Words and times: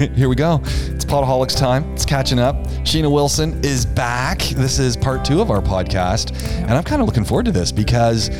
Here 0.14 0.30
we 0.30 0.34
go. 0.34 0.62
It's 0.64 1.04
Podaholics 1.04 1.54
time. 1.54 1.84
It's 1.92 2.06
catching 2.06 2.38
up. 2.38 2.56
Sheena 2.84 3.12
Wilson 3.12 3.62
is 3.62 3.84
back. 3.84 4.38
This 4.38 4.78
is 4.78 4.96
part 4.96 5.26
two 5.26 5.42
of 5.42 5.50
our 5.50 5.60
podcast. 5.60 6.32
And 6.62 6.70
I'm 6.70 6.84
kind 6.84 7.02
of 7.02 7.06
looking 7.06 7.24
forward 7.24 7.44
to 7.44 7.52
this 7.52 7.70
because 7.70 8.30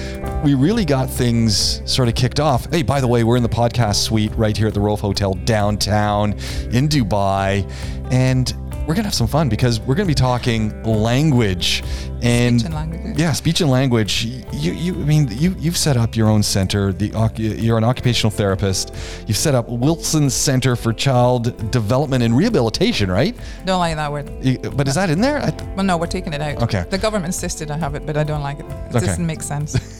we 0.42 0.54
really 0.54 0.86
got 0.86 1.10
things 1.10 1.82
sort 1.84 2.08
of 2.08 2.14
kicked 2.14 2.40
off. 2.40 2.64
Hey, 2.72 2.82
by 2.82 3.02
the 3.02 3.08
way, 3.08 3.24
we're 3.24 3.36
in 3.36 3.42
the 3.42 3.48
podcast 3.50 3.96
suite 3.96 4.32
right 4.36 4.56
here 4.56 4.68
at 4.68 4.72
the 4.74 4.80
Rove 4.80 5.00
Hotel 5.00 5.34
downtown 5.34 6.32
in 6.72 6.88
Dubai. 6.88 7.70
And 8.10 8.54
we're 8.90 8.94
gonna 8.96 9.06
have 9.06 9.14
some 9.14 9.28
fun 9.28 9.48
because 9.48 9.78
we're 9.78 9.94
gonna 9.94 10.08
be 10.08 10.14
talking 10.16 10.82
language 10.82 11.84
and, 12.22 12.58
Speech 12.58 12.66
and 12.66 12.74
language. 12.74 13.16
yeah, 13.16 13.32
speech 13.32 13.60
and 13.60 13.70
language. 13.70 14.24
You, 14.52 14.72
you, 14.72 14.94
I 14.94 15.04
mean, 15.04 15.28
you, 15.30 15.54
you've 15.60 15.76
set 15.76 15.96
up 15.96 16.16
your 16.16 16.26
own 16.28 16.42
center. 16.42 16.92
The 16.92 17.12
you're 17.36 17.78
an 17.78 17.84
occupational 17.84 18.32
therapist. 18.32 18.92
You've 19.28 19.36
set 19.36 19.54
up 19.54 19.68
Wilson 19.68 20.28
Center 20.28 20.74
for 20.74 20.92
Child 20.92 21.70
Development 21.70 22.24
and 22.24 22.36
Rehabilitation, 22.36 23.12
right? 23.12 23.36
Don't 23.64 23.78
like 23.78 23.94
that 23.94 24.10
word. 24.10 24.28
You- 24.44 24.58
But 24.58 24.88
is 24.88 24.96
that 24.96 25.08
in 25.08 25.20
there? 25.20 25.38
I, 25.38 25.50
Well, 25.76 25.84
no, 25.86 25.96
we're 25.96 26.06
taking 26.08 26.32
it 26.32 26.40
out. 26.40 26.60
Okay. 26.60 26.84
The 26.90 26.98
government 26.98 27.26
insisted 27.26 27.70
I 27.70 27.78
have 27.78 27.94
it, 27.94 28.04
but 28.06 28.16
I 28.16 28.24
don't 28.24 28.42
like 28.42 28.58
it. 28.58 28.66
It 28.66 28.96
Okay. 28.96 29.06
doesn't 29.06 29.24
make 29.24 29.40
sense. 29.42 29.76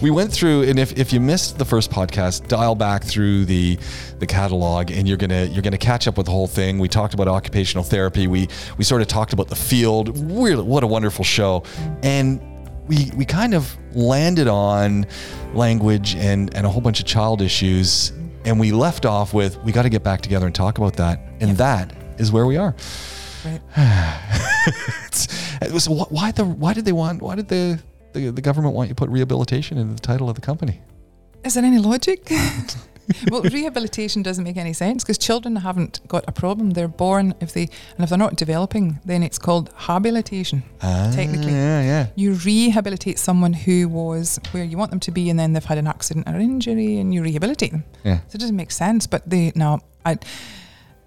we 0.00 0.10
went 0.10 0.32
through, 0.32 0.62
and 0.64 0.78
if, 0.78 0.98
if 0.98 1.12
you 1.12 1.20
missed 1.20 1.58
the 1.58 1.64
first 1.64 1.90
podcast, 1.90 2.48
dial 2.48 2.74
back 2.74 3.04
through 3.04 3.44
the 3.44 3.78
the 4.18 4.26
catalog, 4.26 4.90
and 4.90 5.06
you're 5.08 5.16
gonna 5.16 5.44
you're 5.44 5.62
gonna 5.62 5.78
catch 5.78 6.06
up 6.06 6.16
with 6.16 6.26
the 6.26 6.32
whole 6.32 6.46
thing. 6.46 6.78
We 6.78 6.88
talked 6.88 7.14
about 7.14 7.28
occupational 7.28 7.84
therapy. 7.84 8.26
We 8.26 8.48
we 8.78 8.84
sort 8.84 9.02
of 9.02 9.08
talked 9.08 9.32
about 9.32 9.48
the 9.48 9.56
field. 9.56 10.18
Really, 10.30 10.62
what 10.62 10.84
a 10.84 10.86
wonderful 10.86 11.24
show, 11.24 11.62
and 12.02 12.40
we 12.86 13.10
we 13.16 13.24
kind 13.24 13.54
of 13.54 13.76
landed 13.94 14.48
on 14.48 15.06
language 15.54 16.14
and 16.16 16.54
and 16.54 16.66
a 16.66 16.70
whole 16.70 16.80
bunch 16.80 17.00
of 17.00 17.06
child 17.06 17.42
issues, 17.42 18.12
and 18.44 18.58
we 18.60 18.72
left 18.72 19.06
off 19.06 19.34
with 19.34 19.56
we 19.64 19.72
got 19.72 19.82
to 19.82 19.90
get 19.90 20.02
back 20.02 20.20
together 20.20 20.46
and 20.46 20.54
talk 20.54 20.78
about 20.78 20.94
that, 20.96 21.20
and 21.40 21.56
that 21.56 21.92
is 22.18 22.30
where 22.32 22.46
we 22.46 22.56
are. 22.56 22.74
right. 23.44 23.60
Was 25.72 25.88
why 25.88 26.30
the 26.30 26.44
why 26.44 26.74
did 26.74 26.84
they 26.84 26.92
want 26.92 27.22
why 27.22 27.36
did 27.36 27.48
the 27.48 27.80
the, 28.14 28.30
the 28.30 28.40
government 28.42 28.74
want 28.74 28.88
you 28.88 28.94
to 28.94 28.98
put 28.98 29.10
rehabilitation 29.10 29.76
in 29.78 29.94
the 29.94 30.00
title 30.00 30.28
of 30.30 30.34
the 30.36 30.40
company? 30.40 30.80
Is 31.44 31.54
there 31.54 31.64
any 31.64 31.78
logic? 31.78 32.30
well, 33.30 33.42
rehabilitation 33.42 34.22
doesn't 34.22 34.44
make 34.44 34.56
any 34.56 34.72
sense 34.72 35.04
because 35.04 35.18
children 35.18 35.56
haven't 35.56 36.00
got 36.08 36.24
a 36.26 36.32
problem. 36.32 36.70
They're 36.70 36.88
born 36.88 37.34
if 37.40 37.52
they 37.52 37.64
and 37.96 38.00
if 38.04 38.08
they're 38.08 38.16
not 38.18 38.36
developing, 38.36 38.98
then 39.04 39.22
it's 39.22 39.38
called 39.38 39.70
habilitation. 39.76 40.62
Ah, 40.82 41.10
Technically. 41.14 41.52
Ah, 41.52 41.56
yeah, 41.56 41.82
yeah. 41.82 42.06
You 42.16 42.32
rehabilitate 42.32 43.18
someone 43.18 43.52
who 43.52 43.88
was 43.88 44.40
where 44.52 44.64
you 44.64 44.78
want 44.78 44.90
them 44.90 45.00
to 45.00 45.10
be, 45.10 45.28
and 45.28 45.38
then 45.38 45.52
they've 45.52 45.64
had 45.64 45.76
an 45.78 45.86
accident 45.86 46.26
or 46.28 46.36
injury, 46.40 46.96
and 46.98 47.12
you 47.12 47.22
rehabilitate 47.22 47.72
them. 47.72 47.84
Yeah. 48.04 48.20
So 48.28 48.36
it 48.36 48.38
doesn't 48.40 48.56
make 48.56 48.70
sense. 48.70 49.06
But 49.06 49.28
they 49.28 49.52
now, 49.54 49.80
I 50.06 50.16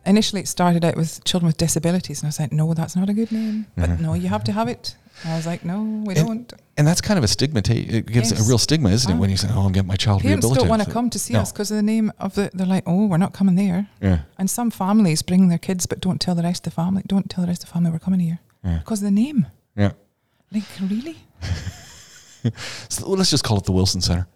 initially 0.05 0.41
it 0.41 0.47
started 0.47 0.85
out 0.85 0.95
with 0.95 1.23
children 1.23 1.47
with 1.47 1.57
disabilities, 1.57 2.21
and 2.21 2.27
I 2.27 2.29
was 2.29 2.39
like, 2.39 2.51
no, 2.51 2.73
that's 2.75 2.95
not 2.95 3.09
a 3.09 3.13
good 3.13 3.31
name. 3.31 3.65
But 3.75 3.89
Mhm. 3.89 3.99
no, 4.01 4.13
you 4.13 4.29
have 4.29 4.43
to 4.43 4.51
have 4.51 4.67
it. 4.67 4.95
And 5.23 5.33
I 5.33 5.35
was 5.35 5.45
like, 5.47 5.65
no, 5.65 5.81
we 6.05 6.15
And 6.15 6.27
don't. 6.27 6.53
And 6.77 6.85
that's 6.87 7.01
kind 7.01 7.17
of 7.17 7.23
a 7.23 7.27
stigma. 7.27 7.59
It 7.59 8.05
gives 8.05 8.31
Yes. 8.31 8.39
a 8.39 8.47
real 8.47 8.59
stigma, 8.59 8.89
isn't 8.89 9.11
it? 9.11 9.15
When 9.17 9.31
you 9.31 9.37
say, 9.37 9.49
"Oh, 9.51 9.61
I'm 9.65 9.71
getting 9.71 9.87
my 9.87 9.95
child 9.95 10.21
Parents 10.21 10.43
rehabilitated." 10.45 10.59
don't 10.59 10.69
want 10.69 10.83
to 10.83 10.91
come 10.91 11.09
to 11.09 11.17
see 11.17 11.33
No. 11.33 11.39
us 11.41 11.51
because 11.51 11.71
of 11.71 11.77
the 11.77 11.81
name 11.83 12.11
of 12.19 12.35
the. 12.35 12.51
They're 12.53 12.67
like, 12.67 12.83
oh, 12.85 13.07
we're 13.07 13.17
not 13.17 13.33
coming 13.33 13.55
there. 13.55 13.87
Yeah, 13.99 14.19
And 14.37 14.47
some 14.47 14.69
families 14.69 15.23
bring 15.23 15.47
their 15.49 15.57
kids, 15.57 15.87
but 15.87 16.01
don't 16.01 16.21
tell 16.21 16.35
the 16.35 16.43
rest 16.43 16.67
of 16.67 16.73
the 16.73 16.81
family. 16.81 17.01
Don't 17.07 17.29
tell 17.31 17.41
the 17.43 17.47
rest 17.47 17.63
of 17.63 17.69
the 17.69 17.73
family 17.73 17.89
we're 17.89 17.97
coming 17.99 18.19
here 18.19 18.39
yeah, 18.63 18.77
because 18.77 18.99
of 19.01 19.05
the 19.05 19.11
name. 19.11 19.47
yeah. 19.75 19.93
Like, 20.51 20.63
really? 20.81 21.17
So 22.89 23.09
let's 23.09 23.29
just 23.31 23.43
call 23.43 23.57
it 23.57 23.65
the 23.65 23.71
Wilson 23.73 23.99
Center. 24.01 24.27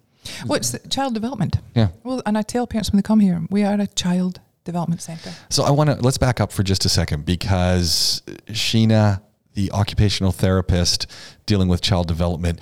What's 0.46 0.76
child 0.90 1.14
development? 1.14 1.56
Yeah. 1.74 1.88
Well, 2.04 2.22
and 2.26 2.36
I 2.36 2.42
tell 2.42 2.66
parents 2.66 2.90
when 2.92 2.98
they 2.98 3.02
come 3.02 3.20
here, 3.20 3.40
we 3.50 3.62
are 3.64 3.74
a 3.80 3.86
child 3.86 4.40
development 4.64 5.00
centre. 5.00 5.32
So 5.48 5.64
I 5.64 5.70
want 5.70 5.90
to 5.90 5.96
let's 5.96 6.18
back 6.18 6.40
up 6.40 6.52
for 6.52 6.62
just 6.62 6.84
a 6.84 6.88
second 6.88 7.24
because 7.24 8.22
Sheena, 8.48 9.22
the 9.54 9.70
occupational 9.72 10.32
therapist 10.32 11.06
dealing 11.46 11.68
with 11.68 11.80
child 11.80 12.08
development, 12.08 12.60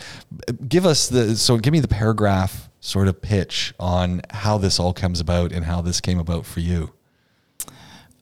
give 0.69 0.85
us 0.87 1.09
the 1.09 1.37
so 1.37 1.59
give 1.59 1.73
me 1.73 1.81
the 1.81 1.89
paragraph 1.89 2.69
sort 2.81 3.09
of 3.09 3.21
pitch 3.21 3.75
on 3.79 4.23
how 4.31 4.59
this 4.59 4.81
all 4.81 4.93
comes 4.93 5.21
about 5.21 5.53
and 5.53 5.67
how 5.67 5.81
this 5.81 6.01
came 6.01 6.19
about 6.19 6.47
for 6.47 6.61
you. 6.61 6.93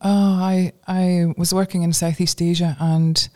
Oh, 0.01 0.39
I 0.41 0.73
I 0.87 1.33
was 1.37 1.53
working 1.53 1.83
in 1.83 1.93
Southeast 1.93 2.41
Asia 2.43 2.77
and 2.79 3.29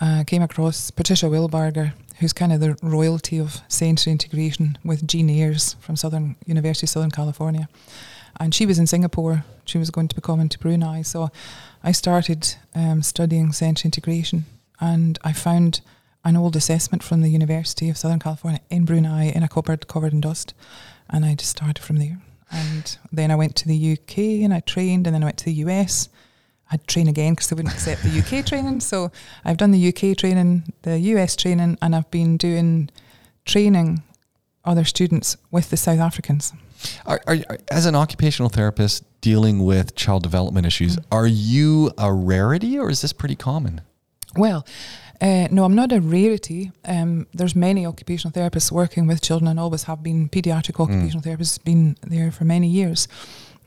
uh, 0.00 0.24
came 0.26 0.42
across 0.42 0.90
Patricia 0.90 1.26
Wilbarger, 1.26 1.92
who's 2.18 2.32
kind 2.32 2.52
of 2.52 2.60
the 2.60 2.76
royalty 2.82 3.38
of 3.38 3.60
sensory 3.68 4.12
integration 4.12 4.78
with 4.84 5.06
Jean 5.06 5.28
Ayres 5.28 5.76
from 5.80 5.96
Southern 5.96 6.36
University 6.46 6.86
of 6.86 6.90
Southern 6.90 7.10
California. 7.10 7.68
And 8.38 8.54
she 8.54 8.64
was 8.64 8.78
in 8.78 8.86
Singapore. 8.86 9.44
She 9.66 9.76
was 9.76 9.90
going 9.90 10.08
to 10.08 10.14
be 10.14 10.22
coming 10.22 10.48
to 10.48 10.58
Brunei. 10.58 11.02
So 11.02 11.30
I 11.82 11.92
started 11.92 12.54
um, 12.74 13.02
studying 13.02 13.52
sensory 13.52 13.88
integration 13.88 14.46
and 14.80 15.18
I 15.22 15.32
found 15.32 15.80
an 16.24 16.36
old 16.36 16.56
assessment 16.56 17.02
from 17.02 17.22
the 17.22 17.28
University 17.28 17.88
of 17.88 17.96
Southern 17.96 18.18
California 18.18 18.60
in 18.68 18.84
Brunei 18.84 19.30
in 19.34 19.42
a 19.42 19.48
cupboard 19.48 19.88
covered 19.88 20.12
in 20.12 20.20
dust. 20.20 20.54
And 21.08 21.24
I 21.24 21.34
just 21.34 21.50
started 21.50 21.82
from 21.82 21.96
there. 21.96 22.20
And 22.50 22.98
then 23.12 23.30
I 23.30 23.36
went 23.36 23.56
to 23.56 23.68
the 23.68 23.92
UK 23.92 24.18
and 24.42 24.52
I 24.52 24.60
trained, 24.60 25.06
and 25.06 25.14
then 25.14 25.22
I 25.22 25.26
went 25.26 25.38
to 25.38 25.44
the 25.44 25.54
US. 25.64 26.08
I'd 26.70 26.86
train 26.86 27.08
again 27.08 27.32
because 27.32 27.48
they 27.48 27.56
wouldn't 27.56 27.74
accept 27.74 28.02
the 28.02 28.18
UK 28.18 28.44
training. 28.46 28.80
So 28.80 29.10
I've 29.44 29.56
done 29.56 29.70
the 29.70 29.88
UK 29.88 30.16
training, 30.16 30.72
the 30.82 30.98
US 30.98 31.36
training, 31.36 31.78
and 31.82 31.96
I've 31.96 32.10
been 32.10 32.36
doing 32.36 32.90
training 33.44 34.02
other 34.64 34.84
students 34.84 35.36
with 35.50 35.70
the 35.70 35.76
South 35.76 35.98
Africans. 35.98 36.52
Are, 37.06 37.20
are, 37.26 37.36
are- 37.48 37.58
as 37.70 37.86
an 37.86 37.94
occupational 37.94 38.48
therapist 38.48 39.04
dealing 39.20 39.64
with 39.64 39.94
child 39.94 40.22
development 40.22 40.66
issues, 40.66 40.96
mm. 40.96 41.04
are 41.10 41.26
you 41.26 41.92
a 41.98 42.12
rarity 42.12 42.78
or 42.78 42.90
is 42.90 43.02
this 43.02 43.12
pretty 43.12 43.36
common? 43.36 43.80
Well, 44.36 44.66
uh, 45.20 45.48
no, 45.50 45.64
I'm 45.64 45.74
not 45.74 45.92
a 45.92 46.00
rarity. 46.00 46.72
Um, 46.84 47.26
there's 47.34 47.54
many 47.54 47.84
occupational 47.84 48.32
therapists 48.32 48.72
working 48.72 49.06
with 49.06 49.20
children 49.20 49.48
and 49.48 49.60
always 49.60 49.84
have 49.84 50.02
been. 50.02 50.28
Pediatric 50.28 50.80
occupational 50.80 51.22
therapists 51.22 51.62
been 51.62 51.96
there 52.02 52.30
for 52.30 52.44
many 52.44 52.68
years. 52.68 53.06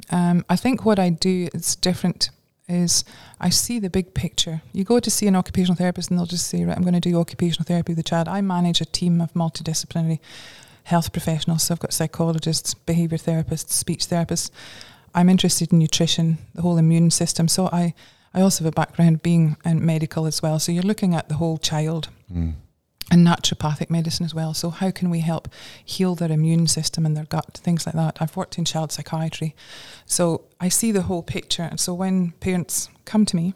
Um, 0.09 0.43
I 0.49 0.55
think 0.55 0.85
what 0.85 0.99
I 0.99 1.09
do 1.09 1.49
is 1.53 1.75
different. 1.75 2.29
Is 2.69 3.03
I 3.41 3.49
see 3.49 3.77
the 3.77 3.89
big 3.89 4.13
picture. 4.13 4.61
You 4.71 4.85
go 4.85 5.01
to 5.01 5.11
see 5.11 5.27
an 5.27 5.35
occupational 5.35 5.75
therapist 5.75 6.09
and 6.09 6.17
they'll 6.17 6.25
just 6.25 6.47
say, 6.47 6.63
right, 6.63 6.75
I'm 6.77 6.83
going 6.83 6.93
to 6.93 7.01
do 7.01 7.19
occupational 7.19 7.65
therapy 7.65 7.91
with 7.91 7.97
the 7.97 8.09
child. 8.09 8.29
I 8.29 8.39
manage 8.39 8.79
a 8.79 8.85
team 8.85 9.19
of 9.19 9.33
multidisciplinary 9.33 10.19
health 10.83 11.11
professionals. 11.11 11.63
So 11.63 11.73
I've 11.73 11.79
got 11.79 11.91
psychologists, 11.91 12.73
behaviour 12.73 13.17
therapists, 13.17 13.69
speech 13.71 14.07
therapists. 14.07 14.49
I'm 15.13 15.29
interested 15.29 15.73
in 15.73 15.79
nutrition, 15.79 16.37
the 16.55 16.61
whole 16.61 16.77
immune 16.77 17.11
system. 17.11 17.49
So 17.49 17.67
I, 17.67 17.93
I 18.33 18.41
also 18.41 18.63
have 18.63 18.71
a 18.73 18.75
background 18.75 19.21
being 19.21 19.57
in 19.65 19.85
medical 19.85 20.25
as 20.25 20.41
well. 20.41 20.59
So 20.59 20.71
you're 20.71 20.83
looking 20.83 21.13
at 21.15 21.29
the 21.29 21.35
whole 21.35 21.57
child 21.57 22.09
Mm. 22.33 22.53
and 23.11 23.27
naturopathic 23.27 23.89
medicine 23.91 24.25
as 24.25 24.33
well. 24.33 24.53
So 24.53 24.69
how 24.71 24.89
can 24.91 25.09
we 25.11 25.19
help 25.19 25.47
heal 25.85 26.15
their 26.15 26.31
immune 26.31 26.67
system 26.67 27.05
and 27.05 27.15
their 27.15 27.25
gut, 27.25 27.59
things 27.63 27.85
like 27.85 27.95
that? 27.95 28.17
I've 28.19 28.35
worked 28.35 28.57
in 28.57 28.65
child 28.65 28.91
psychiatry. 28.91 29.55
So 30.05 30.41
I 30.59 30.69
see 30.69 30.91
the 30.91 31.03
whole 31.03 31.21
picture. 31.21 31.63
And 31.63 31.79
so 31.79 31.93
when 31.93 32.31
parents 32.39 32.89
come 33.05 33.25
to 33.25 33.35
me, 33.35 33.53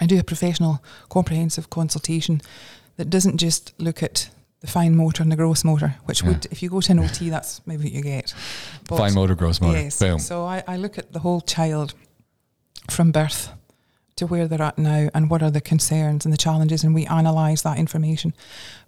I 0.00 0.06
do 0.06 0.18
a 0.18 0.24
professional 0.24 0.82
comprehensive 1.08 1.68
consultation 1.70 2.40
that 2.96 3.10
doesn't 3.10 3.38
just 3.38 3.72
look 3.78 4.02
at 4.02 4.30
the 4.60 4.66
fine 4.68 4.94
motor 4.96 5.22
and 5.22 5.32
the 5.32 5.36
gross 5.36 5.64
motor, 5.64 5.96
which 6.04 6.22
Yeah. 6.22 6.28
would, 6.28 6.46
if 6.50 6.62
you 6.62 6.70
go 6.70 6.80
to 6.80 6.92
an 6.92 6.98
OT, 7.00 7.28
that's 7.30 7.60
maybe 7.66 7.84
what 7.84 7.92
you 7.92 8.02
get. 8.02 8.34
But- 8.88 8.98
Fine 8.98 9.14
motor, 9.14 9.34
gross 9.34 9.60
motor. 9.60 9.80
Yes. 9.80 9.98
Boom. 9.98 10.18
So 10.20 10.44
I, 10.44 10.62
I 10.68 10.76
look 10.76 10.96
at 10.96 11.12
the 11.12 11.18
whole 11.20 11.40
child 11.40 11.94
from 12.88 13.10
birth 13.12 13.50
to 14.16 14.26
where 14.26 14.46
they're 14.46 14.62
at 14.62 14.78
now 14.78 15.08
and 15.14 15.28
what 15.28 15.42
are 15.42 15.50
the 15.50 15.60
concerns 15.60 16.24
and 16.24 16.32
the 16.32 16.38
challenges 16.38 16.84
and 16.84 16.94
we 16.94 17.06
analyse 17.06 17.62
that 17.62 17.78
information 17.78 18.32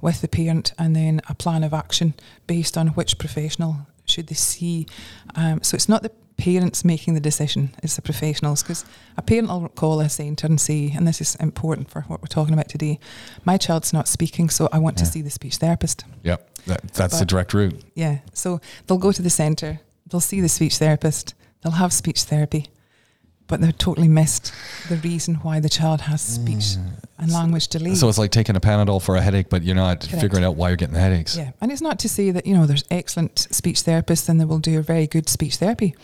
with 0.01 0.21
the 0.21 0.29
parent 0.29 0.73
and 0.79 0.95
then 0.95 1.21
a 1.29 1.35
plan 1.35 1.65
of 1.65 1.75
action 1.75 2.15
based 2.47 2.79
on 2.79 2.89
which 2.89 3.19
professional 3.19 3.87
should 4.05 4.29
they 4.29 4.35
see. 4.35 4.87
Um, 5.35 5.63
so 5.63 5.75
it's 5.75 5.89
not 5.89 6.03
the 6.03 6.13
parents 6.37 6.85
making 6.85 7.15
the 7.15 7.21
decision, 7.21 7.75
it's 7.83 7.97
the 7.97 8.03
professionals 8.03 8.63
because 8.63 8.85
a 9.17 9.23
parent 9.23 9.49
will 9.49 9.69
call 9.71 9.99
a 10.01 10.09
centre 10.09 10.47
and 10.47 10.61
say, 10.61 10.93
and 10.95 11.09
this 11.09 11.21
is 11.21 11.35
important 11.37 11.91
for 11.91 12.03
what 12.03 12.21
we're 12.21 12.27
talking 12.29 12.53
about 12.55 12.69
today, 12.69 13.01
my 13.45 13.57
child's 13.57 13.93
not 13.93 14.07
speaking 14.07 14.49
so 14.49 14.69
I 14.71 14.79
want 14.79 14.99
Yeah. 14.99 15.05
to 15.05 15.11
see 15.11 15.23
the 15.23 15.31
speech 15.31 15.57
therapist. 15.57 16.05
Yep. 16.23 16.51
That, 16.67 16.83
that's 16.93 17.19
the 17.19 17.25
direct 17.25 17.55
route. 17.55 17.81
Yeah. 17.95 18.19
So 18.33 18.61
they'll 18.87 18.99
go 18.99 19.13
to 19.13 19.23
the 19.23 19.31
centre, 19.31 19.81
they'll 20.09 20.21
see 20.21 20.41
the 20.41 20.49
speech 20.49 20.77
therapist, 20.79 21.35
they'll 21.63 21.73
have 21.73 21.93
speech 21.93 22.23
therapy, 22.25 22.69
but 23.49 23.61
they've 23.61 23.77
totally 23.79 24.09
missed 24.09 24.53
the 24.89 24.97
reason 24.97 25.37
why 25.37 25.61
the 25.61 25.69
child 25.69 26.01
has 26.03 26.21
speech 26.21 26.77
and 27.19 27.33
language 27.33 27.69
delay. 27.69 27.95
So 27.95 28.09
it's 28.09 28.19
like 28.19 28.31
taking 28.31 28.57
a 28.57 28.61
Panadol 28.61 29.01
for 29.03 29.17
a 29.17 29.21
headache, 29.21 29.49
but 29.49 29.63
you're 29.63 29.75
not 29.77 30.01
Correct. 30.01 30.21
figuring 30.21 30.45
out 30.45 30.57
why 30.57 30.69
you're 30.69 30.77
getting 30.77 30.95
the 30.95 31.01
headaches. 31.01 31.37
yeah. 31.37 31.53
And 31.61 31.71
it's 31.73 31.81
not 31.81 31.99
to 32.01 32.09
say 32.09 32.31
that, 32.33 32.47
you 32.47 32.55
know, 32.57 32.67
there's 32.67 32.85
excellent 32.91 33.39
speech 33.39 33.83
therapists 33.85 34.29
and 34.29 34.41
they 34.41 34.45
will 34.45 34.59
do 34.59 34.79
a 34.79 34.83
very 34.83 35.07
good 35.07 35.29
speech 35.29 35.57
therapy. 35.57 35.95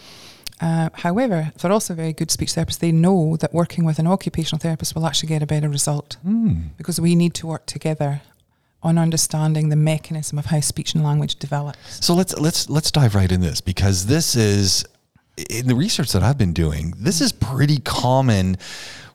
Uh, 0.61 0.91
however, 0.95 1.51
they're 1.59 1.73
also 1.73 1.93
very 1.95 2.13
good 2.13 2.31
speech 2.31 2.51
therapists, 2.55 2.79
they 2.79 2.93
know 2.93 3.37
that 3.39 3.53
working 3.53 3.85
with 3.85 3.99
an 3.99 4.07
occupational 4.07 4.61
therapist 4.61 4.95
will 4.95 5.07
actually 5.07 5.29
get 5.29 5.43
a 5.43 5.47
better 5.47 5.69
result 5.69 6.17
Hmm. 6.23 6.69
because 6.77 7.01
we 7.01 7.17
need 7.17 7.35
to 7.35 7.49
work 7.49 7.67
together 7.67 8.23
on 8.85 8.97
understanding 8.99 9.69
the 9.71 9.77
mechanism 9.77 10.39
of 10.39 10.47
how 10.47 10.61
speech 10.61 10.95
and 10.95 11.03
language 11.05 11.37
develops. 11.37 12.05
So 12.05 12.15
let's 12.15 12.37
let's 12.39 12.69
let's 12.71 12.91
dive 12.91 13.15
right 13.15 13.31
in 13.31 13.41
this 13.41 13.61
because 13.61 14.07
this 14.07 14.35
is 14.37 14.85
in 15.37 15.67
the 15.67 15.75
research 15.75 16.13
that 16.13 16.23
I've 16.23 16.39
been 16.39 16.53
doing, 16.53 16.95
this 16.99 17.21
is 17.21 17.33
pretty 17.33 17.79
common. 17.79 18.57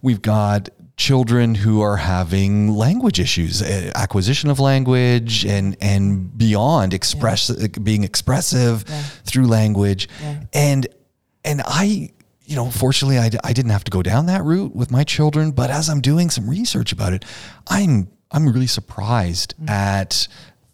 We've 0.01 0.21
got 0.21 0.69
children 0.97 1.53
who 1.53 1.81
are 1.81 1.97
having 1.97 2.73
language 2.73 3.19
issues, 3.19 3.61
uh, 3.61 3.91
acquisition 3.95 4.49
of 4.49 4.59
language, 4.59 5.45
and 5.45 5.77
and 5.79 6.35
beyond, 6.37 6.93
express 6.93 7.49
yeah. 7.49 7.67
being 7.81 8.03
expressive 8.03 8.83
yeah. 8.87 9.01
through 9.23 9.47
language, 9.47 10.09
yeah. 10.21 10.43
and 10.53 10.87
and 11.45 11.61
I. 11.65 12.11
You 12.49 12.55
know, 12.55 12.71
fortunately, 12.71 13.19
I, 13.19 13.29
I 13.43 13.51
didn't 13.51 13.71
have 13.71 13.83
to 13.83 13.91
go 13.91 14.01
down 14.01 14.27
that 14.27 14.41
route 14.41 14.73
with 14.73 14.89
my 14.89 15.03
children. 15.03 15.51
But 15.51 15.69
as 15.69 15.89
I'm 15.89 15.99
doing 15.99 16.29
some 16.29 16.49
research 16.49 16.93
about 16.93 17.11
it, 17.11 17.25
I'm 17.67 18.07
I'm 18.31 18.47
really 18.47 18.67
surprised 18.67 19.53
mm-hmm. 19.57 19.67
at 19.67 20.29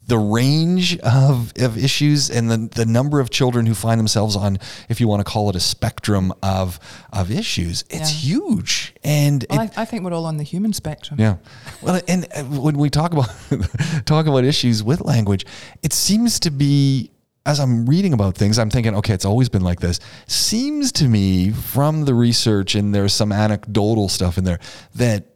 the 0.08 0.18
range 0.18 0.98
of, 1.00 1.54
of 1.58 1.78
issues 1.78 2.30
and 2.30 2.52
the, 2.52 2.58
the 2.58 2.86
number 2.86 3.20
of 3.20 3.30
children 3.30 3.66
who 3.66 3.74
find 3.74 4.00
themselves 4.00 4.36
on, 4.36 4.58
if 4.90 5.00
you 5.00 5.08
want 5.08 5.26
to 5.26 5.30
call 5.30 5.50
it 5.50 5.56
a 5.56 5.60
spectrum 5.60 6.34
of, 6.44 6.80
of 7.12 7.32
issues, 7.32 7.84
it's 7.90 8.24
yeah. 8.24 8.36
huge. 8.36 8.94
And 9.04 9.46
well, 9.50 9.62
it, 9.62 9.78
I, 9.78 9.82
I, 9.84 9.86
think 9.86 10.04
we're 10.04 10.14
all 10.14 10.26
on 10.26 10.38
the 10.38 10.44
human 10.44 10.74
spectrum. 10.74 11.20
Yeah. 11.20 11.38
Well, 11.82 12.02
and 12.08 12.28
uh, 12.36 12.44
when 12.44 12.78
we 12.78 12.90
talk 12.90 13.14
about, 13.14 13.30
talk 14.06 14.28
about 14.28 14.44
issues 14.44 14.84
with 14.84 15.02
language, 15.02 15.46
it 15.82 15.94
seems 15.94 16.40
to 16.42 16.52
be, 16.52 17.12
as 17.46 17.60
I'm 17.60 17.86
reading 17.86 18.14
about 18.14 18.36
things, 18.36 18.60
I'm 18.60 18.70
thinking, 18.70 18.96
okay, 18.98 19.14
it's 19.14 19.26
always 19.26 19.48
been 19.50 19.64
like 19.64 19.80
this. 19.80 20.00
Seems 20.28 20.92
to 20.94 21.08
me 21.08 21.52
from 21.52 22.06
the 22.06 22.14
research, 22.14 22.76
and 22.76 22.94
there's 22.94 23.14
some 23.14 23.32
anecdotal 23.32 24.10
stuff 24.10 24.38
in 24.38 24.44
there, 24.44 24.60
that 24.96 25.33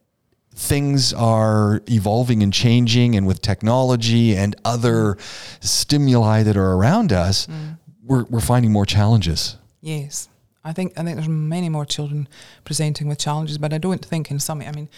things 0.57 1.13
are 1.13 1.81
evolving 1.87 2.41
and 2.41 2.51
changing, 2.51 3.15
and 3.15 3.27
with 3.27 3.41
technology 3.41 4.35
and 4.35 4.55
other 4.65 5.17
stimuli 5.59 6.43
that 6.43 6.57
are 6.57 6.73
around 6.73 7.13
us, 7.13 7.47
mm. 7.47 7.77
we're, 8.03 8.23
we're 8.25 8.39
finding 8.41 8.71
more 8.71 8.85
challenges. 8.85 9.55
Yes. 9.81 10.29
I 10.63 10.73
think 10.73 10.99
I 10.99 11.03
think 11.03 11.15
there's 11.15 11.29
many 11.29 11.69
more 11.69 11.85
children 11.85 12.27
presenting 12.65 13.07
with 13.07 13.19
challenges, 13.19 13.57
but 13.57 13.71
I 13.71 13.77
don't 13.77 14.03
think 14.03 14.29
in 14.31 14.39
some. 14.39 14.61
I 14.61 14.71
mean, 14.73 14.89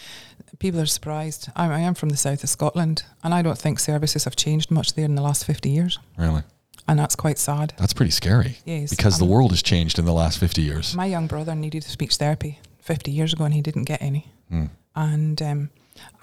people 0.58 0.80
are 0.80 0.88
surprised. 0.88 1.50
I, 1.56 1.68
I 1.68 1.80
am 1.82 1.94
from 1.94 2.10
the 2.10 2.18
south 2.18 2.44
of 2.44 2.50
Scotland, 2.50 3.04
and 3.24 3.36
I 3.36 3.44
don't 3.44 3.58
think 3.58 3.80
services 3.80 4.24
have 4.24 4.36
changed 4.36 4.72
much 4.72 4.94
there 4.96 5.06
in 5.06 5.14
the 5.14 5.22
last 5.22 5.46
fifty 5.46 5.70
years. 5.70 6.00
Really, 6.18 6.42
and 6.88 6.98
that's 6.98 7.16
quite 7.16 7.38
sad. 7.38 7.74
That's 7.78 7.94
pretty 7.94 8.12
scary. 8.12 8.58
Yes, 8.66 8.90
because 8.90 9.20
the 9.20 9.26
world 9.26 9.52
has 9.52 9.62
changed 9.62 10.00
in 10.00 10.06
the 10.06 10.14
last 10.14 10.40
fifty 10.40 10.64
years. 10.64 10.96
My 10.96 11.06
young 11.06 11.28
brother 11.28 11.54
needed 11.54 11.84
speech 11.84 12.16
therapy 12.16 12.58
fifty 12.82 13.12
years 13.12 13.34
ago, 13.34 13.46
and 13.46 13.54
he 13.54 13.62
didn't 13.62 13.84
get 13.84 14.02
any. 14.02 14.32
Mm 14.52 14.70
and 15.00 15.42
um, 15.42 15.70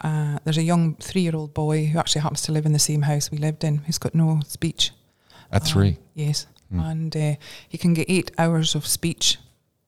uh, 0.02 0.38
there's 0.44 0.58
a 0.58 0.62
young 0.62 0.94
three-year-old 0.96 1.54
boy 1.54 1.86
who 1.86 1.98
actually 1.98 2.22
happens 2.22 2.42
to 2.42 2.52
live 2.52 2.66
in 2.66 2.72
the 2.72 2.78
same 2.78 3.02
house 3.02 3.30
we 3.30 3.38
lived 3.38 3.64
in. 3.64 3.78
Who's 3.78 3.98
got 3.98 4.14
no 4.14 4.40
speech. 4.46 4.92
At 5.52 5.64
three. 5.64 5.90
Um, 5.90 5.96
yes, 6.14 6.46
mm. 6.72 6.90
and 6.90 7.16
uh, 7.16 7.34
he 7.68 7.78
can 7.78 7.94
get 7.94 8.10
eight 8.10 8.32
hours 8.36 8.74
of 8.74 8.86
speech 8.86 9.38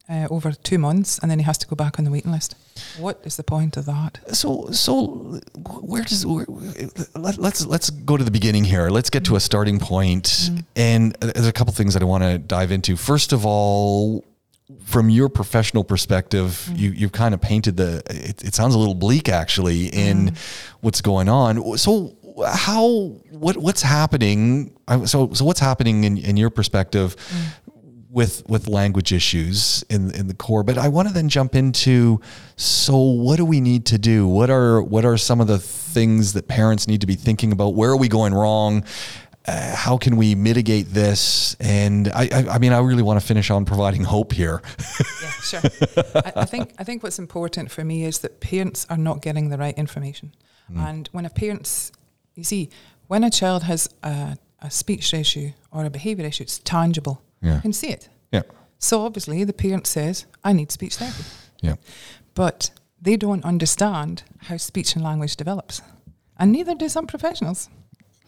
uh, 0.09 0.29
over 0.31 0.53
two 0.53 0.79
months, 0.79 1.19
and 1.19 1.31
then 1.31 1.39
he 1.39 1.45
has 1.45 1.59
to 1.59 1.67
go 1.67 1.75
back 1.75 1.99
on 1.99 2.05
the 2.05 2.11
waiting 2.11 2.31
list. 2.31 2.55
What 2.97 3.21
is 3.25 3.37
the 3.37 3.43
point 3.43 3.77
of 3.77 3.87
that? 3.87 4.21
So, 4.33 4.71
so 4.71 5.41
where 5.81 6.05
does 6.05 6.25
where, 6.25 6.47
let, 7.17 7.35
us 7.35 7.39
let's, 7.39 7.67
let's 7.67 7.91
go 7.91 8.17
to 8.17 8.23
the 8.23 8.31
beginning 8.31 8.65
here. 8.65 8.89
Let's 8.89 9.11
get 9.11 9.25
to 9.25 9.37
a 9.37 9.41
starting 9.41 9.81
point, 9.81 10.27
mm. 10.27 10.65
and 10.77 11.15
there's 11.15 11.49
a 11.49 11.53
couple 11.53 11.73
things 11.73 11.95
that 11.95 12.03
I 12.03 12.07
want 12.07 12.23
to 12.23 12.39
dive 12.39 12.71
into. 12.71 12.97
First 12.97 13.33
of 13.33 13.45
all, 13.45 14.25
from 14.85 15.09
your 15.09 15.29
professional 15.29 15.85
perspective, 15.85 16.69
mm. 16.71 16.79
you 16.79 16.91
you've 16.91 17.13
kind 17.13 17.35
of 17.35 17.41
painted 17.41 17.77
the. 17.77 18.03
It, 18.11 18.45
it, 18.45 18.55
sounds 18.55 18.75
a 18.75 18.79
little 18.79 18.95
bleak 18.95 19.29
actually 19.29 19.87
in 19.87 20.31
mm. 20.31 20.37
what's 20.81 21.01
going 21.01 21.29
on. 21.29 21.79
So 21.79 22.17
how 22.47 22.89
what 23.31 23.57
what's 23.57 23.83
happening? 23.83 24.77
So 25.07 25.33
so 25.33 25.45
what's 25.45 25.61
happening 25.61 26.05
in 26.05 26.19
in 26.19 26.37
your 26.37 26.51
perspective? 26.51 27.17
Mm. 27.17 27.75
With, 28.11 28.49
with 28.49 28.69
language 28.69 29.13
issues 29.13 29.85
in 29.91 30.13
in 30.13 30.29
the 30.29 30.35
core, 30.35 30.63
but 30.63 30.79
I 30.79 30.89
want 30.89 31.09
to 31.09 31.15
then 31.15 31.29
jump 31.29 31.55
into 31.55 32.23
so 32.57 32.97
what 32.99 33.37
do 33.37 33.45
we 33.45 33.61
need 33.61 33.85
to 33.87 33.99
do? 33.99 34.27
What 34.27 34.49
are 34.49 34.81
what 34.81 35.05
are 35.05 35.19
some 35.19 35.43
of 35.43 35.47
the 35.47 35.59
things 35.59 36.33
that 36.33 36.49
parents 36.49 36.89
need 36.89 37.03
to 37.03 37.07
be 37.07 37.17
thinking 37.17 37.53
about? 37.53 37.75
Where 37.75 37.91
are 37.91 37.99
we 37.99 38.09
going 38.09 38.33
wrong? 38.33 38.83
Uh, 39.49 39.75
how 39.75 39.97
can 39.97 40.17
we 40.17 40.35
mitigate 40.35 40.89
this? 40.89 41.57
And 41.59 42.09
I, 42.09 42.29
I, 42.33 42.49
I, 42.55 42.59
mean, 42.59 42.73
I 42.73 42.81
really 42.81 43.03
want 43.03 43.19
to 43.19 43.27
finish 43.27 43.51
on 43.51 43.65
providing 43.65 44.05
hope 44.05 44.33
here. 44.33 44.61
yeah, 45.23 45.31
sure. 45.31 45.61
I, 46.15 46.33
I, 46.37 46.45
think 46.45 46.75
I 46.79 46.85
think 46.85 47.03
what's 47.03 47.19
important 47.19 47.71
for 47.71 47.83
me 47.83 48.05
is 48.05 48.19
that 48.19 48.41
parents 48.41 48.87
are 48.91 48.99
not 48.99 49.23
getting 49.23 49.49
the 49.49 49.57
right 49.57 49.77
information. 49.79 50.35
Mm. 50.71 50.89
And 50.89 51.09
when 51.13 51.25
a 51.25 51.31
parent's, 51.31 51.93
you 52.35 52.45
see, 52.45 52.69
when 53.07 53.25
a 53.25 53.31
child 53.31 53.63
has 53.63 53.89
a, 54.03 54.37
a 54.61 54.71
speech 54.71 55.15
issue 55.15 55.53
or 55.73 55.87
a 55.87 55.91
behaviour 55.91 56.27
issue, 56.27 56.43
it's 56.43 56.59
tangible. 56.59 57.23
Yeah. 57.41 57.57
You 57.57 57.61
can 57.63 57.73
see 57.73 57.89
it. 57.89 58.11
Yeah. 58.31 58.43
So 58.79 59.01
obviously, 59.01 59.45
the 59.45 59.55
parent 59.55 59.87
says, 59.87 60.27
"I 60.45 60.53
need 60.53 60.71
speech 60.71 60.97
therapy." 60.97 61.25
Yeah. 61.63 61.77
But 62.35 62.71
they 63.01 63.17
don't 63.17 63.45
understand 63.45 64.25
how 64.43 64.59
speech 64.59 64.95
and 64.95 65.03
language 65.03 65.37
develops, 65.37 65.81
and 66.39 66.53
neither 66.53 66.75
do 66.75 66.89
some 66.89 67.07
professionals. 67.07 67.71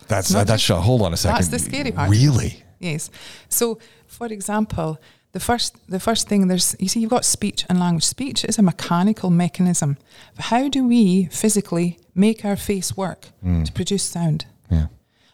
That's 0.09 0.35
uh, 0.35 0.45
that's 0.45 0.67
hold 0.69 1.03
on 1.03 1.13
a 1.13 1.17
second. 1.17 1.37
That's 1.37 1.49
the 1.49 1.59
scary 1.59 1.93
part. 1.93 2.11
Really? 2.11 2.63
Yes. 2.79 3.11
So, 3.49 3.79
for 4.07 4.27
example, 4.27 4.99
the 5.33 5.41
first 5.41 5.77
the 5.89 6.01
first 6.01 6.29
thing 6.29 6.49
there's 6.49 6.75
you 6.79 6.89
see 6.89 7.01
you've 7.01 7.11
got 7.11 7.25
speech 7.25 7.65
and 7.69 7.79
language. 7.79 8.05
Speech 8.05 8.45
is 8.45 8.59
a 8.59 8.63
mechanical 8.63 9.31
mechanism. 9.31 9.97
How 10.39 10.69
do 10.69 10.87
we 10.87 11.27
physically 11.27 11.99
make 12.15 12.45
our 12.45 12.57
face 12.57 12.97
work 12.97 13.29
mm. 13.45 13.65
to 13.65 13.73
produce 13.73 14.03
sound? 14.03 14.47
Yeah. 14.71 14.87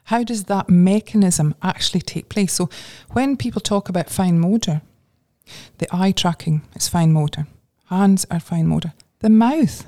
How 0.04 0.22
does 0.22 0.44
that 0.44 0.68
mechanism 0.68 1.54
actually 1.62 2.02
take 2.02 2.28
place? 2.28 2.52
So, 2.52 2.68
when 3.12 3.36
people 3.36 3.60
talk 3.60 3.88
about 3.88 4.10
fine 4.10 4.38
motor, 4.38 4.82
the 5.78 5.88
eye 5.90 6.12
tracking 6.12 6.62
is 6.74 6.88
fine 6.88 7.12
motor, 7.12 7.46
hands 7.88 8.26
are 8.30 8.40
fine 8.40 8.66
motor, 8.66 8.92
the 9.20 9.30
mouth, 9.30 9.86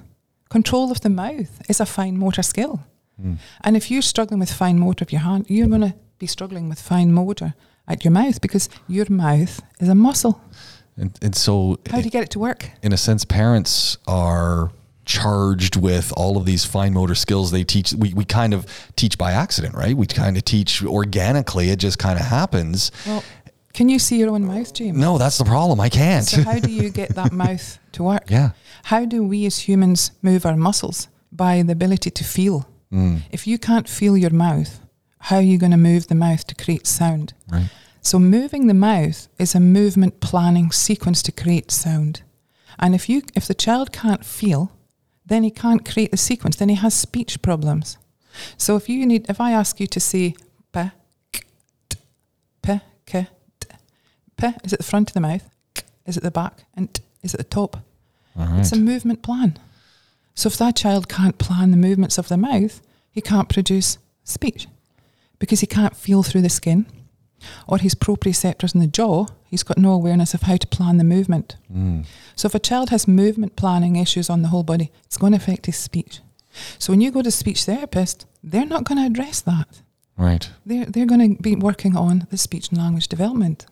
control 0.49 0.91
of 0.91 1.01
the 1.03 1.11
mouth 1.11 1.61
is 1.69 1.81
a 1.81 1.87
fine 1.87 2.17
motor 2.17 2.43
skill. 2.43 2.81
Mm. 3.23 3.39
And 3.63 3.77
if 3.77 3.91
you're 3.91 4.03
struggling 4.03 4.41
with 4.41 4.53
fine 4.53 4.79
motor 4.79 5.05
of 5.05 5.13
your 5.13 5.23
hand, 5.23 5.47
you're 5.49 5.69
going 5.69 5.81
to 5.81 5.95
be 6.19 6.27
struggling 6.27 6.69
with 6.69 6.81
fine 6.81 7.13
motor 7.13 7.55
at 7.87 8.05
your 8.05 8.13
mouth 8.13 8.41
because 8.41 8.69
your 8.87 9.07
mouth 9.09 9.61
is 9.81 9.89
a 9.89 9.95
muscle. 9.95 10.41
And, 10.97 11.17
and 11.23 11.35
so, 11.35 11.79
how 11.91 11.99
do 11.99 12.05
you 12.05 12.11
get 12.11 12.25
it 12.25 12.31
to 12.31 12.39
work? 12.39 12.71
In 12.83 12.93
a 12.93 12.97
sense, 12.97 13.25
parents 13.25 13.99
are 14.09 14.73
charged 15.05 15.77
with 15.77 16.13
all 16.17 16.37
of 16.37 16.45
these 16.45 16.65
fine 16.65 16.93
motor 16.93 17.15
skills 17.15 17.51
they 17.51 17.65
teach. 17.65 17.95
We, 17.95 18.13
we 18.13 18.25
kind 18.25 18.53
of 18.53 18.67
teach 18.95 19.17
by 19.17 19.33
accident 19.33 19.75
right? 19.75 19.97
We 19.97 20.07
kind 20.07 20.37
of 20.37 20.45
teach 20.45 20.85
organically. 20.85 21.71
It 21.71 21.79
just 21.79 21.99
kind 21.99 22.21
of 22.21 22.27
happens. 22.27 22.93
Well 23.07 23.25
can 23.73 23.89
you 23.89 23.99
see 23.99 24.19
your 24.19 24.31
own 24.31 24.45
mouth 24.45 24.75
james? 24.75 24.99
No 24.99 25.19
that's 25.19 25.39
the 25.39 25.45
problem. 25.45 25.81
I 25.81 25.89
can't. 25.89 26.25
So 26.27 26.43
how 26.43 26.59
do 26.59 26.71
you 26.71 26.91
get 26.91 27.15
that 27.15 27.33
mouth 27.45 27.79
to 27.93 28.03
work? 28.03 28.29
Yeah. 28.29 28.51
How 28.83 29.05
do 29.05 29.23
we 29.23 29.47
as 29.47 29.61
humans 29.61 30.11
move 30.21 30.45
our 30.45 30.57
muscles? 30.57 31.09
By 31.31 31.63
the 31.63 31.73
ability 31.73 32.11
to 32.11 32.25
feel 32.25 32.69
Mm. 32.93 33.23
If 33.31 33.47
you 33.47 33.59
can't 33.59 33.89
feel 33.89 34.17
your 34.17 34.31
mouth, 34.31 34.81
how 35.21 35.37
are 35.37 35.43
you 35.43 35.59
going 35.59 35.73
to 35.73 35.77
move 35.77 36.07
the 36.07 36.15
mouth 36.15 36.47
to 36.47 36.55
create 36.55 36.87
sound? 36.87 37.35
Right. 37.51 37.71
So 38.01 38.19
moving 38.19 38.67
the 38.67 38.75
mouth 38.75 39.29
is 39.39 39.55
a 39.55 39.61
movement 39.61 40.21
planning 40.21 40.71
sequence 40.71 41.23
to 41.25 41.33
create 41.33 41.71
sound. 41.71 42.23
And 42.79 42.95
if 42.95 43.09
you 43.09 43.23
if 43.35 43.47
the 43.47 43.55
child 43.55 43.93
can't 43.93 44.25
feel, 44.25 44.73
then 45.27 45.43
he 45.43 45.51
can't 45.51 45.85
create 45.85 46.11
the 46.11 46.17
sequence. 46.17 46.57
Then 46.57 46.69
he 46.69 46.77
has 46.77 46.95
speech 46.95 47.43
problems. 47.43 47.99
So 48.57 48.77
if 48.77 48.89
you 48.89 49.05
need 49.05 49.29
if 49.29 49.41
I 49.41 49.53
ask 49.53 49.81
you 49.81 49.87
to 49.89 50.01
say 50.01 50.35
p 50.73 50.91
k 51.33 51.43
t 51.89 51.99
p 52.63 52.81
k 53.05 53.27
t 53.61 53.69
p 54.37 54.47
is 54.65 54.73
at 54.73 54.79
the 54.79 54.85
front 54.85 55.11
of 55.11 55.15
the 55.15 55.21
mouth, 55.21 55.51
k 55.75 55.83
is 56.07 56.17
at 56.17 56.23
the 56.23 56.31
back, 56.31 56.65
and 56.75 56.95
t 56.95 57.03
is 57.23 57.35
at 57.35 57.39
the 57.39 57.45
top. 57.45 57.79
Right. 58.37 58.61
It's 58.61 58.73
a 58.73 58.77
movement 58.77 59.23
plan. 59.23 59.59
So 60.39 60.47
if 60.47 60.57
that 60.59 60.77
child 60.77 61.09
can't 61.09 61.37
plan 61.37 61.73
the 61.73 61.77
movements 61.77 62.17
of 62.17 62.29
the 62.29 62.37
mouth, 62.37 62.81
he 63.11 63.21
can't 63.21 63.49
produce 63.49 63.99
speech 64.23 64.69
because 65.41 65.59
he 65.59 65.67
can't 65.67 65.97
feel 65.97 66.23
through 66.23 66.43
the 66.43 66.49
skin 66.49 66.87
or 67.67 67.79
his 67.79 67.97
proprioceptors 67.97 68.73
in 68.73 68.81
the 68.81 68.87
jaw, 68.87 69.27
he's 69.47 69.65
got 69.65 69.79
no 69.79 69.91
awareness 69.91 70.35
of 70.35 70.43
how 70.43 70.57
to 70.57 70.67
plan 70.69 70.97
the 70.97 71.03
movement. 71.03 71.57
Mm. 71.69 72.07
So 72.37 72.47
if 72.47 72.55
a 72.55 72.61
child 72.61 72.91
has 72.91 73.09
movement 73.09 73.57
planning 73.57 73.97
issues 73.97 74.31
on 74.31 74.43
the 74.43 74.49
whole 74.49 74.63
body, 74.63 74.93
it's 75.07 75.17
going 75.17 75.33
to 75.33 75.39
affect 75.39 75.67
his 75.67 75.77
speech. 75.77 76.21
So 76.79 76.93
when 76.93 77.01
you 77.01 77.11
go 77.11 77.23
to 77.23 77.33
speech 77.33 77.65
therapist, 77.65 78.25
they're 78.41 78.65
not 78.65 78.85
going 78.85 78.99
to 78.99 79.07
address 79.07 79.41
that. 79.41 79.83
Right. 80.17 80.49
They're, 80.65 80.87
they're 80.87 81.07
going 81.07 81.35
to 81.35 81.43
be 81.43 81.57
working 81.57 81.97
on 81.97 82.29
the 82.31 82.39
speech 82.39 82.69
and 82.69 82.79
language 82.79 83.09
development. 83.09 83.67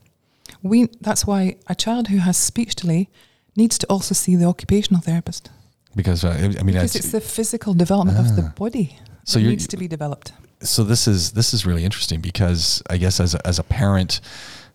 We, 0.64 0.88
that's 1.00 1.28
why 1.28 1.58
a 1.68 1.76
child 1.76 2.08
who 2.08 2.18
has 2.18 2.36
speech 2.36 2.74
delay 2.74 3.08
needs 3.54 3.78
to 3.78 3.86
also 3.88 4.14
see 4.14 4.34
the 4.34 4.46
occupational 4.46 5.00
therapist 5.00 5.48
because 5.96 6.24
uh, 6.24 6.28
I 6.30 6.62
mean, 6.62 6.74
because 6.74 6.94
it's 6.94 7.10
the 7.10 7.20
physical 7.20 7.74
development 7.74 8.18
of 8.18 8.36
the 8.36 8.42
ah. 8.42 8.52
body. 8.54 8.98
So 9.24 9.40
it 9.40 9.44
needs 9.44 9.66
to 9.68 9.76
be 9.76 9.88
developed. 9.88 10.32
So 10.60 10.84
this 10.84 11.08
is 11.08 11.32
this 11.32 11.52
is 11.52 11.66
really 11.66 11.84
interesting 11.84 12.20
because 12.20 12.82
I 12.88 12.96
guess 12.98 13.18
as 13.18 13.34
a, 13.34 13.44
as 13.46 13.58
a 13.58 13.64
parent 13.64 14.20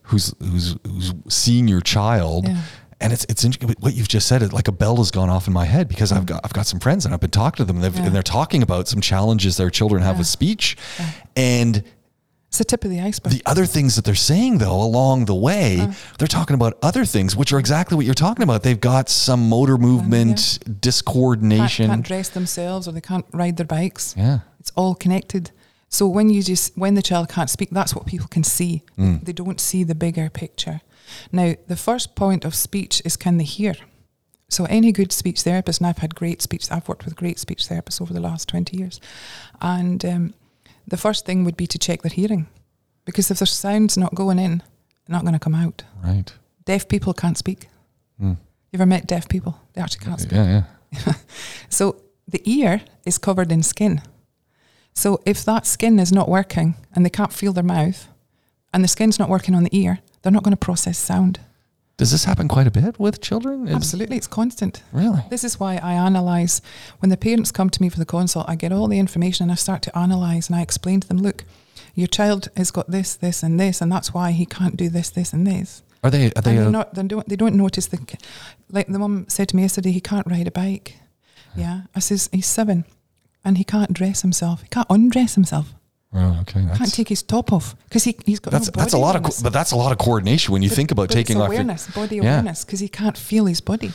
who's 0.02 0.34
who's 0.40 0.76
who's 0.86 1.14
seeing 1.30 1.68
your 1.68 1.82
child. 1.82 2.48
Yeah. 2.48 2.62
And 3.00 3.12
it's 3.12 3.26
it's 3.30 3.44
what 3.80 3.96
you've 3.96 4.10
just 4.10 4.28
said. 4.28 4.44
It 4.44 4.54
like 4.54 4.68
a 4.68 4.72
bell 4.72 4.98
has 4.98 5.10
gone 5.10 5.30
off 5.30 5.48
in 5.48 5.54
my 5.54 5.66
head 5.66 5.88
because 5.88 6.12
mm. 6.12 6.18
I've 6.18 6.26
got 6.28 6.42
I've 6.44 6.54
got 6.54 6.68
some 6.68 6.80
friends 6.80 7.06
and 7.06 7.14
I've 7.14 7.20
been 7.20 7.32
talking 7.32 7.66
to 7.66 7.74
them 7.74 7.82
and, 7.82 7.96
yeah. 7.96 8.06
and 8.06 8.14
they're 8.14 8.22
talking 8.22 8.62
about 8.62 8.88
some 8.88 9.02
challenges 9.02 9.58
their 9.58 9.72
children 9.72 10.04
have 10.04 10.16
yeah. 10.16 10.20
with 10.20 10.28
speech, 10.28 10.78
and 11.36 11.84
It's 12.52 12.58
the 12.58 12.66
tip 12.66 12.84
of 12.84 12.92
the 12.92 13.00
iceberg. 13.00 13.32
The 13.32 13.42
other 13.46 13.66
things 13.66 13.96
that 13.96 14.04
they're 14.04 14.14
saying, 14.14 14.58
though, 14.58 14.76
along 14.82 15.24
the 15.24 15.34
way, 15.34 15.80
Uh. 15.80 15.94
they're 16.20 16.28
talking 16.28 16.54
about 16.54 16.78
other 16.82 17.06
things, 17.06 17.34
which 17.34 17.54
are 17.54 17.60
exactly 17.60 17.96
what 17.96 18.06
you're 18.06 18.14
talking 18.14 18.44
about. 18.44 18.64
They've 18.64 18.78
got 18.80 19.08
some 19.08 19.48
motor 19.48 19.78
movement 19.78 20.60
can't, 20.66 20.82
discoordination. 20.82 21.86
can't 21.88 22.06
dress 22.06 22.28
themselves 22.28 22.90
or 22.90 22.92
they 22.92 23.00
can't 23.00 23.24
ride 23.32 23.56
their 23.56 23.66
bikes. 23.66 24.16
yeah. 24.18 24.40
It's 24.60 24.70
all 24.76 24.96
connected. 24.96 25.52
So 25.88 26.06
when 26.08 26.30
you 26.30 26.44
just 26.44 26.78
when 26.78 26.96
the 26.96 27.02
child 27.02 27.30
can't 27.30 27.50
speak, 27.50 27.70
that's 27.72 27.96
what 27.96 28.06
people 28.06 28.28
can 28.28 28.44
see. 28.44 28.84
Mm. 28.98 29.24
They 29.24 29.32
don't 29.34 29.62
see 29.62 29.86
the 29.86 29.96
bigger 29.96 30.30
picture. 30.30 30.82
Now, 31.32 31.56
the 31.70 31.78
first 31.78 32.16
point 32.16 32.44
of 32.44 32.54
speech 32.54 33.02
is 33.06 33.16
can 33.16 33.38
they 33.38 33.46
hear? 33.46 33.76
So 34.50 34.66
any 34.66 34.92
good 34.92 35.14
speech 35.14 35.42
therapist, 35.44 35.80
and 35.80 35.88
I've 35.88 36.00
had 36.00 36.16
great 36.16 36.42
speech, 36.42 36.70
I've 36.70 36.88
worked 36.90 37.06
with 37.06 37.16
great 37.16 37.40
speech 37.40 37.66
therapists 37.70 38.02
over 38.02 38.14
the 38.14 38.20
last 38.20 38.50
20 38.50 38.76
years. 38.78 39.00
And 39.62 40.04
um, 40.06 40.34
the 40.92 40.98
first 40.98 41.26
thing 41.26 41.46
would 41.46 41.56
be 41.56 41.68
to 41.68 41.80
check 41.80 42.02
their 42.02 42.12
hearing. 42.12 42.48
Because 43.06 43.32
if 43.32 43.40
their 43.40 43.48
sound's 43.48 43.98
not 43.98 44.14
going 44.14 44.38
in, 44.38 44.58
they're 44.60 45.16
not 45.16 45.22
going 45.24 45.34
to 45.34 45.40
come 45.40 45.56
out. 45.56 45.84
Right. 46.04 46.32
Deaf 46.66 46.88
people 46.88 47.14
can't 47.14 47.38
speak. 47.38 47.70
Mm. 48.22 48.38
You 48.72 48.78
ever 48.78 48.86
met 48.86 49.08
deaf 49.08 49.30
people? 49.30 49.58
They 49.74 49.82
actually 49.82 50.06
can't 50.06 50.20
speak. 50.20 50.34
Yeah, 50.34 50.64
yeah. 50.92 51.14
So 51.70 51.96
the 52.28 52.42
ear 52.44 52.82
is 53.06 53.18
covered 53.18 53.52
in 53.52 53.64
skin. 53.64 54.02
So 54.94 55.22
if 55.26 55.46
that 55.46 55.66
skin 55.66 55.98
is 55.98 56.12
not 56.12 56.28
working 56.28 56.76
and 56.94 57.06
they 57.06 57.10
can't 57.10 57.32
feel 57.32 57.54
their 57.54 57.64
mouth 57.64 58.10
and 58.74 58.84
the 58.84 58.90
skin's 58.90 59.18
not 59.18 59.30
working 59.30 59.56
on 59.56 59.64
the 59.64 59.76
ear, 59.78 60.00
they're 60.22 60.32
not 60.32 60.44
going 60.44 60.52
to 60.52 60.66
process 60.66 60.98
sound. 60.98 61.40
Does 61.98 62.12
this 62.12 62.24
happen 62.26 62.48
quite 62.48 62.66
a 62.68 62.72
bit 62.72 63.00
with 63.00 63.22
children? 63.22 63.68
Is- 63.68 63.76
Absolutely, 63.76 64.18
it's 64.18 64.28
constant. 64.28 64.82
Really? 64.92 65.22
This 65.30 65.44
is 65.44 65.60
why 65.60 65.78
I 65.78 65.94
analyze 65.94 66.62
when 67.00 67.10
the 67.10 67.18
parents 67.18 67.52
come 67.52 67.70
to 67.70 67.82
me 67.82 67.90
for 67.90 68.00
the 68.00 68.06
consult, 68.06 68.50
I 68.50 68.56
get 68.56 68.72
all 68.72 68.88
the 68.88 68.98
information 69.00 69.44
and 69.44 69.52
I 69.52 69.56
start 69.56 69.82
to 69.84 69.98
analyze 69.98 70.48
and 70.50 70.56
I 70.56 70.62
explain 70.62 71.00
to 71.02 71.08
them, 71.08 71.18
look, 71.18 71.44
your 71.94 72.08
child 72.08 72.48
has 72.58 72.72
got 72.72 72.90
this, 72.90 73.16
this, 73.16 73.44
and 73.44 73.60
this, 73.60 73.82
and 73.82 73.92
that's 73.92 74.14
why 74.14 74.32
he 74.32 74.46
can't 74.46 74.78
do 74.78 74.90
this, 74.90 75.10
this, 75.10 75.34
and 75.34 75.46
this. 75.46 75.84
Are 76.04 76.10
they? 76.10 76.32
Are 76.36 76.42
they? 76.42 76.58
uh, 76.58 76.70
not, 76.72 76.96
they 76.96 77.04
don't, 77.04 77.28
they 77.30 77.36
don't 77.36 77.56
notice 77.56 77.86
the, 77.86 78.00
like 78.72 78.88
the 78.88 78.98
mum 78.98 79.26
said 79.28 79.50
to 79.50 79.56
me 79.56 79.62
yesterday, 79.62 79.92
he 79.92 80.02
can't 80.02 80.26
ride 80.26 80.48
a 80.48 80.52
bike. 80.52 80.98
Yeah, 81.56 81.82
I 81.94 82.00
says 82.00 82.30
he's 82.32 82.48
seven, 82.48 82.86
and 83.46 83.58
he 83.58 83.64
can't 83.64 83.94
dress 83.94 84.22
himself. 84.22 84.62
He 84.64 84.70
can't 84.70 84.88
undress 84.90 85.36
himself. 85.36 85.74
Oh, 86.14 86.40
okay. 86.42 86.62
Can't 86.76 86.94
take 86.94 87.10
his 87.10 87.24
top 87.24 87.52
off 87.54 87.76
because 87.88 88.04
he 88.04 88.16
he's 88.26 88.40
got 88.40 88.52
that's 88.52 88.68
no 88.68 88.82
that's 88.82 88.94
a 88.94 88.98
lot 88.98 89.16
of, 89.16 89.22
awareness. 89.22 89.38
co- 89.38 89.44
but 89.44 89.54
that's 89.54 89.72
a 89.72 89.76
lot 89.76 89.92
of 89.92 89.98
coordination 89.98 90.52
when 90.54 90.62
you 90.64 90.70
But- 90.70 90.76
think 90.76 90.92
about 90.92 91.10
taking 91.10 91.38
off. 91.38 91.48
your- 91.50 91.54
awareness, 91.62 91.88
body 91.88 92.18
awareness, 92.20 92.66
because 92.66 92.80
he 92.80 92.90
can't 92.90 93.18
feel 93.18 93.46
his 93.46 93.62
body. 93.62 93.92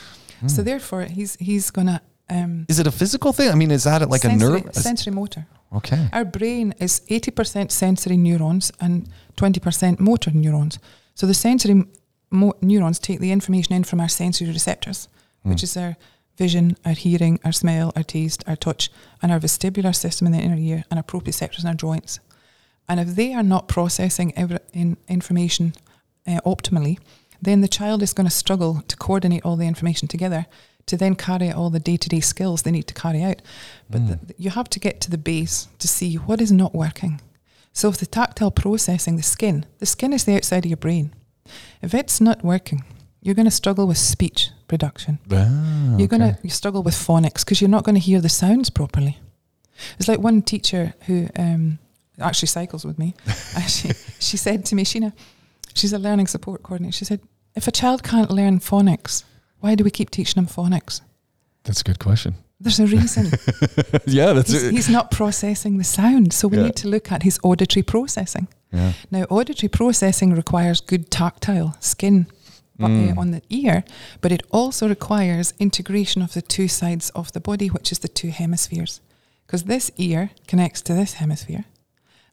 So 0.46 0.62
therefore, 0.62 1.04
he's 1.04 1.37
he's 1.37 1.70
gonna 1.70 2.00
um, 2.28 2.66
Is 2.68 2.78
it 2.78 2.87
a 2.87 2.90
physical 2.92 3.32
thing? 3.32 3.50
I 3.50 3.54
mean, 3.54 3.70
is 3.70 3.85
that 3.85 4.08
like 4.11 4.23
sensory, 4.23 4.61
a 4.61 4.64
nerve? 4.64 4.75
sensory 4.75 5.12
motor. 5.14 5.46
Okay. 5.73 6.08
Our 6.12 6.25
brain 6.25 6.75
is 6.78 7.00
80% 7.08 7.70
sensory 7.70 8.16
neurons 8.16 8.73
and 8.80 9.08
20% 9.37 9.99
motor 10.00 10.30
neurons. 10.32 10.78
So 11.14 11.26
the 11.26 11.35
sensory 11.35 11.85
mo- 12.30 12.54
neurons 12.61 12.99
take 12.99 13.20
the 13.20 13.30
information 13.32 13.75
in 13.75 13.85
from 13.85 14.00
our 14.00 14.08
sensory 14.08 14.49
receptors, 14.49 15.08
which 15.42 15.62
is 15.62 15.76
our 15.76 15.96
vision, 16.37 16.76
our 16.85 16.93
hearing, 16.93 17.40
our 17.45 17.52
smell, 17.52 17.93
our 17.97 18.02
taste, 18.02 18.45
our 18.47 18.57
touch, 18.57 18.90
and 19.23 19.33
our 19.33 19.40
vestibular 19.40 19.95
system 19.95 20.26
in 20.26 20.33
the 20.33 20.38
inner 20.38 20.57
ear, 20.57 20.85
and 20.90 20.99
our 20.99 21.05
proprioceptors 21.05 21.62
in 21.62 21.69
our 21.69 21.75
joints. 21.75 22.21
And 22.88 23.00
if 23.00 23.09
they 23.09 23.35
are 23.35 23.43
not 23.43 23.69
processing 23.69 24.31
in, 24.73 24.97
information 25.09 25.75
uh, 26.26 26.40
optimally, 26.45 26.99
then 27.43 27.61
the 27.61 27.69
child 27.69 28.02
is 28.02 28.12
going 28.12 28.28
to 28.28 28.35
struggle 28.35 28.83
to 28.88 28.97
coordinate 28.97 29.45
all 29.45 29.57
the 29.57 29.66
information 29.66 30.09
together 30.09 30.47
to 30.87 30.97
then 30.97 31.16
carry 31.16 31.49
out 31.49 31.57
all 31.57 31.71
the 31.71 31.81
day 31.81 31.97
to 31.97 32.09
day 32.09 32.21
skills 32.21 32.62
they 32.62 32.71
need 32.71 32.87
to 32.87 32.95
carry 32.95 33.23
out. 33.23 33.43
But 33.90 34.07
the, 34.07 34.35
you 34.38 34.50
have 34.50 34.71
to 34.71 34.81
get 34.81 35.00
to 35.02 35.11
the 35.11 35.19
base 35.19 35.69
to 35.78 35.88
see 35.88 36.14
what 36.14 36.40
is 36.40 36.52
not 36.52 36.75
working. 36.75 37.21
So, 37.73 37.88
if 37.88 37.99
the 37.99 38.07
tactile 38.07 38.50
processing, 38.50 39.16
the 39.16 39.23
skin, 39.23 39.66
the 39.81 39.87
skin 39.87 40.12
is 40.12 40.25
the 40.25 40.37
outside 40.37 40.64
of 40.64 40.71
your 40.71 40.76
brain. 40.76 41.12
If 41.83 41.93
it's 41.93 42.21
not 42.21 42.43
working, 42.45 42.85
you're 43.26 43.35
going 43.35 43.45
to 43.47 43.50
struggle 43.50 43.88
with 43.88 43.99
speech 43.99 44.50
production. 44.68 45.18
Ah, 45.33 45.97
You're 45.99 46.06
going 46.06 46.21
to 46.21 46.38
you 46.45 46.50
struggle 46.50 46.83
with 46.85 46.95
phonics 46.95 47.45
because 47.45 47.61
you're 47.61 47.68
not 47.76 47.83
going 47.83 47.97
to 47.97 48.00
hear 48.00 48.21
the 48.21 48.28
sounds 48.28 48.71
properly. 48.71 49.18
It's 49.99 50.06
like 50.06 50.21
one 50.21 50.42
teacher 50.42 50.95
who 51.06 51.28
um, 51.37 51.78
actually 52.21 52.47
cycles 52.49 52.85
with 52.85 52.99
me. 53.00 53.14
she, 53.66 53.90
she 54.21 54.37
said 54.37 54.64
to 54.66 54.76
me, 54.76 54.85
Sheena, 54.85 55.12
she's 55.75 55.92
a 55.92 55.99
learning 55.99 56.28
support 56.28 56.62
coordinator. 56.62 56.92
She 56.97 57.04
said, 57.04 57.21
if 57.56 57.66
a 57.66 57.73
child 57.73 58.04
can't 58.04 58.30
learn 58.30 58.61
phonics, 58.61 59.25
why 59.59 59.75
do 59.75 59.83
we 59.83 59.90
keep 59.90 60.11
teaching 60.11 60.40
them 60.42 60.47
phonics? 60.47 61.00
That's 61.64 61.80
a 61.80 61.85
good 61.85 61.99
question. 61.99 62.37
There's 62.61 62.78
a 62.78 62.87
reason. 62.87 63.25
yeah, 64.06 64.33
that's 64.35 64.52
he's, 64.52 64.62
it. 64.62 64.73
he's 64.73 64.88
not 64.88 65.11
processing 65.11 65.78
the 65.78 65.85
sound. 65.85 66.33
So 66.33 66.47
we 66.47 66.59
Yeah. 66.59 66.64
need 66.64 66.76
to 66.76 66.88
look 66.88 67.11
at 67.11 67.25
his 67.25 67.40
auditory 67.42 67.83
processing. 67.83 68.47
Yeah. 68.73 68.92
Now, 69.11 69.23
auditory 69.25 69.68
processing 69.68 70.33
requires 70.33 70.80
good 70.80 71.11
tactile 71.11 71.76
skin 71.80 72.26
Mm. 72.78 73.16
on 73.18 73.30
the 73.30 73.42
ear, 73.49 73.85
but 74.21 74.33
it 74.33 74.42
also 74.50 74.88
requires 74.88 75.54
integration 75.59 76.23
of 76.23 76.33
the 76.33 76.42
two 76.42 76.68
sides 76.68 77.11
of 77.11 77.33
the 77.33 77.40
body, 77.40 77.68
which 77.68 77.90
is 77.92 77.99
the 78.00 78.09
two 78.09 78.28
hemispheres. 78.30 79.00
Because 79.47 79.64
this 79.64 79.90
ear 79.97 80.30
connects 80.47 80.83
to 80.83 80.92
this 80.95 81.14
hemisphere, 81.14 81.64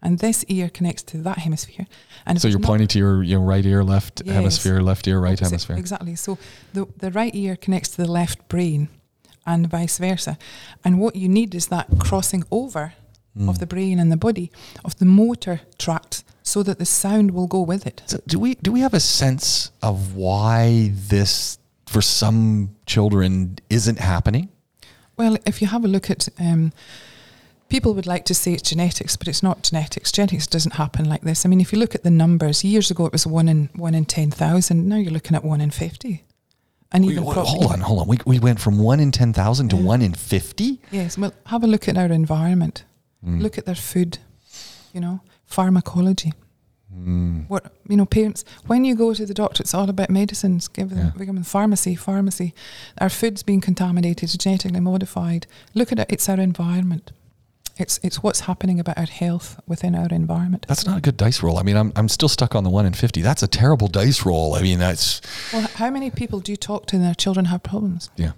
and 0.02 0.20
this 0.20 0.44
ear 0.50 0.70
connects 0.70 1.04
to 1.04 1.18
that 1.20 1.38
hemisphere. 1.40 1.86
And 2.26 2.42
So 2.42 2.48
you're 2.50 2.60
pointing 2.60 2.88
to 2.90 3.00
your, 3.00 3.24
your 3.24 3.40
right 3.40 3.66
ear, 3.66 3.84
left 3.84 4.22
Yes. 4.26 4.36
hemisphere, 4.36 4.82
left 4.82 5.08
ear, 5.08 5.20
right 5.22 5.40
hemisphere. 5.40 5.78
Exactly. 5.78 6.16
So 6.16 6.38
the 6.74 6.88
the 6.98 7.12
right 7.12 7.34
ear 7.36 7.56
connects 7.56 7.90
to 7.96 7.98
the 8.06 8.12
left 8.12 8.48
brain, 8.50 8.88
and 9.46 9.70
vice 9.70 9.98
versa. 9.98 10.38
And 10.84 11.00
what 11.00 11.16
you 11.16 11.30
need 11.30 11.56
is 11.56 11.68
that 11.68 11.88
crossing 12.00 12.44
over 12.50 12.94
Mm. 13.38 13.50
of 13.50 13.58
the 13.58 13.66
brain 13.66 14.00
and 14.00 14.12
the 14.12 14.18
body 14.18 14.52
of 14.84 14.94
the 14.98 15.06
motor 15.06 15.62
tract, 15.78 16.24
so 16.44 16.62
that 16.64 16.78
the 16.78 16.86
sound 16.86 17.32
will 17.32 17.48
go 17.48 17.62
with 17.62 17.88
it. 17.88 18.02
So 18.06 18.20
do 18.28 18.38
we 18.38 18.56
do 18.56 18.72
we 18.72 18.82
have 18.82 18.94
a 18.94 19.00
sense 19.00 19.72
of 19.82 20.16
why 20.16 20.92
this 21.10 21.58
for 21.86 22.02
some 22.02 22.76
children 22.86 23.58
isn't 23.70 24.00
happening? 24.00 24.50
Well, 25.18 25.38
if 25.46 25.62
you 25.62 25.68
have 25.68 25.86
a 25.86 25.88
look 25.88 26.10
at, 26.10 26.28
um, 26.40 26.74
people 27.70 27.94
would 27.94 28.08
like 28.08 28.26
to 28.26 28.34
say 28.34 28.52
it's 28.54 28.68
genetics, 28.70 29.16
but 29.16 29.28
it's 29.28 29.44
not 29.44 29.62
genetics. 29.64 30.12
Genetics 30.12 30.48
doesn't 30.48 30.74
happen 30.74 31.08
like 31.08 31.22
this. 31.22 31.46
I 31.46 31.50
mean, 31.50 31.62
if 31.62 31.72
you 31.72 31.80
look 31.80 31.96
at 31.96 32.04
the 32.04 32.10
numbers, 32.10 32.64
years 32.64 32.90
ago 32.92 33.06
it 33.06 33.12
was 33.12 33.26
one 33.28 33.48
in 33.48 33.70
one 33.76 33.94
in 33.96 34.06
ten 34.06 34.32
thousand. 34.32 34.88
Now 34.90 34.98
you're 34.98 35.12
looking 35.14 35.36
at 35.38 35.44
one 35.46 35.62
in 35.62 35.72
fifty, 35.72 36.24
and 36.92 37.06
even 37.06 37.24
wait, 37.24 37.38
hold 37.38 37.72
on, 37.72 37.80
hold 37.80 38.00
on. 38.02 38.08
We, 38.08 38.18
we 38.26 38.40
went 38.40 38.60
from 38.60 38.80
one 38.80 39.00
in 39.00 39.12
ten 39.12 39.34
thousand 39.34 39.70
to 39.70 39.76
Yeah. 39.76 39.84
one 39.84 40.02
in 40.02 40.14
fifty. 40.14 40.82
Yes, 40.92 41.18
well, 41.18 41.34
have 41.46 41.64
a 41.64 41.68
look 41.68 41.88
at 41.88 41.98
our 41.98 42.12
environment. 42.12 42.84
Mm. 43.26 43.42
Look 43.42 43.58
at 43.58 43.66
their 43.66 43.76
food. 43.76 44.18
You 44.94 45.02
know, 45.02 45.22
pharmacology. 45.54 46.34
Mm. 46.96 47.50
What 47.50 47.64
you 47.90 47.98
know, 47.98 48.06
parents. 48.06 48.44
When 48.68 48.86
you 48.86 48.96
go 48.96 49.14
to 49.14 49.26
the 49.26 49.34
doctor, 49.34 49.62
it's 49.64 49.74
all 49.74 49.90
about 49.90 50.10
medicines. 50.10 50.68
Give 50.68 50.90
them, 50.90 51.00
Yeah. 51.00 51.12
give 51.26 51.28
them 51.36 51.44
pharmacy, 51.44 51.96
pharmacy. 51.96 52.54
Our 53.00 53.10
food's 53.10 53.44
being 53.44 53.62
contaminated, 53.62 54.30
genetically 54.40 54.80
modified. 54.80 55.48
Look 55.74 55.92
at 55.92 56.00
it. 56.00 56.08
It's 56.10 56.30
our 56.30 56.40
environment. 56.40 57.12
It's 57.78 58.00
it's 58.04 58.22
what's 58.22 58.42
happening 58.42 58.80
about 58.80 58.98
our 59.00 59.08
health 59.08 59.60
within 59.68 59.96
our 59.96 60.08
environment. 60.12 60.66
That's 60.68 60.86
not 60.86 60.98
a 60.98 61.02
good 61.02 61.18
dice 61.18 61.42
roll. 61.42 61.58
I 61.58 61.64
mean, 61.64 61.76
I'm 61.78 61.92
I'm 61.96 62.08
still 62.10 62.30
stuck 62.30 62.54
on 62.56 62.64
the 62.64 62.70
one 62.70 62.86
in 62.86 62.94
fifty. 62.94 63.22
That's 63.24 63.42
a 63.44 63.48
terrible 63.48 63.88
dice 63.88 64.24
roll. 64.26 64.54
I 64.54 64.62
mean, 64.62 64.78
that's 64.80 65.22
Well, 65.52 65.68
how 65.76 65.90
many 65.90 66.12
people 66.12 66.40
do 66.40 66.52
you 66.52 66.58
talk 66.58 66.86
to 66.88 66.96
and 66.98 67.04
their 67.06 67.16
children 67.16 67.46
have 67.46 67.60
problems? 67.64 68.10
yeah. 68.18 68.34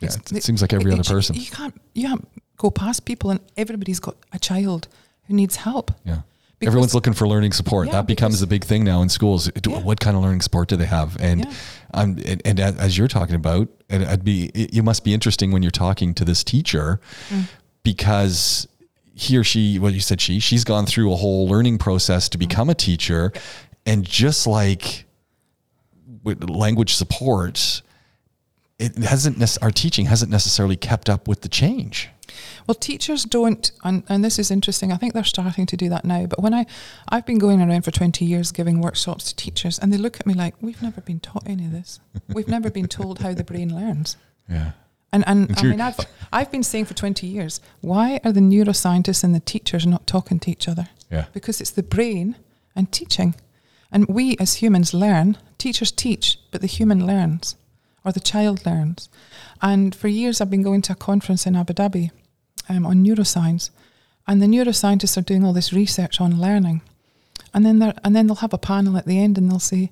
Yeah, 0.00 0.08
it, 0.14 0.32
it 0.32 0.42
seems 0.42 0.60
like 0.62 0.72
every 0.76 0.90
It- 0.92 0.98
other 0.98 1.14
person. 1.14 1.36
You 1.36 1.50
can't 1.58 1.74
you 1.94 2.08
can't 2.08 2.26
go 2.56 2.70
past 2.70 3.04
people 3.04 3.30
and 3.30 3.40
everybody's 3.56 4.00
got 4.00 4.16
a 4.32 4.38
child 4.38 4.88
who 5.28 5.34
needs 5.34 5.56
help. 5.56 5.92
Yeah. 6.04 6.22
Because- 6.60 6.72
Everyone's 6.72 6.94
looking 6.94 7.14
for 7.14 7.26
learning 7.26 7.52
support. 7.52 7.86
Yeah, 7.86 7.94
that 7.94 8.06
becomes 8.06 8.38
the 8.40 8.46
big 8.46 8.64
thing 8.64 8.84
now 8.84 9.00
in 9.02 9.08
schools. 9.08 9.50
Do- 9.62 9.70
Yeah. 9.70 9.78
What 9.80 9.98
kind 9.98 10.14
of 10.16 10.22
learning 10.22 10.42
support 10.42 10.68
do 10.68 10.76
they 10.76 10.84
have? 10.86 11.16
And 11.18 11.40
Yeah. 11.46 11.52
um, 11.94 12.18
and, 12.26 12.42
and 12.44 12.60
as 12.60 12.96
you're 12.98 13.08
talking 13.08 13.34
about, 13.34 13.68
and 13.88 14.02
it'd 14.02 14.24
be 14.24 14.50
it, 14.54 14.84
must 14.84 15.02
be 15.02 15.14
interesting 15.14 15.52
when 15.52 15.62
you're 15.62 15.70
talking 15.70 16.12
to 16.14 16.24
this 16.24 16.44
teacher 16.44 17.00
Mm. 17.30 17.44
because 17.82 18.68
he 19.14 19.36
or 19.38 19.44
she, 19.44 19.78
well, 19.78 19.90
you 19.92 20.00
said 20.00 20.20
she, 20.20 20.38
she's 20.38 20.64
gone 20.64 20.84
through 20.86 21.12
a 21.12 21.16
whole 21.16 21.48
learning 21.48 21.78
process 21.78 22.28
to 22.28 22.38
become 22.38 22.68
a 22.70 22.74
teacher, 22.74 23.32
and 23.86 24.04
just 24.04 24.46
like 24.46 25.06
with 26.22 26.48
language 26.50 26.94
support, 26.94 27.80
it 28.78 28.96
hasn't 28.98 29.58
our 29.62 29.70
teaching 29.70 30.06
hasn't 30.06 30.30
necessarily 30.30 30.76
kept 30.76 31.08
up 31.08 31.26
with 31.26 31.40
the 31.40 31.48
change. 31.48 32.10
Well, 32.66 32.74
teachers 32.74 33.24
don't, 33.24 33.70
and, 33.84 34.02
and 34.08 34.24
this 34.24 34.38
is 34.38 34.50
interesting. 34.50 34.92
I 34.92 34.96
think 34.96 35.14
they're 35.14 35.24
starting 35.24 35.66
to 35.66 35.76
do 35.76 35.88
that 35.88 36.04
now. 36.04 36.26
But 36.26 36.40
when 36.40 36.54
I, 36.54 36.66
I've 37.08 37.26
been 37.26 37.38
going 37.38 37.60
around 37.60 37.82
for 37.82 37.90
twenty 37.90 38.24
years 38.24 38.52
giving 38.52 38.80
workshops 38.80 39.24
to 39.24 39.36
teachers, 39.36 39.78
and 39.78 39.92
they 39.92 39.98
look 39.98 40.20
at 40.20 40.26
me 40.26 40.34
like, 40.34 40.54
"We've 40.60 40.82
never 40.82 41.00
been 41.00 41.20
taught 41.20 41.48
any 41.48 41.66
of 41.66 41.72
this. 41.72 42.00
We've 42.28 42.48
never 42.48 42.70
been 42.70 42.88
told 42.88 43.20
how 43.20 43.34
the 43.34 43.44
brain 43.44 43.74
learns." 43.74 44.16
Yeah. 44.48 44.72
And 45.12 45.24
and 45.26 45.48
And 45.50 45.58
I 45.58 45.62
mean, 45.62 45.80
I've 45.80 45.98
I've 46.32 46.50
been 46.50 46.62
saying 46.62 46.84
for 46.86 46.94
twenty 46.94 47.26
years, 47.26 47.60
why 47.80 48.20
are 48.24 48.32
the 48.32 48.40
neuroscientists 48.40 49.24
and 49.24 49.34
the 49.34 49.40
teachers 49.40 49.86
not 49.86 50.06
talking 50.06 50.38
to 50.40 50.50
each 50.50 50.68
other? 50.68 50.88
Yeah. 51.10 51.26
Because 51.32 51.60
it's 51.60 51.72
the 51.72 51.82
brain 51.82 52.36
and 52.76 52.92
teaching, 52.92 53.34
and 53.90 54.06
we 54.06 54.36
as 54.38 54.54
humans 54.54 54.94
learn. 54.94 55.36
Teachers 55.58 55.92
teach, 55.92 56.38
but 56.52 56.60
the 56.60 56.66
human 56.66 57.06
learns, 57.06 57.56
or 58.04 58.12
the 58.12 58.20
child 58.20 58.64
learns. 58.64 59.10
And 59.60 59.94
for 59.94 60.08
years, 60.08 60.40
I've 60.40 60.48
been 60.48 60.62
going 60.62 60.82
to 60.82 60.92
a 60.92 60.96
conference 60.96 61.44
in 61.46 61.54
Abu 61.56 61.74
Dhabi 61.74 62.10
um, 62.70 62.86
on 62.86 63.04
neuroscience, 63.04 63.70
and 64.26 64.40
the 64.40 64.46
neuroscientists 64.46 65.16
are 65.18 65.22
doing 65.30 65.44
all 65.44 65.52
this 65.52 65.72
research 65.72 66.20
on 66.20 66.40
learning. 66.40 66.80
And 67.52 67.66
then 67.66 67.78
they 67.80 67.92
and 68.04 68.14
then 68.14 68.26
they'll 68.26 68.36
have 68.46 68.54
a 68.54 68.58
panel 68.72 68.96
at 68.96 69.06
the 69.06 69.18
end 69.18 69.36
and 69.38 69.50
they'll 69.50 69.58
say, 69.74 69.90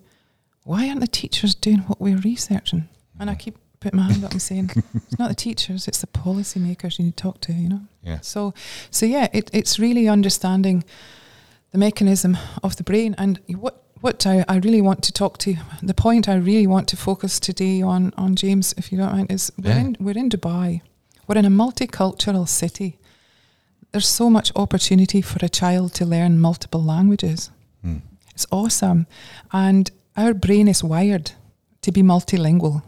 Why 0.71 0.89
aren't 0.89 1.01
the 1.01 1.07
teachers 1.21 1.55
doing 1.55 1.81
what 1.89 2.01
we're 2.01 2.19
researching? 2.33 2.89
And 3.19 3.29
I 3.31 3.35
keep 3.35 3.57
putting 3.81 3.99
my 4.01 4.07
hand 4.13 4.25
up 4.25 4.31
and 4.33 4.43
saying, 4.43 4.71
It's 5.07 5.19
not 5.19 5.29
the 5.29 5.35
teachers, 5.35 5.89
it's 5.89 6.01
the 6.01 6.07
policymakers 6.07 6.99
you 6.99 7.05
need 7.07 7.17
to 7.17 7.23
talk 7.23 7.41
to, 7.47 7.53
you 7.53 7.69
know? 7.69 7.81
Yeah. 8.05 8.21
So 8.23 8.55
so 8.91 9.07
yeah, 9.07 9.27
it, 9.33 9.51
it's 9.53 9.79
really 9.79 10.09
understanding 10.09 10.85
the 11.73 11.79
mechanism 11.79 12.37
of 12.63 12.77
the 12.77 12.85
brain 12.85 13.15
and 13.19 13.41
what 13.65 13.75
what 14.01 14.25
I, 14.27 14.45
I 14.49 14.57
really 14.59 14.81
want 14.81 15.03
to 15.05 15.13
talk 15.13 15.39
to 15.39 15.57
the 15.83 15.95
point 15.95 16.29
I 16.29 16.37
really 16.37 16.69
want 16.69 16.87
to 16.89 16.97
focus 16.97 17.41
today 17.41 17.83
on 17.83 18.13
on 18.17 18.37
James, 18.37 18.75
if 18.77 18.93
you 18.93 18.99
don't 18.99 19.13
mind, 19.13 19.33
is 19.33 19.51
we're 19.59 19.71
Yeah. 19.71 19.81
in 19.81 19.97
we're 19.99 20.19
in 20.19 20.29
Dubai. 20.31 20.81
We're 21.29 21.39
in 21.39 21.45
a 21.45 21.51
multicultural 21.51 22.49
city. 22.49 22.99
There's 23.93 24.09
so 24.09 24.31
much 24.31 24.51
opportunity 24.57 25.21
for 25.21 25.45
a 25.45 25.49
child 25.49 25.93
to 25.95 26.07
learn 26.07 26.41
multiple 26.41 26.83
languages. 26.83 27.51
Mm. 27.87 28.01
It's 28.35 28.47
awesome. 28.51 29.07
And 29.53 29.91
our 30.17 30.33
brain 30.33 30.69
is 30.69 30.83
wired 30.83 31.33
to 31.83 31.93
be 31.93 32.03
multilingual. 32.03 32.83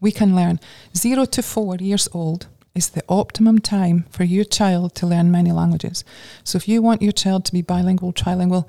We 0.00 0.12
can 0.12 0.36
learn 0.36 0.60
zero 0.96 1.24
to 1.24 1.42
four 1.42 1.76
years 1.76 2.08
old 2.12 2.46
is 2.74 2.90
the 2.90 3.02
optimum 3.08 3.58
time 3.58 4.04
for 4.10 4.22
your 4.22 4.44
child 4.44 4.94
to 4.94 5.06
learn 5.06 5.30
many 5.30 5.50
languages. 5.50 6.04
So 6.44 6.56
if 6.56 6.68
you 6.68 6.82
want 6.82 7.02
your 7.02 7.12
child 7.12 7.44
to 7.46 7.52
be 7.52 7.62
bilingual, 7.62 8.12
trilingual, 8.12 8.68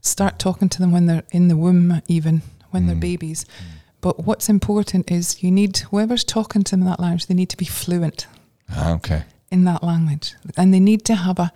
start 0.00 0.38
talking 0.38 0.68
to 0.68 0.78
them 0.80 0.92
when 0.92 1.06
they're 1.06 1.22
in 1.30 1.48
the 1.48 1.56
womb, 1.56 2.02
even 2.08 2.42
when 2.72 2.86
they're 2.86 2.96
Mm. 3.44 3.83
But 4.04 4.26
what's 4.26 4.50
important 4.50 5.10
is 5.10 5.42
you 5.42 5.50
need 5.50 5.78
whoever's 5.90 6.24
talking 6.24 6.62
to 6.64 6.70
them 6.72 6.82
in 6.82 6.86
that 6.88 7.00
language, 7.00 7.24
they 7.26 7.32
need 7.34 7.48
to 7.48 7.56
be 7.56 7.64
fluent 7.64 8.26
Ah, 8.68 8.92
okay. 8.96 9.22
in 9.50 9.64
that 9.64 9.82
language. 9.82 10.34
And 10.58 10.74
they 10.74 10.80
need 10.80 11.06
to 11.06 11.14
have 11.14 11.38
a, 11.38 11.50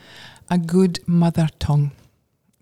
a 0.49 0.57
good 0.57 0.99
mother 1.07 1.49
tongue, 1.59 1.91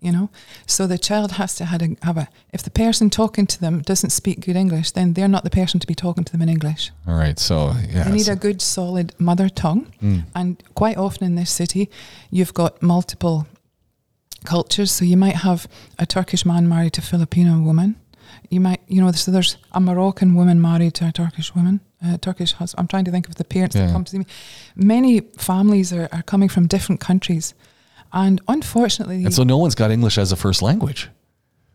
you 0.01 0.11
know? 0.11 0.29
So 0.65 0.87
the 0.87 0.97
child 0.97 1.31
has 1.31 1.55
to 1.55 1.63
have 1.63 1.81
a, 1.81 1.95
have 2.03 2.17
a, 2.17 2.27
if 2.51 2.63
the 2.63 2.69
person 2.69 3.09
talking 3.09 3.47
to 3.47 3.61
them 3.61 3.81
doesn't 3.81 4.09
speak 4.09 4.41
good 4.41 4.57
English, 4.57 4.91
then 4.91 5.13
they're 5.13 5.29
not 5.29 5.45
the 5.45 5.49
person 5.61 5.79
to 5.79 5.87
be 5.87 5.95
talking 5.95 6.25
to 6.25 6.31
them 6.33 6.41
in 6.41 6.49
English. 6.49 6.91
All 7.07 7.15
right. 7.15 7.39
So 7.39 7.71
yeah. 7.89 8.03
They 8.03 8.11
need 8.11 8.27
a 8.27 8.35
good 8.35 8.61
solid 8.61 9.15
mother 9.17 9.47
tongue. 9.47 9.89
Mm. 10.01 10.23
And 10.35 10.61
quite 10.75 10.97
often 10.97 11.25
in 11.27 11.35
this 11.35 11.49
city, 11.49 11.89
you've 12.29 12.53
got 12.53 12.81
multiple 12.81 13.47
cultures. 14.43 14.91
So 14.91 15.05
you 15.05 15.15
might 15.15 15.37
have 15.37 15.65
a 15.97 16.05
Turkish 16.05 16.45
man 16.45 16.67
married 16.67 16.91
to 16.93 17.01
a 17.01 17.05
Filipino 17.05 17.61
woman. 17.61 17.95
You 18.49 18.59
might, 18.61 18.81
you 18.87 19.01
know, 19.01 19.11
so 19.11 19.31
there's 19.31 19.57
a 19.73 19.79
Moroccan 19.79 20.35
woman 20.35 20.61
married 20.61 20.93
to 20.95 21.07
a 21.07 21.11
Turkish 21.11 21.53
woman, 21.55 21.81
a 22.03 22.17
Turkish 22.17 22.53
husband. 22.53 22.79
I'm 22.81 22.87
trying 22.87 23.05
to 23.05 23.11
think 23.11 23.27
of 23.27 23.35
the 23.35 23.43
parents 23.43 23.75
Yeah. 23.75 23.87
that 23.87 23.91
come 23.93 24.03
to 24.05 24.11
see 24.11 24.19
me. 24.19 24.25
Many 24.75 25.21
families 25.37 25.91
are, 25.91 26.07
are 26.11 26.21
coming 26.23 26.49
from 26.49 26.67
different 26.67 27.01
countries. 27.01 27.53
And 28.13 28.39
unfortunately, 28.47 29.25
And 29.25 29.33
so 29.33 29.43
no 29.43 29.57
one's 29.57 29.75
got 29.75 29.91
English 29.91 30.17
as 30.17 30.31
a 30.31 30.35
first 30.37 30.61
language. 30.61 31.09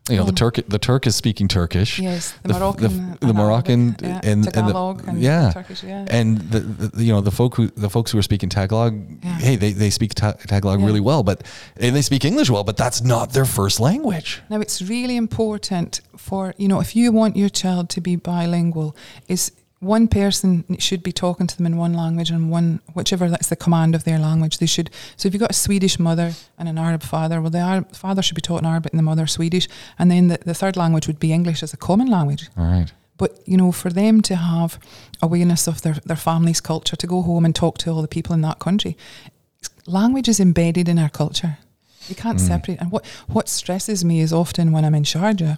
You 0.09 0.17
know, 0.17 0.23
the 0.23 0.29
Um, 0.31 0.35
Turk 0.35 0.59
the 0.67 0.79
Turk 0.79 1.07
is 1.07 1.15
speaking 1.15 1.47
Turkish. 1.47 1.97
yes, 1.97 2.33
the, 2.43 2.49
the 2.49 2.53
the 2.55 2.57
uh, 2.57 2.59
Moroccan, 2.59 3.15
and 3.21 3.29
the 3.29 3.33
Moroccan 3.33 3.81
Arabic, 3.81 4.01
yeah, 4.01 4.19
and- 4.31 4.57
and 4.57 4.67
the- 4.67 5.03
and, 5.07 5.21
yeah. 5.21 5.51
Turkish, 5.53 5.81
yeah. 5.81 6.05
And 6.09 6.39
the, 6.51 6.59
the 6.59 7.03
you 7.05 7.13
know 7.13 7.21
the 7.21 7.31
folk 7.31 7.55
who 7.55 7.67
the 7.67 7.89
folks 7.89 8.11
who 8.11 8.17
are 8.17 8.21
speaking 8.21 8.49
Tagalog, 8.49 8.93
Yeah. 9.23 9.39
hey, 9.39 9.55
they, 9.55 9.71
they 9.71 9.89
speak 9.89 10.13
ta- 10.13 10.33
Tagalog 10.45 10.81
Yeah. 10.81 10.87
really 10.87 10.99
well, 10.99 11.23
but 11.23 11.43
and 11.77 11.95
they 11.95 12.01
speak 12.01 12.25
English 12.25 12.49
well, 12.49 12.65
but 12.65 12.75
that's 12.75 13.01
not 13.01 13.31
their 13.31 13.45
first 13.45 13.79
language. 13.79 14.41
Now 14.49 14.59
it's 14.59 14.81
really 14.81 15.15
important 15.15 16.01
for 16.17 16.53
you 16.57 16.67
know 16.67 16.81
if 16.81 16.97
you 16.97 17.13
want 17.13 17.37
your 17.37 17.49
child 17.49 17.87
to 17.91 18.01
be 18.01 18.17
bilingual, 18.17 18.97
is 19.29 19.53
one 19.83 20.07
person 20.07 20.63
should 20.79 21.03
be 21.03 21.11
talking 21.11 21.47
to 21.47 21.55
them 21.57 21.65
in 21.65 21.77
one 21.77 21.93
language 21.93 22.29
and 22.31 22.49
one 22.49 22.79
whichever 22.93 23.29
that's 23.29 23.49
the 23.49 23.55
command 23.55 23.95
of 23.95 24.03
their 24.03 24.19
language. 24.19 24.57
They 24.57 24.65
should. 24.65 24.89
So 25.17 25.27
if 25.27 25.33
you've 25.33 25.41
got 25.41 25.51
a 25.51 25.53
Swedish 25.67 25.99
mother 25.99 26.33
and 26.57 26.67
an 26.69 26.77
Arab 26.77 27.03
father, 27.03 27.41
well, 27.41 27.49
the 27.51 27.59
Arab 27.59 27.95
father 27.95 28.21
should 28.21 28.35
be 28.35 28.41
taught 28.41 28.61
in 28.61 28.65
Arabic 28.65 28.93
and 28.93 28.99
the 28.99 29.03
mother 29.03 29.27
Swedish, 29.27 29.67
and 29.99 30.09
then 30.09 30.27
the, 30.29 30.37
the 30.45 30.53
third 30.53 30.75
language 30.77 31.07
would 31.07 31.19
be 31.19 31.31
English 31.33 31.61
as 31.63 31.73
a 31.73 31.77
common 31.77 32.07
language. 32.07 32.49
All 32.57 32.65
right. 32.65 32.91
But 33.17 33.31
you 33.45 33.57
know, 33.57 33.71
for 33.71 33.89
them 33.91 34.21
to 34.21 34.35
have 34.35 34.79
awareness 35.21 35.67
of 35.67 35.81
their, 35.83 35.95
their 36.05 36.15
family's 36.17 36.61
culture, 36.61 36.95
to 36.95 37.07
go 37.07 37.21
home 37.21 37.45
and 37.45 37.53
talk 37.55 37.77
to 37.79 37.91
all 37.91 38.01
the 38.01 38.07
people 38.07 38.33
in 38.33 38.41
that 38.41 38.59
country, 38.59 38.97
language 39.85 40.27
is 40.27 40.39
embedded 40.39 40.87
in 40.89 40.97
our 40.99 41.09
culture. 41.09 41.57
You 42.09 42.15
can't 42.15 42.37
Mm. 42.39 42.47
separate. 42.47 42.79
And 42.81 42.91
what 42.91 43.05
what 43.27 43.47
stresses 43.47 44.03
me 44.03 44.19
is 44.19 44.33
often 44.33 44.71
when 44.73 44.83
I'm 44.83 44.95
in 44.95 45.03
Sharjah, 45.03 45.57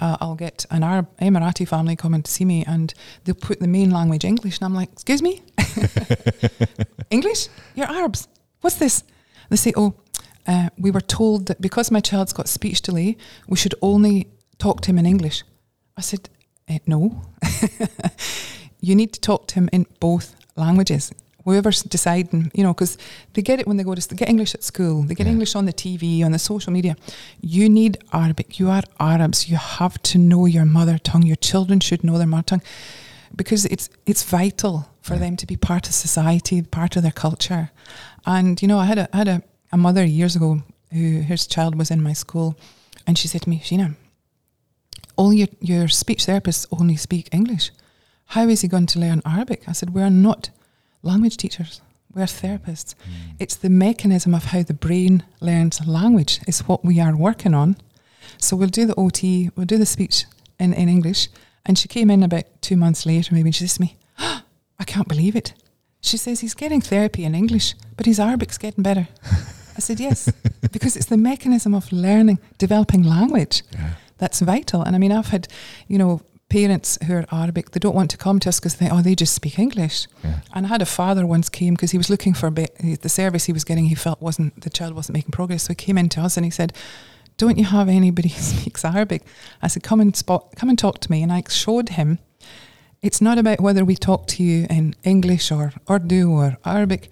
uh, 0.00 0.16
I'll 0.20 0.34
get 0.34 0.66
an 0.70 0.82
Arab 0.82 1.08
Emirati 1.18 1.66
family 1.66 1.96
coming 1.96 2.22
to 2.22 2.30
see 2.30 2.44
me, 2.44 2.64
and 2.64 2.94
they'll 3.24 3.34
put 3.34 3.60
the 3.60 3.68
main 3.68 3.90
language 3.90 4.24
English, 4.24 4.58
and 4.58 4.66
I'm 4.66 4.74
like, 4.74 4.92
"Excuse 4.92 5.22
me, 5.22 5.42
English? 7.10 7.48
You're 7.74 7.90
Arabs. 7.90 8.28
What's 8.60 8.76
this?" 8.76 9.04
They 9.50 9.56
say, 9.56 9.72
"Oh, 9.76 9.94
uh, 10.46 10.70
we 10.78 10.90
were 10.90 11.00
told 11.00 11.46
that 11.46 11.60
because 11.60 11.90
my 11.90 12.00
child's 12.00 12.32
got 12.32 12.48
speech 12.48 12.82
delay, 12.82 13.16
we 13.48 13.56
should 13.56 13.74
only 13.82 14.28
talk 14.58 14.80
to 14.82 14.90
him 14.90 14.98
in 14.98 15.06
English." 15.06 15.44
I 15.96 16.02
said, 16.02 16.28
eh, 16.68 16.78
"No, 16.86 17.22
you 18.80 18.94
need 18.94 19.12
to 19.14 19.20
talk 19.20 19.46
to 19.48 19.54
him 19.54 19.68
in 19.72 19.86
both 20.00 20.34
languages." 20.56 21.12
Whoever's 21.48 21.82
deciding, 21.96 22.50
you 22.58 22.62
know, 22.64 22.74
because 22.74 22.98
they 23.32 23.42
get 23.42 23.60
it 23.60 23.66
when 23.66 23.76
they 23.78 23.84
go 23.84 23.94
to 23.94 24.08
they 24.08 24.16
get 24.16 24.28
English 24.28 24.54
at 24.54 24.62
school, 24.62 25.02
they 25.06 25.14
get 25.14 25.26
Yeah. 25.26 25.32
English 25.34 25.54
on 25.56 25.64
the 25.66 25.72
TV, 25.72 26.24
on 26.26 26.32
the 26.32 26.38
social 26.38 26.72
media. 26.72 26.94
You 27.56 27.68
need 27.80 27.96
Arabic. 28.12 28.58
You 28.60 28.70
are 28.76 28.82
Arabs. 28.98 29.48
You 29.50 29.56
have 29.78 29.94
to 30.10 30.18
know 30.18 30.46
your 30.56 30.66
mother 30.66 30.98
tongue. 30.98 31.26
Your 31.26 31.40
children 31.50 31.80
should 31.80 32.02
know 32.02 32.18
their 32.18 32.26
mother 32.34 32.46
tongue 32.50 32.62
because 33.40 33.62
it's 33.74 33.88
it's 34.10 34.22
vital 34.38 34.74
for 35.00 35.14
Yeah. 35.14 35.20
them 35.24 35.36
to 35.36 35.46
be 35.46 35.56
part 35.56 35.84
of 35.88 35.94
society, 35.94 36.62
part 36.62 36.96
of 36.96 37.02
their 37.02 37.12
culture. 37.26 37.64
And 38.24 38.60
you 38.62 38.68
know, 38.68 38.78
I 38.82 38.86
had 38.86 38.98
a 38.98 39.06
I 39.12 39.16
had 39.16 39.28
a, 39.28 39.42
a 39.72 39.76
mother 39.76 40.04
years 40.04 40.36
ago 40.36 40.62
who 40.92 41.20
his 41.32 41.46
child 41.46 41.74
was 41.78 41.90
in 41.90 42.02
my 42.02 42.14
school, 42.14 42.54
and 43.06 43.18
she 43.18 43.28
said 43.28 43.42
to 43.42 43.50
me, 43.50 43.58
Sheena, 43.64 43.94
all 45.16 45.32
your 45.32 45.48
your 45.60 45.88
speech 45.88 46.26
therapists 46.26 46.66
only 46.70 46.96
speak 46.96 47.28
English. 47.32 47.70
How 48.34 48.48
is 48.48 48.60
he 48.62 48.68
going 48.68 48.86
to 48.92 48.98
learn 48.98 49.22
Arabic? 49.24 49.62
I 49.68 49.72
said, 49.72 49.90
we're 49.94 50.10
not 50.10 50.50
language 51.08 51.36
teachers. 51.36 51.80
We're 52.14 52.24
therapists. 52.26 52.94
Mm. 52.94 53.36
It's 53.38 53.56
the 53.56 53.70
mechanism 53.70 54.34
of 54.34 54.44
how 54.52 54.62
the 54.62 54.74
brain 54.74 55.22
learns 55.40 55.86
language 55.86 56.40
is 56.46 56.60
what 56.68 56.84
we 56.84 57.00
are 57.00 57.16
working 57.16 57.54
on. 57.54 57.76
So 58.38 58.56
we'll 58.56 58.68
do 58.80 58.86
the 58.86 58.94
OT, 58.96 59.50
we'll 59.56 59.66
do 59.66 59.78
the 59.78 59.86
speech 59.86 60.24
in, 60.58 60.72
in 60.72 60.88
English. 60.88 61.28
And 61.66 61.78
she 61.78 61.88
came 61.88 62.10
in 62.10 62.22
about 62.22 62.44
two 62.62 62.76
months 62.76 63.04
later, 63.06 63.34
maybe, 63.34 63.48
and 63.48 63.54
she 63.54 63.64
says 63.66 63.74
to 63.76 63.82
me, 63.82 63.96
ah, 64.18 64.42
I 64.78 64.84
can't 64.84 65.08
believe 65.08 65.36
it. 65.36 65.52
She 66.00 66.16
says 66.16 66.40
he's 66.40 66.54
getting 66.54 66.80
therapy 66.80 67.24
in 67.24 67.34
English, 67.34 67.74
but 67.96 68.06
his 68.06 68.18
Arabic's 68.18 68.58
getting 68.58 68.82
better. 68.82 69.08
I 69.76 69.80
said, 69.80 70.00
yes, 70.00 70.30
because 70.72 70.96
it's 70.96 71.06
the 71.06 71.16
mechanism 71.16 71.74
of 71.74 71.92
learning, 71.92 72.38
developing 72.58 73.02
language 73.02 73.62
Yeah. 73.72 73.90
that's 74.18 74.40
vital. 74.40 74.82
And 74.82 74.96
I 74.96 74.98
mean, 74.98 75.12
I've 75.12 75.28
had, 75.28 75.46
you 75.88 75.98
know, 75.98 76.20
parents 76.48 76.98
who 77.06 77.14
are 77.14 77.24
Arabic, 77.30 77.72
they 77.72 77.80
don't 77.80 77.94
want 77.94 78.10
to 78.10 78.16
come 78.16 78.38
to 78.40 78.48
us 78.48 78.58
because 78.58 78.76
they, 78.76 78.88
oh, 78.90 79.02
they 79.02 79.14
just 79.14 79.34
speak 79.34 79.58
English. 79.58 80.06
Yeah. 80.24 80.40
And 80.54 80.66
I 80.66 80.68
had 80.70 80.82
a 80.82 80.86
father 80.86 81.26
once 81.26 81.48
came 81.48 81.74
because 81.74 81.90
he 81.90 81.98
was 81.98 82.08
looking 82.08 82.34
for 82.34 82.46
a 82.46 82.50
bit, 82.50 82.74
the 83.02 83.08
service 83.08 83.44
he 83.44 83.52
was 83.52 83.64
getting, 83.64 83.86
he 83.86 83.94
felt 83.94 84.20
wasn't, 84.20 84.62
the 84.62 84.70
child 84.70 84.94
wasn't 84.94 85.14
making 85.14 85.32
progress. 85.32 85.64
So 85.64 85.72
he 85.72 85.74
came 85.74 85.98
in 85.98 86.08
to 86.10 86.22
us 86.22 86.36
and 86.36 86.44
he 86.44 86.50
said, 86.50 86.72
don't 87.36 87.58
you 87.58 87.64
have 87.64 87.88
anybody 87.88 88.28
who 88.34 88.40
speaks 88.40 88.84
Arabic? 88.84 89.22
I 89.62 89.68
said, 89.68 89.82
come 89.82 90.00
and 90.00 90.16
spot, 90.16 90.54
come 90.56 90.68
and 90.68 90.78
talk 90.78 91.00
to 91.00 91.10
me. 91.10 91.22
And 91.22 91.32
I 91.32 91.42
showed 91.48 91.90
him, 91.90 92.18
it's 93.02 93.20
not 93.20 93.38
about 93.38 93.60
whether 93.60 93.84
we 93.84 93.94
talk 93.94 94.26
to 94.28 94.42
you 94.42 94.66
in 94.68 94.94
English 95.04 95.52
or 95.52 95.72
Urdu 95.88 96.30
or 96.32 96.56
Arabic. 96.64 97.10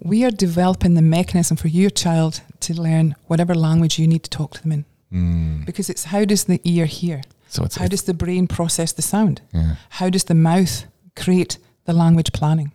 We 0.00 0.24
are 0.24 0.30
developing 0.30 0.94
the 0.94 1.02
mechanism 1.02 1.56
for 1.56 1.68
your 1.68 1.88
child 1.88 2.42
to 2.60 2.74
learn 2.74 3.14
whatever 3.28 3.54
language 3.54 3.98
you 3.98 4.06
need 4.06 4.24
to 4.24 4.30
talk 4.30 4.54
to 4.54 4.62
them 4.62 4.72
in. 4.72 4.84
Mm. 5.12 5.66
Because 5.66 5.88
it's 5.88 6.04
how 6.04 6.24
does 6.24 6.44
the 6.44 6.60
ear 6.64 6.86
hear? 6.86 7.22
So 7.52 7.64
it's, 7.64 7.76
How 7.76 7.84
it's 7.84 7.90
does 7.90 8.02
the 8.04 8.14
brain 8.14 8.46
process 8.46 8.92
the 8.92 9.02
sound? 9.02 9.42
yeah. 9.52 9.76
How 9.90 10.08
does 10.08 10.24
the 10.24 10.34
mouth 10.34 10.86
create 11.14 11.58
the 11.84 11.92
language 11.92 12.32
planning? 12.32 12.72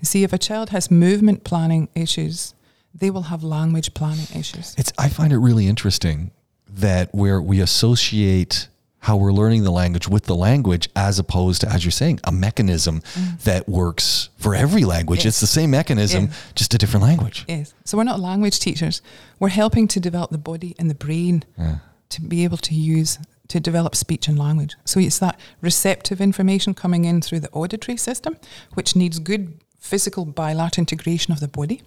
You 0.00 0.04
see, 0.04 0.24
if 0.24 0.32
a 0.32 0.38
child 0.38 0.70
has 0.70 0.90
movement 0.90 1.44
planning 1.44 1.88
issues, 1.94 2.54
they 2.92 3.08
will 3.10 3.22
have 3.22 3.44
language 3.44 3.94
planning 3.94 4.26
issues. 4.34 4.74
It's 4.76 4.92
I 4.98 5.08
find 5.08 5.32
it 5.32 5.38
really 5.38 5.68
interesting 5.68 6.32
that 6.68 7.14
where 7.14 7.40
we 7.40 7.60
associate 7.60 8.66
how 8.98 9.16
we're 9.16 9.32
learning 9.32 9.62
the 9.62 9.70
language 9.70 10.08
with 10.08 10.24
the 10.24 10.34
language 10.34 10.88
as 10.96 11.20
opposed 11.20 11.60
to 11.60 11.68
as 11.68 11.84
you're 11.84 11.92
saying 11.92 12.18
a 12.24 12.32
mechanism 12.32 13.02
mm. 13.14 13.42
that 13.44 13.68
works 13.68 14.28
for 14.38 14.56
every 14.56 14.84
language. 14.84 15.20
Yes. 15.20 15.26
It's 15.34 15.40
the 15.40 15.46
same 15.46 15.70
mechanism, 15.70 16.24
Yeah. 16.24 16.32
just 16.56 16.74
a 16.74 16.78
different 16.78 17.04
language. 17.04 17.44
Yes. 17.46 17.72
So 17.84 17.96
we're 17.96 18.04
not 18.04 18.18
language 18.18 18.58
teachers. 18.58 19.02
We're 19.38 19.50
helping 19.50 19.86
to 19.88 20.00
develop 20.00 20.32
the 20.32 20.38
body 20.38 20.74
and 20.80 20.90
the 20.90 20.96
brain 20.96 21.44
Yeah. 21.56 21.76
to 22.08 22.20
be 22.20 22.42
able 22.42 22.58
to 22.58 22.74
use 22.74 23.18
to 23.50 23.58
develop 23.58 23.96
speech 23.96 24.28
and 24.28 24.38
language. 24.38 24.76
So 24.84 25.00
it's 25.00 25.18
that 25.18 25.38
receptive 25.60 26.20
information 26.20 26.72
coming 26.72 27.04
in 27.04 27.20
through 27.20 27.40
the 27.40 27.50
auditory 27.50 27.96
system, 27.96 28.36
which 28.74 28.94
needs 28.94 29.18
good 29.18 29.60
physical 29.80 30.24
bilateral 30.24 30.82
integration 30.82 31.32
of 31.32 31.40
the 31.40 31.48
body. 31.48 31.82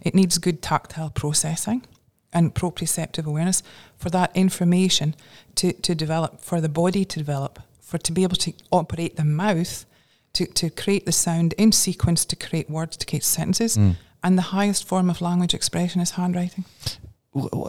It 0.00 0.14
needs 0.14 0.38
good 0.38 0.62
tactile 0.62 1.10
processing 1.10 1.84
and 2.32 2.54
proprioceptive 2.54 3.26
awareness 3.26 3.62
for 3.98 4.08
that 4.10 4.34
information 4.34 5.14
to, 5.56 5.74
to 5.74 5.94
develop, 5.94 6.40
for 6.40 6.62
the 6.62 6.68
body 6.68 7.04
to 7.04 7.18
develop, 7.18 7.58
for 7.82 7.98
to 7.98 8.12
be 8.12 8.22
able 8.22 8.36
to 8.36 8.54
operate 8.70 9.16
the 9.16 9.24
mouth 9.24 9.84
to, 10.32 10.46
to 10.46 10.70
create 10.70 11.04
the 11.04 11.12
sound 11.12 11.52
in 11.58 11.72
sequence 11.72 12.24
to 12.24 12.36
create 12.36 12.70
words, 12.70 12.96
to 12.96 13.04
create 13.04 13.24
sentences. 13.24 13.76
Mm. 13.76 13.96
And 14.22 14.38
the 14.38 14.42
highest 14.56 14.86
form 14.86 15.10
of 15.10 15.20
language 15.20 15.52
expression 15.52 16.00
is 16.00 16.12
handwriting. 16.12 16.64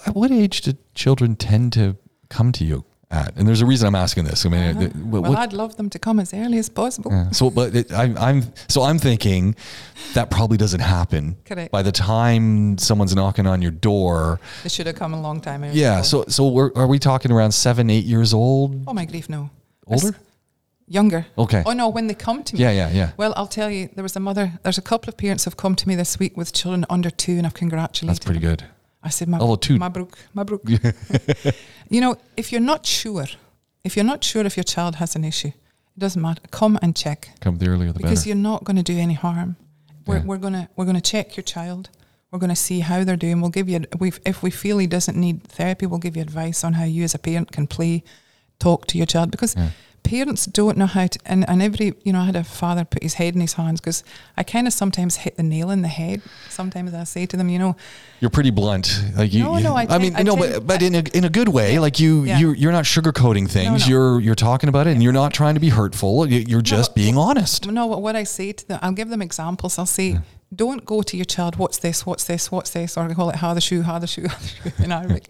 at 0.05 0.15
what 0.15 0.31
age 0.31 0.61
do 0.61 0.73
children 0.95 1.35
tend 1.35 1.73
to 1.73 1.97
come 2.29 2.51
to 2.53 2.63
you 2.63 2.85
at? 3.11 3.35
And 3.35 3.47
there's 3.47 3.61
a 3.61 3.65
reason 3.65 3.87
I'm 3.87 3.95
asking 3.95 4.25
this. 4.25 4.45
I 4.45 4.49
mean, 4.49 4.61
Uh-huh. 4.61 4.85
uh, 4.85 4.89
well, 5.05 5.21
what- 5.23 5.37
I'd 5.37 5.53
love 5.53 5.75
them 5.77 5.89
to 5.89 5.99
come 5.99 6.19
as 6.19 6.33
early 6.33 6.57
as 6.57 6.69
possible. 6.69 7.11
yeah. 7.11 7.31
so, 7.31 7.49
but 7.49 7.75
it, 7.75 7.91
I, 7.91 8.13
I'm 8.29 8.43
so 8.67 8.81
I'm 8.83 8.99
thinking 8.99 9.55
that 10.13 10.29
probably 10.29 10.57
doesn't 10.57 10.79
happen. 10.81 11.35
Correct. 11.45 11.71
By 11.71 11.81
the 11.83 11.91
time 11.91 12.77
someone's 12.77 13.15
knocking 13.15 13.47
on 13.47 13.61
your 13.61 13.71
door, 13.71 14.39
They 14.63 14.69
should 14.69 14.87
have 14.87 14.95
come 14.95 15.13
a 15.13 15.21
long 15.21 15.41
time 15.41 15.63
ago. 15.63 15.73
yeah. 15.75 16.01
So, 16.01 16.25
so 16.27 16.47
we're, 16.47 16.71
are 16.75 16.87
we 16.87 16.99
talking 16.99 17.31
around 17.31 17.51
seven, 17.53 17.89
eight 17.89 18.05
years 18.05 18.33
old, 18.33 18.83
Oh 18.87 18.93
my 18.93 19.05
grief, 19.05 19.29
no. 19.29 19.49
older? 19.87 20.15
Younger. 20.87 21.25
Okay. 21.37 21.63
Oh 21.65 21.71
no, 21.71 21.87
when 21.87 22.07
they 22.07 22.13
come 22.13 22.43
to 22.43 22.53
me. 22.55 22.59
Yeah, 22.61 22.71
yeah, 22.71 22.89
yeah. 22.91 23.11
Well, 23.15 23.33
I'll 23.37 23.47
tell 23.47 23.69
you, 23.71 23.87
there 23.95 24.03
was 24.03 24.15
a 24.17 24.19
mother. 24.19 24.59
There's 24.63 24.77
a 24.77 24.81
couple 24.81 25.07
of 25.09 25.15
parents 25.15 25.45
have 25.45 25.55
come 25.55 25.73
to 25.75 25.87
me 25.87 25.95
this 25.95 26.19
week 26.19 26.35
with 26.35 26.51
children 26.51 26.85
under 26.89 27.09
two, 27.09 27.33
and 27.37 27.45
I've 27.45 27.53
congratulated. 27.53 28.09
That's 28.09 28.25
pretty 28.25 28.41
them. 28.41 28.49
good. 28.57 28.63
I 29.03 29.09
said, 29.09 29.27
my, 29.27 29.39
Oh, 29.39 29.55
two. 29.55 29.77
Mabruk, 29.77 30.13
Mabruk. 30.35 31.55
you 31.89 32.01
know, 32.01 32.15
if 32.37 32.51
you're 32.51 32.61
not 32.61 32.85
sure, 32.85 33.25
if 33.83 33.95
you're 33.95 34.05
not 34.05 34.23
sure 34.23 34.45
if 34.45 34.55
your 34.57 34.63
child 34.63 34.95
has 34.95 35.15
an 35.15 35.23
issue, 35.23 35.47
it 35.47 35.99
doesn't 35.99 36.21
matter. 36.21 36.41
Come 36.51 36.77
and 36.81 36.95
check 36.95 37.29
Come 37.39 37.57
the 37.57 37.67
earlier 37.67 37.87
the 37.91 37.93
because 37.93 38.01
better. 38.01 38.09
Because 38.11 38.27
you're 38.27 38.35
not 38.35 38.63
going 38.63 38.77
to 38.77 38.83
do 38.83 38.97
any 38.97 39.13
harm. 39.15 39.55
We're, 40.05 40.17
Yeah. 40.17 40.23
we're 40.25 40.37
gonna 40.37 40.67
we're 40.75 40.85
gonna 40.85 41.01
check 41.01 41.35
your 41.37 41.43
child. 41.43 41.89
We're 42.31 42.39
gonna 42.39 42.55
see 42.55 42.79
how 42.79 43.03
they're 43.03 43.17
doing. 43.17 43.39
We'll 43.41 43.51
give 43.51 43.69
you 43.69 43.81
we 43.99 44.11
if 44.25 44.41
we 44.41 44.49
feel 44.49 44.79
he 44.79 44.87
doesn't 44.87 45.15
need 45.15 45.43
therapy, 45.43 45.85
we'll 45.85 45.99
give 45.99 46.15
you 46.15 46.23
advice 46.23 46.63
on 46.63 46.73
how 46.73 46.85
you 46.85 47.03
as 47.03 47.13
a 47.13 47.19
parent 47.19 47.51
can 47.51 47.67
play, 47.67 48.03
talk 48.59 48.87
to 48.87 48.97
your 48.97 49.05
child 49.07 49.29
because. 49.31 49.55
Yeah. 49.55 49.69
Parents 50.03 50.45
don't 50.45 50.77
know 50.77 50.87
how 50.87 51.07
to, 51.07 51.19
and, 51.25 51.47
and 51.49 51.61
every, 51.61 51.93
you 52.03 52.11
know, 52.11 52.19
I 52.21 52.25
had 52.25 52.35
a 52.35 52.43
father 52.43 52.83
put 52.83 53.01
his 53.03 53.13
head 53.13 53.33
in 53.35 53.39
his 53.41 53.53
hands 53.53 53.79
because 53.79 54.03
I 54.35 54.43
kind 54.43 54.67
of 54.67 54.73
sometimes 54.73 55.17
hit 55.17 55.37
the 55.37 55.43
nail 55.43 55.69
in 55.69 55.83
the 55.83 55.87
head. 55.87 56.21
Sometimes 56.49 56.93
I 56.93 57.03
say 57.05 57.25
to 57.27 57.37
them, 57.37 57.47
you 57.49 57.59
know, 57.59 57.75
You're 58.19 58.29
pretty 58.31 58.49
blunt. 58.49 58.99
Like 59.15 59.31
you, 59.31 59.43
No, 59.43 59.57
you- 59.57 59.63
no, 59.63 59.75
I 59.75 59.85
tend- 59.85 60.01
mean, 60.03 60.15
I 60.15 60.23
no, 60.23 60.35
but 60.35 60.65
but 60.67 60.81
in 60.81 60.95
a 60.95 61.03
in 61.13 61.23
a 61.23 61.29
good 61.29 61.47
way. 61.49 61.79
Like 61.79 61.99
you, 61.99 62.23
Yeah. 62.25 62.39
you 62.39 62.51
you're 62.53 62.71
not 62.73 62.83
sugarcoating 62.85 63.49
things. 63.49 63.81
no. 63.87 63.89
You're 63.89 64.19
you're 64.19 64.35
talking 64.35 64.69
about 64.69 64.87
it, 64.87 64.91
and 64.93 65.03
you're 65.03 65.13
not 65.13 65.33
trying 65.33 65.53
to 65.53 65.61
be 65.61 65.69
hurtful. 65.69 66.27
You- 66.27 66.45
You're 66.47 66.61
just 66.63 66.91
but- 66.91 66.95
being 66.95 67.17
honest. 67.17 67.67
No, 67.67 67.85
what 67.85 68.01
what 68.01 68.15
I 68.15 68.23
say 68.25 68.51
to 68.53 68.67
them, 68.67 68.79
I'll 68.81 68.91
give 68.93 69.09
them 69.09 69.21
examples. 69.21 69.77
I'll 69.79 69.85
say, 69.85 70.19
don't 70.53 70.85
go 70.85 71.01
to 71.01 71.15
your 71.15 71.25
child, 71.25 71.55
what's 71.55 71.77
this, 71.77 72.05
what's 72.05 72.25
this, 72.25 72.51
what's 72.51 72.71
this, 72.71 72.97
or 72.97 73.03
I 73.05 73.13
call 73.13 73.29
it 73.29 73.37
how 73.37 73.53
the 73.53 73.61
shoe, 73.61 73.83
how 73.83 73.99
the 73.99 74.07
shoe, 74.07 74.27
how 74.27 74.37
the 74.37 74.47
shoe 74.47 74.83
in 74.83 74.91
Arabic. 74.91 75.29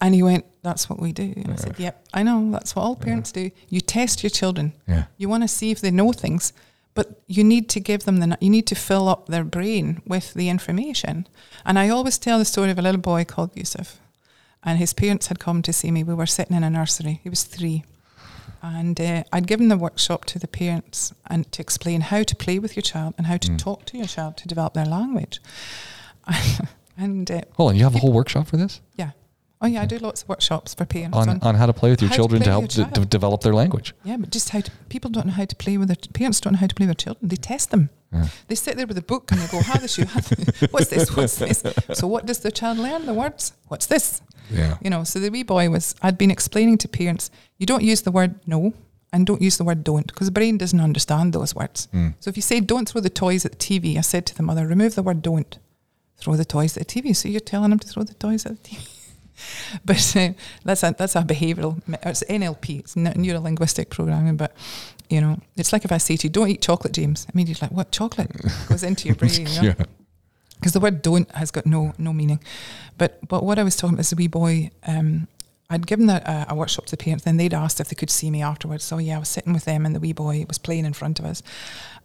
And 0.00 0.14
he 0.14 0.22
went, 0.22 0.44
that's 0.62 0.90
what 0.90 1.00
we 1.00 1.12
do. 1.12 1.32
And 1.36 1.52
I 1.52 1.56
said, 1.56 1.78
yep, 1.78 2.06
I 2.12 2.22
know, 2.22 2.50
that's 2.50 2.76
what 2.76 2.82
all 2.82 2.96
parents 2.96 3.32
do. 3.32 3.50
You 3.68 3.80
test 3.80 4.22
your 4.22 4.30
children. 4.30 4.74
Yeah. 4.86 5.04
You 5.16 5.28
want 5.28 5.42
to 5.44 5.48
see 5.48 5.70
if 5.70 5.80
they 5.80 5.90
know 5.90 6.12
things, 6.12 6.52
but 6.94 7.22
you 7.26 7.44
need 7.44 7.68
to 7.70 7.80
give 7.80 8.04
them 8.04 8.18
the, 8.18 8.36
you 8.40 8.50
need 8.50 8.66
to 8.66 8.74
fill 8.74 9.08
up 9.08 9.26
their 9.28 9.44
brain 9.44 10.02
with 10.06 10.34
the 10.34 10.50
information. 10.50 11.26
And 11.64 11.78
I 11.78 11.88
always 11.88 12.18
tell 12.18 12.38
the 12.38 12.44
story 12.44 12.70
of 12.70 12.78
a 12.78 12.82
little 12.82 13.00
boy 13.00 13.24
called 13.24 13.56
Yusuf. 13.56 14.00
And 14.64 14.78
his 14.78 14.92
parents 14.92 15.28
had 15.28 15.38
come 15.38 15.62
to 15.62 15.72
see 15.72 15.90
me. 15.90 16.02
We 16.04 16.12
were 16.12 16.26
sitting 16.26 16.56
in 16.56 16.64
a 16.64 16.68
nursery. 16.68 17.20
He 17.22 17.30
was 17.30 17.44
three. 17.44 17.84
And 18.62 19.00
uh, 19.00 19.22
I'd 19.32 19.46
given 19.46 19.68
the 19.68 19.76
workshop 19.76 20.24
to 20.26 20.38
the 20.38 20.48
parents 20.48 21.12
and 21.28 21.50
to 21.52 21.62
explain 21.62 22.00
how 22.00 22.22
to 22.24 22.34
play 22.36 22.58
with 22.58 22.74
your 22.76 22.82
child 22.82 23.14
and 23.16 23.26
how 23.26 23.36
to 23.36 23.56
talk 23.56 23.84
to 23.86 23.96
your 23.96 24.06
child 24.06 24.36
to 24.38 24.48
develop 24.48 24.74
their 24.74 24.84
language. 24.86 25.40
and 26.96 27.30
uh, 27.30 27.42
Hold 27.56 27.70
on, 27.70 27.76
you 27.76 27.84
have 27.84 27.94
a 27.94 27.98
whole 27.98 28.12
workshop 28.12 28.48
for 28.48 28.56
this 28.56 28.80
yeah, 28.96 29.10
oh 29.62 29.66
yeah, 29.66 29.82
I 29.82 29.86
do 29.86 29.98
lots 29.98 30.22
of 30.22 30.28
workshops 30.28 30.74
for 30.74 30.84
parents 30.84 31.16
on 31.16 31.28
on, 31.28 31.38
on 31.42 31.54
how 31.54 31.66
to 31.66 31.72
play 31.72 31.90
with 31.90 32.02
your 32.02 32.08
how 32.08 32.14
to 32.14 32.18
children 32.18 32.42
to 32.42 32.50
help 32.50 32.62
with 32.64 32.76
your 32.76 32.86
de- 32.86 32.94
child. 32.94 33.04
de- 33.06 33.10
develop 33.10 33.40
their 33.42 33.54
language. 33.54 33.94
yeah, 34.04 34.16
but 34.16 34.30
just 34.30 34.50
how 34.50 34.60
to 34.60 34.70
people 34.88 35.10
don't 35.10 35.26
know 35.26 35.32
how 35.32 35.44
to 35.44 35.56
play 35.56 35.78
with 35.78 35.88
their 35.88 35.96
parents 36.12 36.40
don't 36.40 36.54
know 36.54 36.58
how 36.58 36.66
to 36.66 36.74
play 36.74 36.86
with 36.86 36.96
their 36.98 37.04
children. 37.04 37.28
They 37.28 37.36
test 37.36 37.70
them. 37.70 37.90
Yeah. 38.12 38.26
They 38.48 38.54
sit 38.54 38.76
there 38.76 38.86
with 38.86 38.96
a 38.98 39.02
book 39.02 39.30
and 39.32 39.40
they 39.40 39.46
go, 39.48 39.60
"How 39.62 39.78
this 39.78 39.98
you? 39.98 40.04
What's 40.70 40.88
this? 40.88 41.14
What's 41.14 41.36
this?" 41.36 41.62
So 41.92 42.06
what 42.06 42.24
does 42.26 42.40
the 42.40 42.50
child 42.50 42.78
learn? 42.78 43.04
The 43.06 43.12
words. 43.14 43.52
What's 43.68 43.86
this? 43.86 44.22
Yeah. 44.50 44.76
You 44.80 44.90
know, 44.90 45.04
so 45.04 45.18
the 45.18 45.30
wee 45.30 45.42
boy 45.42 45.70
was, 45.70 45.94
I'd 46.02 46.18
been 46.18 46.30
explaining 46.30 46.78
to 46.78 46.88
parents, 46.88 47.30
you 47.58 47.66
don't 47.66 47.82
use 47.82 48.02
the 48.02 48.10
word 48.10 48.34
no 48.46 48.72
and 49.12 49.26
don't 49.26 49.42
use 49.42 49.56
the 49.56 49.64
word 49.64 49.84
don't 49.84 50.06
because 50.06 50.26
the 50.26 50.32
brain 50.32 50.58
doesn't 50.58 50.80
understand 50.80 51.32
those 51.32 51.54
words. 51.54 51.88
Mm. 51.92 52.14
So 52.20 52.28
if 52.28 52.36
you 52.36 52.42
say 52.42 52.60
don't 52.60 52.88
throw 52.88 53.00
the 53.00 53.10
toys 53.10 53.44
at 53.44 53.52
the 53.52 53.58
TV, 53.58 53.96
I 53.96 54.02
said 54.02 54.26
to 54.26 54.34
the 54.34 54.42
mother, 54.42 54.66
remove 54.66 54.94
the 54.94 55.02
word 55.02 55.22
don't, 55.22 55.58
throw 56.16 56.36
the 56.36 56.44
toys 56.44 56.76
at 56.76 56.86
the 56.86 57.00
TV. 57.02 57.14
So 57.14 57.28
you're 57.28 57.40
telling 57.40 57.72
him 57.72 57.78
to 57.78 57.88
throw 57.88 58.02
the 58.02 58.14
toys 58.14 58.44
at 58.46 58.62
the 58.62 58.70
TV. 58.70 58.94
but 59.84 60.16
uh, 60.16 60.32
that's 60.64 60.82
a 60.82 60.94
that's 60.98 61.14
a 61.16 61.22
behavioural, 61.22 61.80
it's 62.02 62.24
NLP, 62.24 62.80
it's 62.80 62.96
neuro 62.96 63.40
linguistic 63.40 63.90
programming. 63.90 64.36
But 64.36 64.54
you 65.08 65.20
know, 65.20 65.40
it's 65.56 65.72
like 65.72 65.84
if 65.84 65.92
I 65.92 65.98
say 65.98 66.16
to 66.16 66.26
you, 66.26 66.30
don't 66.30 66.48
eat 66.48 66.62
chocolate, 66.62 66.92
James. 66.92 67.26
Immediately, 67.32 67.68
like 67.68 67.76
what 67.76 67.92
chocolate 67.92 68.30
goes 68.68 68.82
into 68.82 69.06
your 69.06 69.14
brain? 69.14 69.32
You 69.32 69.44
know? 69.44 69.62
Yeah. 69.62 69.84
Because 70.58 70.72
the 70.72 70.80
word 70.80 71.02
"don't" 71.02 71.30
has 71.32 71.50
got 71.50 71.66
no 71.66 71.92
no 71.98 72.12
meaning. 72.12 72.40
But 72.96 73.26
but 73.28 73.44
what 73.44 73.58
I 73.58 73.62
was 73.62 73.76
talking 73.76 73.94
about 73.94 74.00
is 74.00 74.10
the 74.10 74.16
wee 74.16 74.28
boy. 74.28 74.70
Um, 74.86 75.28
I'd 75.70 75.86
given 75.86 76.08
a, 76.08 76.46
a 76.48 76.54
workshop 76.54 76.86
to 76.86 76.90
the 76.92 76.96
parents, 76.96 77.24
then 77.24 77.36
they'd 77.36 77.52
asked 77.52 77.78
if 77.78 77.88
they 77.88 77.94
could 77.94 78.08
see 78.08 78.30
me 78.30 78.40
afterwards. 78.42 78.84
So 78.84 78.96
yeah, 78.96 79.16
I 79.16 79.18
was 79.18 79.28
sitting 79.28 79.52
with 79.52 79.66
them, 79.66 79.84
and 79.84 79.94
the 79.94 80.00
wee 80.00 80.14
boy 80.14 80.44
was 80.48 80.56
playing 80.58 80.86
in 80.86 80.94
front 80.94 81.18
of 81.18 81.26
us, 81.26 81.42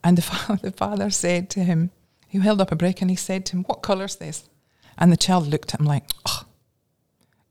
and 0.04 0.18
the 0.18 0.22
fa- 0.30 0.60
the 0.62 0.72
father 0.72 1.10
said 1.10 1.50
to 1.52 1.62
him, 1.64 1.92
he 2.28 2.40
held 2.40 2.60
up 2.60 2.72
a 2.72 2.76
brick 2.76 3.02
and 3.02 3.10
he 3.10 3.16
said 3.16 3.46
to 3.48 3.58
him, 3.58 3.64
"What 3.64 3.82
colour's 3.82 4.18
this?" 4.18 4.50
And 4.98 5.12
the 5.12 5.18
child 5.18 5.48
looked 5.48 5.74
at 5.74 5.80
him 5.80 5.88
like, 5.88 6.04
oh. 6.28 6.44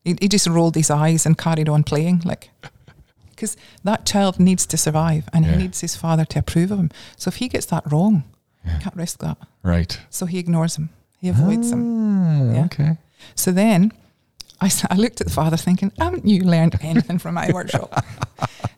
he, 0.05 0.17
he 0.21 0.29
just 0.29 0.47
rolled 0.47 0.77
his 0.77 0.91
eyes 0.91 1.27
and 1.27 1.37
carried 1.37 1.69
on 1.69 1.83
playing, 1.85 2.23
like. 2.25 2.51
Because 3.31 3.57
that 3.83 4.07
child 4.07 4.39
needs 4.39 4.67
to 4.67 4.77
survive 4.77 5.29
and 5.33 5.45
Yeah. 5.45 5.53
he 5.53 5.57
needs 5.63 5.81
his 5.81 5.97
father 5.97 6.25
to 6.27 6.39
approve 6.39 6.71
of 6.71 6.79
him. 6.79 6.91
So 7.17 7.29
if 7.29 7.37
he 7.37 7.49
gets 7.49 7.67
that 7.67 7.91
wrong. 7.91 8.23
Can't 8.81 8.97
risk 8.97 9.19
that. 9.21 9.39
Right. 9.63 10.01
So 10.11 10.27
he 10.27 10.39
ignores 10.39 10.77
him. 10.77 10.91
He 11.19 11.29
avoids 11.29 11.71
him. 11.73 11.83
Ah, 12.51 12.53
Yeah. 12.55 12.65
Okay. 12.67 12.97
So 13.35 13.53
then 13.53 13.93
I, 14.61 14.71
I 14.91 14.97
looked 14.97 15.21
at 15.21 15.27
the 15.27 15.33
father 15.33 15.57
thinking, 15.57 15.93
haven't 15.99 16.27
you 16.27 16.43
learned 16.43 16.77
anything 16.83 17.19
from 17.19 17.35
my 17.35 17.51
workshop? 17.53 18.05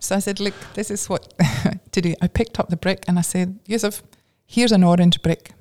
So 0.00 0.16
I 0.16 0.18
said, 0.18 0.40
look, 0.40 0.54
this 0.74 0.90
is 0.90 1.08
what 1.08 1.32
to 1.92 2.00
do. 2.00 2.14
I 2.20 2.26
picked 2.28 2.58
up 2.60 2.68
the 2.68 2.76
brick 2.76 3.04
and 3.08 3.18
I 3.18 3.22
said, 3.22 3.58
Yusuf, 3.66 4.02
here's 4.46 4.72
an 4.72 4.84
orange 4.84 5.22
brick. 5.22 5.52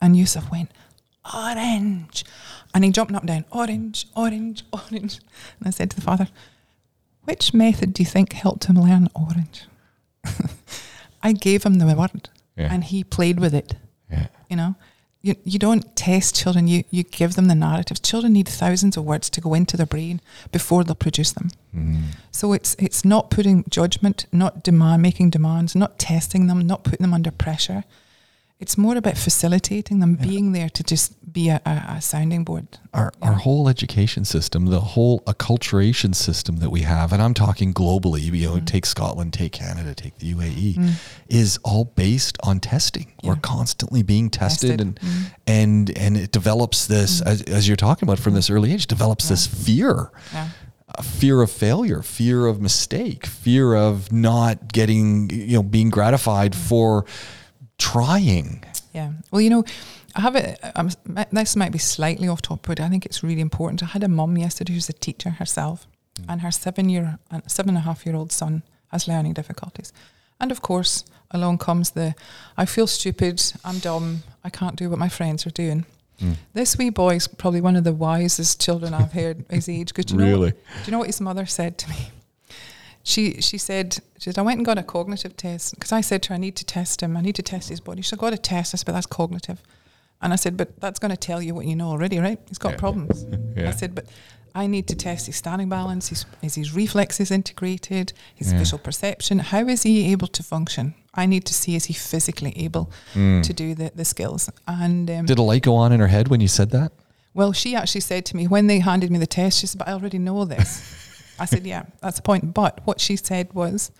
And 0.00 0.16
Yusuf 0.16 0.50
went, 0.50 0.70
orange. 1.34 2.24
And 2.74 2.84
he 2.84 2.90
jumped 2.90 3.14
up 3.14 3.22
and 3.22 3.28
down, 3.28 3.44
orange, 3.50 4.06
orange, 4.14 4.64
orange. 4.72 5.18
And 5.58 5.66
I 5.66 5.70
said 5.70 5.90
to 5.90 5.96
the 5.96 6.02
father, 6.02 6.28
which 7.24 7.54
method 7.54 7.94
do 7.94 8.02
you 8.02 8.06
think 8.06 8.32
helped 8.34 8.64
him 8.66 8.76
learn 8.78 9.08
orange? 9.14 9.64
I 11.22 11.32
gave 11.32 11.64
him 11.64 11.74
the 11.74 11.86
word 11.86 12.28
Yeah. 12.56 12.72
and 12.72 12.84
he 12.84 13.04
played 13.04 13.38
with 13.40 13.54
it 13.54 13.74
yeah. 14.10 14.28
you 14.48 14.56
know 14.56 14.74
you, 15.22 15.34
you 15.44 15.58
don't 15.58 15.96
test 15.96 16.36
children 16.36 16.68
you, 16.68 16.84
you 16.90 17.02
give 17.02 17.34
them 17.34 17.48
the 17.48 17.54
narratives 17.54 18.00
children 18.00 18.32
need 18.32 18.48
thousands 18.48 18.96
of 18.96 19.04
words 19.04 19.28
to 19.30 19.40
go 19.40 19.54
into 19.54 19.76
their 19.76 19.86
brain 19.86 20.20
before 20.52 20.84
they'll 20.84 20.94
produce 20.94 21.32
them 21.32 21.50
Mm. 21.76 22.14
so 22.30 22.54
it's 22.54 22.74
it's 22.78 23.04
not 23.04 23.28
putting 23.30 23.64
judgment 23.68 24.24
not 24.32 24.62
demand 24.64 25.02
making 25.02 25.28
demands 25.30 25.74
not 25.74 25.98
testing 25.98 26.46
them 26.46 26.66
not 26.66 26.84
putting 26.84 27.04
them 27.04 27.12
under 27.12 27.30
pressure 27.30 27.84
it's 28.58 28.78
more 28.78 28.96
about 28.96 29.18
facilitating 29.18 30.00
them 30.00 30.14
being 30.14 30.52
there 30.52 30.70
to 30.70 30.82
just 30.82 31.12
be 31.30 31.50
a, 31.50 31.60
a, 31.66 32.00
sounding 32.00 32.42
board 32.44 32.66
Our, 32.94 33.12
our 33.20 33.34
whole 33.34 33.68
education 33.68 34.24
system, 34.24 34.66
the 34.66 34.80
whole 34.80 35.20
acculturation 35.20 36.14
system 36.14 36.56
that 36.58 36.70
we 36.70 36.80
have, 36.80 37.12
and 37.12 37.20
I'm 37.20 37.34
talking 37.34 37.74
globally, 37.74 38.22
you 38.22 38.48
know, 38.48 38.56
Mm. 38.56 38.66
take 38.66 38.86
Scotland, 38.86 39.34
take 39.34 39.52
Canada, 39.52 39.94
take 39.94 40.18
the 40.18 40.32
UAE, 40.32 40.76
mm. 40.76 40.92
is 41.28 41.58
all 41.62 41.84
based 41.84 42.38
on 42.42 42.60
testing. 42.60 43.12
We're 43.22 43.36
constantly 43.36 44.02
being 44.02 44.30
tested, 44.30 44.78
Tested. 44.78 44.80
and 44.80 45.00
Mm. 45.00 45.32
and 45.46 45.98
and 45.98 46.16
it 46.16 46.32
develops 46.32 46.86
this, 46.86 47.20
mm. 47.20 47.26
as, 47.26 47.42
as 47.42 47.68
you're 47.68 47.76
talking 47.76 48.08
about 48.08 48.18
from 48.18 48.32
mm. 48.32 48.36
this 48.36 48.48
early 48.48 48.72
age, 48.72 48.86
develops 48.86 49.28
this 49.28 49.46
fear. 49.46 50.10
yeah 50.32 50.48
a 50.98 51.02
fear 51.02 51.42
of 51.42 51.50
failure, 51.50 52.00
fear 52.00 52.46
of 52.46 52.60
mistake, 52.60 53.26
fear 53.26 53.74
of 53.74 54.12
not 54.12 54.72
getting, 54.72 55.28
you 55.30 55.56
know, 55.56 55.62
being 55.62 55.90
gratified 55.90 56.54
for 56.54 57.04
trying. 57.78 58.64
Yeah. 58.92 59.12
Well, 59.30 59.40
you 59.40 59.50
know, 59.50 59.64
I 60.14 60.20
have 60.22 60.36
it. 60.36 60.58
This 61.32 61.56
might 61.56 61.72
be 61.72 61.78
slightly 61.78 62.28
off 62.28 62.42
topic, 62.42 62.62
but 62.66 62.80
I 62.80 62.88
think 62.88 63.04
it's 63.04 63.22
really 63.22 63.40
important. 63.42 63.82
I 63.82 63.86
had 63.86 64.02
a 64.02 64.08
mum 64.08 64.36
yesterday 64.38 64.72
who's 64.72 64.88
a 64.88 64.94
teacher 64.94 65.30
herself, 65.30 65.86
and 66.28 66.40
her 66.40 66.50
seven 66.50 66.88
year, 66.88 67.18
uh, 67.30 67.40
seven 67.46 67.70
and 67.70 67.78
a 67.78 67.82
half 67.82 68.06
year 68.06 68.16
old 68.16 68.32
son 68.32 68.62
has 68.88 69.06
learning 69.06 69.34
difficulties. 69.34 69.92
And 70.40 70.50
of 70.50 70.62
course, 70.62 71.04
along 71.30 71.58
comes 71.58 71.90
the, 71.90 72.14
I 72.56 72.64
feel 72.64 72.86
stupid, 72.86 73.42
I'm 73.64 73.78
dumb, 73.80 74.22
I 74.44 74.48
can't 74.50 74.76
do 74.76 74.88
what 74.88 74.98
my 74.98 75.08
friends 75.08 75.46
are 75.46 75.50
doing. 75.50 75.84
This 76.54 76.78
wee 76.78 76.88
boy 76.88 77.16
is 77.16 77.28
probably 77.28 77.60
one 77.60 77.76
of 77.76 77.84
the 77.84 77.92
wisest 77.92 78.58
children 78.58 78.94
I've 78.94 79.12
heard 79.12 79.44
his 79.50 79.68
age. 79.68 79.92
Because 79.94 80.10
you 80.10 80.16
know, 80.18 80.24
Really? 80.30 80.50
do 80.52 80.56
you 80.86 80.92
know 80.92 80.98
what 80.98 81.08
his 81.08 81.20
mother 81.20 81.44
said 81.44 81.76
to 81.76 81.90
me? 81.90 81.96
She 83.12 83.40
she 83.40 83.56
said, 83.58 83.98
she 84.18 84.24
said, 84.30 84.38
I 84.38 84.42
went 84.42 84.58
and 84.58 84.66
got 84.66 84.78
a 84.78 84.82
cognitive 84.82 85.36
test 85.36 85.74
because 85.76 85.92
I 85.92 86.00
said 86.00 86.22
to 86.24 86.28
her, 86.30 86.34
I 86.34 86.38
need 86.38 86.56
to 86.56 86.64
test 86.64 87.02
him. 87.02 87.16
I 87.16 87.20
need 87.20 87.36
to 87.36 87.42
test 87.42 87.68
his 87.68 87.80
body. 87.80 88.02
She 88.02 88.08
said, 88.08 88.18
I 88.18 88.22
got 88.26 88.32
a 88.34 88.38
test. 88.38 88.74
I 88.74 88.76
said, 88.78 88.86
but 88.86 88.92
that's 88.96 89.06
cognitive. 89.06 89.62
And 90.20 90.32
I 90.32 90.36
said, 90.36 90.56
but 90.56 90.68
that's 90.80 90.98
going 90.98 91.12
to 91.12 91.16
tell 91.16 91.40
you 91.40 91.54
what 91.54 91.66
you 91.66 91.76
know 91.76 91.88
already, 91.90 92.18
right? 92.18 92.40
He's 92.48 92.58
got 92.58 92.72
Yeah. 92.72 92.78
problems. 92.84 93.24
Yeah. 93.56 93.68
I 93.68 93.72
said, 93.72 93.94
but 93.94 94.06
I 94.56 94.66
need 94.66 94.86
to 94.88 94.96
test 94.96 95.26
his 95.26 95.36
standing 95.36 95.68
balance. 95.68 96.08
His, 96.08 96.24
is 96.42 96.54
his 96.56 96.74
reflexes 96.74 97.30
integrated? 97.30 98.12
His 98.34 98.50
Yeah. 98.52 98.58
visual 98.58 98.80
perception? 98.82 99.38
How 99.38 99.68
is 99.68 99.82
he 99.84 100.10
able 100.12 100.26
to 100.28 100.42
function? 100.42 100.94
I 101.14 101.26
need 101.26 101.44
to 101.46 101.54
see 101.54 101.76
is 101.76 101.84
he 101.84 101.92
physically 101.94 102.52
able 102.66 102.90
Mm. 103.14 103.42
to 103.44 103.52
do 103.52 103.74
the, 103.76 103.92
the 103.94 104.04
skills? 104.04 104.50
And 104.66 105.08
um, 105.10 105.26
Did 105.26 105.38
a 105.38 105.42
light 105.42 105.62
go 105.62 105.76
on 105.76 105.92
in 105.92 106.00
her 106.00 106.08
head 106.08 106.26
when 106.28 106.40
you 106.40 106.48
said 106.48 106.70
that? 106.70 106.90
Well, 107.34 107.52
she 107.52 107.76
actually 107.76 108.00
said 108.00 108.24
to 108.26 108.36
me 108.36 108.46
when 108.48 108.66
they 108.66 108.80
handed 108.80 109.10
me 109.10 109.18
the 109.18 109.26
test, 109.40 109.58
she 109.60 109.66
said, 109.68 109.78
But 109.78 109.88
I 109.88 109.92
already 109.92 110.18
know 110.18 110.44
this. 110.44 110.82
I 111.38 111.44
said, 111.44 111.66
Yeah, 111.66 111.84
that's 112.00 112.16
the 112.16 112.22
point. 112.22 112.54
But 112.54 112.80
what 112.84 113.00
she 113.00 113.16
said 113.16 113.52
was, 113.52 113.90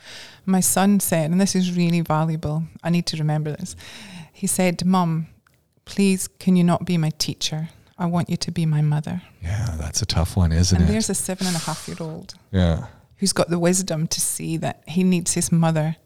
My 0.45 0.61
son 0.61 1.01
said, 1.01 1.31
and 1.31 1.41
this 1.41 1.55
is 1.55 1.77
really 1.77 2.01
valuable, 2.01 2.65
I 2.83 2.91
need 2.91 3.07
to 3.07 3.17
remember 3.17 3.51
this. 3.57 3.77
He 4.33 4.47
said, 4.47 4.85
Mum, 4.85 5.29
please, 5.85 6.29
can 6.29 6.57
you 6.57 6.65
not 6.65 6.85
be 6.85 6.97
my 6.99 7.11
teacher? 7.19 7.69
I 7.99 8.07
want 8.07 8.29
you 8.29 8.37
to 8.37 8.51
be 8.51 8.67
my 8.67 8.83
mother. 8.83 9.23
Yeah, 9.43 9.75
that's 9.79 10.03
a 10.03 10.07
tough 10.07 10.37
one, 10.37 10.53
isn't 10.53 10.79
and 10.81 10.89
it? 10.89 10.93
there's 10.93 11.09
a 11.09 11.15
seven 11.15 11.47
and 11.47 11.57
a 11.57 11.61
half 11.61 11.89
year 11.89 11.97
old 12.01 12.35
yeah. 12.51 12.87
who's 13.17 13.33
got 13.33 13.49
the 13.49 13.59
wisdom 13.59 14.07
to 14.09 14.21
see 14.21 14.59
that 14.59 14.83
he 14.87 15.03
needs 15.03 15.33
his 15.33 15.51
mother 15.51 15.97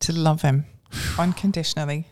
to 0.00 0.12
love 0.12 0.42
him 0.42 0.66
unconditionally. 1.18 2.06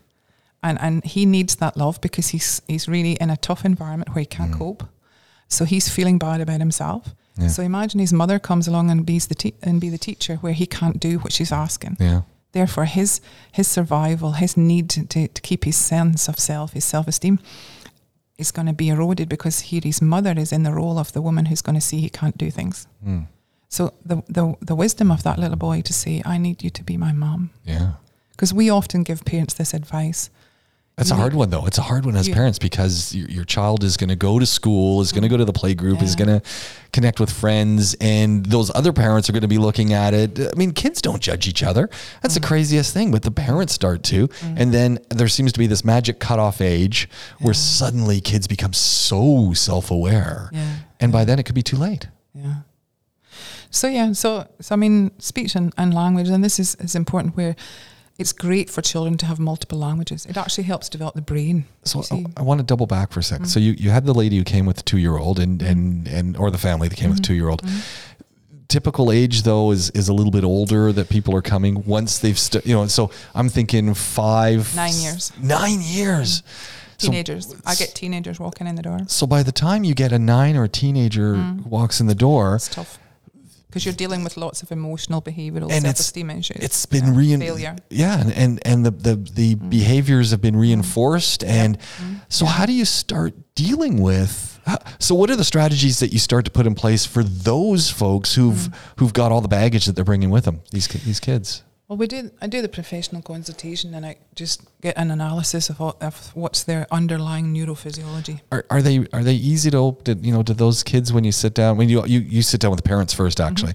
And 0.60 0.76
and 0.80 1.04
he 1.04 1.24
needs 1.24 1.54
that 1.56 1.76
love 1.76 2.00
because 2.00 2.28
he's 2.30 2.60
he's 2.66 2.88
really 2.88 3.12
in 3.20 3.30
a 3.30 3.36
tough 3.36 3.64
environment 3.64 4.08
where 4.14 4.20
he 4.20 4.26
can't 4.26 4.50
Mm. 4.50 4.58
cope. 4.58 4.84
So 5.48 5.64
he's 5.64 5.88
feeling 5.88 6.18
bad 6.18 6.40
about 6.40 6.60
himself. 6.60 7.14
Yeah. 7.36 7.48
So 7.48 7.62
imagine 7.62 8.00
his 8.00 8.12
mother 8.12 8.38
comes 8.38 8.68
along 8.68 8.90
and 8.90 9.06
be 9.06 9.18
the 9.18 9.34
te- 9.34 9.54
and 9.62 9.80
be 9.80 9.88
the 9.90 9.98
teacher 9.98 10.36
where 10.36 10.52
he 10.52 10.66
can't 10.66 11.00
do 11.00 11.18
what 11.18 11.32
she's 11.32 11.52
asking. 11.52 11.96
Yeah. 12.00 12.22
Therefore, 12.52 12.84
his 12.86 13.20
his 13.52 13.68
survival, 13.68 14.32
his 14.32 14.56
need 14.56 14.88
to, 14.90 15.06
to, 15.06 15.28
to 15.28 15.40
keep 15.42 15.64
his 15.64 15.76
sense 15.76 16.28
of 16.28 16.38
self, 16.38 16.72
his 16.72 16.84
self 16.84 17.06
esteem, 17.08 17.38
is 18.38 18.52
going 18.52 18.66
to 18.66 18.72
be 18.74 18.88
eroded 18.88 19.28
because 19.28 19.60
here 19.60 19.80
his 19.84 20.00
mother 20.02 20.34
is 20.36 20.52
in 20.52 20.62
the 20.62 20.72
role 20.72 20.98
of 20.98 21.12
the 21.12 21.20
woman 21.22 21.46
who's 21.46 21.62
going 21.62 21.74
to 21.80 21.86
see 21.86 22.00
he 22.00 22.08
can't 22.10 22.38
do 22.38 22.50
things. 22.50 22.86
Mm. 23.06 23.26
So 23.68 23.92
the 24.04 24.22
the 24.28 24.54
the 24.66 24.74
wisdom 24.74 25.10
of 25.10 25.22
that 25.22 25.38
little 25.38 25.56
boy 25.58 25.82
to 25.82 25.92
say, 25.92 26.22
"I 26.24 26.38
need 26.38 26.62
you 26.64 26.70
to 26.70 26.82
be 26.84 26.96
my 26.96 27.12
mom," 27.12 27.50
Yeah. 27.64 27.92
because 28.30 28.54
we 28.56 28.70
often 28.70 29.02
give 29.04 29.24
parents 29.24 29.54
this 29.54 29.74
advice. 29.74 30.30
That's 30.98 31.12
a 31.12 31.14
hard 31.14 31.32
one, 31.32 31.50
though. 31.50 31.64
It's 31.64 31.78
a 31.78 31.82
hard 31.82 32.04
one 32.04 32.16
as 32.16 32.28
parents 32.28 32.58
because 32.58 33.14
your, 33.14 33.28
your 33.28 33.44
child 33.44 33.84
is 33.84 33.96
going 33.96 34.08
to 34.08 34.16
go 34.16 34.40
to 34.40 34.46
school, 34.46 35.00
is 35.00 35.12
going 35.12 35.22
to 35.22 35.28
go 35.28 35.36
to 35.36 35.44
the 35.44 35.52
mm-hmm. 35.52 35.60
play 35.60 35.74
group, 35.74 36.02
is 36.02 36.16
going 36.16 36.28
to 36.28 36.42
connect 36.92 37.20
with 37.20 37.30
friends, 37.30 37.94
and 38.00 38.44
those 38.44 38.74
other 38.74 38.92
parents 38.92 39.28
are 39.28 39.32
going 39.32 39.42
to 39.42 39.48
be 39.48 39.58
looking 39.58 39.92
at 39.92 40.12
it. 40.12 40.40
I 40.40 40.56
mean, 40.56 40.72
kids 40.72 41.00
don't 41.00 41.22
judge 41.22 41.46
each 41.46 41.62
other. 41.62 41.88
That's 42.20 42.34
the 42.34 42.40
mm-hmm. 42.40 42.48
craziest 42.48 42.92
thing, 42.92 43.12
but 43.12 43.22
the 43.22 43.30
parents 43.30 43.72
start 43.72 44.02
to. 44.04 44.26
Mm-hmm. 44.26 44.54
And 44.58 44.74
then 44.74 44.98
there 45.10 45.28
seems 45.28 45.52
to 45.52 45.58
be 45.60 45.68
this 45.68 45.84
magic 45.84 46.18
cutoff 46.18 46.60
age 46.60 47.08
where 47.38 47.54
suddenly 47.54 48.20
kids 48.20 48.48
become 48.48 48.72
so 48.72 49.52
self 49.52 49.92
aware. 49.92 50.50
Yeah. 50.52 50.76
And 50.98 51.12
by 51.12 51.24
then 51.24 51.38
it 51.38 51.44
could 51.44 51.54
be 51.54 51.62
too 51.62 51.76
late. 51.76 52.08
Yeah. 52.34 52.54
So 53.70 53.86
yeah, 53.86 54.12
so 54.12 54.48
so 54.60 54.74
I 54.74 54.76
mean, 54.76 55.12
speech 55.18 55.54
and, 55.54 55.72
and 55.76 55.94
language, 55.94 56.28
and 56.28 56.42
this 56.42 56.58
is, 56.58 56.74
is 56.76 56.94
important 56.94 57.36
where 57.36 57.54
it's 58.18 58.32
great 58.32 58.68
for 58.68 58.82
children 58.82 59.16
to 59.18 59.26
have 59.26 59.38
multiple 59.38 59.78
languages. 59.78 60.26
It 60.26 60.36
actually 60.36 60.64
helps 60.64 60.88
develop 60.88 61.14
the 61.14 61.22
brain. 61.22 61.64
So 61.84 62.02
I, 62.10 62.24
I 62.36 62.42
want 62.42 62.58
to 62.58 62.64
double 62.66 62.86
back 62.86 63.12
for 63.12 63.20
a 63.20 63.22
2nd 63.22 63.46
So 63.46 63.60
you, 63.60 63.72
you 63.72 63.90
had 63.90 64.04
the 64.06 64.12
lady 64.14 64.36
who 64.38 64.44
came 64.44 64.66
with 64.66 64.76
the 64.76 64.82
two 64.82 64.98
year 64.98 65.16
old 65.16 65.38
and, 65.38 65.60
Mm-hmm. 65.60 65.70
and, 65.70 66.08
and 66.08 66.36
or 66.36 66.50
the 66.50 66.58
family 66.58 66.88
that 66.88 66.96
came 66.96 67.10
with 67.10 67.18
the 67.18 67.24
two 67.24 67.34
year 67.34 67.48
old. 67.48 67.62
Typical 68.68 69.10
age 69.10 69.44
though 69.44 69.70
is 69.70 69.88
is 69.90 70.08
a 70.10 70.12
little 70.12 70.30
bit 70.30 70.44
older 70.44 70.92
that 70.92 71.08
people 71.08 71.34
are 71.34 71.40
coming 71.40 71.84
once 71.86 72.18
they've 72.18 72.38
st- 72.38 72.66
you 72.66 72.74
know. 72.74 72.86
So 72.86 73.10
I'm 73.34 73.48
thinking 73.48 73.94
five, 73.94 74.76
Nine 74.76 74.92
years. 75.00 75.32
nine 75.40 75.80
years. 75.80 76.42
So- 76.98 77.06
Teenagers. 77.08 77.54
I 77.64 77.74
get 77.76 77.94
teenagers 77.94 78.38
walking 78.38 78.66
in 78.66 78.74
the 78.74 78.82
door. 78.82 78.98
So 79.06 79.26
by 79.26 79.42
the 79.42 79.52
time 79.52 79.84
you 79.84 79.94
get 79.94 80.12
a 80.12 80.18
nine 80.18 80.54
or 80.56 80.64
a 80.64 80.68
teenager 80.68 81.34
Mm. 81.36 81.64
walks 81.66 81.98
in 82.00 82.08
the 82.08 82.14
door, 82.14 82.56
It's 82.56 82.68
tough 82.68 82.98
because 83.68 83.84
you're 83.84 83.94
dealing 83.94 84.24
with 84.24 84.36
lots 84.36 84.62
of 84.62 84.72
emotional, 84.72 85.20
behavioural, 85.22 85.70
And 85.70 85.84
self-esteem 85.84 86.30
issues. 86.30 86.56
it's 86.60 86.86
been 86.86 87.06
Yeah. 87.06 87.16
rein- 87.16 87.40
failure. 87.40 87.76
Yeah, 87.90 88.20
and 88.20 88.32
and, 88.32 88.60
and 88.66 88.86
the 88.86 88.90
the, 88.90 89.16
the 89.16 89.54
mm. 89.56 89.70
behaviors 89.70 90.30
have 90.30 90.40
been 90.40 90.54
mm. 90.56 90.60
reinforced, 90.60 91.44
and 91.44 91.78
mm. 91.78 92.20
so 92.28 92.44
Yeah. 92.44 92.52
how 92.52 92.66
do 92.66 92.72
you 92.72 92.84
start 92.84 93.34
dealing 93.54 94.00
with? 94.02 94.58
So 94.98 95.14
what 95.14 95.30
are 95.30 95.36
the 95.36 95.44
strategies 95.44 95.98
that 96.00 96.12
you 96.12 96.18
start 96.18 96.44
to 96.44 96.50
put 96.50 96.66
in 96.66 96.74
place 96.74 97.06
for 97.06 97.22
those 97.24 97.88
folks 97.90 98.34
who've 98.34 98.68
who've 98.98 99.12
got 99.14 99.32
all 99.32 99.40
the 99.40 99.48
baggage 99.48 99.86
that 99.86 99.96
they're 99.96 100.04
bringing 100.04 100.30
with 100.30 100.44
them? 100.44 100.60
These 100.72 100.88
these 100.88 101.20
kids. 101.20 101.62
Well, 101.88 101.96
we 101.96 102.06
do. 102.06 102.30
I 102.42 102.48
do 102.48 102.60
the 102.60 102.68
professional 102.68 103.22
consultation, 103.22 103.94
and 103.94 104.04
I 104.04 104.16
just 104.34 104.62
get 104.82 104.98
an 104.98 105.10
analysis 105.10 105.70
of, 105.70 105.80
what, 105.80 106.02
of 106.02 106.36
what's 106.36 106.62
their 106.62 106.86
underlying 106.90 107.54
neurophysiology. 107.54 108.42
Are, 108.52 108.66
are 108.68 108.82
they 108.82 109.06
are 109.14 109.24
they 109.24 109.34
easy 109.34 109.70
to, 109.70 109.96
to 110.04 110.14
you 110.14 110.30
know 110.30 110.42
to 110.42 110.52
those 110.52 110.82
kids 110.82 111.14
when 111.14 111.24
you 111.24 111.32
sit 111.32 111.54
down 111.54 111.78
when 111.78 111.88
you 111.88 112.04
you, 112.04 112.20
you 112.20 112.42
sit 112.42 112.60
down 112.60 112.72
with 112.72 112.82
the 112.82 112.88
parents 112.88 113.14
first 113.14 113.38
mm-hmm. 113.38 113.48
actually 113.48 113.72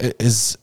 Yes. 0.00 0.12
Is 0.18 0.58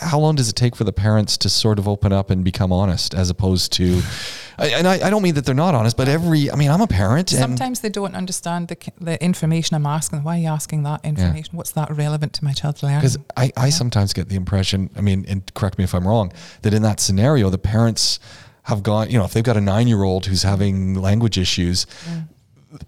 how 0.00 0.18
long 0.18 0.34
does 0.36 0.48
it 0.48 0.54
take 0.54 0.76
for 0.76 0.84
the 0.84 0.92
parents 0.92 1.36
to 1.38 1.48
sort 1.48 1.78
of 1.78 1.88
open 1.88 2.12
up 2.12 2.30
and 2.30 2.44
become 2.44 2.72
honest 2.72 3.14
as 3.14 3.30
opposed 3.30 3.72
to 3.72 4.00
I- 4.58 4.68
and 4.68 4.86
I, 4.88 5.06
I 5.06 5.10
don't 5.10 5.22
mean 5.22 5.34
that 5.34 5.44
they're 5.46 5.54
not 5.54 5.74
honest 5.74 5.96
but 5.96 6.08
every 6.08 6.50
I 6.50 6.56
mean 6.56 6.70
I'm 6.70 6.80
a 6.80 6.86
parent 6.86 7.32
and 7.32 7.40
Sometimes 7.40 7.80
they 7.80 7.88
don't 7.88 8.14
understand 8.14 8.68
the, 8.68 8.76
the 9.00 9.22
information 9.22 9.74
I'm 9.76 9.86
asking. 9.86 10.22
Why 10.22 10.36
are 10.36 10.40
you 10.40 10.48
asking 10.48 10.82
that 10.84 11.04
information? 11.04 11.56
What's 11.56 11.72
that 11.72 11.90
relevant 11.96 12.32
to 12.34 12.44
my 12.44 12.52
child's 12.52 12.82
learning? 12.82 12.98
because 13.00 13.18
I, 13.36 13.52
I 13.56 13.70
sometimes 13.70 14.12
get 14.12 14.28
the 14.28 14.36
impression 14.36 14.90
I 14.96 15.00
mean 15.00 15.24
and 15.28 15.52
correct 15.54 15.78
me 15.78 15.84
if 15.84 15.94
I'm 15.94 16.06
wrong 16.06 16.32
that 16.62 16.72
in 16.74 16.82
that 16.82 17.00
scenario 17.00 17.50
the 17.50 17.58
parents 17.58 18.18
have 18.64 18.82
gone 18.82 19.10
you 19.10 19.18
know 19.18 19.24
if 19.24 19.32
they've 19.32 19.44
got 19.44 19.56
a 19.56 19.60
nine 19.60 19.88
year 19.88 20.02
old 20.02 20.26
who's 20.26 20.42
having 20.42 20.94
language 20.94 21.38
issues 21.38 21.86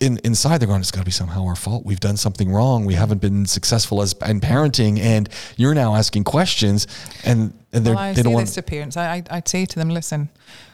in, 0.00 0.18
inside 0.24 0.58
they're 0.58 0.68
going 0.68 0.80
it's 0.80 0.90
got 0.90 1.00
to 1.00 1.04
be 1.06 1.10
somehow 1.10 1.44
our 1.46 1.56
fault 1.56 1.86
we've 1.86 2.00
done 2.00 2.16
something 2.16 2.52
wrong 2.52 2.84
we 2.84 2.94
haven't 2.94 3.20
been 3.20 3.46
successful 3.46 4.02
as 4.02 4.12
in 4.26 4.40
parenting 4.40 4.98
and 5.00 5.28
you're 5.56 5.74
now 5.74 5.94
asking 5.94 6.22
questions 6.24 6.86
and, 7.24 7.52
and 7.72 7.84
they're, 7.86 7.94
Well, 7.94 8.02
I 8.04 8.12
they 8.12 8.16
say 8.16 8.22
don't 8.24 8.32
want 8.34 8.46
this 8.46 8.54
to 8.56 8.62
parents. 8.62 8.96
I, 8.96 9.16
I, 9.16 9.22
I'd 9.30 9.48
say 9.48 9.64
to 9.64 9.78
them, 9.78 9.88
listen, 9.90 10.28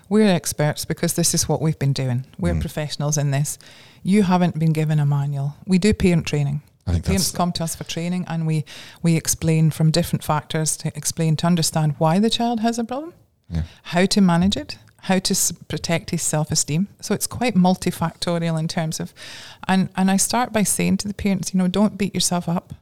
we're 0.09 0.27
experts 0.27 0.85
because 0.85 1.15
this 1.15 1.35
is 1.35 1.49
what 1.49 1.61
we've 1.61 1.79
been 1.79 1.93
doing. 1.93 2.25
We're 2.39 2.55
Mm. 2.55 2.61
professionals 2.61 3.19
in 3.19 3.31
this. 3.33 3.59
You 4.03 4.23
haven't 4.23 4.59
been 4.59 4.73
given 4.73 4.99
a 4.99 5.05
manual. 5.07 5.57
We 5.67 5.79
do 5.79 5.93
parent 5.93 6.27
training. 6.27 6.63
I 6.87 6.93
think 6.93 7.05
Parents 7.05 7.33
come 7.33 7.53
to 7.53 7.65
us 7.65 7.75
for 7.77 7.85
training 7.85 8.25
and 8.29 8.47
we, 8.47 8.65
we 9.03 9.17
explain 9.17 9.71
from 9.71 9.91
different 9.91 10.25
factors 10.25 10.77
to 10.79 10.89
explain 10.97 11.37
to 11.37 11.47
understand 11.47 11.95
why 11.99 12.19
the 12.19 12.31
child 12.31 12.61
has 12.61 12.79
a 12.79 12.85
problem, 12.85 13.13
Yeah. 13.51 13.63
how 13.83 14.07
to 14.07 14.21
manage 14.21 14.57
it, 14.57 14.79
how 15.07 15.21
to 15.21 15.55
protect 15.69 16.11
his 16.11 16.23
self 16.23 16.51
esteem. 16.51 16.89
So 17.01 17.15
it's 17.15 17.29
quite 17.29 17.55
multifactorial 17.55 18.59
in 18.59 18.67
terms 18.67 18.99
of, 18.99 19.15
and, 19.69 19.89
and 19.97 20.11
I 20.11 20.17
start 20.17 20.53
by 20.53 20.65
saying 20.65 20.97
to 20.99 21.09
the 21.09 21.15
parents, 21.15 21.55
you 21.55 21.59
know, 21.59 21.69
don't 21.69 21.97
beat 21.97 22.15
yourself 22.15 22.49
up. 22.49 22.75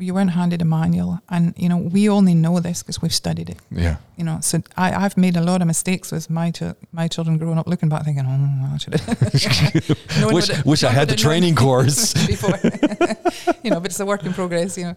You 0.00 0.14
weren't 0.14 0.30
handed 0.30 0.62
a 0.62 0.64
manual, 0.64 1.20
and 1.28 1.54
you 1.56 1.68
know 1.68 1.76
we 1.76 2.08
only 2.08 2.34
know 2.34 2.60
this 2.60 2.82
because 2.82 3.02
we've 3.02 3.14
studied 3.14 3.50
it. 3.50 3.58
Yeah. 3.70 3.96
You 4.16 4.24
know, 4.24 4.38
so 4.40 4.62
I, 4.76 4.92
I've 5.04 5.16
made 5.16 5.36
a 5.36 5.40
lot 5.40 5.62
of 5.62 5.66
mistakes 5.66 6.12
with 6.12 6.28
my 6.28 6.50
ch- 6.50 6.74
my 6.92 7.08
children 7.08 7.38
growing 7.38 7.58
up, 7.58 7.66
looking 7.66 7.88
back, 7.88 8.04
thinking, 8.04 8.26
oh, 8.26 8.74
I 8.74 8.76
should 8.76 8.94
have. 9.00 9.96
No 10.20 10.28
wish, 10.28 10.48
would 10.48 10.64
wish 10.64 10.84
I 10.84 10.90
had 10.90 11.08
the 11.08 11.12
would 11.12 11.20
have 11.20 11.26
known 11.26 11.32
training 11.32 11.54
course. 11.64 12.12
Before, 12.26 12.58
you 13.62 13.70
know, 13.70 13.80
but 13.80 13.90
it's 13.90 14.00
a 14.00 14.06
work 14.06 14.24
in 14.24 14.32
progress, 14.34 14.76
you 14.76 14.84
know. 14.84 14.96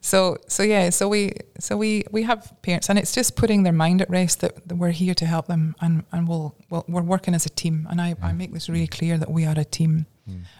So, 0.00 0.38
so 0.48 0.62
yeah, 0.62 0.90
so 0.90 1.08
we, 1.08 1.34
so 1.60 1.76
we, 1.76 2.04
we 2.10 2.22
have 2.24 2.52
parents, 2.62 2.88
and 2.88 2.98
it's 2.98 3.12
just 3.12 3.36
putting 3.36 3.62
their 3.62 3.72
mind 3.72 4.02
at 4.02 4.10
rest 4.10 4.40
that, 4.40 4.66
that 4.68 4.74
we're 4.74 4.90
here 4.90 5.14
to 5.14 5.26
help 5.26 5.46
them, 5.46 5.76
and 5.80 6.04
and 6.10 6.28
we'll, 6.28 6.56
we'll 6.70 6.84
we're 6.88 7.02
working 7.02 7.34
as 7.34 7.46
a 7.46 7.50
team, 7.50 7.86
and 7.90 8.00
I, 8.00 8.16
I 8.22 8.32
mm. 8.32 8.36
make 8.36 8.52
this 8.52 8.68
really 8.68 8.86
clear 8.88 9.18
that 9.18 9.30
we 9.30 9.44
are 9.46 9.54
a 9.56 9.64
team, 9.64 10.06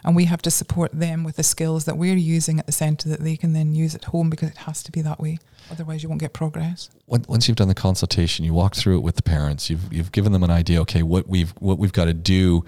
and 0.03 0.15
we 0.15 0.25
have 0.25 0.41
to 0.43 0.51
support 0.51 0.91
them 0.93 1.23
with 1.23 1.37
the 1.37 1.43
skills 1.43 1.85
that 1.85 1.97
we're 1.97 2.15
using 2.15 2.59
at 2.59 2.65
the 2.65 2.71
centre 2.71 3.09
that 3.09 3.21
they 3.21 3.35
can 3.35 3.53
then 3.53 3.73
use 3.73 3.95
at 3.95 4.05
home 4.05 4.29
because 4.29 4.49
it 4.49 4.57
has 4.57 4.83
to 4.83 4.91
be 4.91 5.01
that 5.01 5.19
way. 5.19 5.39
Otherwise, 5.71 6.03
you 6.03 6.09
won't 6.09 6.21
get 6.21 6.33
progress. 6.33 6.89
When- 7.07 7.25
once 7.27 7.47
you've 7.47 7.57
done 7.57 7.67
the 7.67 7.75
consultation, 7.75 8.45
you 8.45 8.53
walk 8.53 8.75
through 8.75 8.97
it 8.97 9.01
with 9.01 9.15
the 9.15 9.23
parents. 9.23 9.69
You've 9.69 9.91
you've 9.91 10.11
given 10.11 10.31
them 10.31 10.43
an 10.43 10.51
idea. 10.51 10.81
Okay, 10.81 11.03
what 11.03 11.27
we've 11.27 11.51
what 11.59 11.79
we've 11.79 11.93
got 11.93 12.05
to 12.05 12.13
do 12.13 12.63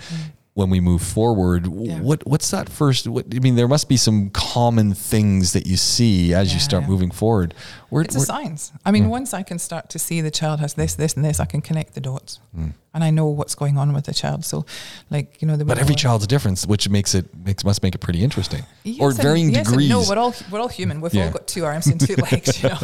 when 0.58 0.72
we 0.72 0.80
move 0.80 1.04
forward. 1.04 1.66
Mm. 1.66 1.86
Yeah. 1.86 2.00
What 2.00 2.26
what's 2.26 2.50
that 2.50 2.68
first? 2.68 3.08
What, 3.08 3.26
I 3.32 3.38
mean, 3.38 3.56
there 3.56 3.68
must 3.68 3.88
be 3.88 3.96
some 3.96 4.32
common 4.32 4.96
things 4.96 5.54
that 5.54 5.68
you 5.68 5.78
see 5.78 6.34
as 6.34 6.52
you 6.52 6.60
start 6.60 6.84
yeah. 6.84 6.90
moving 6.90 7.12
forward. 7.12 7.54
Where, 7.90 8.04
It's 8.04 8.16
a 8.16 8.20
science. 8.20 8.72
I 8.86 8.92
mean, 8.92 9.04
Yeah. 9.04 9.10
once 9.10 9.34
I 9.34 9.44
can 9.44 9.60
start 9.60 9.90
to 9.92 10.00
see 10.00 10.20
the 10.22 10.32
child 10.32 10.60
has 10.60 10.74
this, 10.74 10.96
this, 10.96 11.14
and 11.16 11.24
this, 11.24 11.40
I 11.40 11.46
can 11.46 11.62
connect 11.62 11.94
the 11.94 12.02
dots, 12.02 12.40
Mm. 12.58 12.74
and 12.94 13.04
I 13.04 13.12
know 13.12 13.28
what's 13.28 13.56
going 13.56 13.78
on 13.78 13.94
with 13.94 14.04
the 14.06 14.14
child. 14.14 14.44
So, 14.44 14.66
like 15.10 15.42
you 15.42 15.48
know, 15.48 15.56
the 15.56 15.64
but 15.64 15.78
every 15.78 15.96
child's 15.96 16.28
different, 16.28 16.62
which 16.64 16.90
makes 16.90 17.16
it 17.16 17.26
makes 17.46 17.64
must 17.64 17.82
make 17.84 17.96
it 17.96 18.00
pretty 18.00 18.24
interesting, 18.24 18.62
or 18.62 18.66
Yes 18.84 19.02
and- 19.02 19.24
varying 19.24 19.50
yes 19.50 19.58
and 19.60 19.68
degrees. 19.68 19.90
No, 19.90 20.04
we're 20.08 20.18
all 20.18 20.34
we're 20.52 20.60
all 20.60 20.68
human. 20.68 21.00
We've 21.00 21.14
Yeah. 21.14 21.26
all 21.28 21.32
got 21.32 21.48
two 21.48 21.64
arms 21.64 21.88
and 21.88 22.00
two 22.00 22.16
legs, 22.32 22.62
you 22.62 22.70
know. 22.70 22.80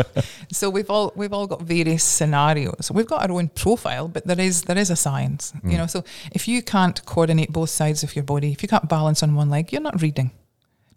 So 0.51 0.69
we've 0.69 0.89
all 0.89 1.11
we've 1.17 1.33
all 1.33 1.47
got 1.47 1.61
various 1.63 2.03
scenarios. 2.03 2.89
We've 2.91 3.07
got 3.07 3.29
our 3.29 3.35
own 3.37 3.49
profile, 3.49 4.07
but 4.07 4.25
there 4.25 4.39
is 4.39 4.63
there 4.63 4.77
is 4.77 4.89
a 4.89 4.95
science, 4.95 5.51
Mm. 5.65 5.71
you 5.71 5.77
know. 5.79 5.87
So 5.87 6.03
if 6.31 6.47
you 6.47 6.61
can't 6.61 7.03
coordinate 7.05 7.51
both 7.51 7.69
sides 7.71 8.03
of 8.03 8.15
your 8.15 8.23
body, 8.23 8.51
if 8.53 8.63
you 8.63 8.69
can't 8.69 8.87
balance 8.87 9.21
on 9.21 9.35
one 9.35 9.49
leg, 9.49 9.71
you're 9.73 9.81
not 9.81 10.01
reading. 10.01 10.31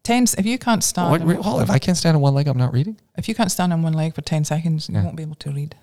Tense. 0.06 0.34
If 0.34 0.46
you 0.46 0.58
can't 0.58 0.84
stand, 0.84 1.10
What- 1.10 1.20
on- 1.22 1.42
well, 1.44 1.60
if 1.60 1.70
I 1.70 1.78
can't 1.78 1.96
stand 1.96 2.14
on 2.16 2.22
one 2.22 2.34
leg, 2.34 2.46
I'm 2.48 2.58
not 2.58 2.72
reading. 2.72 2.96
if 3.18 3.28
you 3.28 3.34
can't 3.34 3.50
stand 3.50 3.72
on 3.72 3.82
one 3.82 3.92
leg 3.92 4.14
for 4.14 4.22
ten 4.22 4.44
seconds, 4.44 4.88
you 4.88 4.94
won't 5.06 5.16
be 5.16 5.22
able 5.22 5.34
to 5.46 5.50
read. 5.50 5.74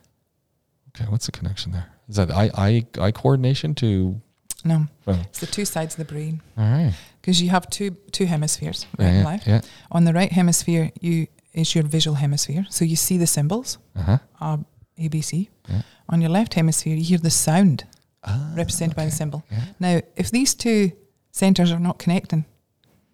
Okay, 0.90 1.06
what's 1.12 1.26
the 1.26 1.32
connection 1.32 1.72
there? 1.72 1.88
Is 2.10 2.16
that 2.16 2.32
eye 2.32 2.50
eye 2.66 2.86
eye 3.00 3.12
coordination 3.12 3.74
to? 3.76 4.22
No, 4.66 4.88
Well, 5.06 5.20
it's 5.30 5.40
the 5.40 5.46
two 5.58 5.66
sides 5.66 5.96
of 5.96 5.98
the 6.08 6.14
brain. 6.14 6.42
all 6.58 6.64
right. 6.64 6.94
because 7.22 7.42
you 7.44 7.50
have 7.50 7.66
two 7.70 7.90
two 8.12 8.26
hemispheres, 8.26 8.86
right 8.98 9.06
Yeah, 9.06 9.28
and 9.30 9.42
yeah, 9.48 9.54
yeah. 9.56 9.62
On 9.92 10.06
the 10.06 10.14
right 10.14 10.32
hemisphere, 10.32 10.92
you 11.02 11.28
is 11.54 11.74
your 11.76 11.84
visual 11.84 12.16
hemisphere, 12.16 12.66
so 12.70 12.86
you 12.86 12.96
see 12.96 13.18
the 13.18 13.28
symbols, 13.28 13.78
Uh 13.96 14.02
huh. 14.10 14.18
uh, 14.42 14.58
A, 14.98 15.08
B, 15.10 15.22
C. 15.22 15.50
Yeah. 15.70 15.82
On 16.10 16.22
your 16.22 16.32
left 16.32 16.54
hemisphere, 16.54 16.96
you 16.96 17.04
hear 17.04 17.18
the 17.20 17.30
sound 17.30 17.84
Ah, 18.26 18.54
represented 18.56 18.96
by 18.96 19.06
the 19.06 19.12
symbol. 19.12 19.44
Yeah. 19.52 19.64
Now, 19.80 20.02
if 20.16 20.32
these 20.32 20.54
two 20.56 20.92
centers 21.32 21.72
are 21.74 21.80
not 21.80 21.98
connecting, 22.00 22.46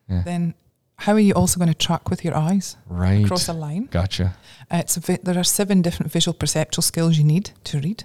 Yeah. 0.07 0.21
then 0.23 0.53
how 1.03 1.13
are 1.13 1.19
you 1.19 1.33
also 1.33 1.57
going 1.59 1.71
to 1.73 1.85
track 1.87 2.09
with 2.09 2.23
your 2.25 2.35
eyes 2.35 2.75
Right. 2.87 3.23
across 3.25 3.47
a 3.49 3.53
line? 3.53 3.87
Gotcha. 3.91 4.35
Uh, 4.71 4.77
it's 4.77 4.97
a 4.97 4.99
vi- 4.99 5.19
there 5.23 5.37
are 5.37 5.43
seven 5.43 5.81
different 5.81 6.11
visual 6.11 6.33
perceptual 6.33 6.81
skills 6.83 7.17
you 7.17 7.23
need 7.23 7.51
to 7.65 7.79
read, 7.79 8.03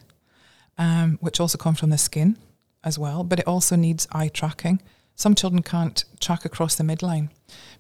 um, 0.79 1.19
which 1.21 1.41
also 1.41 1.59
come 1.59 1.75
from 1.75 1.91
the 1.91 1.99
skin 1.99 2.37
as 2.83 2.99
well. 2.99 3.25
But 3.25 3.39
it 3.41 3.47
also 3.47 3.77
needs 3.77 4.07
eye 4.13 4.29
tracking. 4.29 4.81
Some 5.17 5.35
children 5.35 5.63
can't 5.63 6.05
track 6.21 6.45
across 6.45 6.75
the 6.75 6.83
midline 6.85 7.29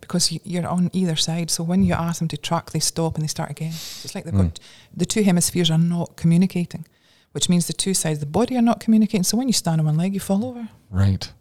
because 0.00 0.30
you, 0.30 0.38
you're 0.44 0.66
on 0.68 0.90
either 0.92 1.16
side. 1.16 1.50
So 1.50 1.64
when 1.64 1.82
you 1.82 1.92
ask 1.94 2.18
them 2.20 2.28
to 2.28 2.36
track, 2.36 2.70
they 2.70 2.78
stop 2.80 3.14
and 3.16 3.24
they 3.24 3.28
start 3.28 3.50
again. 3.50 3.72
So 3.72 4.06
it's 4.06 4.14
like 4.14 4.24
they've 4.24 4.34
got 4.34 4.60
the 4.96 5.04
two 5.06 5.24
hemispheres 5.24 5.70
are 5.70 5.78
not 5.78 6.16
communicating, 6.16 6.86
which 7.32 7.48
means 7.48 7.66
the 7.66 7.72
two 7.72 7.92
sides 7.94 8.18
of 8.18 8.20
the 8.20 8.26
body 8.26 8.56
are 8.56 8.62
not 8.62 8.78
communicating. 8.78 9.24
So 9.24 9.36
when 9.36 9.48
you 9.48 9.52
stand 9.52 9.80
on 9.80 9.86
one 9.86 9.96
leg, 9.96 10.14
you 10.14 10.20
fall 10.20 10.44
over. 10.44 10.68
Right. 10.90 11.32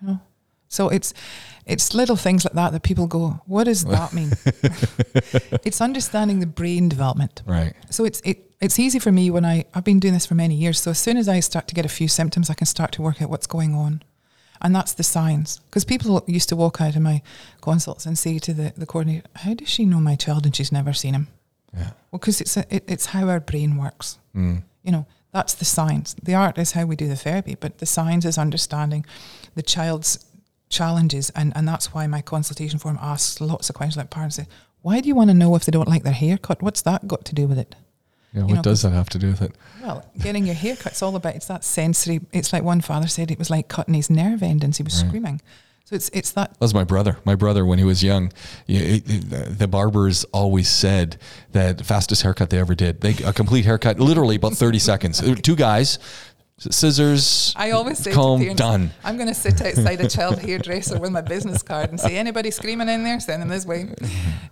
You 0.00 0.06
know. 0.08 0.20
So 0.68 0.88
it's 0.88 1.12
it's 1.70 1.94
little 1.94 2.16
things 2.16 2.44
like 2.44 2.54
that 2.54 2.72
that 2.72 2.82
people 2.82 3.06
go, 3.06 3.40
what 3.46 3.64
does 3.64 3.84
that 3.84 4.12
mean? 4.12 4.32
it's 5.64 5.80
understanding 5.80 6.40
the 6.40 6.46
brain 6.46 6.88
development. 6.88 7.42
Right. 7.46 7.74
So 7.90 8.04
it's 8.04 8.20
it 8.24 8.50
it's 8.60 8.78
easy 8.78 8.98
for 8.98 9.12
me 9.12 9.30
when 9.30 9.44
I 9.44 9.64
I've 9.74 9.84
been 9.84 10.00
doing 10.00 10.14
this 10.14 10.26
for 10.26 10.34
many 10.34 10.54
years. 10.54 10.80
So 10.80 10.90
as 10.90 10.98
soon 10.98 11.16
as 11.16 11.28
I 11.28 11.40
start 11.40 11.68
to 11.68 11.74
get 11.74 11.86
a 11.86 11.88
few 11.88 12.08
symptoms, 12.08 12.50
I 12.50 12.54
can 12.54 12.66
start 12.66 12.92
to 12.92 13.02
work 13.02 13.22
out 13.22 13.30
what's 13.30 13.46
going 13.46 13.74
on, 13.74 14.02
and 14.60 14.74
that's 14.74 14.92
the 14.92 15.02
signs. 15.02 15.60
Because 15.66 15.84
people 15.84 16.24
used 16.26 16.48
to 16.48 16.56
walk 16.56 16.80
out 16.80 16.96
of 16.96 17.02
my 17.02 17.22
consults 17.60 18.04
and 18.04 18.18
say 18.18 18.38
to 18.38 18.52
the 18.52 18.72
the 18.76 18.86
coordinator, 18.86 19.28
"How 19.36 19.54
does 19.54 19.68
she 19.68 19.84
know 19.84 20.00
my 20.00 20.16
child 20.16 20.46
and 20.46 20.54
she's 20.54 20.72
never 20.72 20.92
seen 20.92 21.14
him?" 21.14 21.28
Yeah. 21.72 21.90
Well, 22.10 22.18
because 22.18 22.40
it's 22.40 22.56
a, 22.56 22.64
it, 22.74 22.84
it's 22.88 23.06
how 23.06 23.28
our 23.28 23.40
brain 23.40 23.76
works. 23.76 24.18
Mm. 24.34 24.62
You 24.82 24.92
know, 24.92 25.06
that's 25.32 25.54
the 25.54 25.64
science. 25.64 26.14
The 26.22 26.34
art 26.34 26.58
is 26.58 26.72
how 26.72 26.84
we 26.84 26.96
do 26.96 27.06
the 27.06 27.16
therapy, 27.16 27.54
but 27.54 27.78
the 27.78 27.86
science 27.86 28.24
is 28.24 28.38
understanding 28.38 29.06
the 29.54 29.62
child's 29.62 30.24
challenges, 30.70 31.28
and 31.36 31.52
and 31.54 31.68
that's 31.68 31.92
why 31.92 32.06
my 32.06 32.22
consultation 32.22 32.78
form 32.78 32.98
asks 33.02 33.40
lots 33.40 33.68
of 33.68 33.74
questions. 33.76 33.98
Like 33.98 34.08
parents 34.10 34.36
say, 34.36 34.46
"Why 34.80 35.00
do 35.00 35.08
you 35.08 35.14
want 35.14 35.28
to 35.28 35.34
know 35.34 35.54
if 35.56 35.64
they 35.66 35.72
don't 35.72 35.88
like 35.88 36.02
their 36.04 36.14
haircut? 36.14 36.62
What's 36.62 36.80
that 36.82 37.06
got 37.06 37.24
to 37.26 37.34
do 37.34 37.46
with 37.46 37.58
it?" 37.58 37.74
Yeah. 38.32 38.42
You 38.42 38.46
What 38.46 38.54
know, 38.56 38.62
does 38.62 38.82
that 38.82 38.92
have 38.92 39.08
to 39.10 39.18
do 39.18 39.26
with 39.26 39.42
it? 39.42 39.52
Well, 39.82 40.06
getting 40.20 40.46
your 40.46 40.54
hair 40.54 40.76
cut, 40.76 40.92
it's 40.92 41.02
all 41.02 41.16
about 41.16 41.34
it's 41.34 41.46
that 41.46 41.64
sensory. 41.64 42.20
It's 42.32 42.52
like 42.52 42.62
one 42.62 42.80
father 42.80 43.08
said 43.08 43.30
it 43.30 43.38
was 43.38 43.50
like 43.50 43.68
cutting 43.68 43.94
his 43.94 44.08
nerve 44.08 44.42
endings. 44.42 44.76
He 44.78 44.84
was 44.84 44.94
Right. 45.02 45.08
screaming. 45.08 45.40
So 45.86 45.96
it's 45.96 46.08
it's 46.12 46.30
that 46.32 46.50
That 46.52 46.60
was 46.60 46.72
my 46.72 46.84
brother. 46.84 47.16
My 47.24 47.34
brother, 47.34 47.66
when 47.66 47.80
he 47.80 47.84
was 47.84 48.00
young, 48.04 48.30
it- 48.68 49.02
it- 49.10 49.58
the 49.58 49.66
barbers 49.66 50.22
always 50.32 50.68
said 50.68 51.16
that 51.50 51.84
fastest 51.84 52.22
haircut 52.22 52.50
they 52.50 52.60
ever 52.60 52.76
did. 52.76 53.00
They 53.00 53.14
a 53.24 53.32
complete 53.32 53.64
haircut, 53.64 53.98
literally 53.98 54.36
about 54.36 54.54
thirty 54.54 54.78
seconds. 54.90 55.20
Two 55.42 55.56
guys, 55.56 55.98
scissors, 56.70 57.52
I 57.56 57.70
always 57.70 57.98
say 57.98 58.12
comb, 58.12 58.40
to 58.40 58.44
parents, 58.44 58.60
done. 58.60 58.90
I'm 59.02 59.16
going 59.16 59.28
to 59.28 59.34
sit 59.34 59.60
outside 59.62 60.00
a 60.00 60.08
child 60.08 60.38
hairdresser 60.38 60.98
with 60.98 61.10
my 61.10 61.20
business 61.22 61.62
card 61.62 61.90
and 61.90 61.98
say, 61.98 62.16
anybody 62.18 62.50
screaming 62.50 62.88
in 62.88 63.02
there, 63.04 63.18
send 63.20 63.42
them 63.42 63.48
this 63.48 63.64
way. 63.66 63.88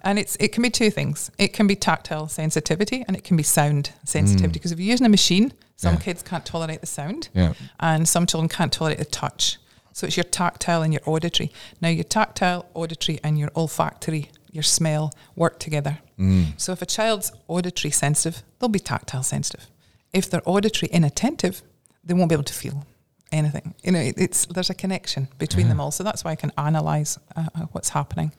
And 0.03 0.19
it's 0.19 0.37
it 0.41 0.53
can 0.53 0.63
be 0.63 0.71
two 0.71 0.91
things. 0.91 1.31
It 1.39 1.53
can 1.53 1.67
be 1.67 1.77
tactile 1.77 2.29
sensitivity 2.29 3.05
and 3.07 3.17
it 3.17 3.25
can 3.25 3.37
be 3.37 3.43
sound 3.43 3.91
sensitivity. 4.05 4.53
Because 4.59 4.73
if 4.73 4.79
you're 4.81 4.91
using 4.91 5.07
a 5.07 5.11
machine, 5.11 5.53
some 5.77 5.95
Yeah. 5.95 6.01
kids 6.01 6.23
can't 6.23 6.45
tolerate 6.47 6.81
the 6.81 6.87
sound 6.87 7.29
Yeah. 7.35 7.53
and 7.79 8.09
some 8.09 8.27
children 8.27 8.49
can't 8.49 8.73
tolerate 8.73 8.99
the 8.99 9.05
touch. 9.05 9.59
So 9.93 10.07
it's 10.07 10.17
your 10.17 10.25
tactile 10.25 10.83
and 10.83 10.93
your 10.93 11.03
auditory. 11.07 11.53
Now 11.81 11.89
your 11.89 12.05
tactile, 12.05 12.67
auditory, 12.75 13.19
and 13.25 13.39
your 13.39 13.51
olfactory, 13.57 14.31
your 14.51 14.63
smell 14.63 15.13
work 15.37 15.59
together. 15.59 15.99
Mm. 16.19 16.53
So 16.57 16.73
if 16.73 16.81
a 16.83 16.87
child's 16.87 17.33
auditory 17.49 17.91
sensitive, 17.91 18.43
they'll 18.59 18.69
be 18.69 18.79
tactile 18.79 19.23
sensitive. 19.25 19.67
If 20.13 20.31
they're 20.31 20.43
auditory 20.49 20.89
inattentive, 20.93 21.63
they 22.09 22.15
won't 22.15 22.29
be 22.29 22.35
able 22.35 22.45
to 22.45 22.55
feel 22.55 22.85
anything. 23.31 23.75
You 23.85 23.93
know, 23.93 24.01
it, 24.01 24.15
it's 24.19 24.47
there's 24.47 24.71
a 24.71 24.75
connection 24.75 25.29
between 25.39 25.67
Yeah. 25.67 25.73
them 25.73 25.81
all. 25.81 25.91
So 25.93 26.03
that's 26.03 26.25
why 26.25 26.33
I 26.33 26.37
can 26.37 26.51
analyze 26.57 27.19
uh, 27.37 27.45
uh, 27.55 27.61
what's 27.73 27.91
happening, 27.91 28.33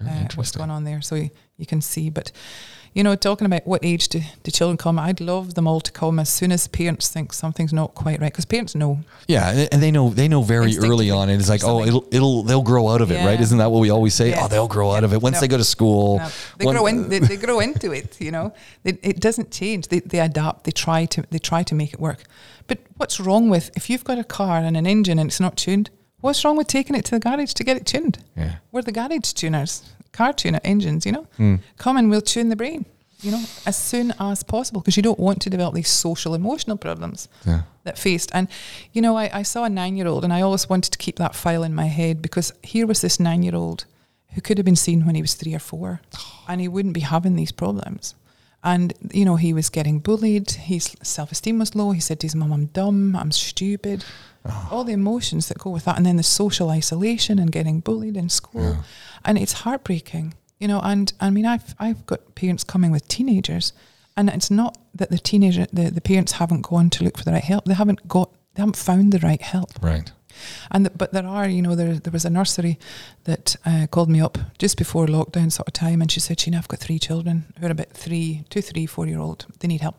uh, 0.00 0.26
what's 0.34 0.50
going 0.52 0.70
on 0.70 0.84
there, 0.84 1.02
so 1.02 1.14
you, 1.14 1.30
you 1.58 1.66
can 1.66 1.80
see. 1.82 2.10
But 2.10 2.32
you 2.92 3.02
know, 3.04 3.14
talking 3.14 3.46
about 3.46 3.66
what 3.66 3.84
age 3.84 4.08
do, 4.08 4.20
do 4.42 4.50
children 4.50 4.76
come, 4.76 4.98
I'd 4.98 5.20
love 5.20 5.54
them 5.54 5.68
all 5.68 5.80
to 5.80 5.92
come 5.92 6.18
as 6.18 6.28
soon 6.28 6.50
as 6.50 6.66
parents 6.66 7.08
think 7.08 7.32
something's 7.32 7.72
not 7.72 7.94
quite 7.94 8.20
right, 8.20 8.32
because 8.32 8.44
parents 8.44 8.74
know. 8.74 9.00
Yeah, 9.28 9.66
and 9.70 9.80
they 9.82 9.90
know 9.90 10.10
they 10.10 10.26
know 10.26 10.42
very 10.42 10.76
early 10.78 11.10
on. 11.10 11.28
And 11.30 11.40
it's 11.40 11.48
like, 11.48 11.62
oh, 11.64 11.84
it'll 11.84 12.04
it'll 12.10 12.42
they'll 12.42 12.62
grow 12.62 12.88
out 12.88 13.00
of 13.00 13.10
it, 13.12 13.24
right? 13.24 13.40
Isn't 13.40 13.58
that 13.58 13.70
what 13.70 13.80
we 13.80 13.90
always 13.90 14.14
say? 14.14 14.30
Yeah. 14.30 14.44
Oh, 14.44 14.48
they'll 14.48 14.68
grow 14.68 14.90
out 14.90 15.04
of 15.04 15.12
it 15.12 15.22
once 15.22 15.34
No. 15.36 15.40
they 15.40 15.48
go 15.48 15.56
to 15.56 15.64
school. 15.64 16.18
No, 16.18 16.28
they 16.58 16.64
One- 16.66 16.74
grow 16.74 16.86
in. 16.86 17.08
They, 17.08 17.18
they 17.20 17.36
grow 17.36 17.60
into 17.60 17.92
it. 17.92 18.20
You 18.20 18.32
know, 18.32 18.52
they, 18.82 18.98
it 19.02 19.20
doesn't 19.20 19.50
change. 19.52 19.88
They, 19.88 20.00
they 20.00 20.18
adapt. 20.20 20.64
They 20.64 20.72
try 20.72 21.06
to. 21.06 21.24
They 21.30 21.38
try 21.38 21.62
to 21.62 21.74
make 21.74 21.92
it 21.92 22.00
work. 22.00 22.24
But 22.66 22.78
what's 22.96 23.20
wrong 23.20 23.48
with 23.50 23.70
if 23.76 23.88
you've 23.88 24.04
got 24.04 24.18
a 24.18 24.24
car 24.24 24.58
and 24.58 24.76
an 24.76 24.86
engine 24.86 25.18
and 25.18 25.28
it's 25.30 25.40
not 25.40 25.56
tuned? 25.56 25.90
What's 26.20 26.44
wrong 26.44 26.56
with 26.58 26.66
taking 26.66 26.94
it 26.96 27.04
to 27.06 27.12
the 27.12 27.18
garage 27.20 27.54
to 27.54 27.64
get 27.64 27.76
it 27.78 27.86
tuned? 27.86 28.22
Yeah. 28.36 28.56
We're 28.72 28.82
the 28.82 28.92
garage 28.92 29.32
tuners, 29.32 29.82
car 30.12 30.32
tuner 30.32 30.60
engines. 30.64 31.04
You 31.06 31.12
know, 31.12 31.26
Hmm. 31.36 31.56
come 31.78 31.96
and 31.96 32.10
we'll 32.10 32.20
tune 32.22 32.48
the 32.48 32.56
brain. 32.56 32.84
You 33.22 33.32
know, 33.32 33.44
as 33.66 33.76
soon 33.76 34.14
as 34.18 34.42
possible 34.42 34.80
because 34.80 34.96
you 34.96 35.02
don't 35.02 35.18
want 35.18 35.42
to 35.42 35.50
develop 35.50 35.74
these 35.74 35.90
social 35.90 36.34
emotional 36.34 36.78
problems 36.78 37.28
Yeah. 37.46 37.62
that 37.84 37.98
faced. 37.98 38.30
And, 38.32 38.48
you 38.94 39.02
know, 39.02 39.14
I, 39.18 39.40
I 39.40 39.42
saw 39.42 39.64
a 39.64 39.68
nine 39.68 39.98
year 39.98 40.06
old 40.08 40.24
and 40.24 40.32
I 40.32 40.40
always 40.40 40.70
wanted 40.70 40.90
to 40.92 40.98
keep 40.98 41.16
that 41.16 41.34
file 41.34 41.62
in 41.62 41.74
my 41.74 41.84
head 41.84 42.22
because 42.22 42.54
here 42.62 42.86
was 42.86 43.02
this 43.02 43.20
nine 43.20 43.42
year 43.42 43.54
old 43.54 43.84
who 44.32 44.40
could 44.40 44.56
have 44.56 44.64
been 44.64 44.74
seen 44.76 45.04
when 45.04 45.16
he 45.16 45.20
was 45.20 45.34
three 45.34 45.54
or 45.54 45.58
four 45.58 46.00
and 46.48 46.62
he 46.62 46.68
wouldn't 46.68 46.94
be 46.94 47.00
having 47.00 47.36
these 47.36 47.52
problems. 47.52 48.14
And, 48.64 48.94
you 49.12 49.26
know, 49.26 49.36
he 49.36 49.52
was 49.52 49.68
getting 49.70 49.98
bullied. 49.98 50.50
His 50.52 50.96
self 51.02 51.30
esteem 51.30 51.58
was 51.58 51.74
low. 51.74 51.90
He 51.92 52.00
said 52.00 52.20
to 52.20 52.26
his 52.26 52.34
mum, 52.34 52.52
I'm 52.52 52.66
dumb, 52.66 53.14
I'm 53.16 53.32
stupid. 53.32 54.02
All 54.70 54.84
the 54.84 54.92
emotions 54.92 55.48
that 55.48 55.58
go 55.58 55.70
with 55.70 55.84
that. 55.84 55.96
And 55.96 56.06
then 56.06 56.16
the 56.16 56.22
social 56.22 56.70
isolation 56.70 57.38
and 57.38 57.52
getting 57.52 57.80
bullied 57.80 58.16
in 58.16 58.28
school. 58.28 58.62
Yeah. 58.62 58.82
And 59.24 59.36
it's 59.36 59.52
heartbreaking, 59.52 60.34
you 60.58 60.68
know. 60.68 60.80
And 60.80 61.12
I 61.20 61.30
mean, 61.30 61.46
I've, 61.46 61.74
I've 61.78 62.06
got 62.06 62.34
parents 62.34 62.64
coming 62.64 62.90
with 62.90 63.06
teenagers 63.08 63.72
and 64.16 64.28
it's 64.28 64.50
not 64.50 64.76
that 64.94 65.10
the 65.10 65.18
teenager, 65.18 65.66
the, 65.72 65.90
the 65.90 66.00
parents 66.00 66.32
haven't 66.32 66.62
gone 66.62 66.90
to 66.90 67.04
look 67.04 67.16
for 67.16 67.24
the 67.24 67.32
right 67.32 67.44
help. 67.44 67.64
They 67.64 67.74
haven't 67.74 68.06
got, 68.08 68.30
they 68.54 68.60
haven't 68.62 68.76
found 68.76 69.12
the 69.12 69.18
right 69.20 69.40
help. 69.40 69.70
Right. 69.80 70.12
And 70.70 70.86
the, 70.86 70.90
but 70.90 71.12
there 71.12 71.26
are, 71.26 71.48
you 71.48 71.62
know, 71.62 71.74
there 71.74 71.94
there 71.94 72.12
was 72.12 72.24
a 72.24 72.30
nursery 72.30 72.78
that 73.24 73.56
uh, 73.66 73.86
called 73.90 74.08
me 74.08 74.20
up 74.20 74.38
just 74.58 74.78
before 74.78 75.06
lockdown 75.06 75.52
sort 75.52 75.68
of 75.68 75.74
time, 75.74 76.00
and 76.00 76.10
she 76.10 76.20
said, 76.20 76.38
"Sheena, 76.38 76.56
I've 76.56 76.68
got 76.68 76.80
three 76.80 76.98
children 76.98 77.52
who 77.58 77.66
are 77.66 77.70
about 77.70 77.90
three, 77.90 78.44
two, 78.48 78.62
three, 78.62 78.86
four 78.86 79.06
year 79.06 79.18
old. 79.18 79.46
They 79.58 79.68
need 79.68 79.80
help." 79.82 79.96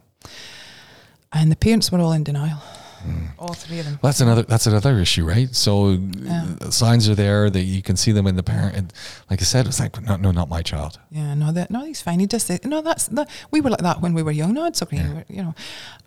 And 1.32 1.52
the 1.52 1.56
parents 1.56 1.92
were 1.92 2.00
all 2.00 2.12
in 2.14 2.24
denial, 2.24 2.62
Mm. 3.06 3.30
all 3.40 3.54
three 3.54 3.80
of 3.80 3.86
them. 3.86 4.00
Well, 4.02 4.10
that's 4.10 4.22
another 4.22 4.44
that's 4.44 4.68
another 4.68 5.00
issue, 5.00 5.26
right? 5.26 5.54
So 5.56 5.92
Yeah. 5.92 6.70
signs 6.70 7.08
are 7.10 7.16
there 7.16 7.50
that 7.50 7.64
you 7.64 7.82
can 7.82 7.96
see 7.98 8.12
them 8.12 8.28
in 8.28 8.36
the 8.36 8.44
parent, 8.44 8.76
and 8.76 8.94
like 9.30 9.42
I 9.42 9.46
said, 9.46 9.66
it's 9.68 9.80
like 9.80 10.02
no, 10.02 10.16
no, 10.18 10.32
not 10.32 10.50
my 10.50 10.62
child. 10.62 11.00
Yeah, 11.12 11.34
no, 11.34 11.52
that 11.52 11.72
no, 11.72 11.86
he's 11.86 12.02
fine. 12.02 12.20
He 12.20 12.28
just 12.28 12.48
said, 12.48 12.66
no, 12.66 12.82
that's 12.82 13.08
that. 13.08 13.30
We 13.52 13.62
were 13.62 13.70
like 13.72 13.82
that 13.82 14.02
when 14.02 14.14
we 14.14 14.24
were 14.24 14.32
young. 14.32 14.54
No, 14.54 14.66
it's 14.66 14.82
okay, 14.84 14.98
Yeah. 14.98 15.24
You 15.30 15.44
know. 15.44 15.56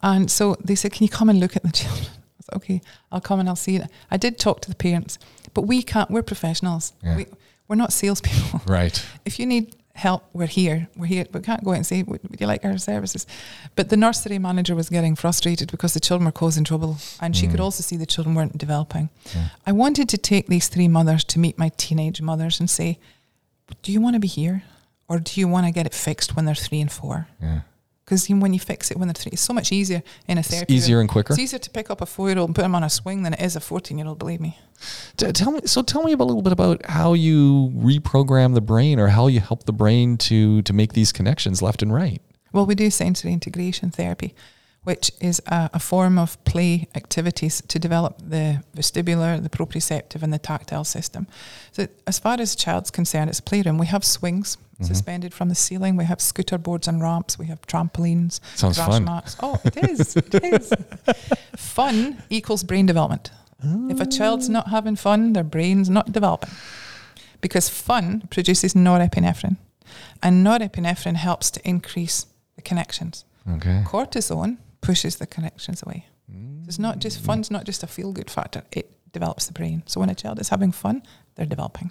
And 0.02 0.30
so 0.30 0.56
they 0.64 0.74
said, 0.74 0.92
"Can 0.92 1.04
you 1.04 1.08
come 1.10 1.28
and 1.30 1.40
look 1.40 1.56
at 1.56 1.62
the 1.62 1.72
children?" 1.80 2.06
I 2.06 2.42
said, 2.42 2.56
"Okay, 2.56 2.80
I'll 3.10 3.20
come 3.20 3.40
and 3.40 3.48
I'll 3.48 3.56
see 3.56 3.76
it." 3.76 3.90
I 4.10 4.16
did 4.16 4.38
talk 4.38 4.60
to 4.62 4.68
the 4.68 4.76
parents, 4.76 5.18
but 5.54 5.62
we 5.62 5.82
can't. 5.82 6.10
We're 6.10 6.22
professionals. 6.22 6.92
Yeah. 7.02 7.16
We, 7.16 7.26
we're 7.68 7.76
not 7.76 7.92
salespeople. 7.92 8.60
Right. 8.66 9.04
if 9.24 9.38
you 9.38 9.46
need 9.46 9.74
help, 9.94 10.24
we're 10.32 10.46
here. 10.46 10.88
We're 10.96 11.06
here. 11.06 11.24
We 11.32 11.40
can't 11.40 11.64
go 11.64 11.70
out 11.70 11.76
and 11.76 11.86
say, 11.86 12.02
would, 12.02 12.20
would 12.28 12.40
you 12.40 12.46
like 12.46 12.64
our 12.64 12.76
services? 12.78 13.26
But 13.76 13.88
the 13.88 13.96
nursery 13.96 14.38
manager 14.38 14.74
was 14.74 14.88
getting 14.90 15.14
frustrated 15.16 15.70
because 15.70 15.94
the 15.94 16.00
children 16.00 16.26
were 16.26 16.32
causing 16.32 16.64
trouble 16.64 16.96
and 17.20 17.36
she 17.36 17.46
could 17.46 17.60
Mm. 17.60 17.64
also 17.64 17.82
see 17.82 17.96
the 17.96 18.06
children 18.06 18.34
weren't 18.34 18.58
developing. 18.58 19.08
Yeah. 19.34 19.48
I 19.66 19.72
wanted 19.72 20.08
to 20.10 20.18
take 20.18 20.48
these 20.48 20.68
three 20.68 20.88
mothers 20.88 21.24
to 21.24 21.38
meet 21.38 21.58
my 21.58 21.70
teenage 21.76 22.20
mothers 22.20 22.60
and 22.60 22.68
say, 22.68 22.98
do 23.82 23.92
you 23.92 24.00
want 24.00 24.14
to 24.14 24.20
be 24.20 24.28
here? 24.28 24.62
Or 25.08 25.18
do 25.18 25.38
you 25.40 25.46
want 25.48 25.66
to 25.66 25.72
get 25.72 25.86
it 25.86 25.94
fixed 25.94 26.34
when 26.34 26.44
they're 26.44 26.54
three 26.54 26.80
and 26.80 26.90
four? 26.90 27.28
Yeah. 27.40 27.60
Because 28.04 28.28
when 28.28 28.52
you 28.52 28.60
fix 28.60 28.90
it 28.90 28.98
when 28.98 29.08
they're 29.08 29.14
three, 29.14 29.30
it's 29.32 29.40
so 29.42 29.54
much 29.54 29.72
easier 29.72 30.02
in 30.28 30.36
a 30.36 30.40
It's 30.40 30.50
therapy. 30.50 30.72
room. 30.74 30.76
easier 30.78 31.00
and 31.00 31.08
quicker. 31.08 31.32
It's 31.32 31.40
easier 31.40 31.58
to 31.58 31.70
pick 31.70 31.90
up 31.90 32.00
a 32.02 32.06
four 32.06 32.28
year 32.28 32.38
old 32.38 32.50
and 32.50 32.54
put 32.54 32.62
them 32.62 32.74
on 32.74 32.84
a 32.84 32.90
swing 32.90 33.22
than 33.22 33.32
it 33.32 33.40
is 33.40 33.56
a 33.56 33.60
14 33.60 33.96
year 33.96 34.06
old, 34.06 34.18
believe 34.18 34.40
me. 34.40 34.58
T- 35.16 35.32
tell 35.32 35.52
me. 35.52 35.60
So 35.64 35.80
tell 35.82 36.02
me 36.02 36.12
a 36.12 36.16
little 36.16 36.42
bit 36.42 36.52
about 36.52 36.84
how 36.86 37.14
you 37.14 37.72
reprogram 37.74 38.52
the 38.54 38.60
brain, 38.60 38.98
or 39.00 39.08
how 39.08 39.28
you 39.28 39.40
help 39.40 39.64
the 39.64 39.72
brain 39.72 40.18
to 40.18 40.60
to 40.62 40.72
make 40.74 40.92
these 40.92 41.12
connections 41.12 41.62
left 41.62 41.82
and 41.82 41.94
right. 41.94 42.20
Well, 42.52 42.66
we 42.66 42.74
do 42.74 42.90
sensory 42.90 43.32
integration 43.32 43.90
therapy, 43.90 44.34
which 44.84 45.10
is 45.20 45.40
a, 45.46 45.70
a 45.74 45.78
form 45.78 46.18
of 46.18 46.36
play 46.44 46.86
activities 46.94 47.62
to 47.68 47.78
develop 47.78 48.18
the 48.18 48.62
vestibular, 48.76 49.42
the 49.42 49.48
proprioceptive, 49.48 50.22
and 50.22 50.32
the 50.32 50.38
tactile 50.38 50.84
system. 50.84 51.26
So, 51.72 51.86
as 52.06 52.18
far 52.18 52.36
as 52.40 52.54
the 52.54 52.60
child's 52.62 52.90
concerned, 52.90 53.30
it's 53.30 53.38
a 53.40 53.42
playroom. 53.42 53.78
We 53.78 53.86
have 53.86 54.04
swings 54.04 54.56
Mhm. 54.80 54.86
suspended 54.86 55.32
from 55.32 55.48
the 55.48 55.54
ceiling. 55.54 55.96
We 55.96 56.04
have 56.04 56.20
scooter 56.20 56.58
boards 56.58 56.88
and 56.88 57.00
ramps. 57.00 57.38
We 57.38 57.46
have 57.46 57.60
trampolines, 57.62 58.40
Sounds 58.56 58.76
fun. 58.76 59.04
mats. 59.04 59.36
Oh, 59.40 59.58
it 59.64 59.76
is. 59.90 60.16
it 60.16 60.34
is. 60.44 60.72
Fun 61.56 62.22
equals 62.30 62.64
brain 62.64 62.86
development. 62.86 63.30
If 63.88 64.00
a 64.00 64.04
child's 64.06 64.48
not 64.48 64.68
having 64.68 64.96
fun, 64.96 65.32
their 65.32 65.44
brain's 65.44 65.88
not 65.88 66.12
developing. 66.12 66.50
Because 67.40 67.68
fun 67.70 68.22
produces 68.28 68.74
norepinephrine. 68.74 69.56
And 70.22 70.44
norepinephrine 70.46 71.16
helps 71.16 71.50
to 71.52 71.60
increase 71.68 72.26
the 72.56 72.62
connections. 72.62 73.24
Okay. 73.56 73.82
Cortisone 73.86 74.58
pushes 74.86 75.16
the 75.16 75.26
connections 75.26 75.82
away. 75.82 76.06
It's 76.68 76.78
not 76.78 76.98
just 77.04 77.18
Mm. 77.20 77.24
fun's 77.26 77.50
not 77.50 77.64
just 77.66 77.82
a 77.82 77.86
feel 77.86 78.12
good 78.12 78.30
factor, 78.30 78.62
it 78.72 78.86
develops 79.12 79.46
the 79.46 79.52
brain. 79.52 79.82
So 79.86 80.00
when 80.00 80.08
a 80.10 80.14
child 80.14 80.38
is 80.40 80.48
having 80.48 80.72
fun, 80.72 81.02
they're 81.34 81.46
developing. 81.46 81.90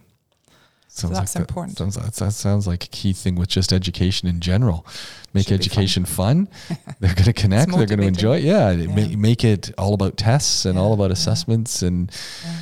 Sounds 0.87 1.13
So 1.13 1.19
that's 1.19 1.35
like 1.35 1.41
important. 1.49 1.77
That, 1.77 1.91
sounds, 1.93 2.17
that 2.19 2.31
sounds 2.33 2.67
like 2.67 2.83
a 2.85 2.87
key 2.87 3.13
thing 3.13 3.35
with 3.35 3.49
just 3.49 3.73
education 3.73 4.27
in 4.27 4.39
general. 4.39 4.85
Make 5.33 5.47
Should 5.47 5.59
education 5.59 6.05
fun. 6.05 6.47
They're 6.99 7.15
going 7.15 7.25
to 7.25 7.33
connect. 7.33 7.71
They're 7.71 7.87
going 7.87 8.01
to 8.01 8.07
enjoy. 8.07 8.37
it. 8.37 8.43
Yeah, 8.43 8.69
Yeah. 8.71 8.93
Make, 8.95 9.17
make 9.17 9.43
it 9.43 9.71
all 9.77 9.93
about 9.95 10.17
tests 10.17 10.65
and 10.65 10.75
Yeah, 10.75 10.81
all 10.83 10.93
about 10.93 11.09
yeah. 11.09 11.13
assessments 11.13 11.81
and 11.81 12.11
Yeah. 12.45 12.59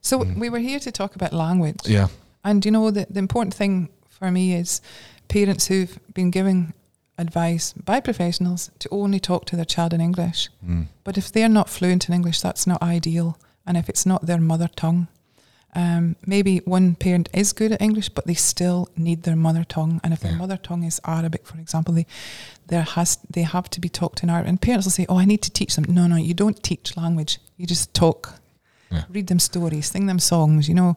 So 0.00 0.20
Mm. 0.20 0.38
we 0.40 0.48
were 0.50 0.58
here 0.60 0.80
to 0.80 0.90
talk 0.90 1.14
about 1.16 1.32
language. 1.32 1.80
yeah. 1.86 2.08
And 2.44 2.64
you 2.64 2.70
know, 2.70 2.90
the, 2.90 3.06
the 3.10 3.18
important 3.18 3.54
thing 3.54 3.88
for 4.08 4.30
me 4.30 4.54
is 4.54 4.80
parents 5.28 5.66
who've 5.68 5.98
been 6.14 6.30
giving 6.30 6.72
advice 7.18 7.72
by 7.72 8.00
professionals 8.00 8.70
to 8.78 8.88
only 8.90 9.20
talk 9.20 9.44
to 9.46 9.56
their 9.56 9.64
child 9.64 9.92
in 9.92 10.00
English. 10.00 10.48
Mm. 10.66 10.86
But 11.04 11.16
if 11.18 11.30
they're 11.30 11.48
not 11.48 11.68
fluent 11.68 12.08
in 12.08 12.14
English, 12.14 12.40
that's 12.40 12.66
not 12.66 12.82
ideal. 12.82 13.38
And 13.66 13.76
if 13.76 13.88
it's 13.88 14.04
not 14.04 14.26
their 14.26 14.40
mother 14.40 14.68
tongue, 14.76 15.06
um, 15.76 16.16
maybe 16.26 16.58
one 16.58 16.94
parent 16.94 17.28
is 17.32 17.52
good 17.52 17.72
at 17.72 17.82
English, 17.82 18.08
but 18.10 18.26
they 18.26 18.34
still 18.34 18.88
need 18.96 19.22
their 19.24 19.36
mother 19.36 19.64
tongue. 19.64 20.00
And 20.04 20.12
if 20.12 20.20
their 20.20 20.36
mother 20.36 20.56
tongue 20.56 20.84
is 20.84 21.00
Arabic, 21.04 21.46
for 21.46 21.58
example, 21.58 21.94
they 21.94 22.06
there 22.68 22.82
has 22.82 23.18
they 23.28 23.42
have 23.42 23.68
to 23.70 23.80
be 23.80 23.88
talked 23.88 24.22
in 24.22 24.30
Arabic. 24.30 24.48
And 24.50 24.60
parents 24.60 24.86
will 24.86 24.92
say, 24.92 25.06
"Oh, 25.08 25.18
I 25.18 25.24
need 25.24 25.42
to 25.42 25.50
teach 25.50 25.74
them." 25.74 25.84
No, 25.88 26.06
no, 26.06 26.16
you 26.16 26.34
don't 26.34 26.62
teach 26.62 26.96
language. 26.96 27.38
You 27.56 27.66
just 27.66 27.92
talk, 27.92 28.40
Yeah. 28.90 29.04
read 29.10 29.26
them 29.26 29.40
stories, 29.40 29.86
sing 29.90 30.06
them 30.06 30.18
songs. 30.20 30.68
You 30.68 30.74
know, 30.74 30.96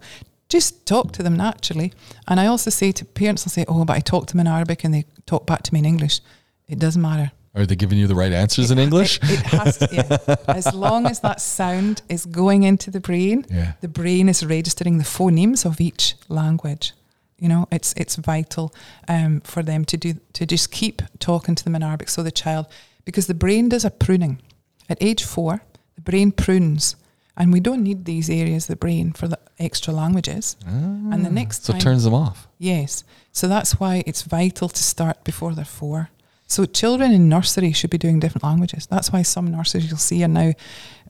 just 0.49 0.85
talk 0.85 1.11
to 1.13 1.23
them 1.23 1.35
naturally. 1.35 1.93
And 2.27 2.39
I 2.39 2.47
also 2.47 2.69
say 2.69 2.91
to 2.93 3.05
parents, 3.05 3.45
I'll 3.45 3.51
say, 3.51 3.65
"Oh, 3.67 3.85
but 3.85 3.95
I 3.95 3.99
talk 3.99 4.27
to 4.27 4.33
them 4.33 4.41
in 4.41 4.47
Arabic 4.47 4.83
and 4.83 4.93
they 4.93 5.05
talk 5.25 5.45
back 5.45 5.63
to 5.63 5.73
me 5.73 5.79
in 5.79 5.85
English." 5.85 6.21
It 6.67 6.79
doesn't 6.79 7.01
matter. 7.01 7.31
Are 7.57 7.65
they 7.65 7.75
giving 7.75 7.97
you 7.97 8.05
the 8.05 8.15
right 8.15 8.31
answers 8.31 8.69
in 8.69 8.77
English? 8.77 9.19
It, 9.23 9.39
it 9.39 9.45
has 9.47 9.77
to, 9.77 9.89
yeah. 9.91 10.35
As 10.47 10.75
long 10.75 11.07
as 11.07 11.21
that 11.21 11.41
sound 11.41 12.03
is 12.07 12.25
going 12.25 12.61
into 12.61 12.91
the 12.91 12.99
brain, 12.99 13.45
yeah. 13.49 13.73
the 13.81 13.87
brain 13.87 14.29
is 14.29 14.45
registering 14.45 14.99
the 14.99 15.03
phonemes 15.03 15.65
of 15.65 15.81
each 15.81 16.15
language. 16.29 16.93
You 17.39 17.49
know, 17.49 17.67
it's 17.71 17.93
it's 17.97 18.15
vital 18.15 18.73
um, 19.07 19.41
for 19.41 19.63
them 19.63 19.85
to 19.85 19.97
do 19.97 20.15
to 20.33 20.45
just 20.45 20.71
keep 20.71 21.01
talking 21.19 21.55
to 21.55 21.63
them 21.63 21.75
in 21.75 21.83
Arabic. 21.83 22.09
So 22.09 22.21
the 22.21 22.31
child, 22.31 22.67
because 23.05 23.27
the 23.27 23.33
brain 23.33 23.69
does 23.69 23.85
a 23.85 23.89
pruning 23.89 24.39
at 24.87 24.97
age 25.01 25.23
four, 25.23 25.61
the 25.95 26.01
brain 26.01 26.31
prunes, 26.31 26.95
and 27.37 27.53
we 27.53 27.59
don't 27.59 27.83
need 27.83 28.05
these 28.05 28.29
areas 28.29 28.63
of 28.65 28.67
the 28.69 28.75
brain 28.75 29.13
for 29.13 29.27
the 29.27 29.39
extra 29.59 29.93
languages. 29.93 30.55
And 30.65 31.25
the 31.25 31.29
next 31.31 31.61
Ah. 31.61 31.65
So 31.67 31.73
time, 31.73 31.79
it 31.79 31.83
turns 31.83 32.03
them 32.03 32.13
off. 32.13 32.47
Yes. 32.57 33.03
So 33.31 33.47
that's 33.47 33.79
why 33.79 34.03
it's 34.05 34.23
vital 34.23 34.69
to 34.69 34.83
start 34.83 35.23
before 35.23 35.53
they're 35.55 35.65
four. 35.65 36.09
So 36.47 36.65
children 36.65 37.11
in 37.11 37.29
nursery 37.29 37.73
should 37.73 37.89
be 37.91 37.97
doing 37.97 38.19
different 38.19 38.43
languages. 38.43 38.87
That's 38.87 39.11
why 39.13 39.23
some 39.23 39.51
nurseries 39.51 39.87
you'll 39.89 39.97
see 39.99 40.23
are 40.23 40.27
now 40.29 40.53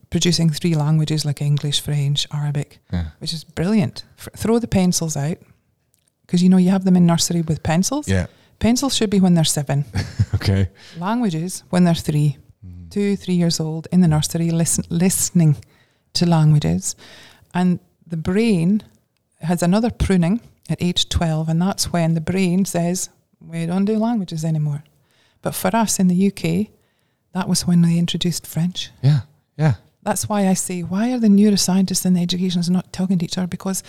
producing 0.09 0.49
three 0.49 0.75
languages 0.75 1.25
like 1.25 1.41
English, 1.41 1.82
French, 1.82 2.28
Arabic, 2.32 2.80
Yeah. 2.91 3.05
which 3.19 3.34
is 3.34 3.43
brilliant. 3.43 4.03
F- 4.17 4.30
throw 4.38 4.59
the 4.59 4.67
pencils 4.67 5.15
out 5.17 5.38
because 6.25 6.41
you 6.43 6.49
know 6.49 6.57
you 6.57 6.69
have 6.71 6.84
them 6.86 6.95
in 6.95 7.05
nursery 7.05 7.41
with 7.41 7.61
pencils. 7.63 8.07
Yeah. 8.07 8.28
Pencils 8.59 8.95
should 8.95 9.09
be 9.09 9.19
when 9.19 9.34
they're 9.36 9.43
seven. 9.59 9.86
Okay. 10.36 10.69
Languages 10.99 11.63
when 11.71 11.84
they're 11.84 11.95
three, 11.95 12.38
two, 12.89 13.15
three 13.17 13.34
years 13.34 13.59
old 13.59 13.88
in 13.91 14.01
the 14.01 14.07
nursery, 14.07 14.51
listen, 14.51 14.84
listening 14.89 15.55
to 16.18 16.26
languages. 16.26 16.95
And 17.53 17.80
the 18.05 18.18
brain 18.18 18.84
has 19.41 19.61
another 19.63 19.89
pruning 19.89 20.41
at 20.70 20.82
age 20.82 21.09
12, 21.09 21.49
and 21.49 21.61
that's 21.61 21.91
when 21.91 22.13
the 22.13 22.22
brain 22.22 22.65
says, 22.65 23.09
we 23.39 23.65
don't 23.65 23.86
do 23.86 23.97
languages 23.97 24.43
anymore. 24.43 24.84
But 25.41 25.55
for 25.55 25.76
us 25.76 25.99
in 25.99 26.07
the 26.07 26.28
UK, 26.28 26.72
that 27.34 27.47
was 27.47 27.65
when 27.65 27.82
they 27.82 27.97
introduced 27.97 28.47
French. 28.47 28.91
Yeah. 29.01 29.22
Yeah. 29.57 29.76
That's 30.03 30.28
why 30.28 30.47
I 30.47 30.53
say, 30.53 30.82
why 30.82 31.11
are 31.11 31.20
the 31.20 31.28
neuroscientists 31.28 32.05
and 32.05 32.15
the 32.15 32.22
educationists 32.22 32.70
not 32.70 32.93
talking 32.93 33.20
to 33.20 33.26
each 33.26 33.38
other? 33.38 33.47
Because 33.47 33.84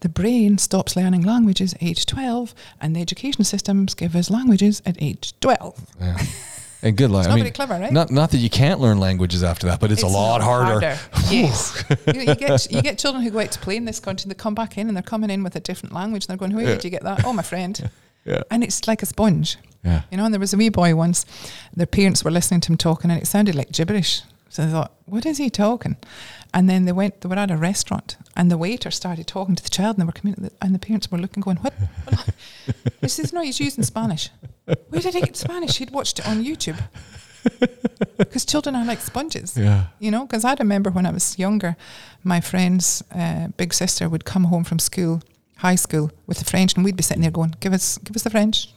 the 0.00 0.08
brain 0.08 0.58
stops 0.58 0.96
learning 0.96 1.22
languages 1.22 1.74
at 1.74 1.82
age 1.82 2.06
12, 2.06 2.54
and 2.80 2.94
the 2.94 3.00
education 3.00 3.44
systems 3.44 3.94
give 3.94 4.14
us 4.14 4.30
languages 4.30 4.82
at 4.86 4.96
age 5.00 5.38
12. 5.40 5.86
Yeah. 6.00 6.18
And 6.82 6.96
good 6.96 7.10
luck. 7.10 7.20
It's 7.20 7.26
I 7.26 7.30
not 7.30 7.34
mean, 7.36 7.44
very 7.44 7.52
clever, 7.52 7.74
right? 7.74 7.92
not 7.92 8.10
not 8.10 8.30
that 8.32 8.38
you 8.38 8.50
can't 8.50 8.80
learn 8.80 8.98
languages 9.00 9.42
after 9.42 9.66
that, 9.68 9.80
but 9.80 9.90
it's, 9.90 10.02
a 10.02 10.06
lot 10.06 10.40
harder. 10.42 10.80
yes, 11.30 11.84
you, 12.06 12.20
you 12.20 12.34
get 12.34 12.70
you 12.70 12.82
get 12.82 12.98
children 12.98 13.24
who 13.24 13.30
go 13.30 13.40
out 13.40 13.50
to 13.52 13.58
play 13.58 13.76
in 13.76 13.84
this 13.86 13.98
country. 13.98 14.24
and 14.24 14.30
They 14.30 14.34
come 14.34 14.54
back 14.54 14.76
in 14.78 14.88
and 14.88 14.96
they're 14.96 15.02
coming 15.02 15.30
in 15.30 15.42
with 15.42 15.56
a 15.56 15.60
different 15.60 15.94
language. 15.94 16.24
And 16.24 16.28
they're 16.28 16.36
going, 16.36 16.54
"Where 16.54 16.64
Yeah. 16.66 16.74
did 16.74 16.84
you 16.84 16.90
get 16.90 17.02
that?" 17.02 17.24
Oh, 17.24 17.32
my 17.32 17.42
friend. 17.42 17.90
Yeah. 18.26 18.42
And 18.50 18.64
it's 18.64 18.88
like 18.88 19.04
a 19.04 19.06
sponge, 19.06 19.56
Yeah. 19.84 20.02
you 20.10 20.16
know. 20.16 20.24
And 20.24 20.34
there 20.34 20.40
was 20.40 20.52
a 20.52 20.56
wee 20.56 20.68
boy 20.68 20.96
once. 20.96 21.24
Their 21.76 21.86
parents 21.86 22.24
were 22.24 22.32
listening 22.32 22.60
to 22.62 22.72
him 22.72 22.76
talking, 22.76 23.08
and 23.08 23.22
it 23.22 23.26
sounded 23.26 23.54
like 23.54 23.70
gibberish. 23.70 24.22
So 24.48 24.64
they 24.66 24.72
thought, 24.72 24.90
"What 25.04 25.24
is 25.24 25.38
he 25.38 25.48
talking?" 25.48 25.94
And 26.56 26.68
then 26.70 26.86
they 26.86 26.92
went. 26.92 27.20
They 27.20 27.28
were 27.28 27.38
at 27.38 27.50
a 27.50 27.56
restaurant, 27.56 28.16
and 28.34 28.50
the 28.50 28.56
waiter 28.56 28.90
started 28.90 29.26
talking 29.26 29.56
to 29.56 29.62
the 29.62 29.68
child, 29.68 29.96
and 29.96 30.02
they 30.02 30.06
were 30.06 30.12
commun- 30.20 30.50
and 30.62 30.74
the 30.74 30.78
parents 30.78 31.10
were 31.10 31.18
looking, 31.20 31.42
going, 31.42 31.58
"What?" 31.58 31.74
what? 32.08 32.28
he 33.02 33.08
says, 33.08 33.32
"No, 33.32 33.42
he's 33.42 33.60
using 33.60 33.84
Spanish." 33.84 34.30
Where 34.64 35.02
did 35.02 35.14
he 35.14 35.20
get 35.20 35.36
Spanish? 35.36 35.76
He'd 35.78 35.90
watched 35.90 36.18
it 36.20 36.26
on 36.26 36.42
YouTube. 36.44 36.78
Because 38.18 38.44
children 38.44 38.74
are 38.74 38.84
like 38.84 39.00
sponges 39.00 39.56
Yeah. 39.56 39.84
you 40.00 40.10
know 40.10 40.26
because 40.26 40.44
i 40.44 40.54
remember 40.58 40.90
when 40.90 41.06
i 41.06 41.12
was 41.12 41.38
younger 41.38 41.76
my 42.24 42.40
friend's 42.40 43.04
uh, 43.14 43.48
big 43.56 43.72
sister 43.72 44.08
would 44.08 44.24
come 44.24 44.44
home 44.44 44.64
from 44.64 44.78
school 44.80 45.20
high 45.56 45.74
school 45.74 46.10
with 46.26 46.38
the 46.38 46.44
french 46.44 46.74
and 46.74 46.84
we'd 46.84 46.96
be 46.96 47.02
sitting 47.02 47.22
there 47.22 47.30
going 47.30 47.54
give 47.60 47.72
us 47.72 47.98
give 47.98 48.14
us 48.14 48.22
the 48.22 48.30
french. 48.30 48.68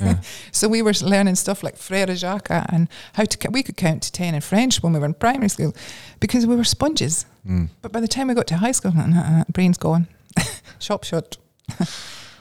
Yeah. 0.00 0.20
so 0.52 0.68
we 0.68 0.82
were 0.82 0.92
learning 1.02 1.34
stuff 1.34 1.62
like 1.62 1.76
frere 1.76 2.14
jacques 2.14 2.50
and 2.50 2.88
how 3.14 3.24
to 3.24 3.50
we 3.50 3.62
could 3.62 3.76
count 3.76 4.02
to 4.04 4.12
10 4.12 4.34
in 4.34 4.40
french 4.40 4.82
when 4.82 4.92
we 4.92 4.98
were 4.98 5.06
in 5.06 5.14
primary 5.14 5.48
school 5.48 5.74
because 6.20 6.46
we 6.46 6.56
were 6.56 6.64
sponges. 6.64 7.26
Mm. 7.46 7.68
but 7.82 7.90
by 7.90 8.00
the 8.00 8.06
time 8.06 8.28
we 8.28 8.34
got 8.34 8.46
to 8.46 8.56
high 8.56 8.72
school 8.72 8.92
uh, 8.96 9.44
brain's 9.48 9.78
gone. 9.78 10.06
Shop 10.78 11.04
shut. 11.04 11.38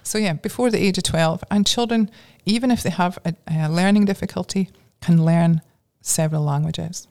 So 0.03 0.17
yeah 0.17 0.33
before 0.33 0.71
the 0.71 0.79
age 0.79 0.97
of 0.97 1.03
12 1.03 1.43
and 1.51 1.65
children 1.65 2.09
even 2.45 2.71
if 2.71 2.81
they 2.81 2.89
have 2.89 3.19
a, 3.23 3.35
a 3.47 3.69
learning 3.69 4.05
difficulty 4.05 4.69
can 4.99 5.23
learn 5.23 5.61
several 6.01 6.43
languages. 6.43 7.07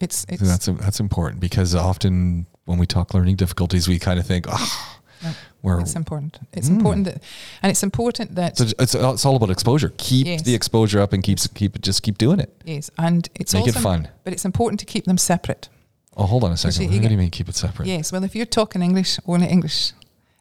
It's 0.00 0.26
it's 0.28 0.40
So 0.40 0.46
that's 0.46 0.66
that's 0.66 1.00
important 1.00 1.40
because 1.40 1.74
often 1.74 2.46
when 2.64 2.78
we 2.78 2.86
talk 2.86 3.14
learning 3.14 3.36
difficulties, 3.36 3.88
we 3.88 3.98
kind 3.98 4.18
of 4.18 4.26
think, 4.26 4.46
oh, 4.48 5.00
Yeah. 5.22 5.32
we're 5.62 5.80
It's 5.80 5.94
important. 5.96 6.38
It's 6.52 6.68
Mm. 6.68 6.76
important 6.76 7.04
that, 7.06 7.22
and 7.62 7.70
it's 7.70 7.82
important 7.82 8.34
that 8.34 8.56
So 8.58 8.64
it's, 8.78 8.94
it's 8.94 9.24
all 9.24 9.36
about 9.36 9.50
exposure. 9.50 9.92
Keep 9.96 10.26
Yes. 10.26 10.42
the 10.42 10.54
exposure 10.54 11.00
up 11.00 11.12
and 11.12 11.22
keeps 11.22 11.46
keep 11.46 11.80
just 11.80 12.02
keep 12.02 12.18
doing 12.18 12.40
it. 12.40 12.50
yes, 12.64 12.90
and 12.98 13.28
it's 13.34 13.54
Make 13.54 13.66
also 13.66 13.78
it 13.78 13.82
fun. 13.82 14.08
but 14.24 14.32
it's 14.32 14.44
important 14.44 14.80
to 14.80 14.86
keep 14.86 15.04
them 15.04 15.18
separate. 15.18 15.68
Oh, 16.16 16.26
hold 16.26 16.44
on 16.44 16.52
a 16.52 16.56
second. 16.56 16.82
you 16.82 16.88
what 16.88 17.02
get- 17.02 17.08
do 17.08 17.14
you 17.14 17.18
mean 17.18 17.30
keep 17.30 17.48
it 17.48 17.56
separate? 17.56 17.88
Yes, 17.88 18.12
well, 18.12 18.24
if 18.24 18.34
you're 18.36 18.46
talking 18.46 18.82
English, 18.82 19.18
only 19.26 19.48
English. 19.48 19.92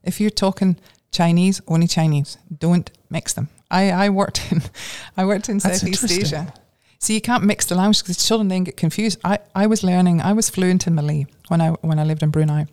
If 0.03 0.19
you're 0.19 0.30
talking 0.45 0.76
Chinese, 1.11 1.61
only 1.67 1.88
Chinese. 1.88 2.38
Don't 2.59 2.89
mix 3.09 3.34
them. 3.34 3.47
I, 3.71 3.91
I 4.05 4.09
worked 4.09 4.41
in 4.51 4.61
I 5.17 5.26
worked 5.26 5.49
in 5.49 5.57
That's 5.59 5.80
Southeast. 5.82 6.11
Asia. 6.11 6.53
So 7.04 7.12
you 7.12 7.20
can't 7.22 7.43
mix 7.43 7.66
the 7.66 7.76
language 7.76 8.01
because 8.01 8.26
children 8.28 8.47
then 8.47 8.64
get 8.64 8.78
confused. 8.78 9.20
I, 9.26 9.39
I 9.64 9.68
was 9.68 9.84
learning. 9.84 10.22
I 10.22 10.32
was 10.34 10.49
fluent 10.49 10.88
in 10.88 10.95
Malay 10.95 11.26
when 11.49 11.60
I 11.60 11.70
when 11.89 11.99
I 11.99 12.06
lived 12.06 12.24
in 12.24 12.30
Brunei, 12.30 12.66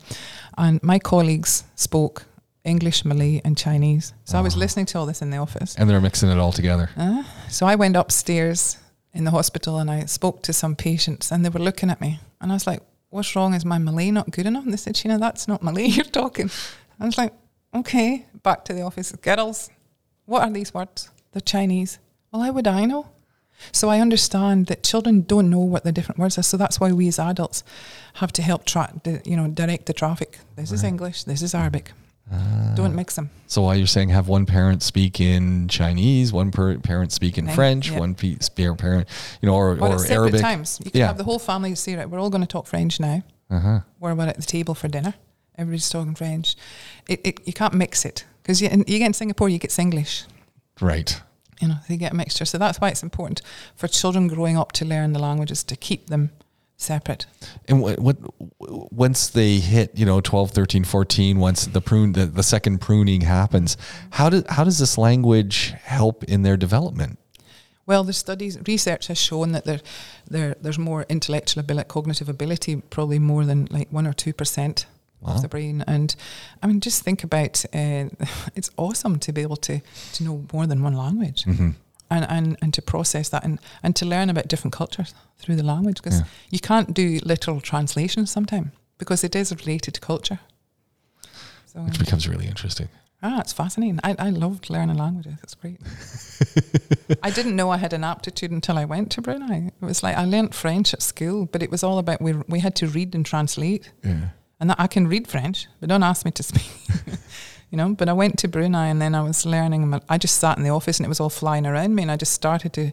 and 0.57 0.81
my 0.81 0.99
colleagues 0.99 1.65
spoke 1.75 2.23
English, 2.63 3.03
Malay, 3.03 3.41
and 3.43 3.57
Chinese. 3.57 4.13
So 4.23 4.37
I 4.37 4.41
was 4.41 4.55
Ah. 4.55 4.59
listening 4.59 4.85
to 4.87 4.99
all 4.99 5.05
this 5.05 5.21
in 5.21 5.31
the 5.31 5.37
office. 5.37 5.75
And 5.77 5.89
they're 5.89 5.99
mixing 6.01 6.29
it 6.29 6.37
all 6.37 6.53
together. 6.53 6.89
Uh, 6.95 7.23
so 7.49 7.65
I 7.65 7.75
went 7.75 7.95
upstairs 7.97 8.77
in 9.13 9.25
the 9.25 9.31
hospital 9.31 9.79
and 9.79 9.89
I 9.91 10.05
spoke 10.05 10.41
to 10.43 10.53
some 10.53 10.75
patients 10.75 11.31
and 11.31 11.43
they 11.43 11.49
were 11.49 11.63
looking 11.65 11.89
at 11.91 11.99
me 11.99 12.19
and 12.39 12.51
I 12.51 12.55
was 12.55 12.65
like, 12.67 12.81
"What's 13.09 13.35
wrong? 13.35 13.53
Is 13.53 13.65
my 13.65 13.79
Malay 13.79 14.11
not 14.11 14.31
good 14.31 14.45
enough?" 14.45 14.63
And 14.63 14.71
they 14.73 14.77
said, 14.77 14.95
"Sheena, 14.95 15.19
that's 15.19 15.47
not 15.47 15.61
Malay 15.61 15.87
you're 15.97 16.05
talking." 16.23 16.49
I 17.01 17.05
was 17.05 17.17
like, 17.17 17.33
"Okay." 17.73 18.25
Back 18.43 18.63
to 18.65 18.73
the 18.73 18.83
office. 18.83 19.11
Girls, 19.21 19.69
what 20.25 20.41
are 20.41 20.51
these 20.53 20.73
words? 20.73 21.09
They're 21.33 21.41
Chinese. 21.41 21.99
Well, 22.31 22.43
how 22.43 22.53
would 22.53 22.67
I 22.67 22.85
know? 22.85 23.05
So 23.71 23.89
I 23.89 23.99
understand 23.99 24.67
that 24.67 24.83
children 24.83 25.21
don't 25.21 25.49
know 25.49 25.59
what 25.59 25.83
the 25.83 25.91
different 25.91 26.19
words 26.19 26.37
are. 26.37 26.43
So 26.43 26.57
that's 26.57 26.79
why 26.79 26.91
we 26.91 27.07
as 27.07 27.19
adults 27.19 27.63
have 28.15 28.31
to 28.33 28.41
help 28.41 28.65
track, 28.65 28.91
you 29.25 29.35
know, 29.35 29.47
direct 29.47 29.85
the 29.85 29.93
traffic. 29.93 30.39
This 30.55 30.71
is 30.71 30.83
English. 30.83 31.23
This 31.25 31.41
is 31.41 31.53
Arabic. 31.55 31.91
Ah. 32.33 32.73
Don't 32.75 32.95
mix 32.95 33.15
them. 33.15 33.29
So 33.47 33.63
while 33.63 33.75
you're 33.75 33.87
saying 33.87 34.09
have 34.09 34.29
one 34.29 34.45
parent 34.45 34.81
speak 34.83 35.19
in 35.19 35.67
Chinese, 35.67 36.31
one 36.31 36.51
per 36.51 36.77
parent 36.77 37.11
speak 37.11 37.37
in 37.37 37.45
Right, 37.47 37.55
French, 37.55 37.89
yeah. 37.91 37.99
one 37.99 38.15
pe- 38.15 38.37
parent, 38.75 39.07
you 39.41 39.47
know, 39.47 39.55
or, 39.55 39.73
at 39.73 39.81
or 39.81 40.05
Arabic. 40.11 40.39
times. 40.41 40.79
You 40.83 40.91
can 40.91 40.99
Yeah. 40.99 41.07
have 41.07 41.17
the 41.17 41.25
whole 41.25 41.39
family 41.39 41.75
say, 41.75 41.95
right, 41.95 42.09
we're 42.09 42.19
all 42.19 42.29
going 42.29 42.41
to 42.41 42.47
talk 42.47 42.67
French 42.67 42.99
now. 42.99 43.21
Uh-huh. 43.49 43.81
we're 43.99 44.11
at 44.29 44.37
the 44.37 44.43
table 44.43 44.73
for 44.73 44.87
dinner. 44.87 45.13
Everybody's 45.57 45.89
talking 45.89 46.15
French. 46.15 46.55
It, 47.09 47.19
it 47.25 47.45
you 47.45 47.51
can't 47.51 47.73
mix 47.73 48.05
it 48.05 48.23
because 48.41 48.61
you, 48.61 48.69
you 48.87 48.97
get 48.99 49.07
in 49.07 49.13
Singapore, 49.13 49.49
you 49.49 49.59
get 49.59 49.71
Singlish. 49.71 50.23
Right. 50.79 51.21
You 51.61 51.69
know, 51.69 51.75
they 51.87 51.97
get 51.97 52.11
a 52.11 52.15
mixture. 52.15 52.45
So 52.45 52.57
that's 52.57 52.81
why 52.81 52.89
it's 52.89 53.03
important 53.03 53.41
for 53.75 53.87
children 53.87 54.27
growing 54.27 54.57
up 54.57 54.71
to 54.73 54.85
learn 54.85 55.13
the 55.13 55.19
languages 55.19 55.63
to 55.65 55.75
keep 55.75 56.07
them 56.07 56.31
separate. 56.75 57.27
And 57.67 57.81
what, 57.81 57.99
what 57.99 58.17
once 58.59 59.29
they 59.29 59.57
hit, 59.57 59.91
you 59.97 60.05
know, 60.05 60.19
12, 60.19 60.51
13, 60.51 60.83
14, 60.83 61.39
once 61.39 61.67
the 61.67 61.81
prune 61.81 62.13
the, 62.13 62.25
the 62.25 62.43
second 62.43 62.79
pruning 62.81 63.21
happens, 63.21 63.77
how 64.11 64.29
does 64.29 64.43
how 64.49 64.63
does 64.63 64.79
this 64.79 64.97
language 64.97 65.73
help 65.83 66.23
in 66.25 66.41
their 66.41 66.57
development? 66.57 67.19
Well, 67.85 68.03
the 68.03 68.13
studies, 68.13 68.57
research 68.67 69.07
has 69.07 69.17
shown 69.17 69.51
that 69.53 69.65
there, 69.65 69.81
there, 70.29 70.55
there's 70.61 70.77
more 70.77 71.05
intellectual 71.09 71.61
ability, 71.61 71.87
cognitive 71.89 72.29
ability, 72.29 72.77
probably 72.77 73.19
more 73.19 73.43
than 73.43 73.67
like 73.71 73.91
one 73.91 74.07
or 74.07 74.13
two 74.13 74.33
percent 74.33 74.85
Wow. 75.21 75.35
of 75.35 75.41
the 75.41 75.47
brain. 75.47 75.83
And 75.87 76.15
I 76.63 76.67
mean, 76.67 76.79
just 76.79 77.03
think 77.03 77.23
about 77.23 77.63
uh, 77.73 78.05
it's 78.55 78.69
awesome 78.77 79.19
to 79.19 79.31
be 79.31 79.41
able 79.41 79.57
to 79.57 79.79
to 80.13 80.23
know 80.23 80.45
more 80.53 80.67
than 80.67 80.81
one 80.83 80.95
language. 80.95 81.43
Mhm. 81.45 81.75
And, 82.13 82.25
and, 82.29 82.57
and 82.61 82.73
to 82.73 82.81
process 82.81 83.29
that 83.29 83.45
and, 83.45 83.57
and 83.83 83.95
to 83.95 84.05
learn 84.05 84.29
about 84.29 84.49
different 84.49 84.73
cultures 84.73 85.13
through 85.37 85.55
the 85.55 85.63
language 85.63 85.95
because 86.03 86.19
Yeah. 86.19 86.25
you 86.49 86.59
can't 86.59 86.93
do 86.93 87.19
literal 87.23 87.61
translation 87.61 88.25
sometimes 88.27 88.71
because 88.97 89.23
it 89.23 89.33
is 89.35 89.51
related 89.51 89.93
to 89.93 90.01
culture. 90.01 90.39
So 91.67 91.79
Which 91.83 91.97
um, 91.99 92.03
becomes 92.05 92.27
really 92.27 92.47
interesting. 92.47 92.89
Ah, 93.23 93.39
it's 93.39 93.53
fascinating. 93.53 93.99
I, 94.03 94.15
I 94.19 94.29
loved 94.31 94.69
learning 94.69 94.97
languages. 94.97 95.35
It's 95.43 95.55
great. 95.55 95.79
I 97.23 97.29
didn't 97.31 97.55
know 97.55 97.69
I 97.69 97.77
had 97.77 97.93
an 97.93 98.03
aptitude 98.03 98.51
until 98.51 98.77
I 98.77 98.83
went 98.85 99.09
to 99.11 99.21
Brunei. 99.21 99.67
It 99.67 99.85
was 99.85 100.03
like 100.03 100.17
I 100.17 100.25
learnt 100.25 100.53
French 100.53 100.93
at 100.93 101.01
school, 101.01 101.45
but 101.45 101.61
it 101.63 101.71
was 101.71 101.83
all 101.83 101.97
about 101.97 102.21
we 102.21 102.33
we 102.49 102.59
had 102.59 102.75
to 102.77 102.87
read 102.87 103.15
and 103.15 103.25
translate. 103.25 103.89
Yeah. 104.03 104.29
And 104.61 104.69
that, 104.69 104.79
I 104.79 104.87
can 104.87 105.07
read 105.07 105.27
French, 105.27 105.67
but 105.79 105.89
don't 105.89 106.03
ask 106.03 106.23
me 106.23 106.31
to 106.31 106.43
speak. 106.43 106.71
you 107.71 107.77
know, 107.77 107.93
but 107.95 108.07
I 108.07 108.13
went 108.13 108.37
to 108.39 108.47
Brunei 108.47 108.87
and 108.87 109.01
then 109.01 109.15
I 109.15 109.21
was 109.23 109.45
learning. 109.45 109.99
I 110.07 110.17
just 110.17 110.35
sat 110.39 110.57
in 110.57 110.63
the 110.63 110.69
office 110.69 110.99
and 110.99 111.05
it 111.05 111.09
was 111.09 111.19
all 111.19 111.29
flying 111.31 111.65
around 111.65 111.95
me, 111.95 112.03
and 112.03 112.11
I 112.11 112.15
just 112.15 112.31
started 112.33 112.71
to 112.73 112.91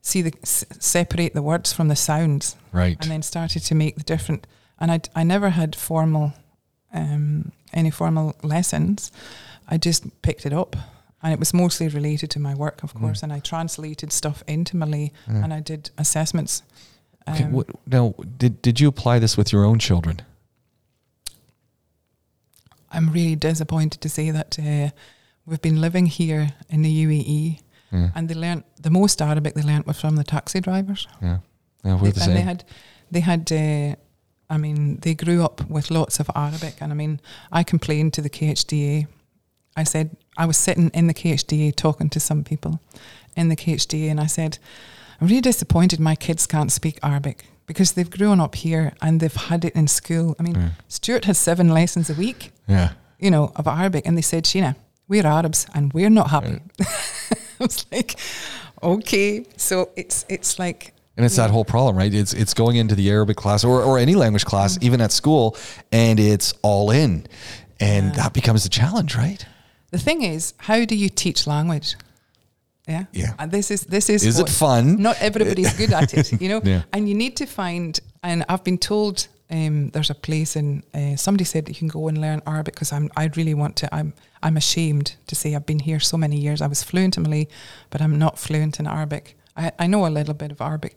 see 0.00 0.22
the 0.22 0.32
s- 0.42 0.64
separate 0.80 1.34
the 1.34 1.42
words 1.42 1.72
from 1.72 1.88
the 1.88 1.94
sounds 1.96 2.56
Right. 2.72 2.96
and 3.00 3.10
then 3.10 3.22
started 3.22 3.62
to 3.64 3.74
make 3.74 3.94
the 3.96 4.02
different. 4.02 4.46
And 4.80 4.90
I, 4.90 5.00
I 5.14 5.22
never 5.22 5.50
had 5.50 5.76
formal, 5.76 6.32
um, 6.94 7.52
any 7.72 7.90
formal 7.90 8.34
lessons. 8.42 9.12
I 9.68 9.76
just 9.78 10.04
picked 10.22 10.44
it 10.46 10.52
up, 10.52 10.76
and 11.22 11.32
it 11.32 11.38
was 11.38 11.52
mostly 11.54 11.88
related 11.88 12.30
to 12.30 12.40
my 12.40 12.54
work, 12.54 12.82
of 12.82 12.94
Mm. 12.94 13.00
course. 13.00 13.22
And 13.22 13.32
I 13.32 13.38
translated 13.40 14.12
stuff 14.12 14.42
into 14.48 14.76
Malay, 14.76 15.10
Yeah. 15.28 15.44
and 15.44 15.52
I 15.54 15.60
did 15.60 15.90
assessments. 15.98 16.62
Okay, 17.28 17.44
Um, 17.44 17.52
what, 17.52 17.66
now, 17.86 18.14
did 18.38 18.62
did 18.62 18.80
you 18.80 18.88
apply 18.88 19.18
this 19.20 19.36
with 19.36 19.52
your 19.52 19.64
own 19.64 19.78
children? 19.78 20.22
I'm 22.92 23.10
really 23.10 23.36
disappointed 23.36 24.00
to 24.00 24.08
say 24.08 24.30
that 24.32 24.58
uh, 24.58 24.90
we've 25.46 25.62
been 25.62 25.80
living 25.80 26.06
here 26.06 26.52
in 26.68 26.82
the 26.82 27.04
UAE, 27.06 27.60
Yeah. 27.92 28.10
and 28.14 28.28
they 28.28 28.34
learnt 28.34 28.64
the 28.82 28.90
most 28.90 29.20
Arabic 29.20 29.54
they 29.54 29.62
learnt 29.62 29.86
was 29.86 30.00
from 30.00 30.16
the 30.16 30.24
taxi 30.24 30.60
drivers. 30.60 31.08
Yeah. 31.22 31.38
Yeah, 31.84 32.00
we're 32.00 32.12
the 32.12 32.22
and 32.22 32.36
they 32.36 32.42
had 32.42 32.64
they 33.10 33.20
had 33.20 33.52
uh, 33.52 33.96
I 34.54 34.58
mean 34.58 34.98
they 35.00 35.14
grew 35.14 35.44
up 35.44 35.60
with 35.68 35.90
lots 35.90 36.20
of 36.20 36.30
Arabic 36.34 36.74
and 36.80 36.92
I 36.92 36.94
mean 36.94 37.20
I 37.50 37.64
complained 37.64 38.12
to 38.14 38.22
the 38.22 38.30
KHDA 38.30 39.06
I 39.76 39.84
said 39.84 40.08
I 40.36 40.46
was 40.46 40.56
sitting 40.56 40.90
in 40.94 41.06
the 41.08 41.14
KHDA 41.14 41.74
talking 41.74 42.10
to 42.10 42.20
some 42.20 42.44
people 42.44 42.78
in 43.36 43.48
the 43.48 43.56
KHDA 43.56 44.10
and 44.10 44.20
I 44.20 44.26
said 44.28 44.58
I'm 45.20 45.26
really 45.28 45.40
disappointed 45.40 45.98
my 46.00 46.14
kids 46.16 46.46
can't 46.46 46.70
speak 46.72 46.98
Arabic 47.02 47.44
because 47.66 47.92
they've 47.92 48.10
grown 48.10 48.40
up 48.40 48.54
here 48.54 48.92
and 49.00 49.20
they've 49.20 49.34
had 49.48 49.64
it 49.64 49.74
in 49.74 49.86
school 49.88 50.34
I 50.38 50.42
mean 50.42 50.54
Yeah. 50.56 50.68
Stuart 50.88 51.24
has 51.26 51.38
seven 51.38 51.68
lessons 51.68 52.10
a 52.10 52.14
week 52.14 52.52
Yeah. 52.68 52.90
you 53.18 53.30
know 53.30 53.52
of 53.56 53.66
Arabic 53.66 54.06
and 54.06 54.16
they 54.16 54.22
said 54.22 54.44
Sheena 54.44 54.74
we're 55.08 55.26
Arabs 55.26 55.66
and 55.74 55.92
we're 55.92 56.10
not 56.10 56.30
happy 56.30 56.60
I 56.80 57.64
was 57.64 57.86
like 57.92 58.16
okay 58.82 59.44
so 59.56 59.90
it's 59.96 60.24
it's 60.28 60.58
like 60.58 60.92
And 61.16 61.26
it's 61.26 61.36
that 61.36 61.50
whole 61.50 61.64
problem, 61.64 61.96
right? 61.96 62.14
It's 62.14 62.32
it's 62.32 62.54
going 62.54 62.76
into 62.78 62.94
the 62.94 63.10
Arabic 63.10 63.36
class 63.36 63.64
or, 63.64 63.82
or 63.82 63.98
any 63.98 64.14
language 64.14 64.44
class, 64.46 64.78
Mm. 64.78 64.82
even 64.86 65.00
at 65.02 65.12
school, 65.12 65.56
and 65.92 66.18
it's 66.18 66.54
all 66.62 66.90
in. 66.90 67.26
And 67.80 68.06
Yeah. 68.06 68.22
that 68.22 68.32
becomes 68.32 68.64
a 68.64 68.68
challenge, 68.70 69.14
right? 69.24 69.44
The 69.90 69.98
thing 69.98 70.22
is, 70.22 70.54
how 70.56 70.86
do 70.86 70.94
you 70.94 71.10
teach 71.10 71.46
language? 71.46 71.96
Yeah. 72.88 73.04
Yeah. 73.12 73.34
And 73.38 73.50
this 73.52 73.70
is 73.70 73.82
this 73.82 74.08
is 74.10 74.24
Is 74.24 74.38
it 74.38 74.48
fun? 74.48 74.96
Not 75.02 75.16
everybody's 75.20 75.72
good 75.80 75.92
at 75.92 76.14
it, 76.14 76.32
you 76.40 76.48
know. 76.48 76.60
Yeah. 76.64 76.82
And 76.92 77.08
you 77.08 77.14
need 77.14 77.36
to 77.36 77.46
find. 77.46 77.98
And 78.22 78.44
I've 78.48 78.64
been 78.64 78.78
told 78.78 79.28
um, 79.50 79.90
there's 79.90 80.10
a 80.10 80.14
place 80.14 80.56
in. 80.56 80.82
Uh, 80.94 81.16
somebody 81.16 81.44
said 81.44 81.68
you 81.68 81.74
can 81.74 81.88
go 81.88 82.08
and 82.08 82.18
learn 82.18 82.40
Arabic 82.46 82.74
because 82.74 82.92
I'm. 82.92 83.08
I 83.16 83.30
really 83.36 83.54
want 83.54 83.76
to. 83.76 83.94
I'm. 83.94 84.12
I'm 84.42 84.56
ashamed 84.56 85.16
to 85.26 85.34
say 85.36 85.54
I've 85.54 85.66
been 85.66 85.78
here 85.78 86.00
so 86.00 86.16
many 86.16 86.36
years. 86.36 86.60
I 86.60 86.66
was 86.66 86.82
fluent 86.82 87.16
in 87.16 87.22
Malay, 87.22 87.46
but 87.90 88.00
I'm 88.00 88.18
not 88.18 88.38
fluent 88.38 88.80
in 88.80 88.86
Arabic. 88.88 89.36
I, 89.56 89.70
I 89.78 89.86
know 89.86 90.06
a 90.06 90.08
little 90.10 90.34
bit 90.34 90.50
of 90.50 90.60
Arabic, 90.60 90.96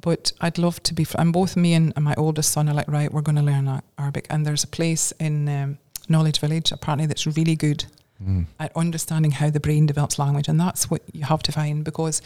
but 0.00 0.32
I'd 0.40 0.56
love 0.58 0.82
to 0.84 0.94
be. 0.94 1.04
fl- 1.04 1.18
And 1.20 1.32
both 1.32 1.56
me 1.56 1.74
and, 1.74 1.92
and 1.96 2.04
my 2.04 2.14
oldest 2.16 2.52
son 2.52 2.68
are 2.68 2.74
like, 2.74 2.88
right, 2.88 3.12
we're 3.12 3.20
going 3.24 3.36
to 3.36 3.42
learn 3.42 3.82
Arabic. 3.98 4.26
And 4.30 4.46
there's 4.46 4.64
a 4.64 4.68
place 4.68 5.12
in 5.18 5.48
um, 5.48 5.78
Knowledge 6.08 6.38
Village 6.40 6.72
apparently 6.72 7.06
that's 7.06 7.26
really 7.26 7.56
good 7.56 7.84
Mm. 8.22 8.46
at 8.58 8.74
understanding 8.76 9.32
how 9.32 9.50
the 9.50 9.60
brain 9.60 9.86
develops 9.86 10.18
language, 10.18 10.48
and 10.48 10.58
that's 10.58 10.90
what 10.90 11.02
you 11.12 11.24
have 11.24 11.42
to 11.42 11.52
find 11.52 11.84
because 11.84 12.22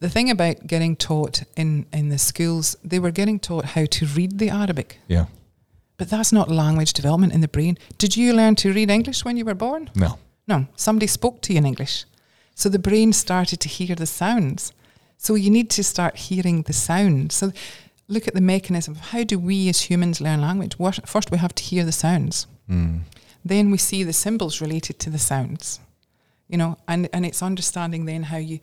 the 0.00 0.08
thing 0.08 0.30
about 0.30 0.66
getting 0.66 0.96
taught 0.96 1.42
in 1.56 1.84
in 1.92 2.08
the 2.08 2.18
schools, 2.18 2.76
they 2.82 2.98
were 2.98 3.10
getting 3.10 3.38
taught 3.38 3.64
how 3.76 3.84
to 3.84 4.06
read 4.06 4.38
the 4.38 4.48
Arabic, 4.48 4.98
Yeah. 5.08 5.26
but 5.98 6.08
that's 6.08 6.32
not 6.32 6.48
language 6.50 6.92
development 6.94 7.32
in 7.34 7.40
the 7.42 7.48
brain. 7.48 7.76
Did 7.98 8.16
you 8.16 8.32
learn 8.32 8.54
to 8.56 8.72
read 8.72 8.90
English 8.90 9.24
when 9.24 9.36
you 9.36 9.44
were 9.44 9.54
born? 9.56 9.90
No. 9.94 10.18
No, 10.46 10.66
somebody 10.76 11.06
spoke 11.06 11.42
to 11.42 11.52
you 11.52 11.58
in 11.58 11.66
English, 11.66 12.04
so 12.54 12.68
the 12.70 12.78
brain 12.78 13.12
started 13.12 13.60
to 13.60 13.68
hear 13.68 13.94
the 13.96 14.06
sounds. 14.06 14.72
So 15.18 15.34
you 15.34 15.50
need 15.50 15.68
to 15.70 15.82
start 15.84 16.16
hearing 16.16 16.62
the 16.62 16.72
sounds. 16.72 17.34
So 17.34 17.52
look 18.06 18.26
at 18.28 18.34
the 18.34 18.40
mechanism 18.40 18.94
of 18.94 19.00
how 19.12 19.24
do 19.24 19.38
we 19.38 19.68
as 19.68 19.90
humans 19.90 20.20
learn 20.20 20.40
language? 20.40 20.76
First, 21.04 21.30
we 21.30 21.38
have 21.38 21.54
to 21.56 21.62
hear 21.62 21.84
the 21.84 21.92
sounds 21.92 22.46
Mm. 22.70 23.00
Then 23.44 23.70
we 23.70 23.78
see 23.78 24.02
the 24.04 24.12
symbols 24.12 24.60
related 24.60 24.98
to 24.98 25.10
the 25.10 25.18
sounds 25.18 25.80
you 26.48 26.56
know 26.58 26.76
and 26.86 27.08
and 27.12 27.24
it's 27.26 27.42
understanding 27.42 28.04
then 28.06 28.22
how 28.24 28.36
you 28.38 28.58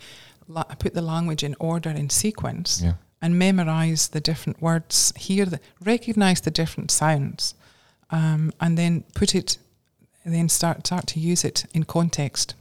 la- 0.48 0.64
put 0.64 0.94
the 0.94 1.02
language 1.02 1.44
in 1.44 1.56
order 1.60 1.90
in 1.90 2.10
sequence 2.10 2.82
Yeah. 2.84 2.94
and 3.22 3.38
memorize 3.40 4.10
the 4.10 4.22
different 4.22 4.62
words 4.62 5.14
hear 5.18 5.46
the 5.46 5.60
recognize 5.84 6.42
the 6.42 6.52
different 6.52 6.92
sounds 6.92 7.56
um, 8.12 8.52
and 8.60 8.78
then 8.78 9.04
put 9.14 9.34
it 9.36 9.58
then 10.26 10.50
start 10.50 10.86
start 10.88 11.06
to 11.08 11.20
use 11.20 11.44
it 11.48 11.66
in 11.74 11.84
context 11.84 12.56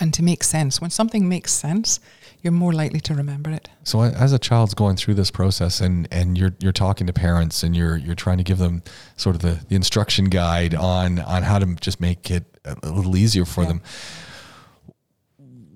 and 0.00 0.12
to 0.14 0.22
make 0.22 0.44
sense 0.44 0.80
when 0.80 0.90
something 0.90 1.28
makes 1.28 1.52
sense 1.52 2.00
you're 2.48 2.58
more 2.58 2.72
likely 2.72 3.00
to 3.00 3.14
remember 3.14 3.50
it 3.50 3.68
So 3.84 4.00
as 4.02 4.32
a 4.32 4.38
child's 4.38 4.74
going 4.74 4.96
through 4.96 5.14
this 5.14 5.30
process 5.30 5.80
and, 5.80 6.08
and 6.10 6.38
you're 6.38 6.54
you're 6.60 6.72
talking 6.72 7.06
to 7.06 7.12
parents 7.12 7.62
and 7.62 7.76
you're 7.76 7.96
you're 7.98 8.14
trying 8.14 8.38
to 8.38 8.44
give 8.44 8.58
them 8.58 8.82
sort 9.16 9.36
of 9.36 9.42
the, 9.42 9.60
the 9.68 9.76
instruction 9.76 10.26
guide 10.26 10.74
on 10.74 11.18
on 11.18 11.42
how 11.42 11.58
to 11.58 11.66
just 11.76 12.00
make 12.00 12.30
it 12.30 12.44
a, 12.64 12.88
little 12.90 13.16
easier 13.16 13.44
for 13.44 13.62
Yeah. 13.62 13.68
them. 13.68 13.80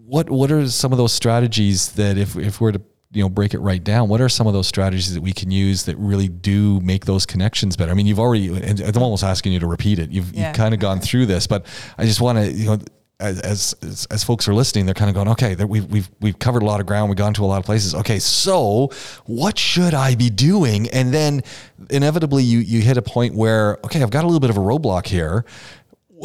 What 0.06 0.30
what 0.30 0.50
are 0.50 0.66
some 0.68 0.92
of 0.92 0.98
those 0.98 1.12
strategies 1.12 1.92
that 1.92 2.18
if 2.18 2.36
if 2.36 2.60
we're 2.60 2.72
to 2.72 2.82
you 3.12 3.22
know 3.22 3.28
break 3.28 3.54
it 3.54 3.58
right 3.60 3.82
down, 3.82 4.08
what 4.08 4.20
are 4.20 4.28
some 4.28 4.46
of 4.46 4.52
those 4.52 4.66
strategies 4.66 5.12
that 5.14 5.22
we 5.22 5.32
can 5.32 5.50
use 5.50 5.84
that 5.84 5.96
really 5.98 6.28
do 6.28 6.80
make 6.80 7.04
those 7.06 7.24
connections 7.26 7.76
better? 7.76 7.90
I 7.92 7.94
mean, 7.94 8.06
you've 8.06 8.18
already 8.20 8.48
and 8.62 8.80
I'm 8.80 9.02
almost 9.02 9.24
asking 9.24 9.52
you 9.52 9.60
to 9.60 9.66
repeat 9.66 9.98
it. 9.98 10.10
You've 10.10 10.32
Yeah. 10.32 10.48
you've 10.48 10.56
kind 10.56 10.74
of 10.74 10.80
gone 10.80 11.00
through 11.08 11.26
this, 11.26 11.46
but 11.46 11.66
I 11.98 12.04
just 12.06 12.20
want 12.20 12.38
to 12.38 12.50
you 12.52 12.66
know 12.66 12.78
as, 13.22 13.74
as 13.74 14.06
as 14.10 14.24
folks 14.24 14.48
are 14.48 14.54
listening, 14.54 14.84
they're 14.86 14.94
kind 14.94 15.08
of 15.08 15.14
going, 15.14 15.28
okay, 15.28 15.54
we've 15.64 15.86
we've 15.90 16.10
we've 16.20 16.38
covered 16.38 16.62
a 16.62 16.66
lot 16.66 16.80
of 16.80 16.86
ground, 16.86 17.08
we've 17.08 17.16
gone 17.16 17.34
to 17.34 17.44
a 17.44 17.46
lot 17.46 17.58
of 17.58 17.64
places. 17.64 17.94
Okay, 17.94 18.18
so 18.18 18.90
what 19.26 19.56
should 19.58 19.94
I 19.94 20.14
be 20.14 20.28
doing? 20.30 20.88
And 20.90 21.14
then 21.14 21.42
inevitably, 21.90 22.42
you 22.42 22.58
you 22.58 22.80
hit 22.82 22.96
a 22.96 23.02
point 23.02 23.34
where 23.34 23.78
okay, 23.84 24.02
I've 24.02 24.10
got 24.10 24.24
a 24.24 24.26
little 24.26 24.40
bit 24.40 24.50
of 24.50 24.56
a 24.56 24.60
roadblock 24.60 25.06
here. 25.06 25.44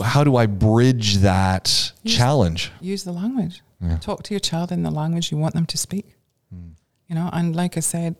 How 0.03 0.23
do 0.23 0.35
I 0.35 0.45
bridge 0.45 1.17
that 1.17 1.91
Use- 2.03 2.15
challenge? 2.17 2.71
use 2.81 3.03
the 3.03 3.11
language. 3.13 3.61
Yeah. 3.81 3.97
Talk 3.97 4.23
to 4.23 4.33
your 4.33 4.39
child 4.39 4.71
in 4.71 4.83
the 4.83 4.91
language 4.91 5.31
you 5.31 5.37
want 5.37 5.53
them 5.53 5.65
to 5.67 5.77
speak. 5.77 6.15
Hmm. 6.51 6.69
You 7.07 7.15
know, 7.15 7.29
and 7.31 7.55
like 7.55 7.77
I 7.77 7.81
said, 7.81 8.15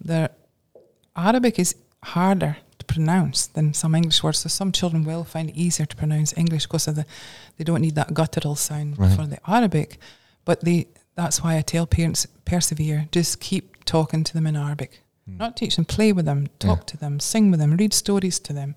the 0.00 0.30
Arabic 1.16 1.58
is 1.58 1.74
harder 2.02 2.56
to 2.86 2.94
pronounce 2.94 3.46
than 3.46 3.74
some 3.74 3.94
English 3.94 4.22
words. 4.22 4.38
So 4.40 4.48
some 4.48 4.72
children 4.72 5.04
will 5.04 5.24
find 5.24 5.48
it 5.50 5.56
easier 5.56 5.86
to 5.86 5.96
pronounce 5.96 6.36
English 6.36 6.64
because 6.66 6.88
of 6.88 6.96
the 6.96 7.04
they 7.56 7.64
don't 7.64 7.80
need 7.80 7.94
that 7.94 8.14
guttural 8.14 8.56
sound 8.56 8.98
Right. 8.98 9.16
for 9.16 9.26
the 9.26 9.38
Arabic. 9.46 9.98
But 10.44 10.60
they 10.60 10.86
that's 11.16 11.42
why 11.44 11.56
I 11.56 11.62
tell 11.62 11.86
parents 11.86 12.26
persevere. 12.44 13.08
Just 13.12 13.40
keep 13.40 13.84
talking 13.84 14.24
to 14.24 14.32
them 14.32 14.46
in 14.46 14.56
Arabic. 14.56 15.00
Not 15.26 15.56
teach 15.56 15.76
them, 15.76 15.84
play 15.84 16.12
with 16.12 16.24
them, 16.26 16.48
talk 16.58 16.78
Yeah. 16.80 16.84
to 16.86 16.96
them, 16.98 17.20
sing 17.20 17.50
with 17.50 17.60
them, 17.60 17.76
read 17.76 17.94
stories 17.94 18.38
to 18.40 18.52
them, 18.52 18.74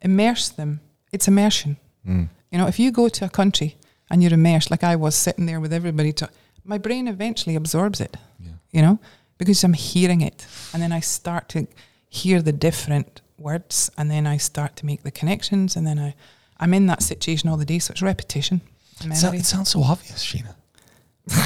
immerse 0.00 0.48
them. 0.48 0.80
It's 1.12 1.28
immersion. 1.28 1.76
Mm. 2.06 2.28
You 2.50 2.58
know, 2.58 2.66
if 2.68 2.78
you 2.78 2.90
go 2.92 3.08
to 3.08 3.24
a 3.24 3.28
country 3.28 3.76
and 4.10 4.22
you're 4.22 4.32
immersed, 4.34 4.70
like 4.70 4.84
I 4.84 4.96
was 4.96 5.14
sitting 5.14 5.46
there 5.46 5.60
with 5.60 5.72
everybody, 5.72 6.12
to, 6.14 6.28
my 6.64 6.78
brain 6.78 7.08
eventually 7.08 7.56
absorbs 7.56 8.00
it, 8.00 8.16
Yeah. 8.40 8.52
you 8.70 8.82
know, 8.82 8.98
because 9.38 9.64
I'm 9.64 9.74
hearing 9.74 10.20
it. 10.22 10.46
And 10.72 10.82
then 10.82 10.92
I 10.92 11.00
start 11.00 11.48
to 11.50 11.66
hear 12.08 12.40
the 12.42 12.52
different 12.52 13.21
words 13.42 13.90
and 13.98 14.10
then 14.10 14.26
I 14.26 14.36
start 14.38 14.76
to 14.76 14.86
make 14.86 15.02
the 15.02 15.10
connections 15.10 15.76
and 15.76 15.86
then 15.86 15.98
I, 15.98 16.14
I'm 16.60 16.72
in 16.74 16.86
that 16.86 17.02
situation 17.02 17.48
all 17.48 17.56
the 17.56 17.64
day. 17.64 17.78
So 17.80 17.92
it's 17.92 18.02
repetition. 18.02 18.60
It, 19.00 19.34
it 19.34 19.44
sounds 19.46 19.70
so 19.70 19.82
obvious, 19.82 20.24
Sheena. 20.24 20.54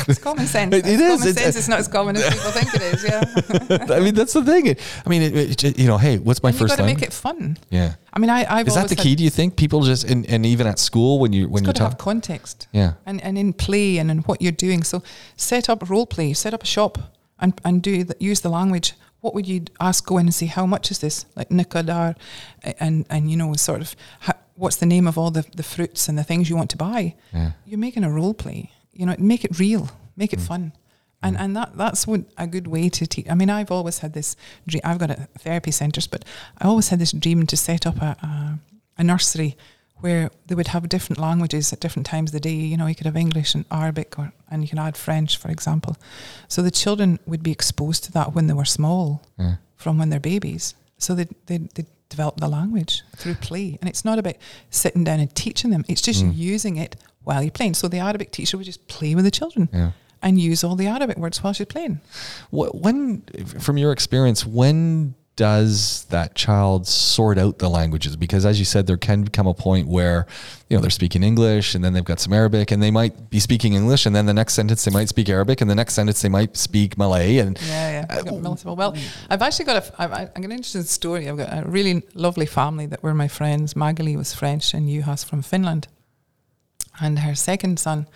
It's 0.09 0.19
common 0.19 0.47
sense. 0.47 0.75
It- 0.77 0.87
it 0.87 0.93
It's 0.95 1.03
is. 1.03 1.09
Common 1.21 1.29
It's- 1.29 1.45
sense. 1.45 1.57
It's 1.57 1.69
not 1.69 1.79
as 1.81 1.89
common 1.89 2.17
as 2.17 2.25
people 2.35 2.51
think 2.51 2.75
it 2.75 2.83
is. 2.83 3.05
Yeah. 3.05 3.95
I 3.97 4.01
mean, 4.01 4.15
that's 4.15 4.33
the 4.33 4.43
thing. 4.45 4.75
I 5.05 5.09
mean, 5.09 5.23
it, 5.23 5.63
it, 5.65 5.79
you 5.79 5.87
know, 5.87 5.99
hey, 5.99 6.17
what's 6.19 6.43
my 6.43 6.49
and 6.49 6.55
you 6.59 6.67
first 6.67 6.77
got 6.77 6.83
to 6.83 6.95
make 6.95 7.03
it 7.03 7.13
fun. 7.13 7.59
yeah. 7.71 7.95
I 8.13 8.19
mean, 8.19 8.31
I, 8.31 8.47
I've 8.49 8.67
Is 8.69 8.75
that 8.75 8.89
the 8.89 8.97
key? 8.97 9.15
Do 9.15 9.23
you 9.25 9.29
think 9.31 9.57
people 9.57 9.83
just 9.83 10.05
and, 10.05 10.25
and 10.31 10.47
even 10.47 10.67
at 10.67 10.79
school 10.79 11.19
when 11.19 11.33
you 11.35 11.49
when 11.49 11.63
you 11.63 11.67
got 11.67 11.77
to 11.77 11.83
have 11.83 11.93
talk? 11.93 11.99
context. 11.99 12.69
Yeah. 12.73 12.95
and, 13.05 13.23
and 13.23 13.37
in 13.37 13.53
play 13.53 13.99
and 13.99 14.11
in 14.11 14.19
what 14.21 14.41
you're 14.41 14.53
doing. 14.67 14.83
So 14.83 15.03
set 15.37 15.69
up 15.69 15.89
role 15.91 16.07
play, 16.07 16.33
set 16.33 16.55
up 16.55 16.63
a 16.63 16.67
shop 16.67 16.99
and, 17.39 17.53
and 17.65 17.83
do 17.83 18.05
the, 18.05 18.17
use 18.19 18.41
the 18.41 18.49
language 18.51 18.95
what 19.21 19.35
would 19.35 19.47
you 19.47 19.63
ask 19.81 20.07
go 20.07 20.19
in 20.19 20.27
and 20.27 20.35
say 20.35 20.47
how 20.47 20.67
much 20.67 20.91
is 20.91 20.99
this 20.99 21.27
like 21.37 21.49
nikadar 21.49 22.15
and 22.81 23.05
and 23.11 23.31
you 23.31 23.37
know 23.37 23.55
sort 23.55 23.81
of 23.81 23.97
how, 24.21 24.35
what's 24.55 24.77
the 24.77 24.87
name 24.87 25.07
of 25.09 25.19
all 25.19 25.31
the, 25.31 25.45
the 25.57 25.63
fruits 25.63 26.09
and 26.09 26.17
the 26.19 26.25
things 26.25 26.49
you 26.51 26.57
want 26.57 26.71
to 26.71 26.77
buy 26.77 27.15
Yeah. 27.33 27.53
you're 27.67 27.79
making 27.79 28.05
a 28.05 28.11
role 28.11 28.35
play 28.35 28.71
you 28.93 29.07
know 29.07 29.15
make 29.19 29.45
it 29.45 29.59
real 29.59 29.89
make 30.17 30.33
it 30.33 30.39
Mm. 30.41 30.47
fun 30.47 30.73
and 31.23 31.37
and 31.39 31.57
that 31.57 31.77
that's 31.77 32.07
what 32.07 32.21
a 32.37 32.47
good 32.47 32.67
way 32.67 32.89
to 32.91 33.07
teach 33.07 33.27
i 33.31 33.35
mean 33.35 33.51
i've 33.51 33.71
always 33.71 33.99
had 33.99 34.13
this 34.13 34.37
dream 34.67 34.83
i've 34.85 34.99
got 34.99 35.11
a 35.11 35.29
therapy 35.39 35.71
centers 35.71 36.07
but 36.07 36.25
i 36.59 36.67
always 36.67 36.89
had 36.91 36.99
this 36.99 37.13
dream 37.13 37.47
to 37.47 37.57
set 37.57 37.87
up 37.87 37.97
a, 38.03 38.17
a, 38.23 38.59
a 38.99 39.05
nursery 39.05 39.57
where 40.01 40.31
they 40.47 40.55
would 40.55 40.69
have 40.69 40.89
different 40.89 41.19
languages 41.19 41.73
at 41.73 41.81
different 41.81 42.07
times 42.07 42.31
of 42.31 42.33
the 42.35 42.41
day 42.41 42.55
you 42.55 42.77
know 42.77 42.87
you 42.87 42.95
could 42.95 43.07
have 43.07 43.17
english 43.17 43.55
and 43.55 43.65
arabic 43.71 44.19
or 44.19 44.33
and 44.51 44.63
you 44.63 44.69
can 44.69 44.79
add 44.79 44.97
french 44.97 45.37
for 45.39 45.51
example 45.51 45.97
so 46.49 46.63
the 46.63 46.71
children 46.71 47.19
would 47.27 47.43
be 47.43 47.51
exposed 47.51 48.05
to 48.05 48.13
that 48.13 48.35
when 48.35 48.47
they 48.47 48.55
were 48.55 48.65
small 48.67 49.23
Yeah. 49.39 49.57
from 49.77 49.99
when 49.99 50.09
they're 50.11 50.29
babies. 50.35 50.75
So 50.99 51.15
they 51.15 51.27
they 51.47 51.59
they 51.75 51.85
develop 52.09 52.37
the 52.41 52.49
language 52.49 53.03
through 53.17 53.35
play, 53.35 53.77
and 53.81 53.89
it's 53.91 54.05
not 54.05 54.19
about 54.19 54.37
sitting 54.71 55.05
down 55.05 55.21
and 55.21 55.31
teaching 55.35 55.71
them. 55.73 55.85
It's 55.89 56.01
just 56.01 56.25
Mm. 56.25 56.33
using 56.55 56.77
it 56.85 56.97
while 57.27 57.43
you're 57.43 57.51
playing. 57.59 57.75
So 57.75 57.89
the 57.89 57.99
Arabic 57.99 58.31
teacher 58.31 58.57
would 58.57 58.67
just 58.67 58.87
play 58.89 59.15
with 59.15 59.25
the 59.25 59.31
children 59.31 59.69
Yeah. 59.73 59.91
and 60.23 60.41
use 60.51 60.65
all 60.67 60.77
the 60.77 60.87
Arabic 60.87 61.19
words 61.19 61.43
while 61.43 61.53
she's 61.53 61.67
playing. 61.67 62.01
Wh- 62.51 62.73
When, 62.85 63.23
from 63.67 63.77
your 63.77 63.93
experience, 63.93 64.47
when 64.47 65.15
does 65.37 66.05
that 66.07 66.35
child 66.35 66.87
sort 66.87 67.37
out 67.37 67.59
the 67.59 67.69
languages? 67.69 68.17
Because 68.17 68.47
as 68.47 68.59
you 68.59 68.65
said, 68.65 68.87
there 68.87 68.97
can 68.97 69.29
come 69.29 69.47
a 69.47 69.53
point 69.53 69.87
where, 69.87 70.27
you 70.69 70.77
know, 70.77 70.81
they're 70.81 70.91
speaking 70.91 71.23
English 71.23 71.75
and 71.75 71.85
then 71.85 71.93
they've 71.93 72.05
got 72.05 72.21
some 72.21 72.33
Arabic 72.33 72.71
and 72.71 72.83
they 72.83 72.91
might 72.91 73.29
be 73.29 73.39
speaking 73.39 73.75
English 73.75 74.07
and 74.07 74.17
then 74.17 74.25
the 74.25 74.33
next 74.33 74.55
sentence 74.55 74.85
they 74.87 74.91
might 74.91 75.11
speak 75.11 75.29
Arabic 75.29 75.61
and 75.61 75.71
the 75.71 75.75
next 75.75 75.93
sentence 75.93 76.23
they 76.23 76.31
might 76.31 76.57
speak 76.57 76.97
Malay 76.97 77.37
and 77.37 77.61
Yeah, 77.67 78.07
yeah. 78.09 78.17
Uh. 78.19 78.75
Well, 78.75 78.97
I've 79.29 79.43
actually 79.43 79.67
got 79.67 79.77
a. 79.89 80.03
I- 80.03 80.23
I'm 80.23 80.43
going 80.43 80.49
to 80.49 80.55
interesting 80.57 80.83
story. 80.85 81.29
I've 81.29 81.37
got 81.37 81.53
a 81.53 81.69
really 81.69 82.03
lovely 82.15 82.47
family 82.47 82.87
that 82.87 83.03
were 83.03 83.15
my 83.15 83.29
friends. 83.29 83.77
Magali 83.77 84.17
was 84.17 84.33
French 84.33 84.73
and 84.73 84.89
Juha's 84.89 85.23
from 85.23 85.43
Finland, 85.43 85.87
and 87.01 87.19
her 87.21 87.35
second 87.35 87.79
son, 87.79 88.07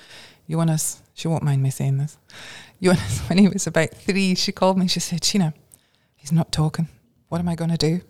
Jonas. 0.48 1.02
She 1.12 1.28
won't 1.28 1.42
mind 1.42 1.62
me 1.62 1.68
saying 1.68 1.98
this. 1.98 2.16
Jonas, 2.82 3.20
when 3.28 3.36
he 3.36 3.46
was 3.48 3.66
about 3.66 3.90
three, 3.90 4.34
she 4.34 4.52
called 4.52 4.78
me. 4.78 4.88
She 4.88 5.00
said, 5.00 5.20
"Sheena, 5.20 5.52
he's 6.16 6.32
not 6.32 6.50
talking. 6.50 6.88
What 7.30 7.40
am 7.40 7.48
I 7.48 7.54
going 7.54 7.70
to 7.70 7.78
do? 7.90 8.00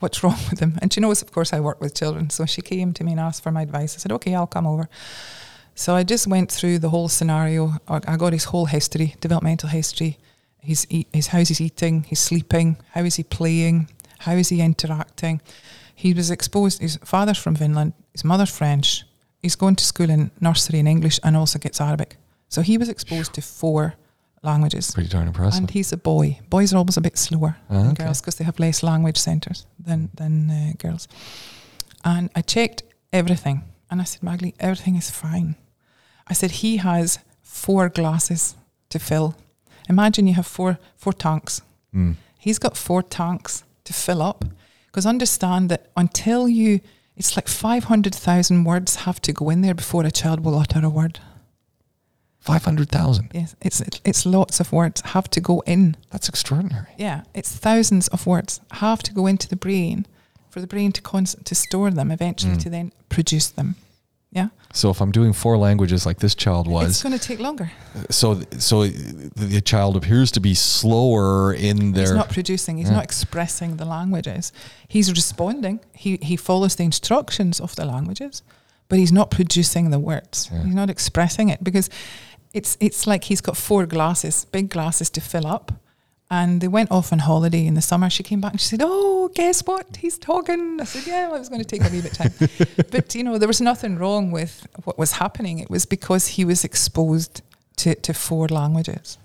What's 0.00 0.22
wrong 0.22 0.38
with 0.50 0.58
him?" 0.58 0.78
And 0.82 0.92
she 0.92 1.00
knows, 1.00 1.22
of 1.22 1.30
course, 1.30 1.52
I 1.56 1.60
work 1.60 1.80
with 1.80 1.94
children, 1.94 2.30
so 2.30 2.46
she 2.46 2.62
came 2.62 2.92
to 2.94 3.04
me 3.04 3.12
and 3.12 3.20
asked 3.20 3.42
for 3.44 3.52
my 3.52 3.62
advice. 3.62 3.94
I 3.94 3.98
said, 3.98 4.12
"Okay, 4.12 4.34
I'll 4.34 4.54
come 4.56 4.66
over." 4.66 4.88
So 5.74 5.94
I 5.94 6.02
just 6.02 6.26
went 6.26 6.50
through 6.50 6.78
the 6.80 6.90
whole 6.90 7.08
scenario. 7.08 7.74
I 7.86 8.16
got 8.16 8.32
his 8.32 8.44
whole 8.44 8.66
history, 8.66 9.14
developmental 9.20 9.68
history. 9.68 10.18
His 10.58 10.86
his 11.12 11.28
how's 11.28 11.48
he 11.48 11.64
eating, 11.64 12.04
he's 12.08 12.20
sleeping, 12.20 12.76
how 12.94 13.04
is 13.04 13.16
he 13.16 13.24
playing, 13.24 13.88
how 14.18 14.36
is 14.36 14.48
he 14.50 14.60
interacting. 14.60 15.40
He 15.94 16.14
was 16.14 16.30
exposed. 16.30 16.80
His 16.80 16.98
father's 17.04 17.38
from 17.38 17.56
Finland, 17.56 17.92
his 18.12 18.24
mother's 18.24 18.56
French. 18.56 19.04
He's 19.42 19.56
going 19.56 19.76
to 19.76 19.84
school 19.84 20.10
in 20.10 20.30
nursery 20.40 20.78
in 20.78 20.86
English 20.86 21.20
and 21.22 21.36
also 21.36 21.58
gets 21.58 21.80
Arabic. 21.80 22.16
So 22.48 22.62
he 22.62 22.78
was 22.78 22.88
exposed 22.88 23.32
to 23.34 23.42
four 23.42 23.94
languages. 24.42 24.90
pretty 24.90 25.08
darn 25.08 25.26
impressive. 25.28 25.60
And 25.60 25.70
he's 25.70 25.92
a 25.92 25.96
boy. 25.96 26.38
Boys 26.50 26.72
are 26.72 26.78
always 26.78 26.96
a 26.96 27.00
bit 27.00 27.16
slower 27.18 27.56
Ah, 27.70 27.74
than 27.74 27.86
okay. 27.92 28.04
girls 28.04 28.20
because 28.20 28.36
they 28.36 28.44
have 28.44 28.58
less 28.58 28.82
language 28.82 29.16
centres 29.18 29.66
than 29.86 30.10
than 30.16 30.50
uh, 30.50 30.72
girls. 30.78 31.08
And 32.04 32.30
I 32.34 32.42
checked 32.42 32.82
everything, 33.12 33.62
and 33.90 34.00
I 34.00 34.04
said, 34.04 34.22
Magali, 34.22 34.54
everything 34.58 34.96
is 34.96 35.10
fine. 35.10 35.54
I 36.30 36.34
said 36.34 36.50
he 36.50 36.78
has 36.78 37.18
four 37.42 37.88
glasses 37.88 38.56
to 38.88 38.98
fill. 38.98 39.34
Imagine 39.88 40.26
you 40.28 40.34
have 40.34 40.46
four 40.46 40.78
four 40.96 41.12
tanks. 41.12 41.62
Mm. 41.94 42.14
He's 42.38 42.58
got 42.58 42.76
four 42.76 43.02
tanks 43.02 43.64
to 43.84 43.92
fill 43.92 44.20
up. 44.22 44.44
Because 44.86 45.06
understand 45.08 45.70
that 45.70 45.90
until 45.96 46.48
you, 46.48 46.80
it's 47.16 47.36
like 47.36 47.48
five 47.48 47.84
hundred 47.84 48.14
thousand 48.14 48.64
words 48.64 48.96
have 48.96 49.20
to 49.20 49.32
go 49.32 49.50
in 49.50 49.62
there 49.62 49.74
before 49.74 50.06
a 50.06 50.10
child 50.10 50.40
will 50.40 50.58
utter 50.58 50.84
a 50.84 50.88
word. 50.90 51.18
500,000. 52.42 53.30
Yes, 53.32 53.54
it's 53.60 53.80
it's 54.04 54.26
lots 54.26 54.60
of 54.60 54.72
words 54.72 55.00
have 55.04 55.28
to 55.30 55.40
go 55.40 55.62
in. 55.66 55.96
That's 56.10 56.28
extraordinary. 56.28 56.88
Yeah, 56.98 57.22
it's 57.34 57.56
thousands 57.56 58.08
of 58.08 58.26
words 58.26 58.60
have 58.70 59.02
to 59.04 59.12
go 59.14 59.26
into 59.28 59.46
the 59.48 59.56
brain 59.56 60.06
for 60.50 60.60
the 60.60 60.66
brain 60.66 60.92
to 60.92 61.00
cons- 61.02 61.36
to 61.44 61.54
store 61.54 61.90
them 61.92 62.10
eventually 62.10 62.56
Mm. 62.56 62.62
to 62.62 62.70
then 62.70 62.92
produce 63.08 63.48
them. 63.52 63.74
Yeah, 64.34 64.48
So 64.72 64.88
if 64.90 65.00
I'm 65.02 65.12
doing 65.12 65.34
four 65.34 65.58
languages 65.58 66.06
like 66.06 66.18
this 66.20 66.34
child 66.34 66.66
was, 66.66 66.88
it's 66.88 67.02
going 67.02 67.18
to 67.18 67.26
take 67.28 67.38
longer. 67.38 67.70
so 68.10 68.40
so 68.58 68.86
the, 68.86 69.30
the 69.46 69.60
child 69.60 69.94
appears 69.96 70.30
to 70.32 70.40
be 70.40 70.54
slower 70.54 71.52
in 71.54 71.92
their 71.92 72.04
He's 72.06 72.14
not 72.14 72.30
producing. 72.30 72.78
He's 72.78 72.88
Yeah. 72.88 72.96
not 72.96 73.04
expressing 73.04 73.76
the 73.76 73.84
languages. 73.84 74.52
He's 74.88 75.10
responding. 75.10 75.80
He 75.92 76.18
he 76.22 76.36
follows 76.36 76.74
the 76.76 76.84
instructions 76.84 77.60
of 77.60 77.74
the 77.74 77.84
languages, 77.84 78.42
but 78.88 78.98
he's 78.98 79.12
not 79.12 79.30
producing 79.30 79.90
the 79.92 79.98
words. 79.98 80.48
Yeah. 80.50 80.64
He's 80.64 80.74
not 80.74 80.88
expressing 80.90 81.50
it 81.50 81.62
because 81.62 81.90
it's 82.54 82.76
it's 82.80 83.06
like 83.06 83.24
he's 83.24 83.40
got 83.40 83.56
four 83.56 83.86
glasses, 83.86 84.44
big 84.52 84.68
glasses 84.70 85.10
to 85.10 85.20
fill 85.20 85.46
up. 85.46 85.72
And 86.30 86.62
they 86.62 86.68
went 86.68 86.90
off 86.90 87.12
on 87.12 87.18
holiday 87.18 87.66
in 87.66 87.74
the 87.74 87.82
summer. 87.82 88.08
She 88.08 88.22
came 88.22 88.40
back 88.40 88.52
and 88.52 88.60
she 88.60 88.68
said, 88.68 88.80
"Oh, 88.82 89.28
guess 89.34 89.60
what? 89.66 89.96
He's 89.96 90.18
talking." 90.18 90.80
I 90.80 90.84
said, 90.84 91.06
"Yeah, 91.06 91.26
well, 91.26 91.36
it 91.36 91.40
was 91.40 91.48
going 91.50 91.64
to 91.64 91.66
take 91.78 91.84
a 91.86 91.90
wee 91.92 92.00
bit 92.00 92.14
time, 92.14 92.32
but 92.90 93.14
you 93.14 93.22
know, 93.22 93.36
there 93.38 93.48
was 93.48 93.60
nothing 93.60 93.98
wrong 93.98 94.30
with 94.32 94.66
what 94.84 94.96
was 94.98 95.12
happening. 95.12 95.58
It 95.58 95.68
was 95.68 95.84
because 95.86 96.26
he 96.36 96.44
was 96.46 96.64
exposed 96.64 97.42
to 97.76 97.94
to 97.94 98.14
four 98.14 98.48
languages, 98.48 99.18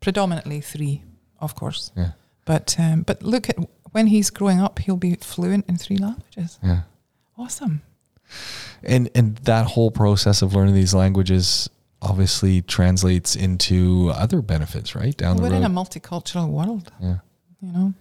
predominantly 0.00 0.60
three, 0.62 1.02
of 1.40 1.54
course." 1.54 1.92
yeah 1.96 2.12
But 2.44 2.76
um, 2.78 3.02
but 3.02 3.22
look 3.22 3.48
at 3.50 3.56
when 3.92 4.06
he's 4.06 4.30
growing 4.30 4.60
up, 4.64 4.78
he'll 4.78 4.96
be 5.00 5.16
fluent 5.20 5.64
in 5.68 5.76
three 5.76 5.98
languages. 5.98 6.58
yeah 6.62 6.80
Awesome. 7.36 7.80
and 8.82 9.10
and 9.14 9.36
that 9.44 9.66
whole 9.66 9.90
process 9.90 10.42
of 10.42 10.54
learning 10.54 10.74
these 10.74 10.94
languages 10.96 11.68
obviously 12.02 12.62
translates 12.62 13.34
into 13.36 14.10
other 14.14 14.42
benefits 14.42 14.94
right 14.94 15.16
down 15.16 15.36
the 15.36 15.42
road. 15.42 15.52
We're 15.52 15.58
the 15.60 15.64
in 15.66 15.70
a 15.70 15.74
multicultural 15.74 16.48
world, 16.48 16.92
yeah 17.00 17.16
you 17.62 17.72
know. 17.72 17.94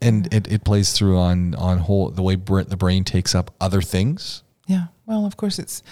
and 0.00 0.32
it, 0.32 0.50
it 0.50 0.64
plays 0.64 0.92
through 0.92 1.18
on 1.18 1.54
on 1.56 1.78
whole 1.78 2.10
the 2.10 2.22
way 2.22 2.34
the 2.34 2.76
brain 2.76 3.04
takes 3.04 3.34
up 3.34 3.50
other 3.60 3.82
things 3.82 4.42
Yeah. 4.66 4.86
Well, 5.06 5.26
of 5.26 5.36
course, 5.36 5.58
it's 5.58 5.82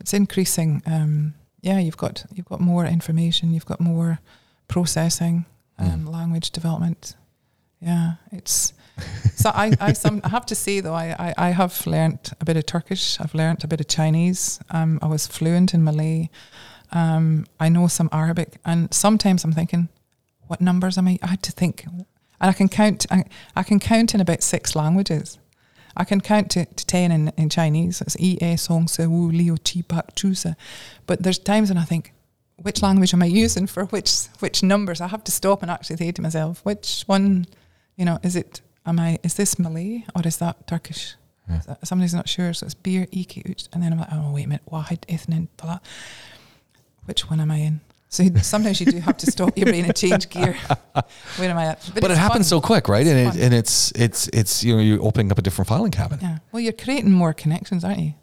it's 0.00 0.12
increasing. 0.12 0.82
Um, 0.86 1.34
yeah, 1.62 1.78
you've 1.78 1.96
got 1.96 2.24
you've 2.34 2.48
got 2.48 2.60
more 2.60 2.84
information. 2.86 3.54
You've 3.54 3.64
got 3.66 3.80
more 3.80 4.18
processing, 4.68 5.46
um, 5.78 6.04
Mm. 6.04 6.12
language 6.12 6.50
development. 6.50 7.16
Yeah, 7.80 8.14
it's. 8.32 8.74
so 9.34 9.50
I, 9.50 9.72
I, 9.80 9.92
some, 9.94 10.20
I 10.24 10.28
have 10.28 10.46
to 10.46 10.54
say 10.54 10.80
though, 10.80 10.94
I, 10.94 11.14
I, 11.18 11.34
I 11.48 11.50
have 11.50 11.86
learnt 11.86 12.32
a 12.40 12.44
bit 12.44 12.56
of 12.56 12.64
Turkish. 12.66 13.18
I've 13.20 13.34
learnt 13.34 13.64
a 13.64 13.68
bit 13.68 13.80
of 13.80 13.88
Chinese. 13.88 14.60
Um, 14.70 14.98
I 15.02 15.06
was 15.06 15.26
fluent 15.26 15.74
in 15.74 15.82
Malay. 15.84 16.28
Um, 16.92 17.46
I 17.60 17.68
know 17.68 17.88
some 17.88 18.08
Arabic, 18.12 18.58
and 18.64 18.92
sometimes 18.92 19.44
I'm 19.44 19.52
thinking, 19.52 19.88
what 20.46 20.60
numbers 20.60 20.96
am 20.98 21.08
I? 21.08 21.18
I 21.22 21.28
had 21.28 21.42
to 21.44 21.52
think, 21.52 21.84
and 21.86 22.06
I 22.40 22.52
can 22.52 22.68
count. 22.68 23.06
I, 23.10 23.24
I 23.54 23.62
can 23.62 23.78
count 23.80 24.14
in 24.14 24.20
about 24.20 24.42
six 24.42 24.74
languages. 24.76 25.38
I 25.98 26.04
can 26.04 26.20
count 26.20 26.50
to, 26.50 26.66
to 26.66 26.86
10 26.86 27.10
in, 27.10 27.28
in 27.38 27.48
Chinese. 27.48 28.02
It's 28.02 28.16
E, 28.20 28.36
E, 28.42 28.56
Song, 28.56 28.86
Se, 28.86 29.06
Wu, 29.06 29.30
Liu, 29.30 29.56
Chi, 29.56 29.80
Pak, 29.88 30.14
Chu, 30.14 30.34
Se. 30.34 30.54
But 31.06 31.22
there's 31.22 31.38
times 31.38 31.70
when 31.70 31.78
I 31.78 31.84
think, 31.84 32.12
which 32.56 32.82
language 32.82 33.14
am 33.14 33.22
I 33.22 33.26
using 33.26 33.66
for 33.66 33.86
which 33.86 34.26
which 34.40 34.62
numbers? 34.62 35.00
I 35.00 35.08
have 35.08 35.24
to 35.24 35.32
stop 35.32 35.62
and 35.62 35.70
actually 35.70 35.96
say 35.96 36.12
to 36.12 36.22
myself, 36.22 36.60
which 36.64 37.02
one, 37.06 37.46
you 37.96 38.04
know, 38.04 38.18
is 38.22 38.36
it, 38.36 38.60
am 38.84 38.98
I, 39.00 39.18
is 39.22 39.34
this 39.34 39.58
Malay 39.58 40.04
or 40.14 40.22
is 40.26 40.36
that 40.38 40.66
Turkish? 40.66 41.14
Yeah. 41.48 41.60
So- 41.60 41.76
Somebody's 41.84 42.14
not 42.14 42.28
sure. 42.28 42.52
So 42.52 42.66
it's 42.66 42.74
beer, 42.74 43.06
iki. 43.12 43.42
And 43.72 43.82
then 43.82 43.92
I'm 43.92 43.98
like, 43.98 44.08
oh, 44.12 44.32
wait 44.32 44.44
a 44.44 44.48
minute, 44.48 44.62
wahid, 44.70 45.00
ithnin, 45.08 45.48
tala. 45.56 45.80
Which 47.06 47.28
one 47.30 47.40
am 47.40 47.50
I 47.50 47.56
in? 47.58 47.80
So 48.08 48.24
sometimes 48.42 48.80
you 48.80 48.86
do 48.86 48.98
have 49.00 49.16
to 49.18 49.26
stop 49.30 49.56
your 49.58 49.66
brain 49.66 49.84
and 49.84 49.96
change 49.96 50.28
gear. 50.28 50.56
Where 51.36 51.50
am 51.50 51.58
I 51.58 51.66
at? 51.66 51.90
but, 51.94 52.10
it 52.10 52.16
happens 52.16 52.48
fun. 52.50 52.60
so 52.60 52.60
quick 52.60 52.88
right 52.88 53.04
and, 53.06 53.18
It's 53.28 53.36
it, 53.36 53.42
and 53.42 53.54
it's 53.54 53.92
it's 53.96 54.28
it's 54.28 54.62
you 54.64 54.74
know 54.76 54.80
you're 54.82 55.02
opening 55.02 55.30
up 55.32 55.38
a 55.38 55.42
different 55.42 55.68
filing 55.68 55.90
cabinet 55.90 56.22
Yeah. 56.22 56.38
Well, 56.52 56.60
you're 56.60 56.72
creating 56.72 57.10
more 57.10 57.32
connections, 57.34 57.82
aren't 57.84 57.98
you? 57.98 58.14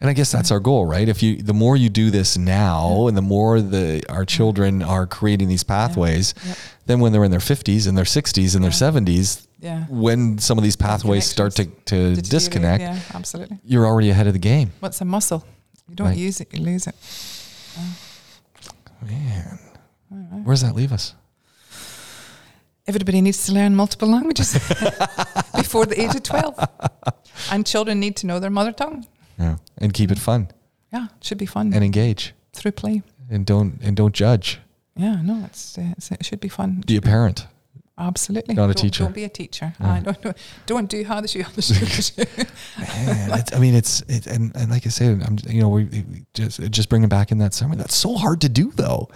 And 0.00 0.08
I 0.08 0.12
guess 0.12 0.30
that's 0.32 0.50
our 0.52 0.60
goal, 0.60 0.86
right? 0.86 1.08
If 1.08 1.24
you, 1.24 1.42
the 1.42 1.52
more 1.52 1.76
you 1.76 1.88
do 1.88 2.10
this 2.10 2.38
now, 2.38 3.00
Yeah. 3.02 3.08
and 3.08 3.16
the 3.16 3.22
more 3.22 3.60
the 3.60 4.02
our 4.08 4.24
children 4.24 4.80
are 4.82 5.06
creating 5.06 5.48
these 5.48 5.64
pathways, 5.64 6.34
Yep. 6.46 6.56
then 6.86 7.00
when 7.00 7.12
they're 7.12 7.24
in 7.24 7.30
their 7.32 7.40
fifties 7.40 7.86
and 7.88 7.98
their 7.98 8.04
sixties 8.06 8.54
and 8.54 8.64
their 8.64 8.72
seventies, 8.72 9.46
Yeah. 9.60 9.84
when 9.90 10.38
some 10.38 10.56
of 10.56 10.64
these 10.64 10.76
pathways 10.76 11.26
start 11.26 11.54
to, 11.56 11.66
to 11.86 12.14
disconnect, 12.22 12.80
Yeah, 12.80 12.98
absolutely. 13.12 13.58
you're 13.64 13.86
already 13.86 14.10
ahead 14.10 14.26
of 14.28 14.32
the 14.32 14.38
game. 14.38 14.70
What's 14.80 15.00
a 15.00 15.04
muscle? 15.04 15.44
You 15.88 15.96
don't 15.96 16.06
Right. 16.08 16.16
use 16.16 16.40
it, 16.40 16.48
you 16.54 16.60
lose 16.62 16.86
it. 16.86 16.94
Oh. 17.78 17.96
Man, 19.02 19.58
Alright. 20.12 20.44
where 20.44 20.52
does 20.54 20.62
that 20.62 20.74
leave 20.74 20.92
us? 20.92 21.14
Everybody 22.86 23.20
needs 23.20 23.44
to 23.46 23.52
learn 23.52 23.76
multiple 23.76 24.08
languages 24.08 24.52
before 25.54 25.84
the 25.86 26.00
age 26.00 26.14
of 26.14 26.22
12. 26.22 26.58
And 27.52 27.64
children 27.64 28.00
need 28.00 28.16
to 28.16 28.26
know 28.26 28.40
their 28.40 28.50
mother 28.50 28.72
tongue. 28.72 29.06
Yeah, 29.38 29.56
and 29.78 29.92
keep 29.94 30.10
it 30.10 30.18
fun 30.18 30.48
Yeah, 30.92 31.04
it 31.16 31.24
should 31.24 31.38
be 31.38 31.46
fun 31.46 31.72
and 31.72 31.84
engage, 31.84 32.34
through 32.52 32.72
play. 32.72 33.02
and 33.30 33.46
don't 33.46 33.78
and 33.80 33.96
don't 33.96 34.12
judge. 34.12 34.58
Yeah, 34.96 35.22
no, 35.22 35.44
it's, 35.44 35.78
uh, 35.78 35.92
it's 35.96 36.10
it 36.10 36.24
should 36.24 36.40
be 36.40 36.48
fun. 36.48 36.82
Be 36.84 36.96
a 36.96 37.00
parent. 37.00 37.46
Absolutely. 37.98 38.54
Not 38.54 38.70
a 38.70 38.74
don't, 38.74 38.82
teacher. 38.82 39.04
Don't 39.04 39.14
be 39.14 39.24
a 39.24 39.28
teacher. 39.28 39.74
Yeah. 39.80 39.92
I 39.92 40.00
don't. 40.00 40.36
Don't 40.66 40.88
do 40.88 41.02
how 41.04 41.20
the 41.20 41.26
shoe, 41.28 41.42
how 41.42 41.50
the 41.52 41.62
shoe. 41.62 42.24
Man, 42.78 43.42
I 43.52 43.58
mean, 43.58 43.74
it's 43.74 44.02
it, 44.08 44.26
and, 44.26 44.54
and 44.56 44.70
like 44.70 44.86
I 44.86 44.90
said, 44.90 45.22
I'm 45.26 45.36
you 45.48 45.60
know 45.62 45.68
we, 45.68 45.84
we 45.84 46.24
just 46.34 46.60
just 46.70 46.88
bringing 46.88 47.08
back 47.08 47.32
in 47.32 47.38
that 47.38 47.54
summer. 47.54 47.74
That's 47.76 47.96
so 47.96 48.14
hard 48.16 48.40
to 48.42 48.48
do 48.48 48.70
though, 48.76 49.08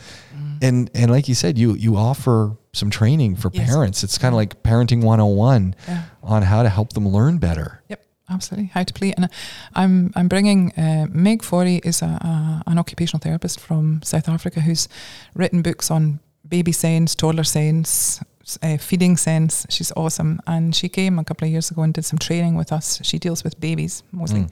and 0.61 0.91
and 0.95 1.11
like 1.11 1.29
you 1.29 1.35
said, 1.35 1.59
you 1.59 1.75
you 1.75 1.97
offer 1.97 2.57
some 2.73 2.91
training 2.91 3.37
for 3.37 3.51
Yes. 3.53 3.69
parents. 3.71 4.03
It's 4.03 4.19
kind 4.19 4.33
of 4.35 4.37
like 4.37 4.63
parenting 4.63 5.03
101 5.05 5.75
Yeah. 5.87 6.03
on 6.23 6.43
how 6.43 6.63
to 6.63 6.69
help 6.69 6.95
them 6.95 7.07
learn 7.07 7.39
better. 7.39 7.83
Yep, 7.89 8.03
absolutely. 8.31 8.71
How 8.75 8.83
to 8.83 8.93
play, 8.95 9.13
and 9.17 9.29
I'm 9.75 10.11
I'm 10.17 10.27
bringing 10.29 10.73
uh, 10.73 11.07
Meg 11.11 11.43
Faure 11.45 11.67
is 11.85 12.03
a, 12.03 12.07
a 12.07 12.63
an 12.67 12.79
occupational 12.79 13.21
therapist 13.21 13.61
from 13.61 14.01
South 14.03 14.29
Africa 14.29 14.61
who's 14.61 14.89
written 15.35 15.63
books 15.63 15.91
on 15.91 16.19
baby 16.49 16.73
sense, 16.73 17.15
toddler 17.15 17.45
sense, 17.45 18.19
s- 18.19 18.25
uh, 18.63 18.77
feeding 18.79 19.17
sense. 19.17 19.67
She's 19.71 19.93
awesome, 19.97 20.41
and 20.47 20.75
she 20.75 20.89
came 20.89 21.19
a 21.19 21.25
couple 21.25 21.47
of 21.47 21.53
years 21.53 21.71
ago 21.71 21.83
and 21.83 21.95
did 21.95 22.05
some 22.05 22.19
training 22.19 22.57
with 22.57 22.73
us. 22.73 23.01
She 23.03 23.19
deals 23.19 23.45
with 23.45 23.59
babies 23.61 24.03
mostly, 24.13 24.41
Mm. 24.43 24.51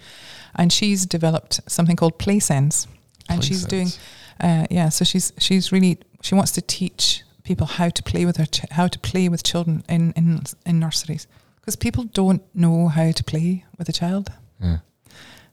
and 0.57 0.73
she's 0.73 1.07
developed 1.07 1.61
something 1.67 1.97
called 1.97 2.19
play 2.19 2.39
sense, 2.41 2.87
and 3.29 3.41
Play 3.41 3.49
she's 3.49 3.65
doing 3.65 3.89
uh, 4.41 4.67
yeah. 4.71 4.91
So 4.91 5.05
she's 5.05 5.33
she's 5.39 5.73
really 5.73 5.99
she 6.23 6.35
wants 6.35 6.53
to 6.53 6.61
teach 6.63 7.23
people 7.43 7.67
how 7.67 7.89
to 7.91 8.03
play 8.03 8.25
with 8.27 8.37
her, 8.37 8.47
ch- 8.47 8.71
how 8.71 8.89
to 8.89 8.99
play 8.99 9.29
with 9.29 9.43
children 9.43 9.83
in 9.89 10.13
in 10.17 10.43
in 10.67 10.79
nurseries 10.79 11.27
because 11.61 11.77
people 11.77 12.05
don't 12.05 12.43
know 12.55 12.89
how 12.89 13.13
to 13.13 13.25
play 13.25 13.65
with 13.79 13.89
a 13.89 13.93
child. 13.93 14.29
Yeah. 14.63 14.79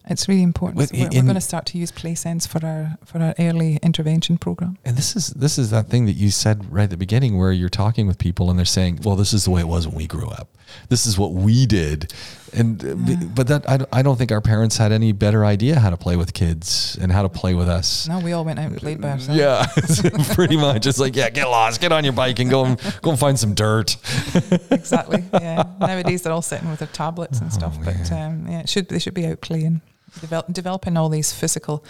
It's 0.10 0.28
really 0.28 0.43
important. 0.43 0.78
With- 0.78 0.89
So 0.89 0.97
we're, 0.97 1.10
we're 1.14 1.22
going 1.24 1.36
to 1.36 1.41
start 1.41 1.66
to 1.68 1.78
use 1.78 1.91
play 1.91 2.16
sense 2.16 2.47
for 2.47 2.66
our 2.66 2.97
for 3.05 3.20
our 3.20 3.34
early 3.39 3.78
intervention 3.84 4.38
program. 4.38 4.78
And 4.86 4.95
this 4.97 5.16
is 5.16 5.28
this 5.30 5.58
is 5.58 5.70
that 5.72 5.88
thing 5.89 6.05
that 6.05 6.14
you 6.16 6.32
said 6.32 6.72
right 6.72 6.84
at 6.84 6.89
the 6.89 6.97
beginning, 6.97 7.38
where 7.38 7.51
you're 7.51 7.70
talking 7.70 8.08
with 8.08 8.18
people 8.18 8.49
and 8.49 8.58
they're 8.58 8.66
saying, 8.66 8.99
"Well, 9.03 9.16
this 9.16 9.34
is 9.34 9.43
the 9.45 9.51
way 9.51 9.62
it 9.62 9.68
was 9.68 9.86
when 9.88 9.95
we 9.97 10.08
grew 10.08 10.30
up. 10.30 10.47
This 10.89 11.05
is 11.05 11.18
what 11.18 11.34
we 11.34 11.66
did." 11.66 12.14
And 12.53 12.82
uh, 12.84 12.95
Yeah. 13.05 13.16
but 13.36 13.47
that 13.47 13.70
I, 13.70 13.78
don't- 13.78 13.89
I 13.91 14.01
don't 14.01 14.16
think 14.18 14.32
our 14.32 14.39
parents 14.41 14.78
had 14.78 14.91
any 14.93 15.12
better 15.12 15.43
idea 15.43 15.78
how 15.80 15.89
to 15.89 15.97
play 15.97 16.16
with 16.16 16.34
kids 16.34 16.97
and 17.01 17.12
how 17.12 17.24
to 17.24 17.30
play 17.30 17.53
with 17.53 17.68
us. 17.68 18.08
No, 18.08 18.20
we 18.20 18.32
all 18.32 18.45
went 18.45 18.60
out 18.60 18.68
and 18.72 18.78
played 18.78 19.01
by 19.01 19.10
ourselves. 19.12 19.38
Yeah, 19.38 19.66
pretty 20.34 20.55
much. 20.55 20.86
It's 20.88 20.99
like, 20.99 21.16
yeah, 21.18 21.30
get 21.30 21.45
lost, 21.49 21.82
get 21.82 21.91
on 21.91 22.05
your 22.05 22.14
bike, 22.14 22.39
and 22.39 22.49
go 22.49 22.64
and 22.66 22.80
go 23.01 23.10
and 23.12 23.20
find 23.20 23.38
some 23.38 23.53
dirt. 23.53 23.97
exactly. 24.72 25.24
Yeah. 25.34 25.64
Nowadays 25.80 26.22
they're 26.22 26.34
all 26.34 26.41
sitting 26.41 26.70
with 26.70 26.80
their 26.80 26.88
tablets 26.88 27.39
and 27.39 27.49
Oh, 27.51 27.53
stuff. 27.53 27.78
But 27.84 28.10
um, 28.14 28.47
yeah, 28.47 28.60
it 28.62 28.70
should 28.70 28.88
they 28.89 28.99
should 28.99 29.14
be 29.14 29.26
out 29.28 29.41
playing, 29.41 29.82
develop, 30.22 30.51
developing 30.53 30.97
all 30.97 31.10
these 31.10 31.32
physical. 31.34 31.84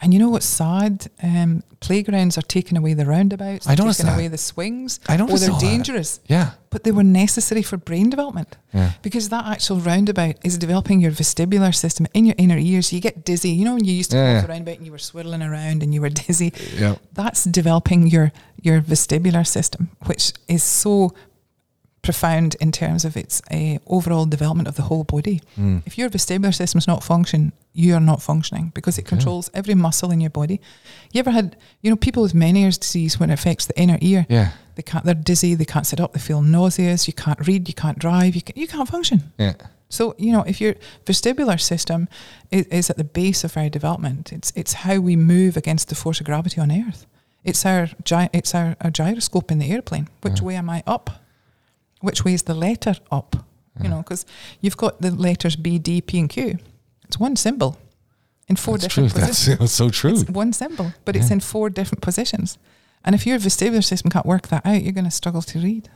And 0.00 0.12
you 0.12 0.18
know 0.20 0.30
what's 0.30 0.46
sad? 0.46 1.06
Um, 1.22 1.62
playgrounds 1.80 2.38
are 2.38 2.42
taking 2.42 2.76
away 2.78 2.94
the 2.94 3.04
roundabouts. 3.04 3.66
I 3.68 3.74
noticed 3.74 4.00
taking 4.00 4.12
that. 4.12 4.18
away 4.18 4.28
the 4.28 4.38
swings. 4.38 5.00
I 5.08 5.14
Oh, 5.14 5.18
noticed 5.18 5.42
they're 5.42 5.52
all 5.52 5.60
that. 5.60 5.66
dangerous, 5.66 6.20
Yeah, 6.26 6.52
but 6.70 6.84
they 6.84 6.92
were 6.92 7.02
necessary 7.04 7.62
for 7.62 7.76
brain 7.76 8.10
development. 8.10 8.56
yeah, 8.72 8.92
Because 9.02 9.28
that 9.28 9.46
actual 9.46 9.80
roundabout 9.80 10.36
is 10.44 10.56
developing 10.58 11.00
your 11.00 11.12
vestibular 11.12 11.74
system 11.74 12.06
in 12.14 12.24
your 12.26 12.34
inner 12.38 12.58
ears. 12.58 12.92
You 12.92 13.00
get 13.00 13.24
dizzy. 13.24 13.50
You 13.50 13.64
know 13.64 13.74
when 13.74 13.84
you 13.84 13.92
used 13.92 14.10
to 14.12 14.16
Yeah, 14.16 14.34
walk 14.34 14.44
yeah. 14.44 14.50
roundabout 14.52 14.76
and 14.78 14.86
you 14.86 14.92
were 14.92 14.98
swirling 14.98 15.42
around 15.42 15.82
and 15.82 15.92
you 15.94 16.00
were 16.00 16.08
dizzy. 16.26 16.52
yeah. 16.78 16.96
That's 17.12 17.44
developing 17.44 18.06
your 18.06 18.32
your 18.62 18.80
vestibular 18.80 19.46
system, 19.46 19.90
which 20.06 20.32
is 20.48 20.62
so 20.62 21.12
profound 22.04 22.54
in 22.60 22.70
terms 22.72 23.04
of 23.04 23.16
its 23.16 23.42
uh, 23.50 23.78
overall 23.86 24.26
development 24.26 24.68
of 24.68 24.74
the 24.76 24.82
whole 24.82 25.04
body. 25.04 25.40
Mm. 25.58 25.82
If 25.86 25.96
your 25.98 26.08
vestibular 26.10 26.54
system 26.54 26.78
is 26.78 26.86
not 26.86 27.02
function, 27.02 27.52
you 27.72 27.94
are 27.94 28.00
not 28.00 28.22
functioning 28.22 28.70
because 28.74 28.98
it 28.98 29.02
Okay. 29.02 29.08
controls 29.16 29.50
every 29.54 29.74
muscle 29.74 30.12
in 30.12 30.20
your 30.20 30.30
body. 30.30 30.60
You 31.12 31.18
ever 31.20 31.30
had, 31.32 31.56
you 31.82 31.90
know, 31.90 31.96
people 31.96 32.22
with 32.22 32.34
Meniere's 32.34 32.78
disease 32.78 33.18
when 33.18 33.30
it 33.30 33.34
affects 33.34 33.66
the 33.66 33.76
inner 33.80 33.98
ear, 34.00 34.26
Yeah, 34.28 34.48
they 34.76 34.82
can't, 34.82 35.04
they're 35.04 35.14
dizzy, 35.14 35.54
they 35.56 35.64
can't 35.64 35.86
sit 35.86 36.00
up, 36.00 36.12
they 36.12 36.20
feel 36.20 36.42
nauseous, 36.42 37.06
you 37.08 37.12
can't 37.14 37.46
read, 37.48 37.68
you 37.68 37.74
can't 37.74 37.98
drive, 37.98 38.34
you, 38.36 38.42
can, 38.42 38.54
you 38.60 38.68
can't 38.68 38.88
function. 38.88 39.22
yeah. 39.38 39.54
So 39.88 40.14
you 40.18 40.32
know, 40.32 40.42
if 40.46 40.60
your 40.60 40.74
vestibular 41.06 41.58
system 41.60 42.08
is, 42.50 42.66
is 42.66 42.90
at 42.90 42.96
the 42.96 43.04
base 43.04 43.44
of 43.44 43.56
our 43.56 43.68
development, 43.68 44.32
it's 44.32 44.52
it's 44.56 44.72
how 44.72 44.98
we 44.98 45.14
move 45.16 45.56
against 45.56 45.88
the 45.88 45.94
force 45.94 46.20
of 46.20 46.26
gravity 46.26 46.60
on 46.60 46.70
Earth. 46.72 47.06
It's 47.44 47.64
our 47.66 47.86
gy- 48.02 48.30
it's 48.32 48.54
our, 48.54 48.74
our 48.80 48.90
gyroscope 48.90 49.52
in 49.52 49.58
the 49.60 49.70
airplane. 49.70 50.06
Which 50.22 50.40
Yeah. 50.40 50.46
way 50.46 50.56
am 50.56 50.68
I 50.70 50.82
up? 50.86 51.10
Which 52.04 52.24
way 52.24 52.34
is 52.34 52.42
the 52.44 52.54
letter 52.54 52.94
up? 53.10 53.34
You 53.78 53.84
Yeah. 53.84 53.90
know, 53.90 53.96
because 53.98 54.24
you've 54.60 54.76
got 54.76 55.00
the 55.00 55.10
letters 55.10 55.56
B, 55.56 55.78
D, 55.78 56.00
P, 56.00 56.18
and 56.20 56.28
Q. 56.28 56.58
It's 57.06 57.18
one 57.18 57.34
symbol 57.36 57.76
in 58.48 58.56
four 58.56 58.78
That's 58.78 58.92
true. 58.94 59.04
different 59.08 59.26
positions. 59.26 59.58
That's 59.58 59.72
so 59.72 59.88
true. 59.90 60.12
It's 60.20 60.30
one 60.30 60.52
symbol, 60.52 60.92
but 61.04 61.16
it's 61.16 61.30
in 61.30 61.40
four 61.40 61.70
different 61.70 62.02
positions. 62.02 62.58
And 63.04 63.14
if 63.14 63.26
your 63.26 63.38
vestibular 63.38 63.82
system 63.84 64.10
can't 64.10 64.26
work 64.26 64.48
that 64.48 64.64
out, 64.64 64.82
you're 64.82 64.92
going 64.92 65.04
to 65.04 65.10
struggle 65.10 65.42
to 65.42 65.58
read. 65.58 65.90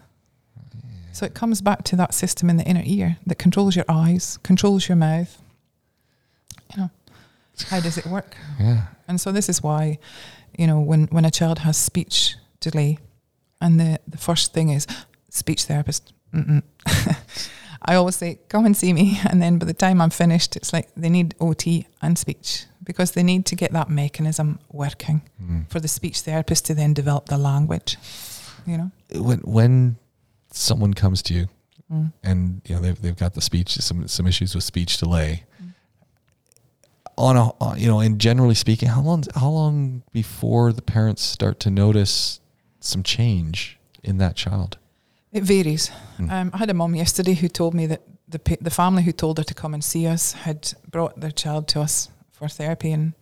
So 1.13 1.25
it 1.27 1.35
comes 1.35 1.61
back 1.63 1.83
to 1.85 1.97
that 1.97 2.15
system 2.15 2.49
in 2.51 2.57
the 2.59 2.65
inner 2.65 2.83
ear 2.85 3.17
that 3.27 3.39
controls 3.39 3.75
your 3.77 3.87
eyes, 3.89 4.39
controls 4.43 4.89
your 4.89 4.97
mouth. 4.97 5.41
You 6.75 6.83
know, 6.83 6.91
how 7.71 7.81
does 7.81 7.97
it 7.99 8.07
work? 8.07 8.37
Yeah, 8.61 8.83
And 9.09 9.21
so 9.21 9.33
this 9.33 9.49
is 9.49 9.63
why, 9.63 9.99
you 10.59 10.67
know, 10.67 10.81
when, 10.81 11.05
when 11.07 11.25
a 11.25 11.31
child 11.31 11.61
has 11.61 11.77
speech 11.77 12.37
delay, 12.61 12.99
and 13.61 13.81
the, 13.81 13.99
the 14.07 14.19
first 14.19 14.53
thing 14.53 14.69
is 14.69 14.87
speech 15.31 15.65
therapist. 15.65 16.13
I 17.83 17.95
always 17.95 18.17
say, 18.17 18.39
come 18.49 18.67
and 18.67 18.77
see 18.77 18.93
me. 18.93 19.19
And 19.31 19.41
then 19.41 19.59
by 19.59 19.67
the 19.67 19.75
time 19.75 20.01
I'm 20.01 20.11
finished, 20.11 20.57
it's 20.57 20.73
like 20.73 20.89
they 20.97 21.09
need 21.09 21.35
OT 21.41 21.87
and 22.03 22.19
speech 22.19 22.65
because 22.85 23.13
they 23.13 23.23
need 23.23 23.45
to 23.47 23.57
get 23.57 23.73
that 23.73 23.89
mechanism 23.89 24.59
working 24.73 25.23
Mm. 25.43 25.71
for 25.71 25.81
the 25.81 25.89
speech 25.89 26.21
therapist 26.23 26.67
to 26.67 26.75
then 26.75 26.95
develop 26.95 27.27
the 27.27 27.39
language. 27.39 27.97
You 28.67 28.77
know? 28.79 28.91
when 29.23 29.39
when 29.45 29.97
someone 30.53 30.95
comes 30.95 31.23
to 31.23 31.35
you 31.35 31.47
Mm. 31.91 32.13
and 32.23 32.61
you 32.67 32.75
know 32.75 32.83
they've, 32.83 33.01
they've 33.01 33.17
got 33.17 33.33
the 33.33 33.41
speech 33.41 33.71
some 33.81 34.07
some 34.09 34.27
issues 34.29 34.55
with 34.55 34.65
speech 34.65 34.99
delay 34.99 35.45
on 37.17 37.37
a 37.37 37.49
on- 37.61 37.79
you 37.81 37.87
know 37.87 38.01
and 38.01 38.19
generally 38.21 38.55
speaking 38.55 38.89
how 38.91 39.01
long 39.01 39.25
how 39.35 39.49
long 39.49 40.03
before 40.13 40.73
the 40.73 40.83
parents 40.83 41.23
start 41.23 41.59
to 41.61 41.71
notice 41.71 42.41
some 42.81 43.03
change 43.03 43.79
in 44.03 44.19
that 44.19 44.37
child 44.37 44.77
It 45.39 45.45
varies. 45.45 45.91
Mm. 46.19 46.31
Um, 46.31 46.51
I 46.53 46.57
had 46.59 46.71
a 46.71 46.75
mum 46.75 46.95
yesterday 46.95 47.35
who 47.35 47.49
told 47.49 47.75
me 47.75 47.87
that 47.87 48.01
the 48.29 48.39
pa- 48.39 48.63
the 48.65 48.71
family 48.71 49.03
who 49.03 49.13
told 49.13 49.39
her 49.39 49.45
to 49.45 49.55
come 49.55 49.75
and 49.75 49.85
see 49.85 50.07
us 50.15 50.33
had 50.33 50.75
brought 50.91 51.21
their 51.21 51.31
child 51.33 51.67
to 51.69 51.81
us 51.81 52.09
for 52.33 52.49
therapy, 52.49 52.93
and 52.93 53.13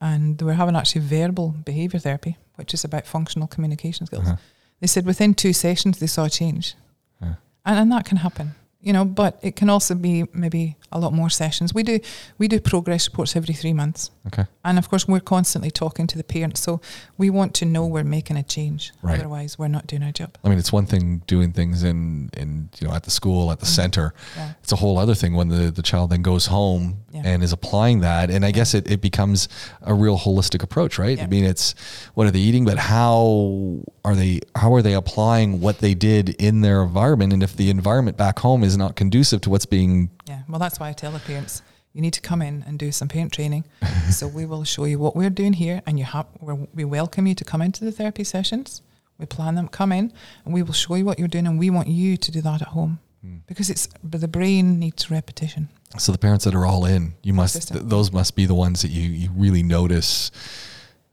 and 0.00 0.38
they 0.38 0.44
were 0.44 0.54
having 0.56 0.76
actually 0.76 1.02
verbal 1.02 1.54
behaviour 1.64 2.00
therapy, 2.00 2.36
which 2.56 2.74
is 2.74 2.84
about 2.84 3.06
functional 3.06 3.48
communication 3.48 4.06
skills. 4.06 4.26
Uh-huh. 4.26 4.36
They 4.80 4.86
said 4.88 5.04
within 5.06 5.34
two 5.34 5.52
sessions 5.52 5.98
they 5.98 6.06
saw 6.08 6.24
a 6.24 6.30
change, 6.30 6.74
Yeah. 7.20 7.34
and 7.64 7.78
and 7.78 7.92
that 7.92 8.04
can 8.06 8.16
happen, 8.18 8.54
you 8.82 8.92
know. 8.92 9.04
But 9.04 9.38
it 9.42 9.56
can 9.56 9.70
also 9.70 9.94
be 9.94 10.24
maybe 10.32 10.76
a 10.92 10.98
lot 10.98 11.12
more 11.12 11.30
sessions. 11.30 11.72
We 11.74 11.82
do 11.82 11.98
we 12.38 12.48
do 12.48 12.60
progress 12.60 13.08
reports 13.08 13.36
every 13.36 13.54
three 13.54 13.72
months, 13.72 14.10
okay 14.26 14.46
and 14.64 14.78
of 14.78 14.88
course 14.90 15.08
we're 15.08 15.20
constantly 15.20 15.70
talking 15.70 16.06
to 16.06 16.16
the 16.18 16.24
parents, 16.24 16.60
so 16.60 16.80
we 17.16 17.30
want 17.30 17.54
to 17.54 17.64
know 17.64 17.86
we're 17.86 18.04
making 18.04 18.36
a 18.36 18.42
change. 18.42 18.92
Right. 19.02 19.18
Otherwise, 19.18 19.58
we're 19.58 19.68
not 19.68 19.86
doing 19.86 20.02
our 20.02 20.12
job. 20.12 20.36
i 20.44 20.48
mean 20.48 20.58
it's 20.58 20.72
one 20.72 20.86
thing 20.86 21.22
doing 21.26 21.52
things 21.52 21.82
in 21.82 22.30
in 22.36 22.68
you 22.80 22.86
know 22.88 22.94
at 22.94 23.04
the 23.04 23.10
school 23.10 23.50
at 23.52 23.58
the 23.60 23.66
Mm. 23.66 23.76
center 23.80 24.14
Yeah. 24.36 24.52
it's 24.62 24.72
a 24.72 24.76
whole 24.76 24.98
other 24.98 25.14
thing 25.14 25.34
when 25.34 25.48
the 25.48 25.70
the 25.70 25.82
child 25.82 26.10
then 26.10 26.22
goes 26.22 26.46
home 26.46 26.84
Yeah. 27.12 27.22
and 27.24 27.42
is 27.42 27.52
applying 27.52 28.00
that 28.00 28.30
and 28.30 28.44
i 28.44 28.50
guess 28.52 28.74
it, 28.74 28.90
it 28.90 29.00
becomes 29.00 29.48
a 29.82 29.94
real 29.94 30.18
holistic 30.18 30.62
approach 30.62 30.98
right 30.98 31.18
i 31.20 31.26
mean 31.26 31.44
it's 31.44 31.74
what 32.14 32.26
are 32.26 32.30
they 32.30 32.40
eating 32.48 32.64
but 32.64 32.78
how 32.78 33.82
are 34.04 34.14
they 34.14 34.40
how 34.56 34.74
are 34.74 34.82
they 34.82 34.94
applying 34.94 35.60
what 35.60 35.78
they 35.78 35.94
did 35.94 36.28
in 36.48 36.60
their 36.60 36.82
environment 36.82 37.32
and 37.32 37.42
if 37.42 37.56
the 37.56 37.68
environment 37.70 38.16
back 38.16 38.38
home 38.40 38.62
is 38.64 38.69
not 38.76 38.96
conducive 38.96 39.40
to 39.42 39.50
what's 39.50 39.66
being 39.66 40.10
Yeah, 40.26 40.42
well, 40.48 40.58
that's 40.58 40.80
why 40.80 40.88
I 40.88 40.92
tell 40.92 41.12
the 41.12 41.20
parents 41.20 41.62
you 41.92 42.00
need 42.00 42.12
to 42.12 42.20
come 42.20 42.40
in 42.42 42.64
and 42.66 42.78
do 42.78 42.92
some 42.92 43.08
parent 43.08 43.32
training. 43.32 43.64
so 44.10 44.28
we 44.28 44.46
will 44.46 44.64
show 44.64 44.84
you 44.84 44.98
what 44.98 45.16
we're 45.16 45.30
doing 45.30 45.54
here, 45.54 45.82
and 45.86 45.98
you 45.98 46.04
have 46.04 46.26
we're, 46.40 46.58
we 46.74 46.84
welcome 46.84 47.26
you 47.26 47.34
to 47.34 47.44
come 47.44 47.62
into 47.62 47.84
the 47.84 47.92
therapy 47.92 48.24
sessions. 48.24 48.82
We 49.18 49.26
plan 49.26 49.54
them, 49.54 49.68
come 49.68 49.92
in, 49.92 50.12
and 50.44 50.54
we 50.54 50.62
will 50.62 50.72
show 50.72 50.94
you 50.94 51.04
what 51.04 51.18
you're 51.18 51.28
doing, 51.28 51.46
and 51.46 51.58
we 51.58 51.68
want 51.68 51.88
you 51.88 52.16
to 52.16 52.30
do 52.30 52.40
that 52.40 52.62
at 52.62 52.68
home 52.68 53.00
hmm. 53.22 53.38
because 53.46 53.68
it's 53.68 53.88
the 54.02 54.28
brain 54.28 54.78
needs 54.78 55.10
repetition. 55.10 55.68
so 55.98 56.12
the 56.12 56.18
parents 56.18 56.44
that 56.44 56.54
are 56.54 56.64
all 56.64 56.84
in 56.84 57.14
you 57.22 57.34
must 57.34 57.68
th- 57.68 57.82
those 57.84 58.12
must 58.12 58.36
be 58.36 58.46
the 58.46 58.54
ones 58.54 58.80
that 58.82 58.90
you 58.90 59.10
you 59.10 59.28
really 59.34 59.62
notice 59.62 60.30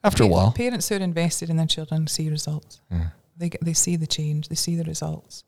after 0.04 0.24
a 0.24 0.28
while 0.28 0.52
parents 0.52 0.88
who 0.88 0.96
are 0.96 1.00
invested 1.00 1.50
in 1.50 1.58
their 1.58 1.68
children 1.68 2.08
see 2.08 2.30
results. 2.30 2.80
Yeah. 2.92 3.10
They 3.38 3.50
get, 3.50 3.64
they 3.64 3.74
see 3.74 3.96
the 3.96 4.08
change. 4.08 4.50
They 4.50 4.56
see 4.56 4.76
the 4.76 4.84
results. 4.84 5.44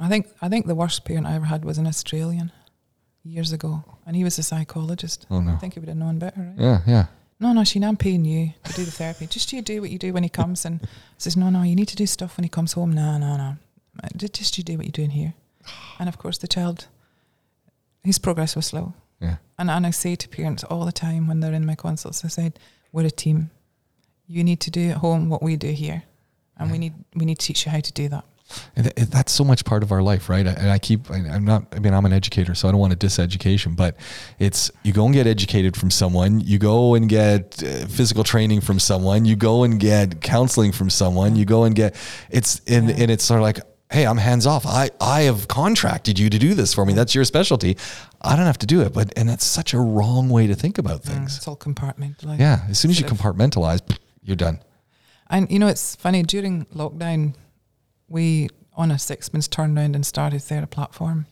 I 0.00 0.08
think 0.08 0.26
I 0.42 0.48
think 0.48 0.66
the 0.66 0.74
worst 0.74 1.04
parent 1.04 1.26
I 1.26 1.34
ever 1.34 1.46
had 1.46 1.64
was 1.64 1.78
an 1.78 1.86
Australian 1.86 2.50
years 3.22 3.52
ago, 3.52 3.84
and 4.06 4.16
he 4.16 4.24
was 4.24 4.38
a 4.38 4.42
psychologist. 4.42 5.26
oh 5.30 5.40
no 5.40 5.52
I 5.52 5.56
think 5.56 5.74
he 5.74 5.80
would 5.80 5.88
have 5.88 5.98
known 5.98 6.18
better, 6.18 6.40
right? 6.40 6.58
yeah 6.58 6.80
yeah 6.86 7.06
No, 7.40 7.52
no, 7.52 7.64
Sheen, 7.64 7.84
I'm 7.84 7.96
paying 7.96 8.24
you 8.24 8.52
to 8.64 8.72
do 8.72 8.84
the 8.84 8.90
therapy. 8.90 9.26
Just 9.26 9.52
you 9.52 9.62
do 9.62 9.80
what 9.80 9.90
you 9.90 9.98
do 9.98 10.12
when 10.12 10.22
he 10.22 10.28
comes 10.28 10.64
and 10.66 10.80
says, 11.18 11.36
no, 11.36 11.50
no, 11.50 11.62
you 11.62 11.74
need 11.74 11.88
to 11.88 11.96
do 11.96 12.06
stuff 12.06 12.36
when 12.36 12.44
he 12.44 12.50
comes 12.50 12.72
home. 12.74 12.92
No, 12.94 13.18
no, 13.18 13.36
no. 13.36 13.56
Just 14.16 14.56
you 14.58 14.64
do 14.64 14.76
what 14.76 14.84
you're 14.86 15.00
doing 15.02 15.10
here. 15.10 15.32
And 15.98 16.08
of 16.08 16.16
course, 16.18 16.38
the 16.38 16.48
child, 16.48 16.88
his 18.04 18.18
progress 18.18 18.56
was 18.56 18.66
slow. 18.66 18.92
yeah 19.20 19.36
And, 19.58 19.70
and 19.70 19.86
I 19.86 19.90
say 19.92 20.16
to 20.16 20.28
parents 20.28 20.64
all 20.64 20.84
the 20.86 20.92
time 21.06 21.26
when 21.28 21.40
they're 21.40 21.56
in 21.56 21.66
my 21.66 21.74
consults, 21.76 22.24
I 22.24 22.28
said, 22.28 22.58
we're 22.92 23.06
a 23.06 23.10
team. 23.10 23.50
You 24.26 24.44
need 24.44 24.60
to 24.60 24.70
do 24.70 24.90
at 24.90 24.96
home 24.98 25.28
what 25.30 25.42
we 25.42 25.56
do 25.56 25.72
here. 25.72 26.02
And 26.58 26.70
we 26.72 26.78
need 26.78 26.92
we 27.18 27.24
need 27.24 27.38
to 27.38 27.46
teach 27.46 27.64
you 27.64 27.72
how 27.72 27.80
to 27.80 27.92
do 28.02 28.08
that. 28.10 28.24
And 28.76 28.94
th- 28.94 29.08
that's 29.08 29.32
so 29.32 29.44
much 29.44 29.64
part 29.64 29.82
of 29.82 29.92
our 29.92 30.02
life, 30.02 30.28
right? 30.28 30.46
And 30.46 30.70
I 30.70 30.78
keep, 30.78 31.10
I- 31.10 31.16
I'm 31.28 31.44
not, 31.44 31.66
I 31.72 31.78
mean, 31.78 31.94
I'm 31.94 32.04
an 32.06 32.12
educator, 32.12 32.54
so 32.54 32.68
I 32.68 32.70
don't 32.72 32.80
want 32.80 32.98
to 32.98 33.06
diseducation, 33.06 33.76
but 33.76 33.96
it's, 34.38 34.70
you 34.82 34.92
go 34.92 35.04
and 35.04 35.14
get 35.14 35.26
educated 35.26 35.76
from 35.76 35.90
someone, 35.90 36.40
you 36.40 36.58
go 36.58 36.94
and 36.94 37.08
get 37.08 37.62
uh, 37.62 37.86
physical 37.86 38.24
training 38.24 38.60
from 38.60 38.78
someone, 38.78 39.24
you 39.24 39.36
go 39.36 39.64
and 39.64 39.78
get 39.80 40.20
counseling 40.20 40.72
from 40.72 40.90
someone, 40.90 41.36
you 41.36 41.44
go 41.44 41.64
and 41.64 41.74
get, 41.74 41.94
it's, 42.30 42.60
and, 42.66 42.88
Yeah. 42.88 42.96
and 42.98 43.10
it's 43.10 43.24
sort 43.24 43.38
of 43.40 43.42
like, 43.42 43.60
hey, 43.92 44.06
I'm 44.06 44.18
hands 44.18 44.46
off. 44.46 44.64
I, 44.66 44.90
I 45.00 45.22
have 45.22 45.48
contracted 45.48 46.16
you 46.16 46.30
to 46.30 46.38
do 46.38 46.54
this 46.54 46.72
for 46.72 46.86
me. 46.86 46.92
That's 46.92 47.12
your 47.12 47.24
specialty. 47.24 47.76
I 48.22 48.36
don't 48.36 48.46
have 48.46 48.58
to 48.58 48.66
do 48.66 48.82
it. 48.82 48.92
But, 48.92 49.12
and 49.16 49.28
that's 49.28 49.44
such 49.44 49.74
a 49.74 49.80
wrong 49.80 50.28
way 50.28 50.46
to 50.46 50.54
think 50.54 50.78
about 50.78 51.02
things. 51.02 51.36
It's 51.36 51.48
all 51.48 51.56
compartmentalized. 51.56 52.38
Yeah. 52.38 52.64
As 52.68 52.78
soon 52.78 52.92
as 52.92 53.00
you 53.00 53.06
compartmentalize, 53.06 53.80
you're 54.22 54.36
done. 54.36 54.60
And 55.28 55.50
you 55.50 55.58
know, 55.58 55.66
it's 55.66 55.96
funny 55.96 56.22
during 56.22 56.66
lockdown, 56.66 57.34
we 58.10 58.50
on 58.76 58.90
a 58.90 58.98
Sixpence 58.98 59.48
turned 59.48 59.78
around 59.78 59.94
and 59.94 60.04
started 60.04 60.40
TheraPlatform, 60.40 61.24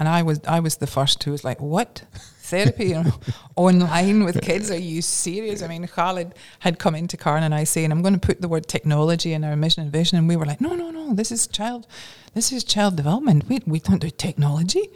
and 0.00 0.08
I 0.08 0.22
was 0.22 0.40
I 0.46 0.60
was 0.60 0.76
the 0.76 0.86
first 0.86 1.22
who 1.22 1.30
was 1.30 1.44
like, 1.44 1.60
"What 1.60 2.02
therapy 2.40 2.86
you 2.86 3.02
know, 3.02 3.12
online 3.56 4.24
with 4.24 4.40
kids? 4.42 4.70
Are 4.70 4.78
you 4.78 5.02
serious?" 5.02 5.62
I 5.62 5.68
mean, 5.68 5.86
Khalid 5.86 6.34
had 6.60 6.78
come 6.78 6.94
into 6.94 7.16
Karen 7.16 7.44
and 7.44 7.54
I 7.54 7.64
saying, 7.64 7.92
"I'm 7.92 8.02
going 8.02 8.14
to 8.14 8.26
put 8.26 8.40
the 8.40 8.48
word 8.48 8.66
technology 8.66 9.32
in 9.32 9.44
our 9.44 9.54
mission 9.54 9.82
and 9.82 9.92
vision," 9.92 10.18
and 10.18 10.28
we 10.28 10.36
were 10.36 10.46
like, 10.46 10.60
"No, 10.60 10.74
no, 10.74 10.90
no, 10.90 11.14
this 11.14 11.30
is 11.30 11.46
child, 11.46 11.86
this 12.32 12.52
is 12.52 12.64
child 12.64 12.96
development. 12.96 13.48
We 13.48 13.60
we 13.66 13.78
don't 13.78 14.00
do 14.00 14.10
technology." 14.10 14.88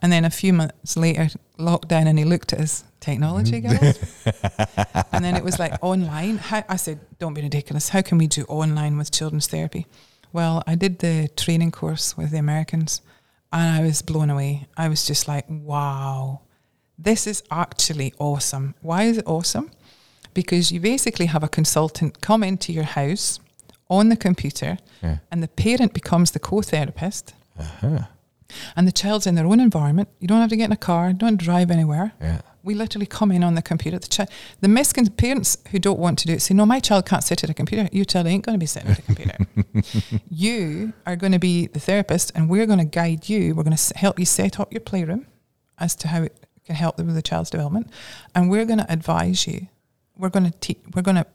And 0.00 0.12
then 0.12 0.24
a 0.24 0.30
few 0.30 0.52
months 0.52 0.96
later, 0.96 1.28
lockdown, 1.58 2.06
and 2.06 2.18
he 2.18 2.24
looked 2.24 2.52
at 2.52 2.60
us, 2.60 2.84
technology 2.98 3.62
mm-hmm. 3.62 3.76
girls. 3.76 5.06
and 5.12 5.24
then 5.24 5.36
it 5.36 5.44
was 5.44 5.58
like 5.58 5.74
online. 5.80 6.38
How, 6.38 6.64
I 6.68 6.76
said, 6.76 6.98
don't 7.20 7.34
be 7.34 7.42
ridiculous. 7.42 7.90
How 7.90 8.02
can 8.02 8.18
we 8.18 8.26
do 8.26 8.44
online 8.48 8.98
with 8.98 9.12
children's 9.12 9.46
therapy? 9.46 9.86
Well, 10.32 10.62
I 10.66 10.74
did 10.74 10.98
the 11.00 11.28
training 11.36 11.72
course 11.72 12.16
with 12.16 12.30
the 12.30 12.38
Americans 12.38 13.02
and 13.52 13.76
I 13.76 13.82
was 13.86 14.02
blown 14.02 14.30
away. 14.30 14.66
I 14.76 14.88
was 14.88 15.04
just 15.06 15.28
like, 15.28 15.44
wow, 15.48 16.40
this 16.98 17.26
is 17.26 17.42
actually 17.50 18.14
awesome. 18.18 18.74
Why 18.80 19.04
is 19.04 19.18
it 19.18 19.26
awesome? 19.26 19.70
Because 20.34 20.72
you 20.72 20.80
basically 20.80 21.26
have 21.26 21.42
a 21.44 21.48
consultant 21.48 22.20
come 22.22 22.42
into 22.42 22.72
your 22.72 22.84
house 22.84 23.40
on 23.90 24.08
the 24.08 24.16
computer 24.16 24.78
Yeah. 25.02 25.18
and 25.30 25.42
the 25.42 25.48
parent 25.48 25.92
becomes 25.92 26.30
the 26.30 26.38
co 26.38 26.62
therapist 26.62 27.34
Uh-huh. 27.58 28.04
and 28.74 28.88
the 28.88 28.92
child's 28.92 29.26
in 29.26 29.34
their 29.34 29.46
own 29.46 29.60
environment. 29.60 30.08
You 30.18 30.28
don't 30.28 30.40
have 30.40 30.48
to 30.50 30.56
get 30.56 30.64
in 30.66 30.72
a 30.72 30.76
car, 30.76 31.12
don't 31.12 31.36
drive 31.36 31.70
anywhere. 31.70 32.12
Yeah. 32.20 32.40
We 32.64 32.74
literally 32.74 33.06
come 33.06 33.32
in 33.32 33.42
on 33.42 33.54
the 33.54 33.62
computer. 33.62 33.98
The, 33.98 34.08
chi- 34.08 34.32
the 34.60 34.68
miscon- 34.68 35.16
parents 35.16 35.58
who 35.70 35.78
don't 35.78 35.98
want 35.98 36.18
to 36.20 36.26
do 36.26 36.34
it 36.34 36.42
say, 36.42 36.54
"No, 36.54 36.64
my 36.64 36.80
child 36.80 37.06
can't 37.06 37.24
sit 37.24 37.42
at 37.42 37.50
a 37.50 37.54
computer. 37.54 37.88
Your 37.92 38.04
child 38.04 38.26
ain't 38.26 38.44
going 38.44 38.54
to 38.54 38.60
be 38.60 38.66
sitting 38.66 38.90
at 38.90 38.98
a 38.98 39.02
computer. 39.02 39.36
you 40.30 40.92
are 41.06 41.16
going 41.16 41.32
to 41.32 41.38
be 41.38 41.66
the 41.66 41.80
therapist, 41.80 42.32
and 42.34 42.48
we're 42.48 42.66
going 42.66 42.78
to 42.78 42.84
guide 42.84 43.28
you. 43.28 43.54
We're 43.54 43.64
going 43.64 43.76
to 43.76 43.98
help 43.98 44.18
you 44.18 44.26
set 44.26 44.60
up 44.60 44.72
your 44.72 44.80
playroom 44.80 45.26
as 45.78 45.94
to 45.96 46.08
how 46.08 46.22
it 46.22 46.36
can 46.64 46.76
help 46.76 46.96
them 46.96 47.06
with 47.06 47.16
the 47.16 47.22
child's 47.22 47.50
development, 47.50 47.90
and 48.34 48.50
we're 48.50 48.64
going 48.64 48.78
to 48.78 48.92
advise 48.92 49.46
you. 49.46 49.66
We're 50.16 50.30
going 50.30 50.50
to 50.50 50.58
teach. 50.58 50.78
We're 50.94 51.02
going 51.02 51.16
to 51.16 51.26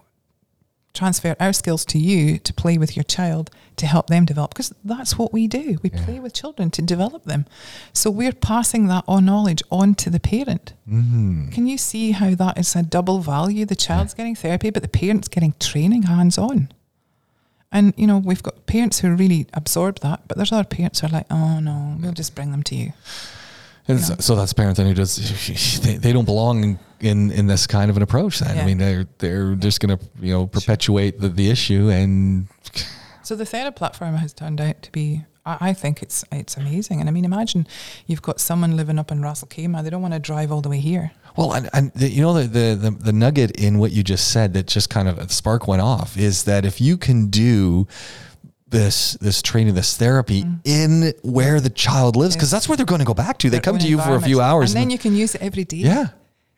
transfer 0.98 1.36
our 1.40 1.54
skills 1.54 1.86
to 1.86 1.98
you 2.00 2.38
to 2.40 2.52
play 2.54 2.78
with 2.78 2.96
your 2.98 3.04
child 3.04 3.50
to 3.76 3.86
help 3.86 4.08
them 4.08 4.26
develop 4.26 4.50
because 4.54 4.74
that's 4.84 5.18
what 5.20 5.32
we 5.32 5.48
do. 5.48 5.78
We 5.84 5.92
Yeah. 5.94 6.04
play 6.06 6.20
with 6.20 6.34
children 6.34 6.72
to 6.72 6.82
develop 6.82 7.24
them. 7.26 7.46
So 7.94 8.10
we're 8.10 8.34
passing 8.52 8.88
that 8.88 9.04
on 9.08 9.26
knowledge 9.26 9.62
on 9.72 9.94
to 9.96 10.10
the 10.10 10.20
parent. 10.20 10.74
Mm. 10.90 11.52
can 11.52 11.68
you 11.68 11.78
see 11.78 12.12
how 12.12 12.34
that 12.36 12.58
is 12.58 12.76
a 12.76 12.82
double 12.82 13.20
value? 13.20 13.66
The 13.66 13.76
child's 13.76 14.14
getting 14.14 14.36
therapy 14.36 14.70
but 14.72 14.82
the 14.82 14.88
parent's 15.02 15.28
getting 15.28 15.54
training 15.60 16.04
hands 16.04 16.38
on 16.38 16.70
and 17.72 17.94
you 17.98 18.08
know 18.08 18.18
we've 18.18 18.42
got 18.42 18.66
parents 18.66 19.00
who 19.00 19.14
really 19.14 19.46
absorb 19.54 20.00
that 20.00 20.22
but 20.28 20.38
there's 20.38 20.54
other 20.54 20.64
parents 20.64 21.02
who 21.02 21.08
are 21.08 21.10
like 21.20 21.26
oh 21.30 21.60
no 21.60 21.98
we'll 22.02 22.14
just 22.14 22.34
bring 22.34 22.52
them 22.52 22.64
to 22.64 22.76
you 22.76 22.94
And 23.88 24.00
so, 24.02 24.36
that's 24.36 24.52
a 24.52 24.56
parent 24.56 24.78
then 24.78 24.88
who 24.88 24.94
does 24.94 25.16
they, 25.82 25.96
they 25.96 26.12
don't 26.14 26.26
belong 26.26 26.78
in 27.00 27.32
in 27.32 27.48
this 27.48 27.68
kind 27.68 27.90
of 27.90 27.98
an 27.98 28.04
approach 28.04 28.40
then. 28.40 28.58
I 28.58 28.66
mean 28.66 28.78
they're 28.78 29.06
they're 29.20 29.56
just 29.56 29.80
gonna, 29.80 30.00
you 30.20 30.34
know, 30.34 30.48
perpetuate 30.48 31.20
the, 31.22 31.30
the 31.30 31.50
issue 31.50 31.90
and 31.90 32.48
So 33.24 33.36
the 33.36 33.44
TheraPlatform 33.44 34.16
has 34.18 34.34
turned 34.34 34.62
out 34.62 34.82
to 34.84 34.92
be, 34.92 35.24
I, 35.46 35.58
I 35.70 35.74
think 35.74 36.02
it's 36.02 36.24
it's 36.32 36.58
amazing. 36.58 37.00
And 37.00 37.10
I 37.10 37.12
mean, 37.12 37.26
imagine 37.26 37.68
you've 38.08 38.22
got 38.22 38.40
someone 38.40 38.76
living 38.76 38.98
up 39.00 39.12
in 39.12 39.22
Ras 39.22 39.44
Al 39.44 39.50
Khaimah, 39.50 39.84
they 39.84 39.90
don't 39.90 40.02
want 40.02 40.14
to 40.14 40.20
drive 40.20 40.52
all 40.52 40.62
the 40.62 40.70
way 40.70 40.80
here. 40.80 41.12
well 41.38 41.54
and, 41.54 41.70
and 41.74 41.92
the, 41.94 42.10
you 42.10 42.22
know 42.22 42.34
the, 42.34 42.48
the 42.48 42.76
the 42.76 42.92
the 42.92 43.14
nugget 43.14 43.52
in 43.52 43.80
what 43.80 43.92
you 43.92 44.04
just 44.04 44.32
said 44.32 44.54
that 44.54 44.66
just 44.68 44.90
kind 44.90 45.08
of 45.08 45.16
the 45.28 45.34
spark 45.34 45.68
went 45.68 45.82
off 45.82 46.18
is 46.18 46.44
that 46.46 46.66
if 46.66 46.82
you 46.82 46.98
can 46.98 47.28
do 47.30 47.88
this 48.70 49.14
this 49.22 49.42
training 49.42 49.74
this 49.76 49.96
therapy 49.98 50.44
in 50.66 51.14
where 51.24 51.60
the 51.62 51.70
child 51.70 52.16
lives 52.16 52.36
because 52.36 52.50
Mm. 52.50 52.52
That's 52.52 52.68
where 52.70 52.76
they're 52.78 52.86
going 52.86 53.00
to 53.00 53.06
go 53.06 53.14
back 53.14 53.38
to 53.40 53.50
they 53.50 53.60
come 53.60 53.78
to 53.80 53.88
you 53.88 54.00
for 54.00 54.16
a 54.16 54.22
few 54.22 54.42
hours 54.42 54.72
And 54.74 54.82
then 54.82 54.90
you 54.90 54.98
can 54.98 55.16
use 55.16 55.36
it 55.36 55.42
every 55.42 55.64
day. 55.64 55.78
yeah 55.78 56.08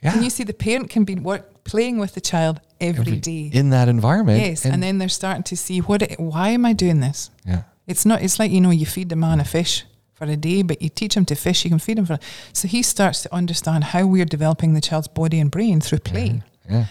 yeah 0.02 0.14
Can 0.14 0.24
you 0.24 0.30
see 0.30 0.44
the 0.44 0.54
parent 0.54 0.90
can 0.90 1.04
be 1.04 1.16
work, 1.16 1.64
playing 1.64 2.00
with 2.00 2.14
the 2.14 2.22
child 2.22 2.62
every 2.82 3.18
day? 3.18 3.50
in 3.54 3.70
that 3.72 3.88
environment 3.90 4.40
yes. 4.44 4.66
And, 4.66 4.82
then 4.82 4.98
they're 4.98 5.10
starting 5.10 5.44
to 5.44 5.56
see 5.58 5.80
what, 5.82 6.02
it, 6.02 6.20
why 6.20 6.50
am 6.50 6.66
I 6.66 6.74
doing 6.74 7.00
this? 7.02 7.30
yeah 7.46 7.64
It's 7.86 8.06
not, 8.06 8.22
it's 8.24 8.40
like, 8.40 8.52
you 8.52 8.62
know, 8.62 8.72
you 8.72 8.86
feed 8.86 9.10
the 9.10 9.16
man 9.16 9.40
a 9.40 9.46
fish 9.46 9.86
for 10.14 10.26
a 10.26 10.36
day, 10.38 10.64
but 10.64 10.82
you 10.82 10.90
teach 10.90 11.16
him 11.16 11.26
to 11.26 11.36
fish, 11.36 11.64
you 11.64 11.70
can 11.70 11.80
feed 11.80 11.98
him 12.00 12.06
for, 12.06 12.18
so 12.54 12.68
he 12.68 12.82
starts 12.84 13.22
to 13.24 13.30
understand 13.34 13.84
how 13.94 14.06
we're 14.08 14.26
developing 14.38 14.74
the 14.74 14.82
child's 14.82 15.08
body 15.08 15.40
and 15.40 15.52
brain 15.52 15.80
through 15.82 16.00
play. 16.00 16.42
yeah 16.70 16.86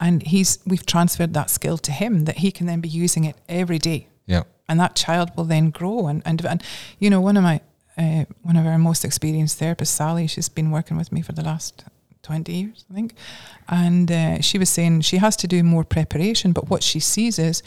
And 0.00 0.22
he's, 0.22 0.58
we've 0.64 0.86
transferred 0.86 1.32
that 1.34 1.50
skill 1.50 1.78
to 1.78 1.92
him 1.92 2.24
that 2.26 2.38
he 2.38 2.50
can 2.52 2.66
then 2.66 2.80
be 2.80 2.88
using 2.88 3.24
it 3.24 3.36
every 3.48 3.78
day. 3.78 4.06
Yeah. 4.30 4.42
And 4.68 4.78
that 4.80 4.94
child 4.94 5.28
will 5.36 5.48
then 5.48 5.70
grow 5.70 6.06
and 6.10 6.22
and, 6.24 6.44
and 6.46 6.62
you 7.02 7.10
know 7.10 7.20
one 7.20 7.36
of 7.38 7.42
my 7.42 7.60
uh, 7.98 8.24
one 8.50 8.56
of 8.60 8.66
our 8.66 8.78
most 8.78 9.04
experienced 9.04 9.58
therapists 9.60 9.92
Sally 9.98 10.26
she's 10.28 10.48
been 10.48 10.70
working 10.70 10.96
with 10.98 11.10
me 11.12 11.22
for 11.22 11.32
the 11.34 11.42
last 11.42 11.84
20 12.22 12.52
years 12.52 12.84
I 12.90 12.94
think. 12.94 13.12
And 13.68 14.10
uh, 14.10 14.40
she 14.40 14.58
was 14.58 14.68
saying 14.70 15.02
she 15.02 15.18
has 15.18 15.36
to 15.36 15.46
do 15.46 15.62
more 15.64 15.84
preparation 15.84 16.52
but 16.52 16.64
what 16.70 16.82
she 16.82 17.00
sees 17.00 17.38
is 17.38 17.62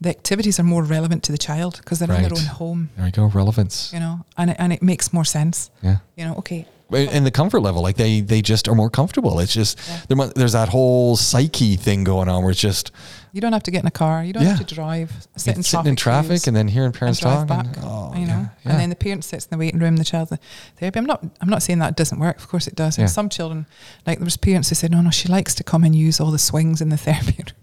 the 0.00 0.08
activities 0.08 0.58
are 0.58 0.66
more 0.66 0.82
relevant 0.82 1.22
to 1.24 1.32
the 1.32 1.38
child 1.38 1.76
because 1.76 1.98
they're 1.98 2.16
in 2.16 2.22
their 2.22 2.32
own 2.32 2.46
home. 2.58 2.88
There 2.96 3.06
you 3.06 3.12
go 3.12 3.26
relevance. 3.26 3.92
You 3.92 4.00
know 4.00 4.24
and 4.36 4.50
it, 4.50 4.56
and 4.58 4.72
it 4.72 4.82
makes 4.82 5.12
more 5.12 5.26
sense. 5.26 5.70
Yeah. 5.82 5.98
You 6.16 6.24
know 6.26 6.34
okay. 6.38 6.64
And 6.92 7.24
the 7.26 7.30
comfort 7.30 7.60
level 7.62 7.82
like 7.82 7.96
they 7.96 8.22
they 8.22 8.42
just 8.42 8.68
are 8.68 8.74
more 8.74 8.90
comfortable. 8.90 9.40
It's 9.42 9.54
just 9.54 9.78
Yeah. 9.78 10.00
there, 10.08 10.26
there's 10.34 10.52
that 10.60 10.68
whole 10.68 11.16
psyche 11.16 11.76
thing 11.76 12.04
going 12.04 12.28
on 12.28 12.42
where 12.42 12.50
it's 12.52 12.60
just 12.60 12.90
you 13.32 13.40
don't 13.40 13.52
have 13.52 13.62
to 13.62 13.70
get 13.70 13.80
in 13.82 13.86
a 13.86 13.90
car 13.90 14.24
you 14.24 14.32
don't 14.32 14.42
Yeah. 14.42 14.50
have 14.56 14.66
to 14.66 14.74
drive 14.74 15.10
sit 15.36 15.56
in 15.56 15.62
sitting 15.62 15.86
in 15.86 15.96
traffic 15.96 16.46
and 16.46 16.56
then 16.56 16.68
hearing 16.68 16.86
and 16.86 16.94
parents 16.94 17.20
drive 17.20 17.46
talk 17.46 17.48
back. 17.48 17.76
and, 17.76 17.84
oh, 17.84 18.12
you 18.14 18.26
know, 18.26 18.32
yeah, 18.32 18.48
yeah. 18.64 18.70
and 18.72 18.80
then 18.80 18.90
the 18.90 18.96
parent 18.96 19.24
sits 19.24 19.46
in 19.46 19.50
the 19.50 19.58
waiting 19.58 19.80
room. 19.80 19.96
The 19.96 20.04
child's 20.04 20.30
the 20.30 20.38
therapy. 20.76 20.98
I'm 20.98 21.06
not. 21.06 21.24
I'm 21.40 21.48
not 21.48 21.62
saying 21.62 21.78
that 21.78 21.96
doesn't 21.96 22.18
work. 22.18 22.38
Of 22.38 22.48
course 22.48 22.66
it 22.66 22.74
does. 22.74 22.98
And 22.98 23.08
some 23.08 23.28
children, 23.28 23.66
like 24.06 24.18
there 24.18 24.24
was 24.24 24.36
parents 24.36 24.68
who 24.68 24.74
said, 24.74 24.90
"No, 24.90 25.00
no, 25.00 25.10
she 25.10 25.28
likes 25.28 25.54
to 25.56 25.64
come 25.64 25.84
and 25.84 25.94
use 25.94 26.20
all 26.20 26.30
the 26.30 26.38
swings 26.38 26.80
in 26.80 26.88
the 26.88 26.96
therapy." 27.06 27.36
room." 27.38 27.56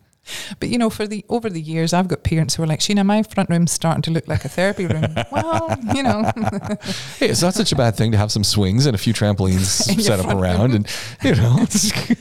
But 0.59 0.69
you 0.69 0.77
know, 0.77 0.89
for 0.89 1.07
the 1.07 1.23
over 1.29 1.49
the 1.49 1.61
years, 1.61 1.93
I've 1.93 2.07
got 2.07 2.23
parents 2.23 2.55
who 2.55 2.63
are 2.63 2.67
like, 2.67 2.79
"Sheena, 2.79 3.05
my 3.05 3.23
front 3.23 3.49
room's 3.49 3.71
starting 3.71 4.01
to 4.03 4.11
look 4.11 4.27
like 4.27 4.45
a 4.45 4.49
therapy 4.49 4.85
room." 4.85 5.15
well, 5.31 5.77
you 5.93 6.03
know, 6.03 6.23
hey, 7.17 7.29
it's 7.29 7.41
not 7.41 7.53
such 7.53 7.71
a 7.71 7.75
bad 7.75 7.95
thing 7.95 8.11
to 8.11 8.17
have 8.17 8.31
some 8.31 8.43
swings 8.43 8.85
and 8.85 8.95
a 8.95 8.97
few 8.97 9.13
trampolines 9.13 9.65
set 10.01 10.19
up 10.19 10.27
around 10.33 10.73
and 10.73 10.87
you 11.23 11.35
know 11.35 11.65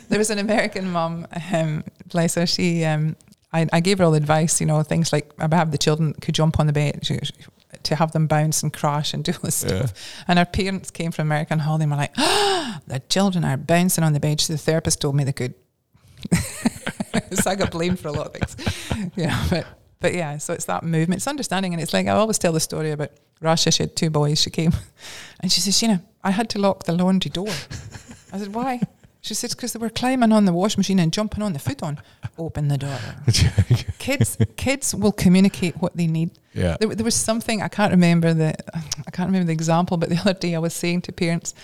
there 0.08 0.18
was 0.18 0.30
an 0.30 0.38
American 0.38 0.90
mom, 0.90 1.26
um, 1.52 1.84
her. 2.14 2.46
She, 2.46 2.84
um, 2.84 3.16
I, 3.52 3.66
I 3.72 3.80
gave 3.80 3.98
her 3.98 4.04
all 4.04 4.10
the 4.10 4.16
advice, 4.18 4.60
you 4.60 4.66
know, 4.66 4.82
things 4.82 5.12
like 5.12 5.32
I 5.38 5.48
have 5.54 5.70
the 5.70 5.78
children 5.78 6.14
could 6.20 6.34
jump 6.34 6.58
on 6.60 6.66
the 6.66 6.72
bed 6.72 7.02
to 7.82 7.94
have 7.96 8.10
them 8.12 8.26
bounce 8.26 8.62
and 8.62 8.72
crash 8.72 9.14
and 9.14 9.22
do 9.24 9.32
all 9.32 9.38
this 9.42 9.62
Yeah. 9.62 9.86
stuff. 9.86 9.92
And 10.28 10.38
our 10.38 10.44
parents 10.46 10.90
came 10.90 11.12
from 11.12 11.28
America 11.28 11.52
and 11.52 11.60
holiday 11.62 11.84
and 11.84 11.92
were 11.92 11.96
like, 11.98 12.12
ah, 12.18 12.80
the 12.86 12.98
children 13.08 13.44
are 13.44 13.56
bouncing 13.56 14.02
on 14.04 14.12
the 14.12 14.20
bed. 14.20 14.40
So 14.40 14.52
the 14.54 14.58
therapist 14.58 15.00
told 15.00 15.14
me 15.14 15.24
they 15.24 15.32
could. 15.32 15.54
so 17.32 17.50
I 17.50 17.54
got 17.54 17.70
blamed 17.70 18.00
for 18.00 18.08
a 18.08 18.12
lot 18.12 18.26
of 18.26 18.32
things. 18.34 18.56
Yeah, 19.16 19.46
but 19.50 19.66
but 20.00 20.14
yeah, 20.14 20.38
so 20.38 20.52
it's 20.52 20.64
that 20.66 20.82
movement, 20.82 21.18
it's 21.18 21.26
understanding, 21.26 21.72
and 21.72 21.82
it's 21.82 21.92
like 21.92 22.06
I 22.06 22.10
always 22.10 22.38
tell 22.38 22.52
the 22.52 22.60
story 22.60 22.90
about 22.90 23.10
Rasha. 23.42 23.72
She 23.74 23.82
had 23.82 23.94
two 23.96 24.10
boys. 24.10 24.40
She 24.40 24.50
came, 24.50 24.72
and 25.40 25.50
she 25.52 25.60
says, 25.60 25.80
"You 25.82 25.88
know, 25.88 25.98
I 26.24 26.30
had 26.30 26.48
to 26.50 26.58
lock 26.58 26.84
the 26.84 26.92
laundry 26.92 27.30
door." 27.30 27.48
I 28.32 28.38
said, 28.38 28.54
"Why?" 28.54 28.80
She 29.26 29.34
said, 29.34 29.50
"Because 29.50 29.72
they 29.72 29.80
were 29.80 29.90
climbing 29.90 30.30
on 30.30 30.44
the 30.44 30.52
washing 30.52 30.78
machine 30.78 31.00
and 31.00 31.12
jumping 31.12 31.42
on 31.42 31.52
the 31.52 31.58
foot 31.58 31.82
on. 31.82 31.98
Open 32.38 32.68
the 32.68 32.78
door." 32.78 32.96
kids, 33.98 34.38
kids 34.56 34.94
will 34.94 35.10
communicate 35.10 35.74
what 35.82 35.96
they 35.96 36.06
need. 36.06 36.30
yeah 36.54 36.76
There, 36.78 36.94
there 36.94 37.04
was 37.04 37.16
something 37.16 37.60
I 37.60 37.66
can't 37.66 37.90
remember 37.90 38.32
the 38.32 38.54
I 39.08 39.10
can't 39.10 39.28
remember 39.30 39.46
the 39.46 39.52
example, 39.52 39.96
but 39.96 40.10
the 40.10 40.18
other 40.24 40.34
day 40.34 40.54
I 40.54 40.60
was 40.60 40.74
saying 40.74 41.00
to 41.02 41.12
parents, 41.12 41.54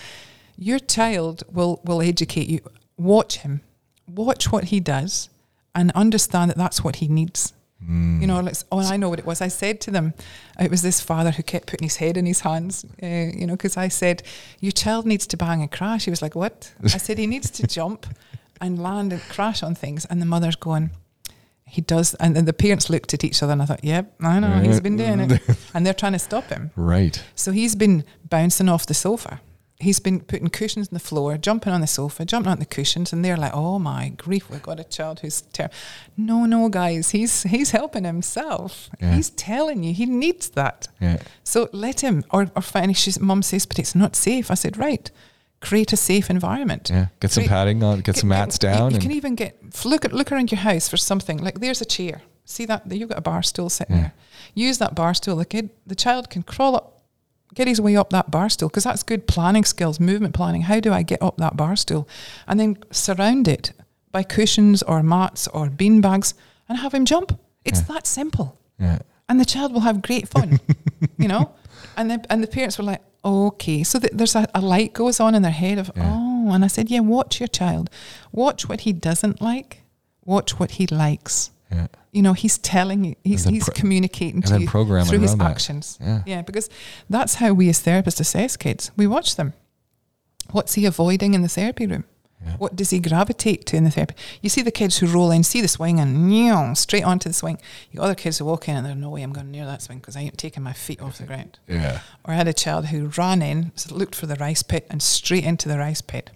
"Your 0.59 0.81
child 0.81 1.45
will 1.57 1.81
will 1.85 2.03
educate 2.03 2.49
you. 2.49 2.61
Watch 2.97 3.39
him, 3.39 3.61
watch 4.09 4.51
what 4.51 4.65
he 4.73 4.81
does, 4.81 5.29
and 5.73 5.93
understand 5.93 6.51
that 6.51 6.59
that's 6.59 6.83
what 6.83 6.97
he 6.97 7.07
needs." 7.07 7.53
You 8.21 8.27
know, 8.27 8.41
like, 8.41 8.55
oh, 8.71 8.79
I 8.79 8.97
know 8.97 9.09
what 9.09 9.19
it 9.19 9.27
was. 9.27 9.41
I 9.41 9.49
said 9.49 9.81
to 9.83 9.91
them, 9.91 10.15
it 10.59 10.71
was 10.71 10.83
this 10.83 11.01
father 11.01 11.31
who 11.33 11.43
kept 11.43 11.67
putting 11.67 11.85
his 11.85 11.97
head 11.97 12.17
in 12.17 12.27
his 12.27 12.41
hands, 12.41 12.85
uh, 13.03 13.07
you 13.07 13.47
know, 13.47 13.55
because 13.55 13.77
I 13.77 13.89
said, 13.89 14.23
Your 14.61 14.73
child 14.73 15.07
needs 15.07 15.27
to 15.29 15.37
bang 15.37 15.61
and 15.61 15.71
crash. 15.71 16.05
He 16.05 16.11
was 16.11 16.23
like, 16.23 16.35
What? 16.35 16.73
I 16.85 16.99
said, 16.99 17.19
He 17.19 17.27
needs 17.27 17.51
to 17.51 17.67
jump 17.67 18.07
and 18.61 18.81
land 18.81 19.13
and 19.13 19.23
crash 19.23 19.63
on 19.63 19.75
things. 19.75 20.05
And 20.07 20.21
the 20.23 20.27
mother's 20.27 20.57
going, 20.57 20.91
he 21.73 21.81
does. 21.81 22.13
And 22.15 22.37
then 22.37 22.45
the 22.45 22.53
parents 22.53 22.91
looked 22.91 23.15
at 23.15 23.25
each 23.25 23.43
other 23.43 23.55
and 23.55 23.63
I 23.63 23.65
thought, 23.65 23.83
yep, 23.83 24.15
I 24.21 24.39
know, 24.41 24.61
he's 24.61 24.81
been 24.81 24.99
doing 24.99 25.21
it. 25.21 25.41
and 25.75 25.87
they're 25.87 25.95
trying 25.95 26.13
to 26.13 26.19
stop 26.19 26.45
him. 26.51 26.71
Right. 26.77 27.23
So 27.35 27.51
he's 27.51 27.75
been 27.75 28.05
bouncing 28.29 28.69
off 28.69 28.85
the 28.85 28.93
sofa. 28.93 29.41
He's 29.83 30.01
been 30.01 30.21
putting 30.21 30.49
cushions 30.49 30.89
on 30.89 30.95
the 30.95 31.01
floor, 31.11 31.37
jumping 31.37 31.73
on 31.73 31.81
the 31.81 31.87
sofa, 31.87 32.25
jumping 32.25 32.53
on 32.53 32.59
the 32.59 32.67
cushions, 32.77 33.13
and 33.13 33.25
they're 33.25 33.37
like, 33.37 33.55
"Oh 33.55 33.79
my 33.79 34.11
grief, 34.25 34.49
we've 34.51 34.63
got 34.63 34.79
a 34.81 34.85
child 34.85 35.21
who's 35.21 35.43
terrible." 35.53 35.75
No, 36.17 36.47
no, 36.47 36.69
guys, 36.69 37.11
he's 37.11 37.43
he's 37.43 37.71
helping 37.73 38.05
himself. 38.05 38.89
Yeah. 39.01 39.15
He's 39.17 39.31
telling 39.31 39.83
you 39.83 39.93
he 39.93 40.07
needs 40.07 40.51
that. 40.51 40.89
Yeah. 41.01 41.19
So 41.45 41.69
let 41.73 42.01
him. 42.01 42.23
Or 42.31 42.51
or 42.57 42.63
fine. 42.63 42.93
She's 42.95 43.19
mum 43.21 43.43
says, 43.43 43.67
"But 43.67 43.79
it's 43.79 43.95
not 43.95 44.17
safe." 44.17 44.51
I 44.51 44.55
said, 44.55 44.77
"Right, 44.77 45.11
create 45.61 45.93
a 45.93 45.97
safe 45.97 46.31
environment." 46.31 46.89
Yeah. 46.91 47.07
Get 47.21 47.31
some 47.33 47.45
padding 47.45 47.83
on. 47.83 48.01
Get 48.01 48.17
some 48.17 48.29
mats 48.29 48.59
you- 48.63 48.69
down. 48.69 48.91
You, 48.91 48.97
and, 48.97 49.03
can 49.03 49.13
even 49.13 49.35
get 49.35 49.85
look 49.85 50.05
at 50.05 50.13
look 50.13 50.31
around 50.33 50.51
your 50.53 50.61
house 50.61 50.89
for 50.89 50.97
something 50.97 51.39
like 51.39 51.61
there's 51.61 51.81
a 51.81 51.87
chair. 51.97 52.23
See 52.45 52.67
that 52.67 52.83
you've 52.91 53.09
got 53.09 53.19
a 53.19 53.23
bar 53.23 53.43
stool 53.43 53.71
sitting 53.71 53.97
Yeah. 53.97 54.03
there. 54.03 54.13
Use 54.55 54.79
that 54.79 54.95
bar 54.95 55.15
stool. 55.15 55.37
The 55.37 55.45
kid, 55.45 55.71
the 55.87 55.95
child 55.95 56.29
can 56.29 56.43
crawl 56.43 56.75
up, 56.77 56.92
get 57.55 57.69
his 57.69 57.81
way 57.81 57.97
up 57.97 58.11
that 58.11 58.31
bar 58.31 58.49
stool 58.49 58.69
because 58.69 58.85
that's 58.85 59.03
good 59.03 59.27
planning 59.27 59.65
skills, 59.65 60.01
movement 60.01 60.35
planning. 60.35 60.63
How 60.63 60.81
do 60.81 60.93
I 60.93 61.03
get 61.03 61.23
up 61.23 61.37
that 61.39 61.57
bar 61.57 61.77
stool, 61.77 62.09
and 62.47 62.59
then 62.59 62.79
surround 62.91 63.49
it 63.49 63.73
by 64.11 64.23
cushions 64.23 64.83
or 64.83 65.03
mats 65.03 65.49
or 65.49 65.69
bean 65.71 66.01
bags 66.01 66.35
and 66.69 66.79
have 66.79 66.93
him 66.95 67.05
jump. 67.05 67.39
It's 67.65 67.81
Yeah. 67.81 67.95
that 67.95 68.07
simple, 68.07 68.59
yeah. 68.79 68.99
and 69.29 69.39
the 69.41 69.45
child 69.45 69.73
will 69.73 69.81
have 69.81 70.03
great 70.03 70.29
fun. 70.29 70.61
you 71.19 71.29
know, 71.29 71.53
and 71.97 72.11
the 72.11 72.25
and 72.31 72.43
the 72.43 72.47
parents 72.49 72.79
were 72.79 72.85
like, 72.85 73.03
okay, 73.25 73.83
so 73.85 73.99
th- 73.99 74.13
there's 74.13 74.35
a, 74.35 74.47
a 74.55 74.61
light 74.61 74.93
goes 74.93 75.21
on 75.21 75.35
in 75.35 75.43
their 75.43 75.53
head 75.53 75.79
of 75.79 75.91
Yeah. 75.97 76.11
oh, 76.13 76.53
and 76.53 76.65
I 76.65 76.69
said, 76.69 76.91
yeah, 76.91 77.01
watch 77.01 77.41
your 77.41 77.47
child, 77.49 77.89
watch 78.33 78.69
what 78.69 78.81
he 78.81 78.93
doesn't 78.93 79.41
like, 79.41 79.83
watch 80.25 80.59
what 80.59 80.73
he 80.73 80.87
likes. 80.89 81.51
Yeah. 81.73 81.87
You 82.13 82.23
know, 82.23 82.35
he's 82.35 82.59
telling 82.59 83.05
you, 83.05 83.17
he's, 83.25 83.45
he's 83.45 83.65
pro- 83.65 83.75
communicating 83.75 84.43
to 84.43 84.61
you 84.61 84.69
through 84.69 85.21
his 85.21 85.37
that. 85.37 85.51
actions. 85.51 85.99
Yeah. 86.01 86.23
Yeah, 86.27 86.43
because 86.43 86.69
that's 87.09 87.37
how 87.37 87.53
we 87.53 87.69
as 87.69 87.83
therapists 87.83 88.21
assess 88.21 88.57
kids. 88.57 88.91
We 88.97 89.07
watch 89.07 89.37
them. 89.37 89.55
What's 90.51 90.75
he 90.75 90.85
avoiding 90.85 91.33
in 91.35 91.43
the 91.43 91.49
therapy 91.49 91.87
room? 91.87 92.05
Yeah. 92.45 92.57
What 92.57 92.77
does 92.77 92.91
he 92.91 92.99
gravitate 92.99 93.67
to 93.67 93.77
in 93.77 93.85
the 93.85 93.91
therapy? 93.91 94.15
You 94.41 94.49
see 94.49 94.63
the 94.63 94.73
kids 94.73 94.99
who 94.99 95.07
roll 95.07 95.31
in, 95.31 95.45
see 95.45 95.61
the 95.61 95.69
swing, 95.69 96.01
and 96.01 96.29
meow, 96.29 96.75
straight 96.75 97.05
onto 97.05 97.29
the 97.29 97.35
swing. 97.35 97.59
You 97.91 97.99
got 97.99 98.05
other 98.05 98.15
kids 98.15 98.39
who 98.39 98.45
walk 98.45 98.69
in 98.69 98.77
and 98.77 98.85
they're 98.85 98.95
no 98.95 99.11
way 99.11 99.23
I'm 99.23 99.33
going 99.33 99.51
near 99.51 99.65
that 99.65 99.81
swing 99.81 99.99
because 99.99 100.17
I 100.17 100.21
ain't 100.21 100.37
taking 100.37 100.63
my 100.63 100.73
feet 100.73 101.01
off 101.01 101.19
the 101.19 101.25
ground. 101.25 101.59
Yeah. 101.69 102.01
Or 102.25 102.35
I 102.35 102.37
had 102.37 102.49
a 102.49 102.53
child 102.53 102.87
who 102.87 103.13
ran 103.17 103.43
in, 103.43 103.73
looked 103.91 104.17
for 104.17 104.27
the 104.27 104.35
rice 104.37 104.63
pit, 104.63 104.87
and 104.91 105.01
straight 105.03 105.45
into 105.45 105.69
the 105.69 105.79
rice 105.79 106.01
pit. 106.01 106.31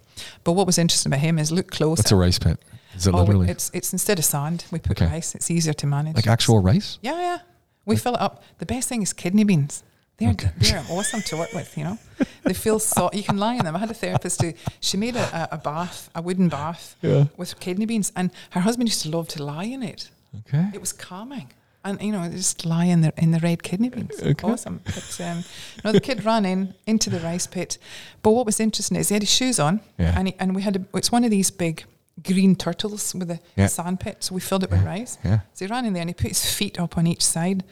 But 0.45 0.53
what 0.53 0.67
was 0.67 0.79
interesting 0.79 1.11
about 1.11 1.21
him 1.21 1.39
is 1.39 1.51
look 1.51 1.71
closer. 1.71 2.01
What's 2.01 2.13
a 2.13 2.17
rice 2.17 2.39
pit? 2.39 2.59
Is 2.97 3.07
it 3.07 3.15
Oh, 3.15 3.19
literally 3.21 3.49
it's 3.51 3.71
it's 3.75 3.93
instead 3.93 4.19
of 4.19 4.25
sand, 4.25 4.65
we 4.71 4.79
put 4.79 5.01
Okay. 5.03 5.11
rice. 5.13 5.35
It's 5.35 5.51
easier 5.51 5.75
to 5.75 5.87
manage. 5.87 6.17
like 6.17 6.27
actual 6.27 6.61
rice? 6.61 6.99
Yeah, 7.03 7.21
yeah. 7.21 7.39
We 7.85 7.97
fill 7.97 8.15
it 8.15 8.21
up. 8.21 8.43
The 8.59 8.67
best 8.67 8.89
thing 8.89 9.03
is 9.03 9.13
kidney 9.13 9.45
beans. 9.45 9.83
They're 10.19 10.35
they're 10.59 10.85
awesome 10.91 11.21
to 11.23 11.37
work 11.37 11.53
with. 11.53 11.77
You 11.77 11.85
know, 11.85 11.99
they 12.43 12.55
feel 12.55 12.79
so. 12.79 13.11
You 13.13 13.23
can 13.23 13.37
lie 13.39 13.55
in 13.55 13.65
them. 13.65 13.77
I 13.77 13.79
had 13.81 13.91
a 13.91 13.95
therapist 13.95 14.41
who 14.43 14.53
she 14.81 14.97
made 14.97 15.15
a, 15.15 15.25
a, 15.43 15.49
a 15.53 15.59
bath, 15.59 16.09
a 16.15 16.23
wooden 16.23 16.49
bath 16.49 16.97
Yeah. 17.03 17.25
with 17.37 17.61
kidney 17.61 17.87
beans, 17.87 18.13
and 18.17 18.31
her 18.51 18.61
husband 18.61 18.89
used 18.89 19.03
to 19.03 19.11
love 19.11 19.29
to 19.29 19.45
lie 19.45 19.65
in 19.65 19.83
it. 19.83 20.11
Okay. 20.41 20.71
It 20.75 20.81
was 20.81 20.93
calming. 20.93 21.53
And 21.85 22.01
you 22.03 22.11
know, 22.13 22.29
just 22.31 22.65
lie 22.65 22.87
in 22.87 23.03
the 23.03 23.13
in 23.19 23.31
the 23.31 23.39
red 23.41 23.63
kidney 23.63 23.91
beans. 23.91 24.21
Okay. 24.23 24.49
Awesome. 24.53 24.81
But 24.85 25.21
um, 25.21 25.45
no, 25.85 25.93
the 25.93 26.01
kid 26.01 26.25
ran 26.25 26.45
in 26.47 26.75
into 26.87 27.11
the 27.11 27.21
rice 27.21 27.47
pit. 27.47 27.79
But 28.23 28.31
what 28.33 28.47
was 28.47 28.59
interesting 28.59 28.97
is 28.99 29.09
he 29.11 29.15
had 29.15 29.23
his 29.23 29.31
shoes 29.31 29.61
on, 29.61 29.81
Yeah. 29.99 30.19
and 30.19 30.29
he, 30.29 30.35
and 30.41 30.57
we 30.57 30.63
had 30.63 30.77
a, 30.77 30.81
it's 30.99 31.13
one 31.13 31.25
of 31.25 31.31
these 31.31 31.51
big 31.53 31.85
green 32.23 32.57
turtles 32.57 33.15
with 33.15 33.31
a 33.31 33.39
Yeah. 33.57 33.67
sand 33.69 34.01
pit. 34.01 34.17
So 34.25 34.35
we 34.35 34.41
filled 34.41 34.65
it 34.65 34.71
with 34.71 34.83
rice. 34.83 35.19
Yeah. 35.25 35.41
So 35.55 35.65
he 35.67 35.71
ran 35.71 35.85
in 35.87 35.93
there 35.93 36.01
and 36.03 36.11
he 36.11 36.15
put 36.15 36.29
his 36.29 36.45
feet 36.55 36.79
up 36.81 36.97
on 36.99 37.07
each 37.07 37.23
side, 37.25 37.65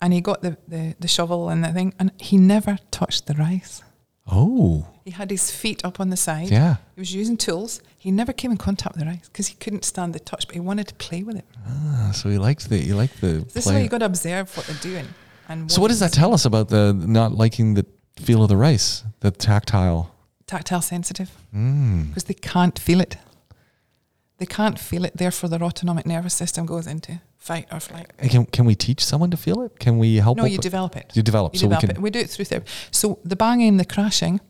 and 0.00 0.12
he 0.12 0.20
got 0.20 0.42
the 0.42 0.56
the, 0.68 0.94
the 1.00 1.08
shovel 1.08 1.48
and 1.48 1.62
the 1.64 1.72
thing, 1.72 1.94
and 1.98 2.10
he 2.18 2.36
never 2.36 2.78
touched 2.90 3.26
the 3.26 3.34
rice. 3.34 3.82
Oh. 4.30 4.86
He 5.04 5.10
had 5.10 5.30
his 5.30 5.50
feet 5.50 5.84
up 5.84 5.98
on 5.98 6.10
the 6.10 6.16
side. 6.16 6.48
Yeah. 6.50 6.76
He 6.94 7.00
was 7.00 7.12
using 7.12 7.36
tools. 7.36 7.80
He 7.98 8.10
never 8.12 8.32
came 8.32 8.52
in 8.52 8.56
contact 8.56 8.94
with 8.94 9.04
the 9.04 9.10
rice 9.10 9.28
because 9.28 9.48
he 9.48 9.56
couldn't 9.56 9.84
stand 9.84 10.14
the 10.14 10.20
touch, 10.20 10.46
but 10.46 10.54
he 10.54 10.60
wanted 10.60 10.86
to 10.88 10.94
play 10.94 11.22
with 11.24 11.36
it. 11.36 11.44
Ah, 11.66 12.12
so 12.14 12.28
he 12.28 12.38
liked 12.38 12.68
the 12.68 12.78
he 12.78 12.92
liked 12.92 13.20
the 13.20 13.44
This 13.52 13.66
is 13.66 13.72
why 13.72 13.80
you 13.80 13.88
got 13.88 13.98
to 13.98 14.06
observe 14.06 14.56
what 14.56 14.66
they're 14.66 14.76
doing. 14.92 15.06
And 15.48 15.70
so 15.70 15.80
what 15.80 15.88
does 15.88 15.98
that 16.00 16.12
tell 16.12 16.32
us 16.32 16.44
about 16.44 16.68
the 16.68 16.92
not 16.94 17.32
liking 17.32 17.74
the 17.74 17.84
feel 18.16 18.42
of 18.42 18.48
the 18.48 18.56
rice, 18.56 19.02
the 19.20 19.30
tactile? 19.32 20.14
Tactile 20.46 20.82
sensitive 20.82 21.30
Mm. 21.54 22.08
because 22.08 22.24
they 22.24 22.34
can't 22.34 22.78
feel 22.78 23.00
it. 23.00 23.16
They 24.42 24.46
can't 24.46 24.76
feel 24.90 25.04
it. 25.04 25.12
Therefore, 25.16 25.48
their 25.52 25.62
autonomic 25.62 26.04
nervous 26.04 26.34
system 26.34 26.66
goes 26.66 26.86
into 26.88 27.20
fight 27.38 27.66
or 27.70 27.78
flight. 27.88 28.06
Can 28.32 28.44
can 28.56 28.64
we 28.70 28.74
teach 28.74 29.00
someone 29.10 29.30
to 29.30 29.36
feel 29.36 29.58
it? 29.66 29.72
Can 29.78 29.94
we 29.98 30.08
help? 30.16 30.36
No, 30.38 30.46
you 30.54 30.58
develop 30.58 30.96
it. 30.96 31.06
You 31.16 31.22
develop. 31.22 31.48
You 31.54 31.60
so 31.60 31.66
develop 31.66 31.82
we 31.82 31.88
can. 31.88 31.96
it. 31.96 32.02
We 32.02 32.10
do 32.10 32.18
it 32.24 32.28
through 32.30 32.46
therapy. 32.46 32.68
So 32.90 33.06
the 33.32 33.36
banging, 33.36 33.76
the 33.82 33.84
crashing, 33.94 34.40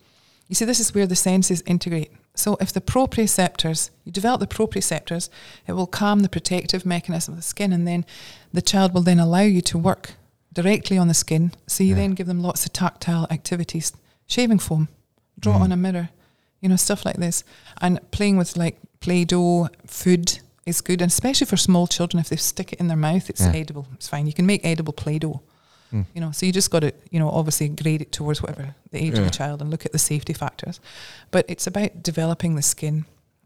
you 0.49 0.55
see, 0.55 0.65
this 0.65 0.81
is 0.81 0.95
where 0.95 1.07
the 1.07 1.15
senses 1.31 1.63
integrate. 1.75 2.11
So 2.35 2.57
if 2.59 2.73
the 2.73 2.81
proprioceptors, 2.81 3.91
you 4.05 4.13
develop 4.13 4.41
the 4.41 4.47
proprioceptors, 4.59 5.29
it 5.69 5.73
will 5.73 5.87
calm 6.01 6.21
the 6.21 6.29
protective 6.31 6.87
mechanism 6.87 7.35
of 7.35 7.39
the 7.41 7.49
skin, 7.55 7.71
and 7.75 7.87
then 7.87 8.07
the 8.59 8.63
child 8.63 8.95
will 8.95 9.03
then 9.03 9.21
allow 9.21 9.43
you 9.57 9.61
to 9.61 9.77
work 9.91 10.05
directly 10.55 10.97
on 11.03 11.09
the 11.09 11.15
skin. 11.25 11.53
So 11.67 11.85
you 11.85 11.91
Yeah. 11.91 11.97
then 12.03 12.13
give 12.15 12.27
them 12.27 12.41
lots 12.43 12.65
of 12.65 12.73
tactile 12.73 13.27
activities, 13.31 13.93
shaving 14.27 14.59
foam, 14.61 14.89
draw 15.39 15.59
Mm. 15.59 15.65
on 15.65 15.73
a 15.73 15.77
mirror, 15.77 16.09
you 16.63 16.69
know, 16.71 16.77
stuff 16.77 17.05
like 17.05 17.19
this, 17.27 17.45
and 17.83 18.01
playing 18.11 18.39
with 18.39 18.57
like 18.57 18.77
play-doh, 19.03 19.69
food 19.87 20.39
is 20.65 20.81
good, 20.81 21.03
and 21.03 21.11
especially 21.11 21.47
for 21.47 21.57
small 21.57 21.87
children, 21.87 22.21
if 22.21 22.29
they 22.29 22.37
stick 22.37 22.73
it 22.73 22.81
in 22.81 22.89
their 22.89 22.97
mouth, 22.97 23.29
it's 23.29 23.41
Yeah. 23.41 23.53
edible. 23.55 23.87
It's 23.95 24.09
fine. 24.09 24.27
You 24.27 24.33
can 24.33 24.47
make 24.47 24.65
edible 24.65 24.93
play-doh. 24.93 25.41
Mm. 25.93 26.07
You 26.15 26.21
know, 26.23 26.31
so 26.33 26.47
you 26.47 26.53
just 26.53 26.71
got 26.71 26.81
to, 26.81 26.93
you 27.11 27.19
know, 27.19 27.29
obviously 27.29 27.69
grade 27.69 28.01
it 28.01 28.13
towards 28.13 28.41
whatever 28.41 28.75
the 28.93 28.99
age 29.05 29.19
of 29.19 29.25
the 29.25 29.31
child 29.31 29.61
and 29.61 29.71
look 29.71 29.85
at 29.85 29.93
the 29.93 29.99
safety 29.99 30.33
factors. 30.33 30.81
But 31.31 31.45
it's 31.49 31.67
about 31.67 32.03
developing 32.03 32.55
the 32.55 32.63
skin 32.63 33.05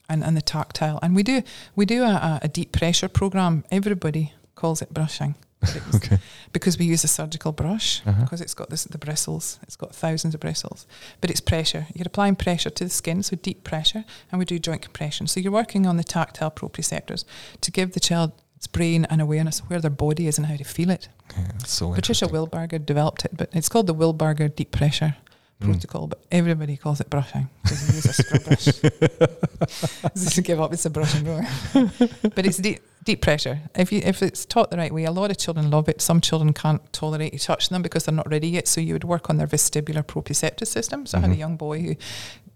and, 0.09 0.23
and 0.23 0.37
the 0.37 0.43
tactile. 0.43 1.01
And 1.03 1.17
we 1.17 1.23
do 1.25 1.43
we 1.75 1.85
do 1.87 2.05
a, 2.05 2.39
a 2.43 2.49
deep 2.49 2.71
pressure 2.71 3.09
program. 3.09 3.65
Everybody 3.71 4.33
calls 4.55 4.81
it 4.83 4.95
brushing. 4.95 5.35
Okay. 5.95 6.19
Because 6.53 6.79
we 6.79 6.85
use 6.85 7.05
a 7.05 7.09
surgical 7.09 7.53
brush 7.53 8.03
Uh-huh. 8.07 8.23
because 8.23 8.41
it's 8.41 8.55
got 8.55 8.71
this, 8.71 8.85
the 8.85 8.99
bristles. 8.99 9.59
It's 9.63 9.77
got 9.77 9.95
thousands 9.95 10.35
of 10.35 10.41
bristles. 10.41 10.87
But 11.21 11.31
it's 11.31 11.41
pressure. 11.41 11.87
You're 11.95 12.07
applying 12.07 12.37
pressure 12.37 12.71
to 12.71 12.85
the 12.85 12.91
skin, 12.91 13.23
so 13.23 13.37
deep 13.37 13.65
pressure, 13.65 14.05
and 14.31 14.39
we 14.39 14.45
do 14.45 14.59
joint 14.59 14.83
compression. 14.83 15.27
So 15.27 15.41
you're 15.41 15.53
working 15.53 15.87
on 15.87 15.97
the 15.97 16.05
tactile 16.05 16.51
proprioceptors 16.51 17.25
to 17.61 17.71
give 17.71 17.93
the 17.93 18.01
child 18.01 18.33
its 18.57 18.67
brain 18.67 19.05
and 19.11 19.21
awareness 19.21 19.61
of 19.61 19.69
where 19.69 19.81
their 19.81 19.91
body 19.91 20.27
is 20.27 20.39
and 20.39 20.47
how 20.47 20.57
to 20.57 20.65
feel 20.65 20.91
it. 20.91 21.09
Yeah, 21.37 21.49
so 21.67 21.93
Patricia. 21.93 22.27
Wilbarger 22.27 22.85
developed 22.85 23.25
it, 23.25 23.37
but 23.37 23.51
it's 23.53 23.69
called 23.69 23.87
the 23.87 23.95
Wilbarger 23.95 24.55
deep 24.55 24.71
pressure. 24.73 25.17
Protocol, 25.61 26.07
but 26.07 26.23
everybody 26.31 26.77
calls 26.77 27.01
it 27.01 27.09
brushing 27.11 27.49
because 27.63 27.89
we 27.89 27.95
use 27.97 28.05
a 28.07 28.13
scrub 28.13 28.45
brush. 28.45 28.65
Just 30.15 30.43
give 30.45 30.61
up, 30.61 30.73
it's 30.73 30.85
a 30.87 30.91
brush 30.91 31.15
and 31.15 31.25
but 32.35 32.47
it's 32.47 32.59
deep, 32.59 32.81
deep 33.05 33.23
pressure. 33.23 33.61
If 33.75 33.93
you 33.93 34.01
if 34.05 34.23
it's 34.23 34.45
taught 34.45 34.71
the 34.71 34.77
right 34.77 34.93
way, 34.93 35.05
a 35.05 35.11
lot 35.11 35.31
of 35.31 35.39
children 35.39 35.71
love 35.71 35.89
it. 35.89 36.01
Some 36.01 36.21
children 36.21 36.53
can't 36.53 36.81
tolerate 36.93 37.33
you 37.33 37.39
touching 37.39 37.75
them 37.75 37.83
because 37.83 38.05
they're 38.05 38.15
not 38.15 38.31
ready 38.31 38.49
yet. 38.49 38.69
So 38.69 38.81
you 38.81 38.93
would 38.95 39.05
work 39.05 39.31
on 39.31 39.37
their 39.39 39.47
vestibular 39.47 40.03
proprioceptive 40.05 40.67
system. 40.67 41.07
So 41.07 41.19
I 41.19 41.21
had 41.23 41.31
a 41.31 41.35
Mhm. 41.35 41.39
young 41.39 41.57
boy 41.57 41.81
who 41.83 41.97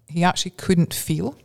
he 0.09 0.25
actually 0.25 0.53
couldn't 0.53 0.93
feel. 0.95 1.37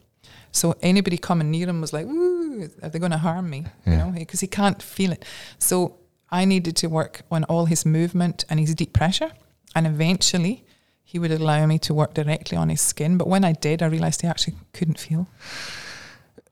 So 0.51 0.75
anybody 0.81 1.17
coming 1.17 1.51
near 1.51 1.67
him 1.67 1.81
was 1.81 1.93
like, 1.93 2.05
"Ooh, 2.05 2.69
are 2.81 2.89
they 2.89 2.99
going 2.99 3.11
to 3.11 3.17
harm 3.17 3.49
me?" 3.49 3.65
Yeah. 3.85 3.91
You 3.91 3.97
know, 4.11 4.19
because 4.19 4.39
he 4.41 4.47
can't 4.47 4.81
feel 4.81 5.11
it. 5.11 5.23
So 5.57 5.97
I 6.31 6.45
needed 6.45 6.75
to 6.77 6.87
work 6.87 7.21
on 7.31 7.43
all 7.45 7.65
his 7.65 7.85
movement 7.85 8.45
and 8.49 8.59
his 8.59 8.73
deep 8.75 8.93
pressure, 8.93 9.31
and 9.75 9.85
eventually 9.85 10.63
he 11.07 11.19
would 11.19 11.31
allow 11.31 11.65
me 11.65 11.77
to 11.79 11.93
work 11.93 12.13
directly 12.13 12.57
on 12.57 12.69
his 12.69 12.81
skin. 12.81 13.17
But 13.17 13.27
when 13.27 13.45
I 13.45 13.53
did, 13.53 13.81
I 13.81 13.85
realized 13.85 14.21
he 14.21 14.27
actually 14.27 14.55
couldn't 14.73 14.99
feel, 14.99 15.27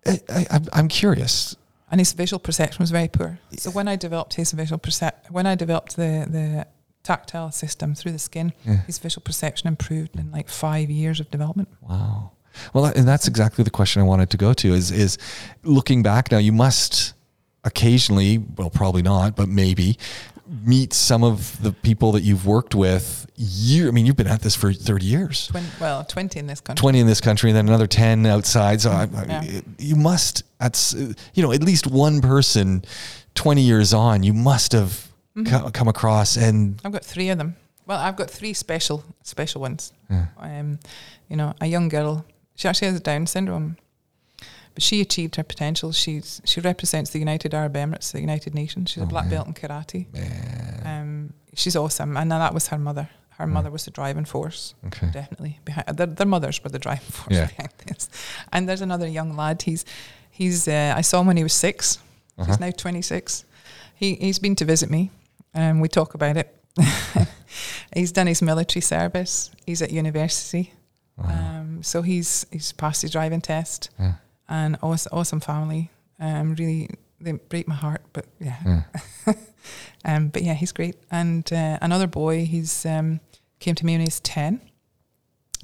I, 0.05 0.19
I, 0.29 0.45
I'm- 0.51 0.67
I'm 0.73 0.87
curious. 0.87 1.55
and 1.91 1.99
his 1.99 2.13
visual 2.13 2.39
perception 2.39 2.79
was 2.83 2.91
very 2.91 3.07
poor. 3.07 3.37
So 3.57 3.69
when 3.71 3.87
I 3.87 3.95
developed 3.97 4.33
his 4.35 4.51
visual 4.53 4.79
percep, 4.79 5.11
when 5.29 5.45
I 5.45 5.55
developed 5.55 5.95
the 5.95 6.25
the 6.29 6.65
tactile 7.03 7.51
system 7.51 7.93
through 7.95 8.13
the 8.13 8.19
skin, 8.19 8.53
Yeah. 8.65 8.77
his 8.87 8.97
visual 8.99 9.21
perception 9.23 9.67
improved 9.67 10.15
in 10.15 10.31
like 10.31 10.49
five 10.49 10.89
years 10.89 11.19
of 11.19 11.29
development. 11.31 11.67
Wow. 11.81 12.31
Well, 12.73 12.85
and 12.85 13.07
that's 13.07 13.27
exactly 13.27 13.63
the 13.63 13.69
question 13.71 14.01
I 14.01 14.05
wanted 14.05 14.29
to 14.29 14.37
go 14.37 14.53
to 14.53 14.67
is 14.73 14.91
is 14.91 15.17
looking 15.63 16.03
back 16.03 16.31
now. 16.31 16.37
You 16.39 16.53
must 16.53 17.13
occasionally, 17.63 18.37
well, 18.57 18.69
probably 18.69 19.01
not, 19.01 19.35
but 19.35 19.47
maybe 19.49 19.97
meet 20.47 20.93
some 20.93 21.23
of 21.23 21.61
the 21.63 21.71
people 21.71 22.11
that 22.13 22.21
you've 22.21 22.45
worked 22.45 22.75
with. 22.75 23.25
Year, 23.35 23.87
I 23.87 23.91
mean, 23.91 24.05
you've 24.05 24.15
been 24.15 24.27
at 24.27 24.41
this 24.41 24.55
for 24.55 24.71
thirty 24.73 25.05
years. 25.05 25.47
Twin, 25.47 25.63
well, 25.79 26.03
twenty 26.03 26.39
in 26.39 26.47
this 26.47 26.61
country. 26.61 26.81
20 26.81 26.99
in 26.99 27.07
this 27.07 27.21
country 27.21 27.49
and 27.49 27.57
then 27.57 27.67
another 27.67 27.87
10 27.87 28.25
outside. 28.25 28.79
So 28.81 28.91
I, 28.91 29.07
I, 29.15 29.61
you 29.79 29.95
must, 29.95 30.43
that's, 30.59 30.93
uh, 30.93 31.13
you 31.33 31.41
know, 31.43 31.51
at 31.51 31.63
least 31.63 31.87
one 31.87 32.21
person 32.21 32.83
20 33.35 33.61
years 33.61 33.93
on, 33.93 34.23
you 34.23 34.33
must 34.33 34.71
have 34.73 35.07
Mhm. 35.35 35.49
co- 35.49 35.71
come 35.71 35.87
across 35.87 36.37
and 36.37 36.79
I've 36.85 36.91
got 36.91 37.03
three 37.03 37.29
of 37.29 37.37
them. 37.39 37.55
Well, 37.87 37.97
I've 37.99 38.15
got 38.15 38.29
three 38.29 38.53
special 38.53 39.03
special 39.23 39.61
ones. 39.61 39.91
Yeah. 40.09 40.27
Um, 40.37 40.79
you 41.27 41.35
know, 41.35 41.53
a 41.59 41.65
young 41.65 41.89
girl. 41.89 42.23
She 42.55 42.67
actually 42.67 42.89
has 42.91 43.01
Down 43.01 43.25
syndrome, 43.25 43.77
but 44.73 44.83
she 44.83 45.01
achieved 45.01 45.35
her 45.35 45.43
potential. 45.43 45.91
She's 45.91 46.41
she 46.45 46.59
represents 46.61 47.11
the 47.11 47.19
United 47.19 47.53
Arab 47.53 47.73
Emirates, 47.75 48.11
the 48.11 48.21
United 48.21 48.53
Nations. 48.55 48.89
She's 48.89 49.01
a 49.03 49.05
Oh, 49.05 49.09
black 49.09 49.25
man. 49.25 49.31
belt 49.33 49.47
in 49.47 49.53
karate. 49.53 50.05
Um, 50.85 51.33
she's 51.55 51.75
awesome, 51.75 52.17
and 52.17 52.31
that 52.31 52.53
was 52.53 52.67
her 52.67 52.77
mother. 52.77 53.09
Her 53.37 53.47
mother 53.47 53.71
was 53.71 53.83
the 53.85 53.91
driving 53.91 54.25
force, 54.25 54.75
Okay. 54.85 55.09
definitely. 55.11 55.59
Behind 55.65 55.97
their, 55.97 56.05
their 56.07 56.27
mothers 56.27 56.63
were 56.63 56.69
the 56.69 56.79
driving 56.79 57.05
force 57.09 57.35
Yeah. 57.35 57.47
behind 57.47 57.71
this. 57.87 58.07
And 58.51 58.69
there's 58.69 58.81
another 58.81 59.07
young 59.07 59.35
lad. 59.35 59.61
He's 59.63 59.85
he's. 60.29 60.67
Uh, 60.67 60.93
I 60.95 61.01
saw 61.01 61.19
him 61.21 61.27
when 61.27 61.37
he 61.37 61.43
was 61.43 61.53
6 61.53 61.97
Uh-huh. 62.37 62.45
He's 62.45 62.59
now 62.59 62.71
26. 62.71 63.45
He 63.95 64.15
he's 64.15 64.39
been 64.39 64.55
to 64.55 64.65
visit 64.65 64.89
me, 64.89 65.09
and 65.53 65.81
we 65.81 65.87
talk 65.87 66.13
about 66.13 66.37
it. 66.37 66.47
he's 67.95 68.11
done 68.11 68.27
his 68.27 68.41
military 68.41 68.81
service. 68.81 69.51
He's 69.65 69.81
at 69.81 69.91
university, 69.91 70.73
Wow. 71.17 71.25
um, 71.29 71.83
so 71.83 72.01
he's 72.01 72.45
he's 72.51 72.71
passed 72.71 73.01
his 73.01 73.11
driving 73.11 73.41
test. 73.41 73.89
Yeah. 73.99 74.13
And 74.49 74.77
awesome, 74.81 75.09
awesome 75.17 75.39
family. 75.39 75.89
Um, 76.19 76.55
really, 76.55 76.89
they 77.19 77.31
break 77.33 77.67
my 77.67 77.75
heart, 77.75 78.01
but 78.13 78.25
yeah. 78.39 78.57
Yeah. 79.25 79.33
um, 80.05 80.27
but 80.29 80.43
yeah, 80.43 80.53
he's 80.53 80.71
great. 80.71 80.95
And 81.11 81.51
uh, 81.51 81.77
another 81.81 82.07
boy, 82.07 82.45
he's 82.45 82.85
um, 82.85 83.19
came 83.59 83.75
to 83.75 83.85
me 83.85 83.93
when 83.93 84.01
he 84.01 84.05
was 84.05 84.19
ten, 84.19 84.61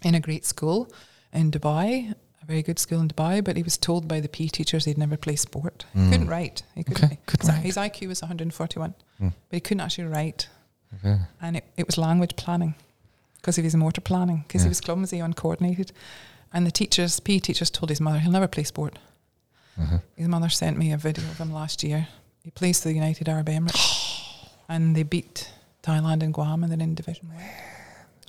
in 0.03 0.15
a 0.15 0.19
great 0.19 0.45
school 0.45 0.89
in 1.33 1.51
Dubai, 1.51 2.13
a 2.41 2.45
very 2.45 2.63
good 2.63 2.79
school 2.79 3.01
in 3.01 3.07
Dubai. 3.09 3.43
But 3.43 3.57
he 3.57 3.63
was 3.63 3.77
told 3.77 4.07
by 4.07 4.19
the 4.21 4.29
PE 4.29 4.47
teachers 4.47 4.85
he'd 4.85 4.97
never 4.97 5.17
play 5.17 5.35
sport. 5.35 5.85
He 5.93 5.99
Mm. 5.99 6.11
couldn't 6.11 6.27
write. 6.27 6.63
He 6.75 6.83
couldn't. 6.83 7.03
Okay, 7.03 7.19
couldn't 7.25 7.45
so 7.47 7.53
write. 7.53 7.63
His 7.63 7.75
IQ 7.77 8.07
was 8.07 8.21
141, 8.21 8.93
Mm. 9.21 9.33
but 9.49 9.55
he 9.57 9.59
couldn't 9.59 9.81
actually 9.81 10.05
write. 10.07 10.47
Okay. 10.95 11.17
And 11.41 11.57
it, 11.57 11.65
it 11.77 11.85
was 11.85 11.97
language 11.97 12.35
planning 12.37 12.73
because 13.35 13.57
of 13.57 13.63
his 13.65 13.75
motor 13.75 14.01
planning 14.01 14.43
because 14.47 14.61
Yeah. 14.61 14.67
he 14.67 14.69
was 14.69 14.81
clumsy, 14.81 15.19
uncoordinated. 15.19 15.91
And 16.53 16.65
the 16.65 16.71
teachers, 16.71 17.19
PE 17.19 17.39
teachers, 17.39 17.69
told 17.69 17.89
his 17.89 18.01
mother 18.01 18.19
he'll 18.19 18.31
never 18.31 18.47
play 18.47 18.63
sport. 18.63 18.97
Uh-huh. 19.79 19.99
His 20.15 20.27
mother 20.27 20.49
sent 20.49 20.77
me 20.77 20.91
a 20.91 20.97
video 20.97 21.23
of 21.25 21.37
him 21.37 21.53
last 21.53 21.83
year. 21.83 22.07
He 22.43 22.51
plays 22.51 22.81
for 22.81 22.87
the 22.89 22.95
United 22.95 23.29
Arab 23.29 23.47
Emirates, 23.47 24.47
and 24.69 24.95
they 24.95 25.03
beat 25.03 25.51
Thailand 25.83 26.23
and 26.23 26.33
Guam, 26.33 26.63
and 26.63 26.71
they're 26.71 26.79
in 26.81 26.95
Division 26.95 27.29
One. 27.33 27.43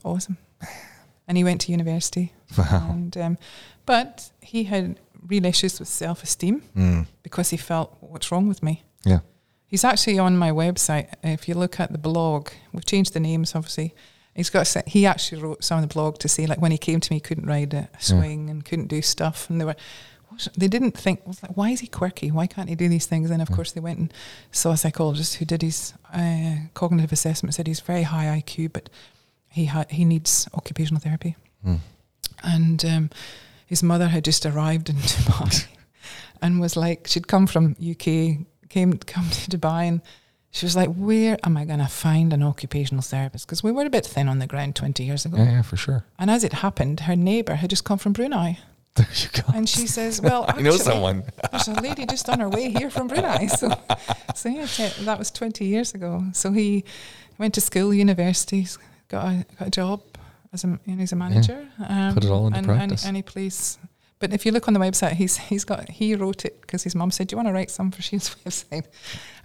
Awesome. 0.05 0.37
And 1.27 1.37
he 1.37 1.45
went 1.45 1.61
to 1.62 1.73
university, 1.73 2.33
Wow. 2.59 2.89
and 2.91 3.16
um, 3.16 3.39
but 3.87 4.31
he 4.41 4.64
had 4.64 4.99
real 5.29 5.45
issues 5.45 5.79
with 5.79 5.89
self-esteem 5.89 6.62
Mm. 6.77 7.07
because 7.23 7.51
he 7.51 7.57
felt, 7.57 7.97
"What's 8.01 8.31
wrong 8.33 8.49
with 8.49 8.62
me?" 8.62 8.83
Yeah. 9.05 9.21
He's 9.66 9.85
actually 9.85 10.18
on 10.18 10.37
my 10.37 10.51
website. 10.51 11.07
If 11.23 11.49
you 11.49 11.55
look 11.55 11.79
at 11.79 11.93
the 11.93 11.99
blog, 11.99 12.49
we've 12.73 12.85
changed 12.85 13.12
the 13.12 13.21
names, 13.21 13.55
obviously. 13.55 13.95
He's 14.35 14.51
got. 14.51 14.66
se- 14.66 14.85
He 14.87 15.07
actually 15.07 15.43
wrote 15.43 15.64
some 15.64 15.83
of 15.83 15.89
the 15.89 15.93
blog 15.93 16.18
to 16.18 16.28
say, 16.28 16.47
like, 16.47 16.61
when 16.61 16.72
he 16.72 16.78
came 16.78 17.01
to 17.01 17.12
me, 17.12 17.16
he 17.16 17.20
couldn't 17.20 17.47
ride 17.47 17.74
a 17.74 17.89
swing 17.99 18.49
and 18.51 18.64
couldn't 18.64 18.87
do 18.89 19.03
stuff, 19.03 19.49
and 19.51 19.61
they 19.61 19.64
were. 19.64 19.76
what- 20.28 20.49
They 20.57 20.68
didn't 20.68 20.97
think. 20.97 21.26
Was 21.26 21.43
like, 21.43 21.57
why 21.57 21.70
is 21.70 21.81
he 21.81 21.89
quirky? 21.89 22.31
Why 22.31 22.47
can't 22.47 22.68
he 22.68 22.74
do 22.76 22.89
these 22.89 23.07
things? 23.07 23.31
And 23.31 23.43
of 23.43 23.49
Mm. 23.49 23.57
course, 23.57 23.72
they 23.72 23.81
went 23.81 23.99
and 23.99 24.12
saw 24.53 24.70
a 24.70 24.76
psychologist 24.76 25.35
who 25.37 25.45
did 25.45 25.62
his 25.62 25.93
uh, 26.14 26.57
cognitive 26.74 27.12
assessment. 27.12 27.55
Said 27.55 27.66
he's 27.66 27.81
very 27.81 28.05
high 28.05 28.26
IQ, 28.41 28.72
but 28.72 28.89
he 29.49 29.64
ha- 29.66 29.87
he 29.91 30.05
needs 30.05 30.49
occupational 30.55 31.01
therapy. 31.01 31.35
Mm. 31.66 31.81
And 32.43 32.85
um, 32.85 33.11
his 33.66 33.83
mother 33.83 34.09
had 34.09 34.24
just 34.24 34.47
arrived 34.47 34.89
in 34.89 34.97
Dubai 35.12 35.66
and 36.41 36.61
was 36.61 36.76
like, 36.76 37.07
she'd 37.09 37.26
come 37.28 37.47
from 37.47 37.76
UK, 37.81 38.47
came 38.68 38.93
come 38.99 39.28
to 39.31 39.51
Dubai, 39.59 39.89
and 39.89 40.01
she 40.51 40.66
was 40.66 40.74
like, 40.74 40.92
"Where 40.94 41.36
am 41.44 41.57
I 41.57 41.64
going 41.64 41.78
to 41.78 41.86
find 41.86 42.32
an 42.32 42.42
occupational 42.42 43.03
therapist?" 43.03 43.46
Because 43.46 43.62
we 43.62 43.72
were 43.72 43.86
a 43.86 43.90
bit 43.90 44.07
thin 44.07 44.28
on 44.28 44.38
the 44.38 44.46
ground 44.46 44.76
twenty 44.76 45.05
years 45.05 45.24
ago. 45.24 45.36
Yeah, 45.36 45.51
yeah, 45.51 45.62
for 45.62 45.76
sure. 45.76 46.05
And 46.18 46.30
as 46.30 46.44
it 46.44 46.53
happened, 46.55 47.01
her 47.01 47.16
neighbour 47.16 47.55
had 47.57 47.70
just 47.70 47.84
come 47.84 47.98
from 47.98 48.12
Brunei, 48.12 48.59
There 48.94 49.07
you 49.14 49.28
go. 49.32 49.53
and 49.55 49.68
she 49.68 49.86
says, 49.86 50.20
"Well, 50.20 50.44
I 50.48 50.61
know 50.61 50.72
someone. 50.72 51.24
There's 51.51 51.68
a 51.68 51.80
lady 51.80 52.07
just 52.07 52.28
on 52.28 52.40
her 52.40 52.48
way 52.48 52.70
here 52.70 52.90
from 52.90 53.09
Brunei." 53.09 53.46
So, 53.46 53.70
so 54.34 54.48
yeah, 54.48 54.66
that 55.01 55.18
was 55.18 55.30
twenty 55.30 55.66
years 55.66 55.94
ago. 55.94 56.24
So 56.32 56.53
he 56.53 56.84
went 57.38 57.55
to 57.55 57.61
school, 57.61 57.94
university, 57.94 58.66
got 59.09 59.26
a 59.26 59.46
got 59.59 59.68
a 59.68 59.70
job 59.70 60.03
as 60.53 60.64
a 60.64 60.78
you 60.84 60.96
know, 60.96 61.05
a 61.11 61.16
manager. 61.16 61.66
Um, 61.88 62.14
Put 62.14 62.24
it 62.24 62.30
all 62.30 62.46
into 62.46 62.59
and, 62.59 62.66
practice. 62.66 63.03
And, 63.03 63.09
and 63.11 63.16
he 63.16 63.22
plays. 63.22 63.78
But 64.21 64.35
if 64.35 64.45
you 64.45 64.53
look 64.53 64.68
on 64.68 64.75
the 64.75 64.81
website, 64.81 65.12
he's 65.12 65.39
he's 65.39 65.64
got 65.64 65.89
he 65.89 66.14
wrote 66.14 66.45
it 66.45 66.61
because 66.61 66.83
his 66.85 66.95
mum 66.95 67.11
said, 67.11 67.29
"Do 67.29 67.35
you 67.35 67.39
want 67.39 67.49
to 67.49 67.55
write 67.55 67.71
some 67.71 67.91
for 67.91 68.03
Sheen's 68.03 68.29
website?" 68.45 68.85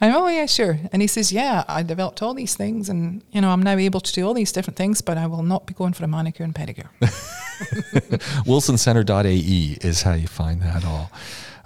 And 0.02 0.14
oh 0.14 0.28
yeah, 0.28 0.46
sure. 0.46 0.80
And 0.92 1.02
he 1.02 1.08
says, 1.08 1.32
"Yeah, 1.32 1.64
I 1.68 1.82
developed 1.82 2.22
all 2.22 2.34
these 2.34 2.56
things, 2.56 2.90
and 2.90 3.24
you 3.32 3.40
know 3.40 3.52
I'm 3.52 3.64
now 3.64 3.78
able 3.78 4.02
to 4.02 4.12
do 4.14 4.28
all 4.28 4.34
these 4.34 4.52
different 4.52 4.76
things, 4.76 5.02
but 5.02 5.18
I 5.18 5.28
will 5.28 5.44
not 5.44 5.66
be 5.66 5.74
going 5.74 5.94
for 5.94 6.04
a 6.04 6.08
manicure 6.08 6.44
and 6.44 6.54
pedicure." 6.54 6.90
WilsonCenter.ae 8.46 9.78
is 9.82 10.02
how 10.02 10.14
you 10.14 10.28
find 10.28 10.62
that 10.62 10.84
all. 10.84 11.10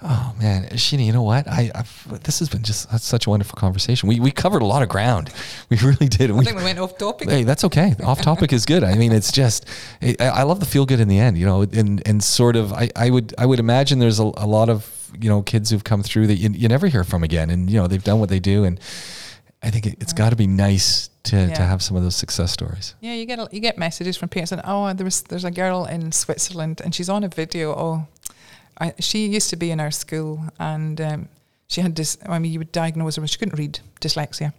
Oh 0.02 0.34
man, 0.38 0.64
Sheena, 0.70 1.04
you 1.04 1.12
know 1.12 1.22
what? 1.22 1.46
I 1.46 1.70
I've, 1.74 2.22
this 2.22 2.38
has 2.38 2.48
been 2.48 2.62
just 2.62 2.90
such 3.00 3.26
a 3.26 3.30
wonderful 3.30 3.56
conversation. 3.56 4.08
We 4.08 4.18
we 4.20 4.30
covered 4.30 4.62
a 4.62 4.66
lot 4.66 4.82
of 4.82 4.88
ground. 4.88 5.30
We 5.70 5.76
really 5.78 6.08
did. 6.08 6.30
I 6.30 6.34
We, 6.34 6.44
think 6.44 6.56
we 6.56 6.64
went 6.64 6.78
off 6.78 6.96
topic. 6.98 7.28
hey, 7.28 7.44
that's 7.44 7.64
okay. 7.64 7.94
Off 8.02 8.20
topic 8.22 8.52
is 8.52 8.64
good. 8.66 8.82
I 8.82 8.94
mean, 8.96 9.12
it's 9.12 9.30
just 9.30 9.66
I, 10.02 10.16
I 10.20 10.42
love 10.44 10.58
the 10.58 10.66
feel 10.66 10.84
good 10.86 11.00
in 11.00 11.08
the 11.08 11.18
end. 11.18 11.36
You 11.38 11.46
know, 11.46 11.62
and 11.62 12.02
and 12.08 12.22
sort 12.24 12.56
of 12.56 12.72
I, 12.72 12.88
I 12.96 13.10
would 13.10 13.34
I 13.38 13.46
would 13.46 13.60
imagine 13.60 13.98
there's 13.98 14.18
a, 14.20 14.24
a 14.36 14.46
lot 14.46 14.68
of 14.68 14.88
you 15.20 15.28
know 15.28 15.42
kids 15.42 15.70
who've 15.70 15.84
come 15.84 16.02
through 16.02 16.26
that 16.28 16.36
you, 16.36 16.50
you 16.50 16.68
never 16.68 16.86
hear 16.88 17.04
from 17.04 17.22
again, 17.22 17.50
and 17.50 17.70
you 17.70 17.78
know 17.78 17.86
they've 17.86 18.02
done 18.04 18.20
what 18.20 18.28
they 18.30 18.40
do, 18.40 18.64
and 18.64 18.80
I 19.62 19.70
think 19.70 19.86
it, 19.86 19.96
it's 20.00 20.12
got 20.12 20.30
to 20.30 20.36
be 20.36 20.46
nice 20.46 21.10
to 21.24 21.48
to 21.54 21.62
have 21.62 21.82
some 21.82 21.96
of 21.96 22.02
those 22.02 22.16
success 22.16 22.50
stories. 22.50 22.94
Yeah, 23.00 23.14
you 23.14 23.26
get 23.26 23.38
a, 23.38 23.48
you 23.52 23.60
get 23.60 23.76
messages 23.76 24.16
from 24.16 24.28
parents 24.30 24.52
and 24.52 24.62
oh, 24.64 24.92
there 24.94 25.04
was 25.04 25.22
there's 25.22 25.44
a 25.44 25.50
girl 25.50 25.84
in 25.84 26.12
Switzerland 26.12 26.80
and 26.82 26.94
she's 26.94 27.08
on 27.10 27.24
a 27.24 27.28
video. 27.28 27.72
Oh, 27.74 28.06
I, 28.80 28.94
she 28.98 29.26
used 29.26 29.50
to 29.50 29.56
be 29.56 29.70
in 29.70 29.80
our 29.80 29.90
school 29.90 30.40
and 30.58 31.00
um, 31.00 31.28
she 31.68 31.80
had 31.82 31.94
this. 31.94 32.16
I 32.26 32.38
mean, 32.38 32.52
you 32.52 32.58
would 32.60 32.72
diagnose 32.72 33.16
her, 33.16 33.20
but 33.22 33.30
she 33.30 33.38
couldn't 33.38 33.58
read 33.58 33.80
dyslexia. 34.00 34.52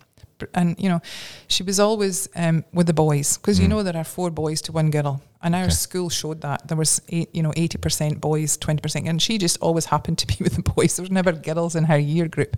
And 0.56 0.76
you 0.80 0.90
know, 0.90 1.02
she 1.48 1.62
was 1.64 1.80
always 1.80 2.28
um, 2.36 2.64
with 2.74 2.88
the 2.88 2.94
boys 2.94 3.38
because 3.38 3.60
you 3.60 3.68
Mm. 3.68 3.70
know 3.70 3.84
there 3.84 3.98
are 3.98 4.04
four 4.04 4.32
boys 4.32 4.60
to 4.64 4.72
one 4.72 4.90
girl, 4.90 5.22
and 5.44 5.54
our 5.56 5.66
Okay. 5.66 5.74
school 5.74 6.10
showed 6.10 6.42
that 6.42 6.68
there 6.68 6.78
was 6.78 7.00
eight, 7.10 7.30
you 7.36 7.44
know, 7.44 7.54
eighty 7.56 7.78
percent 7.78 8.20
boys, 8.20 8.58
twenty 8.58 8.82
percent, 8.82 9.08
and 9.08 9.22
she 9.22 9.38
just 9.38 9.58
always 9.62 9.86
happened 9.86 10.18
to 10.18 10.26
be 10.28 10.36
with 10.44 10.56
the 10.56 10.64
boys. 10.64 10.96
There 10.96 11.04
was 11.04 11.12
never 11.12 11.32
girls 11.32 11.76
in 11.76 11.84
her 11.84 11.98
year 12.00 12.28
group, 12.28 12.58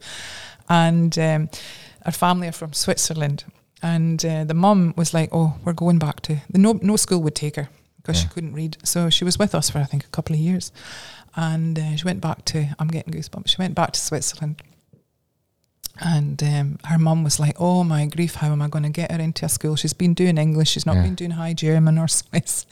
and 0.70 1.18
um, 1.20 1.50
our 2.06 2.12
family 2.14 2.48
are 2.48 2.52
from 2.54 2.72
Switzerland, 2.74 3.44
and 3.82 4.24
uh, 4.26 4.46
the 4.46 4.54
mum 4.54 4.94
was 4.96 5.14
like, 5.14 5.30
"Oh, 5.34 5.56
we're 5.66 5.74
going 5.74 6.00
back 6.00 6.22
to 6.22 6.38
the 6.50 6.60
no 6.60 6.80
no 6.82 6.96
school 6.96 7.22
would 7.22 7.36
take 7.36 7.58
her 7.58 7.68
because 7.98 8.22
she 8.22 8.28
couldn't 8.28 8.54
read, 8.54 8.78
so 8.84 9.10
she 9.10 9.26
was 9.26 9.38
with 9.38 9.54
us 9.56 9.70
for 9.70 9.80
I 9.80 9.86
think 9.86 10.06
a 10.06 10.10
couple 10.10 10.36
of 10.36 10.40
years, 10.40 10.72
and 11.36 11.78
uh, 11.80 11.96
she 11.96 12.04
went 12.06 12.22
back 12.22 12.46
to 12.46 12.76
I'm 12.80 12.88
getting 12.88 13.14
goosebumps. 13.14 13.50
She 13.50 13.58
went 13.60 13.76
back 13.76 13.92
to 13.94 14.00
Switzerland." 14.00 14.62
And 16.00 16.42
um, 16.42 16.80
her 16.86 16.98
mum 16.98 17.24
was 17.24 17.40
like, 17.40 17.56
"Oh 17.60 17.84
my 17.84 18.06
grief! 18.08 18.36
How 18.36 18.52
am 18.52 18.62
I 18.62 18.68
going 18.68 18.84
to 18.84 18.90
get 18.90 19.12
her 19.12 19.20
into 19.20 19.46
a 19.46 19.50
school? 19.50 19.76
She's 19.76 19.94
been 19.94 20.14
doing 20.16 20.38
English. 20.38 20.70
She's 20.72 20.86
not 20.86 20.96
Yeah. 20.96 21.04
been 21.04 21.16
doing 21.16 21.32
High 21.32 21.54
German 21.54 21.98
or 21.98 22.08
Swiss." 22.20 22.66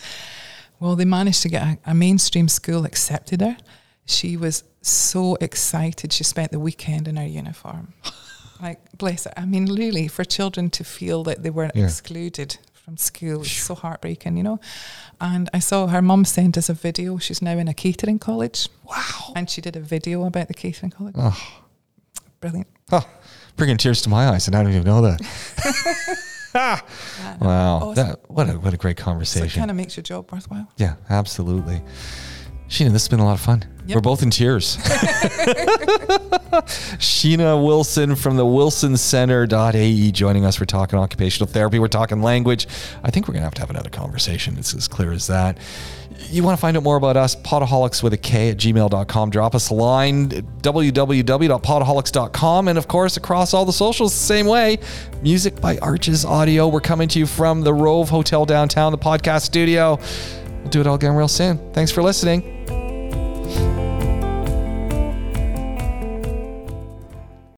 Well, 0.79 0.95
they 0.95 1.05
managed 1.05 1.43
to 1.43 1.49
get 1.49 1.61
a, 1.61 1.77
a 1.91 1.93
mainstream 1.93 2.47
school 2.47 2.85
accepted 2.85 3.41
her. 3.41 3.57
She 4.05 4.35
was 4.35 4.63
so 4.81 5.35
excited. 5.39 6.11
She 6.11 6.23
spent 6.23 6.51
the 6.51 6.59
weekend 6.59 7.07
in 7.07 7.17
her 7.17 7.25
uniform. 7.27 7.93
like, 8.61 8.79
bless 8.97 9.25
her. 9.25 9.33
I 9.37 9.45
mean, 9.45 9.67
really, 9.75 10.07
for 10.07 10.23
children 10.23 10.71
to 10.71 10.83
feel 10.83 11.23
that 11.25 11.43
they 11.43 11.51
were 11.51 11.69
Yeah. 11.75 11.83
excluded 11.85 12.57
from 12.83 12.97
school 12.97 13.41
It's 13.41 13.51
so 13.51 13.75
heartbreaking, 13.75 14.37
you 14.37 14.43
know. 14.43 14.59
And 15.19 15.49
I 15.53 15.59
saw 15.59 15.87
her 15.87 16.01
mum 16.01 16.25
sent 16.25 16.57
us 16.57 16.69
a 16.69 16.73
video. 16.73 17.17
She's 17.17 17.41
now 17.41 17.57
in 17.57 17.67
a 17.67 17.73
catering 17.73 18.19
college. 18.19 18.67
Wow. 18.83 19.33
And 19.35 19.49
she 19.49 19.61
did 19.61 19.75
a 19.75 19.79
video 19.79 20.25
about 20.25 20.47
the 20.47 20.53
catering 20.53 20.91
college. 20.91 21.15
Oh. 21.17 21.37
Brilliant. 22.39 22.67
Oh, 22.91 23.07
bringing 23.55 23.77
tears 23.77 24.01
to 24.01 24.09
my 24.09 24.29
eyes, 24.29 24.47
and 24.47 24.55
I 24.55 24.63
don't 24.63 24.73
even 24.73 24.85
know 24.85 25.01
that. 25.01 26.17
Wow, 26.53 27.79
awesome. 27.81 27.95
that 27.95 28.29
what 28.29 28.49
a 28.49 28.59
what 28.59 28.73
a 28.73 28.77
great 28.77 28.99
So 28.99 29.43
it 29.43 29.53
kind 29.53 29.71
of 29.71 29.77
makes 29.77 29.95
your 29.95 30.03
job 30.03 30.29
worthwhile. 30.33 30.67
yeah, 30.75 30.95
absolutely. 31.09 31.81
Sheena, 32.71 32.93
this 32.93 33.03
has 33.03 33.09
been 33.09 33.19
a 33.19 33.25
lot 33.25 33.33
of 33.33 33.41
fun. 33.41 33.65
Yep. 33.85 33.95
We're 33.95 34.01
both 34.01 34.23
in 34.23 34.29
tears. 34.29 34.77
Sheena 37.01 37.61
Wilson 37.61 38.15
from 38.15 38.37
the 38.37 38.45
WilsonCenter.ae 38.45 40.11
joining 40.11 40.45
us. 40.45 40.57
We're 40.57 40.67
talking 40.67 40.97
occupational 40.97 41.51
therapy. 41.51 41.79
We're 41.79 41.89
talking 41.89 42.21
language. 42.21 42.67
I 43.03 43.11
think 43.11 43.27
we're 43.27 43.33
going 43.33 43.41
to 43.41 43.47
have 43.47 43.55
to 43.55 43.61
have 43.61 43.71
another 43.71 43.89
conversation. 43.89 44.57
It's 44.57 44.73
as 44.73 44.87
clear 44.87 45.11
as 45.11 45.27
that. 45.27 45.57
You 46.29 46.43
want 46.43 46.57
to 46.57 46.61
find 46.61 46.77
out 46.77 46.83
more 46.83 46.95
about 46.95 47.17
us, 47.17 47.35
potaholics 47.35 48.01
with 48.01 48.13
a 48.13 48.17
K 48.17 48.51
at 48.51 48.57
gmail.com. 48.57 49.31
Drop 49.31 49.53
us 49.53 49.69
a 49.69 49.73
line, 49.73 50.29
www.potaholics.com. 50.29 52.67
And 52.69 52.77
of 52.77 52.87
course, 52.87 53.17
across 53.17 53.53
all 53.53 53.65
the 53.65 53.73
socials, 53.73 54.13
the 54.13 54.19
same 54.19 54.45
way. 54.45 54.79
Music 55.21 55.59
by 55.59 55.77
Arches 55.79 56.23
Audio. 56.23 56.69
We're 56.69 56.79
coming 56.79 57.09
to 57.09 57.19
you 57.19 57.25
from 57.25 57.63
the 57.63 57.73
Rove 57.73 58.07
Hotel 58.07 58.45
downtown, 58.45 58.93
the 58.93 58.97
podcast 58.97 59.41
studio. 59.41 59.99
We'll 60.61 60.69
do 60.69 60.79
it 60.79 60.87
all 60.87 60.95
again 60.95 61.15
real 61.15 61.27
soon. 61.27 61.57
Thanks 61.73 61.91
for 61.91 62.01
listening 62.01 62.60
you 63.51 63.90